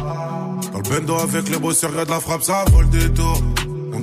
Dans 0.73 0.79
le 0.79 0.83
bendo 0.83 1.15
avec 1.17 1.49
les 1.49 1.59
bosseurs, 1.59 1.93
regarde 1.93 2.11
la 2.11 2.21
frappe, 2.21 2.43
ça 2.43 2.67
vole 2.71 2.91
des 2.91 3.11
tours. 3.15 3.41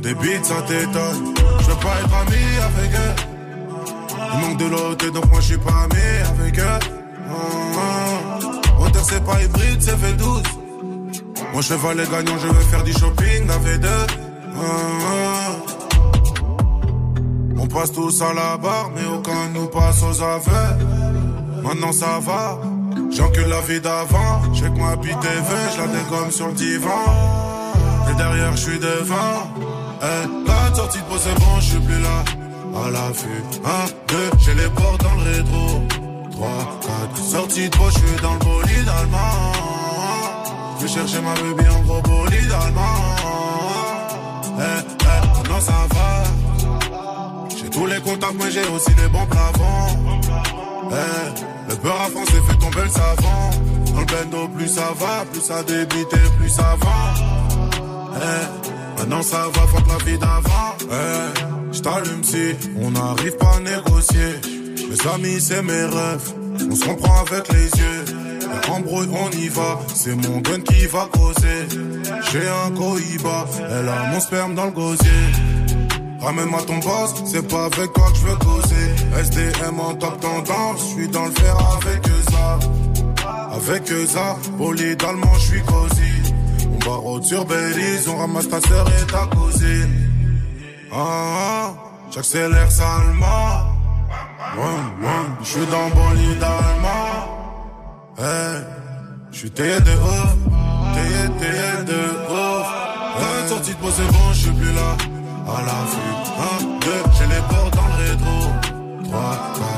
On 0.05 0.07
débite, 0.07 0.45
ça 0.45 0.61
t'étonne. 0.67 1.33
Je 1.61 1.65
veux 1.65 1.75
pas 1.77 1.99
être 1.99 2.13
ami 2.13 2.37
avec 2.61 2.91
eux. 2.93 3.15
Il 4.33 4.39
manque 4.39 4.57
de 4.59 4.65
l'autre, 4.65 5.09
donc 5.11 5.31
moi 5.31 5.39
je 5.39 5.45
suis 5.45 5.57
pas 5.57 5.71
ami 5.71 6.39
avec 6.39 6.59
eux. 6.59 6.63
Ah, 6.63 7.33
ah. 7.75 8.39
Moteur, 8.77 9.03
c'est 9.03 9.23
pas 9.23 9.41
hybride, 9.41 9.81
c'est 9.81 9.97
fait 9.97 10.13
12. 10.13 10.43
Mon 11.53 11.61
cheval 11.61 11.99
est 11.99 12.11
gagnant, 12.11 12.37
je 12.37 12.47
veux 12.47 12.61
faire 12.65 12.83
du 12.83 12.93
shopping 12.93 13.49
avec 13.49 13.79
deux. 13.79 14.05
Ah, 14.55 14.61
ah. 15.07 15.51
On 17.57 17.65
passe 17.65 17.91
tous 17.91 18.21
à 18.21 18.31
la 18.33 18.57
barre, 18.57 18.91
mais 18.95 19.05
aucun 19.05 19.49
nous 19.55 19.67
passe 19.67 20.03
aux 20.03 20.21
aveux. 20.21 21.63
Maintenant 21.63 21.91
ça 21.91 22.19
va, 22.19 22.59
j'encule 23.09 23.47
la 23.47 23.61
vie 23.61 23.81
d'avant. 23.81 24.53
J'ai 24.53 24.65
que 24.65 24.77
ma 24.77 24.95
veuve, 24.95 25.71
je 25.73 25.81
la 25.81 25.87
dégomme 25.87 26.29
sur 26.29 26.47
le 26.49 26.53
divan. 26.53 27.55
Et 28.11 28.13
derrière, 28.13 28.55
je 28.55 28.61
suis 28.61 28.79
devant. 28.79 29.54
Eh, 30.01 30.47
la 30.47 30.75
sortie 30.75 30.97
de 30.99 31.17
c'est 31.17 31.39
bon, 31.39 31.59
je 31.59 31.65
suis 31.65 31.79
plus 31.79 32.01
là. 32.01 32.23
À 32.75 32.89
l'affût, 32.91 33.43
1, 33.63 33.69
2, 34.07 34.17
j'ai 34.39 34.53
les 34.55 34.69
portes 34.69 35.01
dans 35.01 35.15
le 35.15 35.31
rétro. 35.31 35.81
3, 36.31 36.47
4, 37.13 37.17
sortie 37.17 37.69
de 37.69 37.75
je 37.75 37.97
suis 37.97 38.21
dans 38.21 38.33
le 38.33 38.39
bolide 38.39 38.89
allemand. 38.99 39.53
Je 40.81 40.87
chercher 40.87 41.21
ma 41.21 41.33
baby 41.35 41.69
en 41.69 41.81
gros 41.83 42.01
bolide 42.01 42.51
allemand. 42.51 43.15
Eh, 44.57 44.61
eh, 44.61 45.49
non, 45.49 45.59
ça 45.59 45.87
va. 45.93 46.23
J'ai 47.57 47.69
tous 47.69 47.85
les 47.85 48.01
contacts, 48.01 48.35
mais 48.37 48.51
j'ai 48.51 48.67
aussi 48.67 48.93
des 48.95 49.07
bons 49.07 49.25
plafonds. 49.25 49.99
Eh, 50.91 51.69
le 51.69 51.75
beurre 51.77 52.01
à 52.01 52.07
s'est 52.07 52.41
fait 52.47 52.57
tomber 52.57 52.83
le 52.83 52.89
savant. 52.89 53.49
Dans 53.93 53.99
le 54.01 54.05
bendo, 54.05 54.47
plus 54.49 54.67
ça 54.67 54.93
va, 54.99 55.25
plus 55.31 55.41
ça 55.41 55.63
débite 55.63 56.13
et 56.13 56.37
plus 56.37 56.49
ça 56.49 56.75
va. 56.81 57.13
Eh, 58.17 58.54
maintenant 59.05 59.21
ça 59.21 59.49
va, 59.53 59.67
fuck 59.67 59.87
la 59.87 60.03
vie 60.03 60.17
d'avant. 60.17 60.75
Eh, 60.81 61.73
j't'allume 61.73 62.23
si 62.23 62.55
on 62.81 62.91
n'arrive 62.91 63.37
pas 63.37 63.55
à 63.57 63.59
négocier. 63.59 64.39
Mes 64.89 65.13
amis, 65.13 65.39
c'est 65.39 65.61
mes 65.61 65.85
rêves. 65.85 66.33
On 66.71 66.75
se 66.75 66.85
comprend 66.85 67.21
avec 67.21 67.51
les 67.53 67.65
yeux. 67.65 68.05
Embrouille, 68.69 69.09
on 69.11 69.29
y 69.31 69.47
va. 69.49 69.79
C'est 69.93 70.15
mon 70.15 70.39
gun 70.39 70.59
qui 70.61 70.87
va 70.87 71.07
causer. 71.11 71.67
J'ai 72.31 72.47
un 72.47 72.71
cohiba. 72.71 73.45
Elle 73.69 73.89
a 73.89 74.11
mon 74.11 74.19
sperme 74.19 74.55
dans 74.55 74.65
le 74.65 74.71
gosier. 74.71 75.11
Ramène-moi 76.19 76.61
ton 76.63 76.77
boss, 76.77 77.13
c'est 77.25 77.47
pas 77.47 77.65
avec 77.65 77.93
toi 77.93 78.09
que 78.11 78.17
je 78.17 78.25
veux 78.25 78.35
causer. 78.37 79.21
SDM 79.21 79.79
en 79.79 79.93
top 79.93 80.19
tendance, 80.19 80.79
je 80.79 80.95
suis 80.95 81.07
dans 81.07 81.25
le 81.25 81.31
fer 81.31 81.55
avec 81.77 82.07
eux 82.07 82.23
ça. 82.31 82.59
Avec 83.51 83.91
eux 83.91 84.07
ça, 84.07 84.35
bolide 84.57 85.03
allemand, 85.03 85.33
je 85.35 85.45
suis 85.45 85.61
cosy. 85.61 86.14
On 86.87 87.17
barre 87.17 87.23
sur 87.23 87.45
Belize, 87.45 88.07
on 88.07 88.17
ramasse 88.17 88.47
ta 88.47 88.61
sœur 88.61 88.85
et 88.87 89.05
ta 89.07 89.25
cousine. 89.35 90.09
Ah, 90.91 90.97
ah, 90.97 91.73
j'accélère 92.11 92.71
salement. 92.71 93.75
Je 95.41 95.45
suis 95.45 95.65
dans 95.67 95.89
bolide 95.89 96.43
allemand. 96.43 97.25
Hey, 98.17 98.63
je 99.31 99.37
suis 99.37 99.51
taillé 99.51 99.79
de 99.79 99.91
ouf, 99.91 100.35
taillé, 100.93 101.29
taillé 101.39 101.83
de 101.85 102.01
ouf. 102.31 102.67
Hey, 103.17 103.49
sortie 103.49 103.71
de 103.71 103.91
c'est 103.91 104.11
bon, 104.11 104.33
je 104.33 104.39
suis 104.39 104.51
plus 104.51 104.73
là. 104.73 104.95
À 105.47 105.61
l'affût, 105.61 106.65
1, 106.65 106.79
2, 106.79 106.91
j'ai 107.17 107.27
les 107.27 107.41
portes 107.49 107.75
dans 107.75 107.87
le 107.87 107.95
rétro. 108.03 108.37
3, 109.03 109.37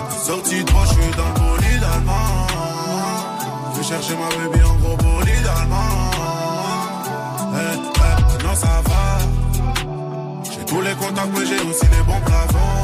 4, 0.10 0.20
sortie 0.26 0.64
de 0.64 0.70
je 0.70 0.88
suis 0.88 1.12
dans 1.16 1.42
bolide 1.42 1.84
allemand. 1.84 2.48
Je 3.74 3.78
vais 3.78 3.84
chercher 3.84 4.14
ma 4.16 4.30
baby 4.36 4.64
en 4.64 4.76
gros 4.76 4.98
bolide 4.98 5.48
allemand. 5.62 6.17
Hey, 7.58 7.76
hey, 7.76 8.24
maintenant 8.24 8.56
ça 8.56 8.82
va. 8.86 10.44
J'ai 10.44 10.66
tous 10.66 10.82
les 10.82 10.94
contacts, 10.94 11.30
mais 11.34 11.46
j'ai 11.46 11.62
aussi 11.68 11.86
les 11.86 12.04
bons 12.06 12.22
plafonds. 12.26 12.84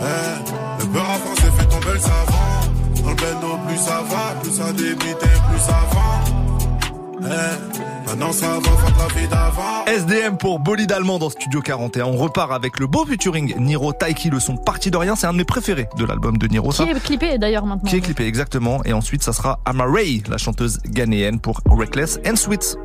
Hey, 0.00 0.80
le 0.80 0.84
beurre 0.86 1.10
à 1.10 1.14
fond 1.14 1.34
s'est 1.36 1.50
fait 1.56 1.66
tomber 1.66 1.92
le 1.94 1.98
savant. 1.98 3.02
Dans 3.02 3.10
le 3.10 3.16
bendo, 3.16 3.58
plus 3.66 3.78
ça 3.78 4.02
va, 4.08 4.40
plus 4.42 4.52
ça 4.52 4.72
débite 4.72 5.22
et 5.22 5.50
plus 5.50 5.60
ça 5.60 5.80
va. 5.92 7.28
Hey, 7.28 7.58
maintenant 8.06 8.32
ça 8.32 8.48
va, 8.48 8.70
fuck 8.70 8.94
la 8.98 9.20
vie 9.20 9.28
d'avant. 9.28 9.84
SDM 9.86 10.36
pour 10.36 10.58
Bolide 10.58 10.92
Allemand 10.92 11.18
dans 11.18 11.30
Studio 11.30 11.60
41. 11.60 12.04
On 12.06 12.16
repart 12.16 12.52
avec 12.52 12.78
le 12.78 12.86
beau 12.86 13.04
featuring 13.06 13.54
Niro 13.58 13.92
Taiki, 13.92 14.28
le 14.30 14.40
son 14.40 14.56
Parti 14.56 14.90
de 14.90 14.96
rien. 14.96 15.16
C'est 15.16 15.26
un 15.26 15.32
de 15.32 15.38
mes 15.38 15.44
préférés 15.44 15.88
de 15.96 16.04
l'album 16.04 16.36
de 16.36 16.46
Niro. 16.46 16.72
ça. 16.72 16.84
Qui 16.84 16.90
est 16.90 17.00
clippé 17.00 17.38
d'ailleurs 17.38 17.64
maintenant. 17.64 17.88
Qui 17.88 17.96
est 17.96 18.00
clippé 18.00 18.26
exactement. 18.26 18.82
Et 18.84 18.92
ensuite, 18.92 19.22
ça 19.22 19.32
sera 19.32 19.60
Amaray, 19.64 20.22
la 20.28 20.36
chanteuse 20.36 20.78
ghanéenne 20.84 21.40
pour 21.40 21.60
Reckless 21.66 22.18
and 22.26 22.36
Sweet. 22.36 22.76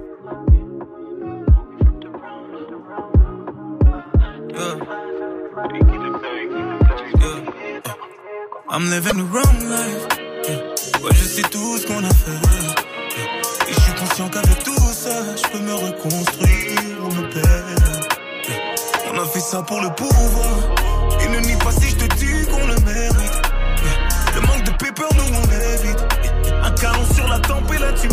I'm 8.69 8.89
living 8.89 9.15
the 9.15 9.23
wrong 9.23 9.69
life. 9.69 11.01
Ouais, 11.01 11.11
je 11.13 11.23
sais 11.23 11.41
tout 11.43 11.77
ce 11.77 11.87
qu'on 11.87 12.03
a 12.03 12.09
fait. 12.09 13.69
Et 13.69 13.73
je 13.73 13.79
suis 13.79 13.93
conscient 13.93 14.27
qu'avec 14.27 14.61
tout 14.61 14.75
ça, 14.91 15.23
je 15.37 15.51
peux 15.51 15.59
me 15.59 15.73
reconstruire 15.73 16.99
ou 17.01 17.07
me 17.07 17.29
perdre. 17.29 17.99
Yeah. 18.49 19.13
On 19.13 19.19
a 19.19 19.25
fait 19.25 19.39
ça 19.39 19.61
pour 19.61 19.79
le 19.79 19.89
pouvoir. 19.91 20.75
Et 21.21 21.29
ne 21.29 21.39
nie 21.47 21.55
pas 21.55 21.71
si 21.71 21.91
je 21.91 21.95
te 21.95 22.15
dis 22.15 22.45
qu'on 22.47 22.67
le 22.67 22.75
mérite. 22.81 23.41
Le 24.35 24.41
manque 24.41 24.63
de 24.63 24.71
paper, 24.71 25.15
nous 25.15 25.37
on 25.37 25.45
évite. 25.73 26.05
Un 26.61 26.71
canon 26.71 27.05
sur 27.15 27.27
la 27.29 27.39
tempe 27.39 27.71
et 27.73 27.77
là 27.77 27.93
tu. 27.93 28.09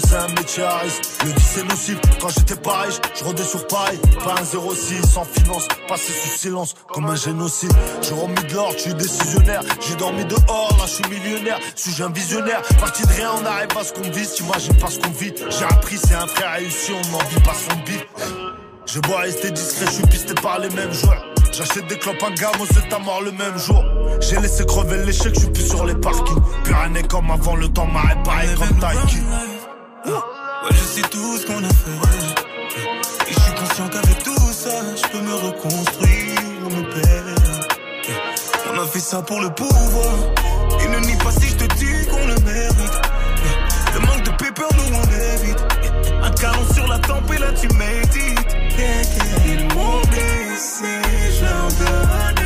C'est 0.00 0.16
un 0.16 0.28
métier 0.28 0.62
à 0.62 0.78
risque. 0.78 1.02
Le 1.24 1.30
vice 1.30 1.50
c'est 1.54 1.64
nocif. 1.64 1.98
Quand 2.20 2.28
j'étais 2.28 2.56
pas 2.56 2.82
riche, 2.82 3.00
je 3.18 3.24
rôdais 3.24 3.44
sur 3.44 3.66
Paris. 3.66 3.98
Pas 4.24 4.34
un 4.40 4.44
06, 4.44 5.06
sans 5.12 5.24
finance. 5.24 5.68
Passé 5.88 6.12
sous 6.12 6.38
silence, 6.38 6.74
comme 6.92 7.06
un 7.06 7.16
génocide. 7.16 7.72
J'ai 8.02 8.14
remis 8.14 8.42
de 8.48 8.54
l'ordre, 8.54 8.74
je 8.76 8.82
suis 8.82 8.94
décisionnaire. 8.94 9.62
J'ai 9.80 9.96
dormi 9.96 10.24
dehors, 10.24 10.76
là 10.78 10.84
je 10.86 10.94
suis 10.94 11.08
millionnaire. 11.08 11.58
Suis-je 11.74 12.02
un 12.04 12.10
visionnaire? 12.10 12.62
Parti 12.78 13.02
de 13.02 13.12
rien, 13.12 13.30
on 13.40 13.44
arrive 13.44 13.76
à 13.78 13.84
ce 13.84 13.92
qu'on 13.92 14.10
vise. 14.10 14.34
T'imagines 14.34 14.76
pas 14.76 14.88
ce 14.88 14.98
qu'on 14.98 15.10
vit. 15.10 15.32
J'ai 15.50 15.64
appris, 15.64 15.98
c'est 15.98 16.14
un 16.14 16.26
frère 16.26 16.52
réussi, 16.52 16.92
on 16.92 17.12
n'en 17.12 17.24
vit 17.24 17.40
pas 17.40 17.54
son 17.54 17.76
bif. 17.84 18.06
Je 18.86 18.98
bois 19.00 19.18
rester 19.18 19.50
discret, 19.50 19.86
je 19.86 19.92
suis 19.92 20.06
pisté 20.06 20.34
par 20.34 20.58
les 20.58 20.70
mêmes 20.70 20.92
joueurs. 20.92 21.24
J'achète 21.52 21.86
des 21.88 21.98
clopes 21.98 22.22
à 22.22 22.30
gamme, 22.30 22.66
c'est 22.72 22.92
à 22.92 22.98
mort 22.98 23.20
le 23.22 23.32
même 23.32 23.58
jour. 23.58 23.84
J'ai 24.20 24.36
laissé 24.36 24.64
crever 24.64 25.04
l'échec, 25.04 25.34
je 25.34 25.40
suis 25.40 25.50
plus 25.50 25.68
sur 25.68 25.84
les 25.84 25.94
parkings. 25.94 26.40
Plus 26.64 26.74
rien 26.74 26.88
n'est 26.90 27.02
comme 27.02 27.30
avant, 27.30 27.56
le 27.56 27.68
temps 27.68 27.86
m'a 27.86 28.02
réparé 28.02 28.46
comme 28.56 28.78
Taiki. 28.78 29.18
Ouais, 30.06 30.72
je 30.72 30.84
sais 30.84 31.02
tout 31.02 31.38
ce 31.38 31.46
qu'on 31.46 31.62
a 31.64 31.68
fait. 31.68 33.28
Et 33.28 33.32
je 33.32 33.40
suis 33.40 33.54
conscient 33.54 33.88
qu'avec 33.88 34.22
tout 34.22 34.52
ça, 34.52 34.70
je 34.96 35.08
peux 35.08 35.22
me 35.22 35.34
reconstruire 35.34 36.40
me 36.70 36.82
perdre. 36.82 37.66
On 38.72 38.80
a 38.80 38.86
fait 38.86 39.00
ça 39.00 39.22
pour 39.22 39.40
le 39.40 39.50
pouvoir. 39.50 40.14
Et 40.82 40.88
ne 40.88 40.98
nie 41.06 41.16
pas 41.16 41.32
si 41.32 41.48
je 41.48 41.56
te 41.56 41.74
dis 41.74 42.06
qu'on 42.08 42.26
le 42.26 42.34
mérite. 42.40 43.00
Le 43.94 44.00
manque 44.00 44.22
de 44.22 44.30
paper, 44.30 44.68
nous 44.76 44.96
on 44.96 45.04
évite. 45.34 45.62
Un 46.22 46.30
canon 46.30 46.64
sur 46.74 46.86
la 46.86 46.98
tempe 46.98 47.30
et 47.34 47.38
là 47.38 47.52
tu 47.52 47.68
médites. 47.74 48.56
Ils 49.46 49.66
m'ont 49.74 50.00
blessé, 50.10 51.02
je 51.36 51.44
leur 51.44 51.68
donne, 51.80 52.39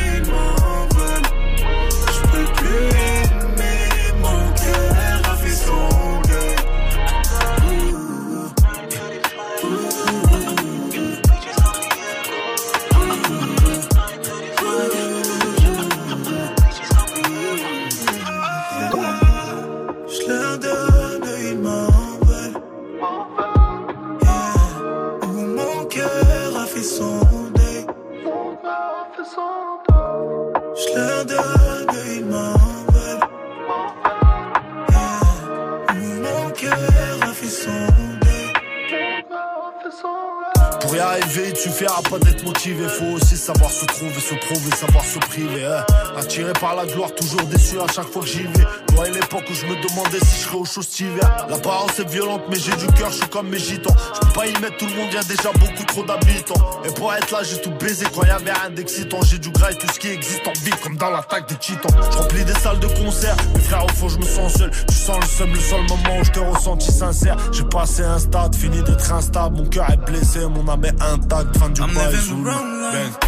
suffira 41.85 42.03
pas 42.03 42.19
d'être 42.19 42.45
motivé, 42.45 42.89
faut 42.89 43.17
aussi 43.17 43.37
savoir 43.37 43.71
se 43.71 43.85
trouver, 43.87 44.21
se 44.21 44.35
prouver, 44.35 44.71
savoir 44.77 45.05
se 45.05 45.19
priver. 45.19 45.65
Hein. 45.65 45.85
Attiré 46.17 46.53
par 46.55 46.75
la 46.77 46.87
gloire, 46.87 47.15
toujours 47.15 47.43
déçu 47.45 47.79
à 47.81 47.87
chaque 47.93 48.09
fois 48.09 48.23
que 48.23 48.29
j'y 48.29 48.43
vais. 48.43 48.67
Moi, 48.95 49.09
l'époque 49.09 49.45
où 49.51 49.55
je 49.55 49.67
me 49.67 49.75
demandais 49.89 50.21
si 50.21 50.41
je 50.41 50.47
serais 50.47 50.57
aux 50.57 50.65
choses 50.65 51.01
hiver. 51.01 51.25
Hein. 51.25 51.47
L'apparence 51.51 51.99
est 51.99 52.09
violente, 52.09 52.43
mais 52.49 52.57
j'ai 52.59 52.75
du 52.77 52.87
cœur, 52.95 53.11
je 53.11 53.17
suis 53.19 53.29
comme 53.29 53.49
mes 53.49 53.59
gitans. 53.59 53.95
Je 54.15 54.21
peux 54.21 54.33
pas 54.33 54.47
y 54.47 54.53
mettre 54.61 54.77
tout 54.79 54.87
le 54.87 54.95
monde, 54.95 55.13
y 55.13 55.17
a 55.17 55.23
déjà 55.23 55.51
beaucoup 55.53 55.85
trop 55.85 56.03
d'habitants. 56.05 56.81
Et 56.85 56.93
pour 56.93 57.13
être 57.15 57.31
là, 57.31 57.43
j'ai 57.43 57.61
tout 57.61 57.73
baisé 57.73 58.07
quand 58.15 58.23
y 58.23 58.31
rien 58.31 58.71
d'excitant. 58.75 59.21
J'ai 59.23 59.39
du 59.39 59.51
gras 59.51 59.73
tout 59.73 59.87
ce 59.93 59.99
qui 59.99 60.09
existe 60.09 60.47
en 60.47 60.53
vie, 60.65 60.73
comme 60.83 60.97
dans 60.97 61.11
l'attaque 61.11 61.49
des 61.49 61.57
titans. 61.57 61.91
Je 62.11 62.45
des 62.45 62.53
salles 62.61 62.81
de 62.81 62.87
concert, 62.87 63.37
mes 63.55 63.61
frères 63.61 63.85
au 63.85 63.89
fond, 63.89 64.09
je 64.09 64.19
me 64.19 64.25
sens 64.25 64.55
seul. 64.55 64.71
Tu 64.89 64.95
sens 64.95 65.19
le 65.21 65.27
seul, 65.27 65.51
le 65.51 65.61
seul 65.61 65.83
moment 65.89 66.21
où 66.21 66.25
je 66.25 66.31
te 66.31 66.41
ressentis 66.41 66.93
sincère. 66.93 67.37
J'ai 67.53 67.65
passé 67.65 68.03
un 68.03 68.19
stade, 68.19 68.55
fini 68.55 68.83
d'être 68.83 69.13
instable, 69.13 69.57
mon 69.57 69.67
cœur 69.67 69.91
est 69.91 69.97
blessé, 69.97 70.41
mon 70.47 70.69
âme 70.69 70.85
est 70.85 71.03
intacte. 71.03 71.57
I'm 71.81 71.93
living 71.93 72.45
the 72.45 72.51
life. 72.93 73.19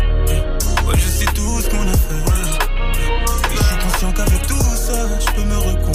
Ouais, 0.87 0.95
je 0.97 1.09
sais 1.09 1.25
tout 1.27 1.61
ce 1.61 1.69
qu'on 1.69 1.83
a 1.83 1.93
fait. 1.93 2.23
Et 3.53 3.57
je 3.57 3.63
suis 3.63 3.77
conscient 3.79 4.13
qu'avec 4.13 4.47
tout 4.47 4.55
ça, 4.57 5.19
je 5.19 5.27
peux 5.35 5.45
me 5.45 5.57
reconnaître. 5.57 5.86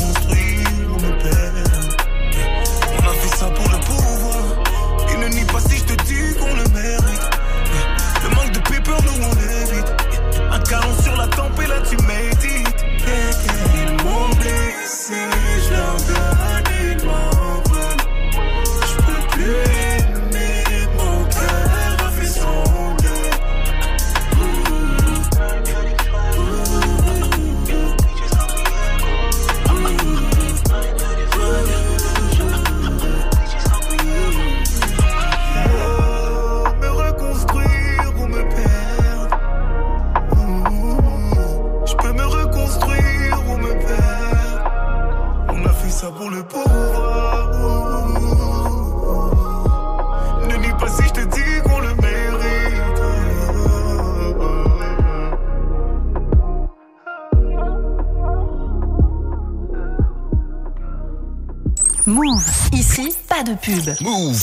pub. 63.61 64.01
Move. 64.01 64.40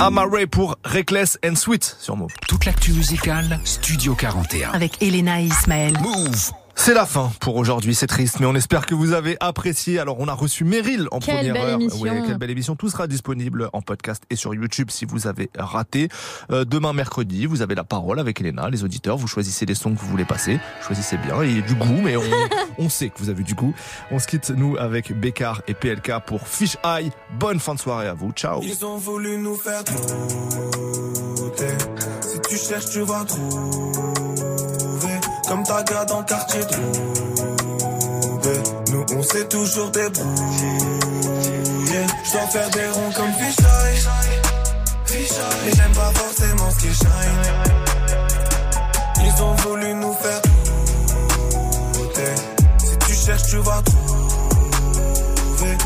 Amare 0.00 0.46
pour 0.48 0.78
Reckless 0.84 1.38
and 1.44 1.56
Sweet 1.56 1.96
sur 1.98 2.16
Move. 2.16 2.32
Toute 2.46 2.66
l'actu 2.66 2.92
musicale, 2.92 3.58
Studio 3.64 4.14
41. 4.14 4.70
Avec 4.70 5.02
Elena 5.02 5.40
et 5.40 5.46
Ismaël. 5.46 5.94
Move 6.00 6.52
c'est 6.80 6.94
la 6.94 7.04
fin 7.04 7.30
pour 7.40 7.56
aujourd'hui, 7.56 7.94
c'est 7.94 8.06
triste, 8.06 8.38
mais 8.40 8.46
on 8.46 8.54
espère 8.54 8.86
que 8.86 8.94
vous 8.94 9.12
avez 9.12 9.36
apprécié. 9.40 9.98
Alors, 9.98 10.16
on 10.20 10.28
a 10.28 10.32
reçu 10.32 10.64
Meryl 10.64 11.06
en 11.10 11.18
Quelle 11.18 11.34
première 11.36 11.52
belle 11.52 11.62
heure. 11.64 11.74
émission. 11.74 12.00
Oui, 12.00 12.08
quelle 12.26 12.38
belle 12.38 12.50
émission. 12.50 12.76
Tout 12.76 12.88
sera 12.88 13.06
disponible 13.06 13.68
en 13.74 13.82
podcast 13.82 14.22
et 14.30 14.36
sur 14.36 14.54
YouTube 14.54 14.88
si 14.90 15.04
vous 15.04 15.26
avez 15.26 15.50
raté. 15.58 16.08
Euh, 16.50 16.64
demain, 16.64 16.92
mercredi, 16.94 17.44
vous 17.46 17.60
avez 17.62 17.74
la 17.74 17.84
parole 17.84 18.18
avec 18.20 18.40
Elena, 18.40 18.70
les 18.70 18.84
auditeurs. 18.84 19.18
Vous 19.18 19.26
choisissez 19.26 19.66
les 19.66 19.74
sons 19.74 19.92
que 19.92 19.98
vous 20.00 20.06
voulez 20.06 20.24
passer. 20.24 20.60
Choisissez 20.86 21.18
bien. 21.18 21.42
Il 21.44 21.56
y 21.56 21.58
a 21.58 21.62
du 21.66 21.74
goût, 21.74 22.00
mais 22.02 22.16
on, 22.16 22.22
on 22.78 22.88
sait 22.88 23.10
que 23.10 23.18
vous 23.18 23.28
avez 23.28 23.42
du 23.42 23.54
goût. 23.54 23.74
On 24.10 24.18
se 24.18 24.26
quitte, 24.28 24.48
nous, 24.50 24.76
avec 24.78 25.12
Bécard 25.12 25.60
et 25.68 25.74
PLK 25.74 26.12
pour 26.26 26.46
Fish 26.48 26.76
Eye. 26.84 27.10
Bonne 27.38 27.58
fin 27.58 27.74
de 27.74 27.80
soirée 27.80 28.06
à 28.06 28.14
vous. 28.14 28.30
Ciao. 28.30 28.62
Ils 28.62 28.84
ont 28.86 28.96
voulu 28.96 29.36
nous 29.38 29.56
faire 29.56 29.82
douter. 29.84 31.74
Si 32.22 32.40
tu 32.48 32.56
cherches, 32.56 32.90
tu 32.92 33.00
vas 33.00 33.24
trouver. 33.24 34.47
Comme 35.48 35.62
ta 35.62 35.82
gars 35.82 36.04
dans 36.04 36.18
le 36.18 36.24
quartier 36.24 36.60
trouvé. 36.60 36.82
Nous, 38.92 39.06
on 39.16 39.22
s'est 39.22 39.48
toujours 39.48 39.90
débrouillé. 39.90 40.76
Je 42.24 42.32
dois 42.32 42.46
faire 42.48 42.70
des 42.70 42.86
ronds 42.88 43.10
comme 43.16 43.32
Fisheye. 43.32 44.08
Et 45.66 45.74
j'aime 45.74 45.92
pas 45.92 46.12
forcément 46.14 46.70
ce 46.70 46.76
qui 46.76 46.94
shine. 46.94 47.08
Ils 49.24 49.42
ont 49.42 49.54
voulu 49.54 49.94
nous 49.94 50.12
faire 50.12 50.42
douter. 51.94 52.34
Si 52.78 52.98
tu 53.06 53.14
cherches, 53.14 53.42
tu 53.44 53.56
vas 53.56 53.82
trouver. 53.82 55.78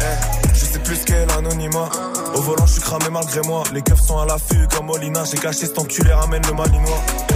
Eh, 0.00 0.54
je 0.54 0.64
sais 0.64 0.78
plus 0.78 1.00
quel 1.04 1.30
anonymat. 1.32 1.88
Au 2.34 2.40
volant, 2.42 2.66
je 2.66 2.72
suis 2.74 2.82
cramé 2.82 3.06
malgré 3.10 3.40
moi. 3.42 3.64
Les 3.72 3.82
keufs 3.82 4.00
sont 4.00 4.18
à 4.18 4.26
l'affût 4.26 4.68
comme 4.74 4.86
Molina. 4.86 5.24
J'ai 5.24 5.38
caché 5.38 5.66
cet 5.66 5.78
enculé, 5.78 6.12
ramène 6.12 6.42
le 6.46 6.54
malinois. 6.54 7.02
Eh, 7.30 7.34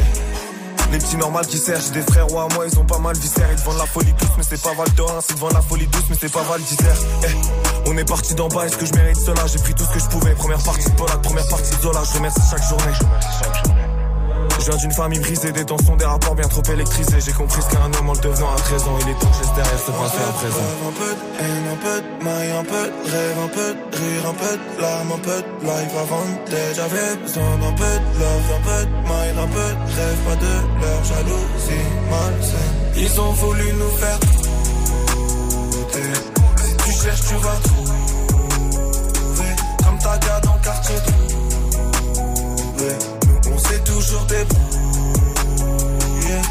Les 0.93 0.99
petits 0.99 1.17
normales 1.17 1.47
qui 1.47 1.59
servent, 1.59 1.83
j'ai 1.85 2.01
des 2.01 2.03
frères 2.03 2.33
ou 2.33 2.39
à 2.39 2.49
moi, 2.55 2.65
ils 2.71 2.79
ont 2.79 2.85
pas 2.85 2.99
mal 2.99 3.17
viscère. 3.17 3.49
Ils 3.51 3.59
vendent 3.59 3.79
la 3.79 3.87
folie 3.87 4.13
douce, 4.13 4.31
mais 4.39 4.45
c'est 4.49 4.63
pas 4.63 4.75
Val 4.75 4.89
d'Orens. 4.95 5.25
Ils 5.29 5.35
te 5.35 5.41
vendent 5.41 5.53
la 5.53 5.61
folie 5.61 5.87
douce, 5.87 6.05
mais 6.09 6.17
c'est 6.21 6.33
pas 6.33 6.43
Val. 6.43 6.61
Eh, 7.25 7.89
on 7.91 7.97
est 7.97 8.05
parti 8.05 8.35
d'en 8.35 8.49
bas, 8.49 8.67
est-ce 8.67 8.77
que 8.77 8.87
je 8.87 8.93
mérite 8.95 9.17
cela? 9.17 9.47
J'ai 9.47 9.59
pris 9.59 9.75
tout 9.75 9.85
ce 9.85 9.91
que 9.91 10.01
je 10.01 10.07
pouvais. 10.07 10.35
Première 10.35 10.63
partie 10.63 10.89
de 10.89 10.95
Polak, 10.97 11.21
première 11.23 11.49
partie 11.49 11.77
de 11.77 11.83
Zola. 11.83 12.03
Je 12.05 12.17
remercie 12.17 12.41
chaque 12.51 12.69
journée. 12.69 12.93
Je 12.95 13.76
viens 14.71 14.77
d'une 14.79 14.93
famille 14.93 15.21
brisée, 15.21 15.53
des 15.53 15.65
tensions, 15.65 15.97
des 15.97 16.05
rapports 16.05 16.35
bien 16.35 16.49
trop 16.49 16.63
électrisés. 16.73 17.21
J'ai 17.25 17.33
compris 17.33 17.63
ce 17.63 17.69
qu'est 17.71 17.77
un 17.79 17.93
homme 17.99 18.09
en 18.09 18.15
le 18.15 18.21
devenant 18.21 18.53
à 18.53 18.57
13 18.57 18.83
ans. 18.83 18.99
Il 19.01 19.09
est 19.09 19.19
temps 19.19 19.31
que 19.31 19.37
je 19.37 19.55
derrière 19.55 19.79
ce 19.79 19.91
passé 19.93 20.19
à 20.29 20.33
présent. 20.33 20.69
Un 20.89 20.93
peu 20.93 21.11
de 21.15 21.27
un 21.67 21.77
peu 21.77 21.97
de 22.03 22.25
maille, 22.25 22.51
un 22.51 22.65
peu 22.65 22.85
de 22.87 23.11
rêve, 23.11 23.39
un 23.45 23.49
peu 23.49 23.75
de 23.75 23.97
rire, 23.97 24.25
un 24.27 24.35
peu 24.35 24.53
de 24.57 24.83
larmes, 24.83 25.13
un 25.13 25.19
peu 25.19 25.39
de 25.43 25.49
life 25.63 25.95
avant. 26.03 26.27
J'avais 26.75 27.17
besoin 27.23 27.57
d'un 27.63 27.73
peu 27.73 27.85
de 27.85 28.19
love, 28.19 28.49
un 28.57 28.63
peu 28.67 28.81
de 28.87 28.97
maille, 29.09 29.35
un 29.39 29.51
peu 29.57 29.69
de 29.77 29.93
rêve, 29.97 30.21
pas 30.27 30.37
de 30.37 30.55
leur 30.83 31.05
jalousie 31.05 31.87
malsaine. 32.11 32.77
Ils 32.97 33.21
ont 33.21 33.33
voulu 33.33 33.73
nous 33.73 33.91
faire 33.99 34.19
douter. 35.71 36.11
Si 36.57 36.77
tu 36.77 36.91
cherches, 37.05 37.25
tu 37.29 37.35
vas 37.35 37.57
trouver. 37.63 37.86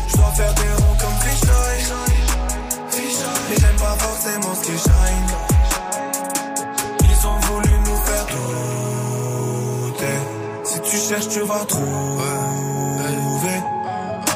Je 0.07 0.17
dois 0.17 0.31
faire 0.31 0.53
des 0.55 0.61
ronds 0.61 0.97
comme 0.99 1.17
Fisheye. 1.21 1.83
Mais 3.49 3.57
j'aime 3.59 3.75
pas 3.77 3.95
forcément 3.99 4.55
ce 4.55 4.61
qui 4.61 4.77
shine. 4.77 5.29
Ils 7.03 7.27
ont 7.27 7.39
voulu 7.41 7.73
nous 7.79 7.97
faire 7.97 8.25
douter. 9.93 10.17
Si 10.63 10.79
tu 10.81 10.97
cherches, 10.97 11.29
tu 11.29 11.41
vas 11.41 11.63
trouver. 11.65 12.23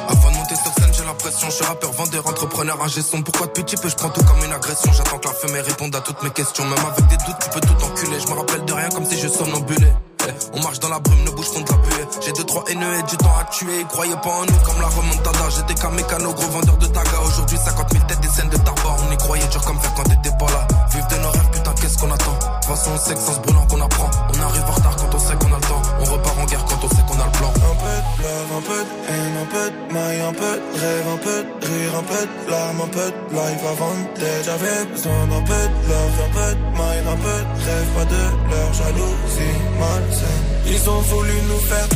Avant 0.07 0.31
de 0.31 0.35
monter 0.37 0.55
sur 0.55 0.73
scène, 0.73 0.91
j'ai 0.95 1.03
l'impression, 1.05 1.47
je 1.49 1.55
suis 1.55 1.65
rappeur, 1.65 1.91
vendeur, 1.91 2.27
entrepreneur, 2.27 2.83
ingé 2.83 3.01
son. 3.01 3.21
Pourquoi 3.21 3.47
depuis 3.47 3.63
petit 3.63 3.77
peu, 3.77 3.89
je 3.89 3.95
prends 3.95 4.09
tout 4.09 4.23
comme 4.23 4.43
une 4.43 4.53
agression? 4.53 4.91
J'attends 4.93 5.17
que 5.17 5.27
la 5.27 5.33
fumée 5.33 5.61
réponde 5.61 5.95
à 5.95 6.01
toutes 6.01 6.21
mes 6.23 6.31
questions. 6.31 6.65
Même 6.65 6.85
avec 6.85 7.07
des 7.07 7.17
doutes, 7.17 7.39
tu 7.41 7.49
peux 7.49 7.61
tout 7.61 7.83
enculer. 7.83 8.19
Je 8.19 8.27
me 8.27 8.33
rappelle 8.37 8.65
de 8.65 8.73
rien 8.73 8.89
comme 8.89 9.05
si 9.05 9.17
je 9.19 9.27
somnambulais. 9.27 9.93
Eh, 10.27 10.33
On 10.53 10.61
marche 10.61 10.79
dans 10.79 10.89
la 10.89 10.99
brume, 10.99 11.23
ne 11.23 11.31
bouge 11.31 11.51
ton 11.51 11.61
de 11.61 11.71
la 11.71 11.77
buée. 11.77 11.98
J'ai 12.29 12.33
deux, 12.33 12.43
trois 12.43 12.63
haineux 12.69 12.93
et 12.93 13.03
du 13.09 13.17
temps 13.17 13.35
à 13.39 13.43
tuer. 13.45 13.79
Ils 13.81 13.87
pas 13.87 14.29
en 14.29 14.45
nous 14.45 14.59
comme 14.63 14.79
la 14.79 14.87
remontada. 14.87 15.49
J'étais 15.49 15.73
qu'un 15.73 15.89
mécano, 15.89 16.31
gros 16.31 16.47
vendeur 16.51 16.77
de 16.77 16.85
taga. 16.85 17.21
Aujourd'hui, 17.25 17.57
50 17.57 17.91
000 17.91 18.05
têtes, 18.05 18.19
des 18.19 18.27
scènes 18.27 18.49
de 18.49 18.57
tabac. 18.57 18.97
On 19.07 19.11
y 19.11 19.17
croyait 19.17 19.47
dur 19.47 19.61
comme 19.65 19.79
faire 19.79 19.93
quand 19.95 20.03
t'étais 20.03 20.37
pas 20.37 20.45
là. 20.51 20.67
Vive 20.91 21.07
de 21.07 21.23
nos 21.23 21.31
rêves, 21.31 21.49
putain, 21.51 21.73
qu'est-ce 21.81 21.97
qu'on 21.97 22.11
attend? 22.11 22.48
De 22.69 22.73
on 22.73 22.97
sait 22.97 23.15
que 23.15 23.19
arrive 24.41 24.63
en 24.63 24.73
retard 24.73 24.95
quand 24.95 25.15
on 25.15 25.19
sait 25.19 25.33
qu'on 25.33 25.51
a 25.51 25.55
le 25.55 25.61
temps. 25.61 25.81
On 26.01 26.03
repart 26.03 26.37
en 26.37 26.45
guerre 26.45 26.65
quand 26.69 26.77
on 26.83 26.89
sait 26.89 27.01
qu'on 27.07 27.19
a 27.19 27.25
le 27.25 27.31
plan. 27.31 27.49
Un 27.49 27.75
peu 27.81 27.97
de 27.97 28.21
love, 28.21 28.51
un 28.57 28.61
peu 28.61 28.81
de 28.85 28.91
haine, 29.09 29.37
un 29.41 29.49
peu 29.49 29.65
de 29.71 29.93
maille, 29.93 30.21
un 30.21 30.33
peu 30.33 30.53
de 30.53 30.79
rêve, 30.79 31.07
un 31.11 31.17
peu 31.17 31.39
de 31.43 31.65
rire, 31.65 31.93
un 31.97 32.03
peu 32.03 32.21
de 32.21 32.53
un 32.53 32.89
peu 32.89 33.09
de 33.09 33.17
life 33.33 33.63
avant 33.73 33.95
d'être. 34.15 34.45
J'avais 34.45 34.85
besoin 34.85 35.21
d'un 35.31 35.43
peu 35.49 35.63
de 35.65 35.77
love, 35.89 36.19
un 36.21 36.31
peu 36.37 36.49
de 36.53 36.61
maille, 36.77 37.05
un 37.09 37.17
peu 37.17 37.39
de 37.41 37.57
rêve, 37.65 37.89
pas 37.97 38.05
de 38.05 38.23
leur 38.53 38.69
jalousie 38.73 39.57
malsaine. 39.79 40.45
Ils 40.67 40.89
ont 40.91 41.01
voulu 41.09 41.33
nous 41.49 41.63
faire. 41.69 41.89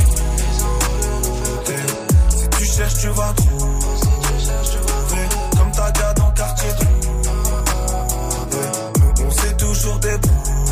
Si 2.30 2.46
tu 2.50 2.66
cherches, 2.66 2.98
tu 2.98 3.10
vas 3.10 3.32
trouver. 3.34 5.28
Comme 5.56 5.72
ta 5.72 5.92
gars 5.92 6.14
dans 6.16 6.32
quartier 6.32 6.70
s'est 9.34 9.58
toujours 9.58 10.00
débrouillé. 10.00 10.63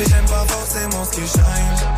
Et 0.00 0.04
j'aime 0.08 0.24
pas 0.26 0.44
forcément 0.46 1.04
ce 1.04 1.10
qui 1.10 1.26
shine. 1.26 1.97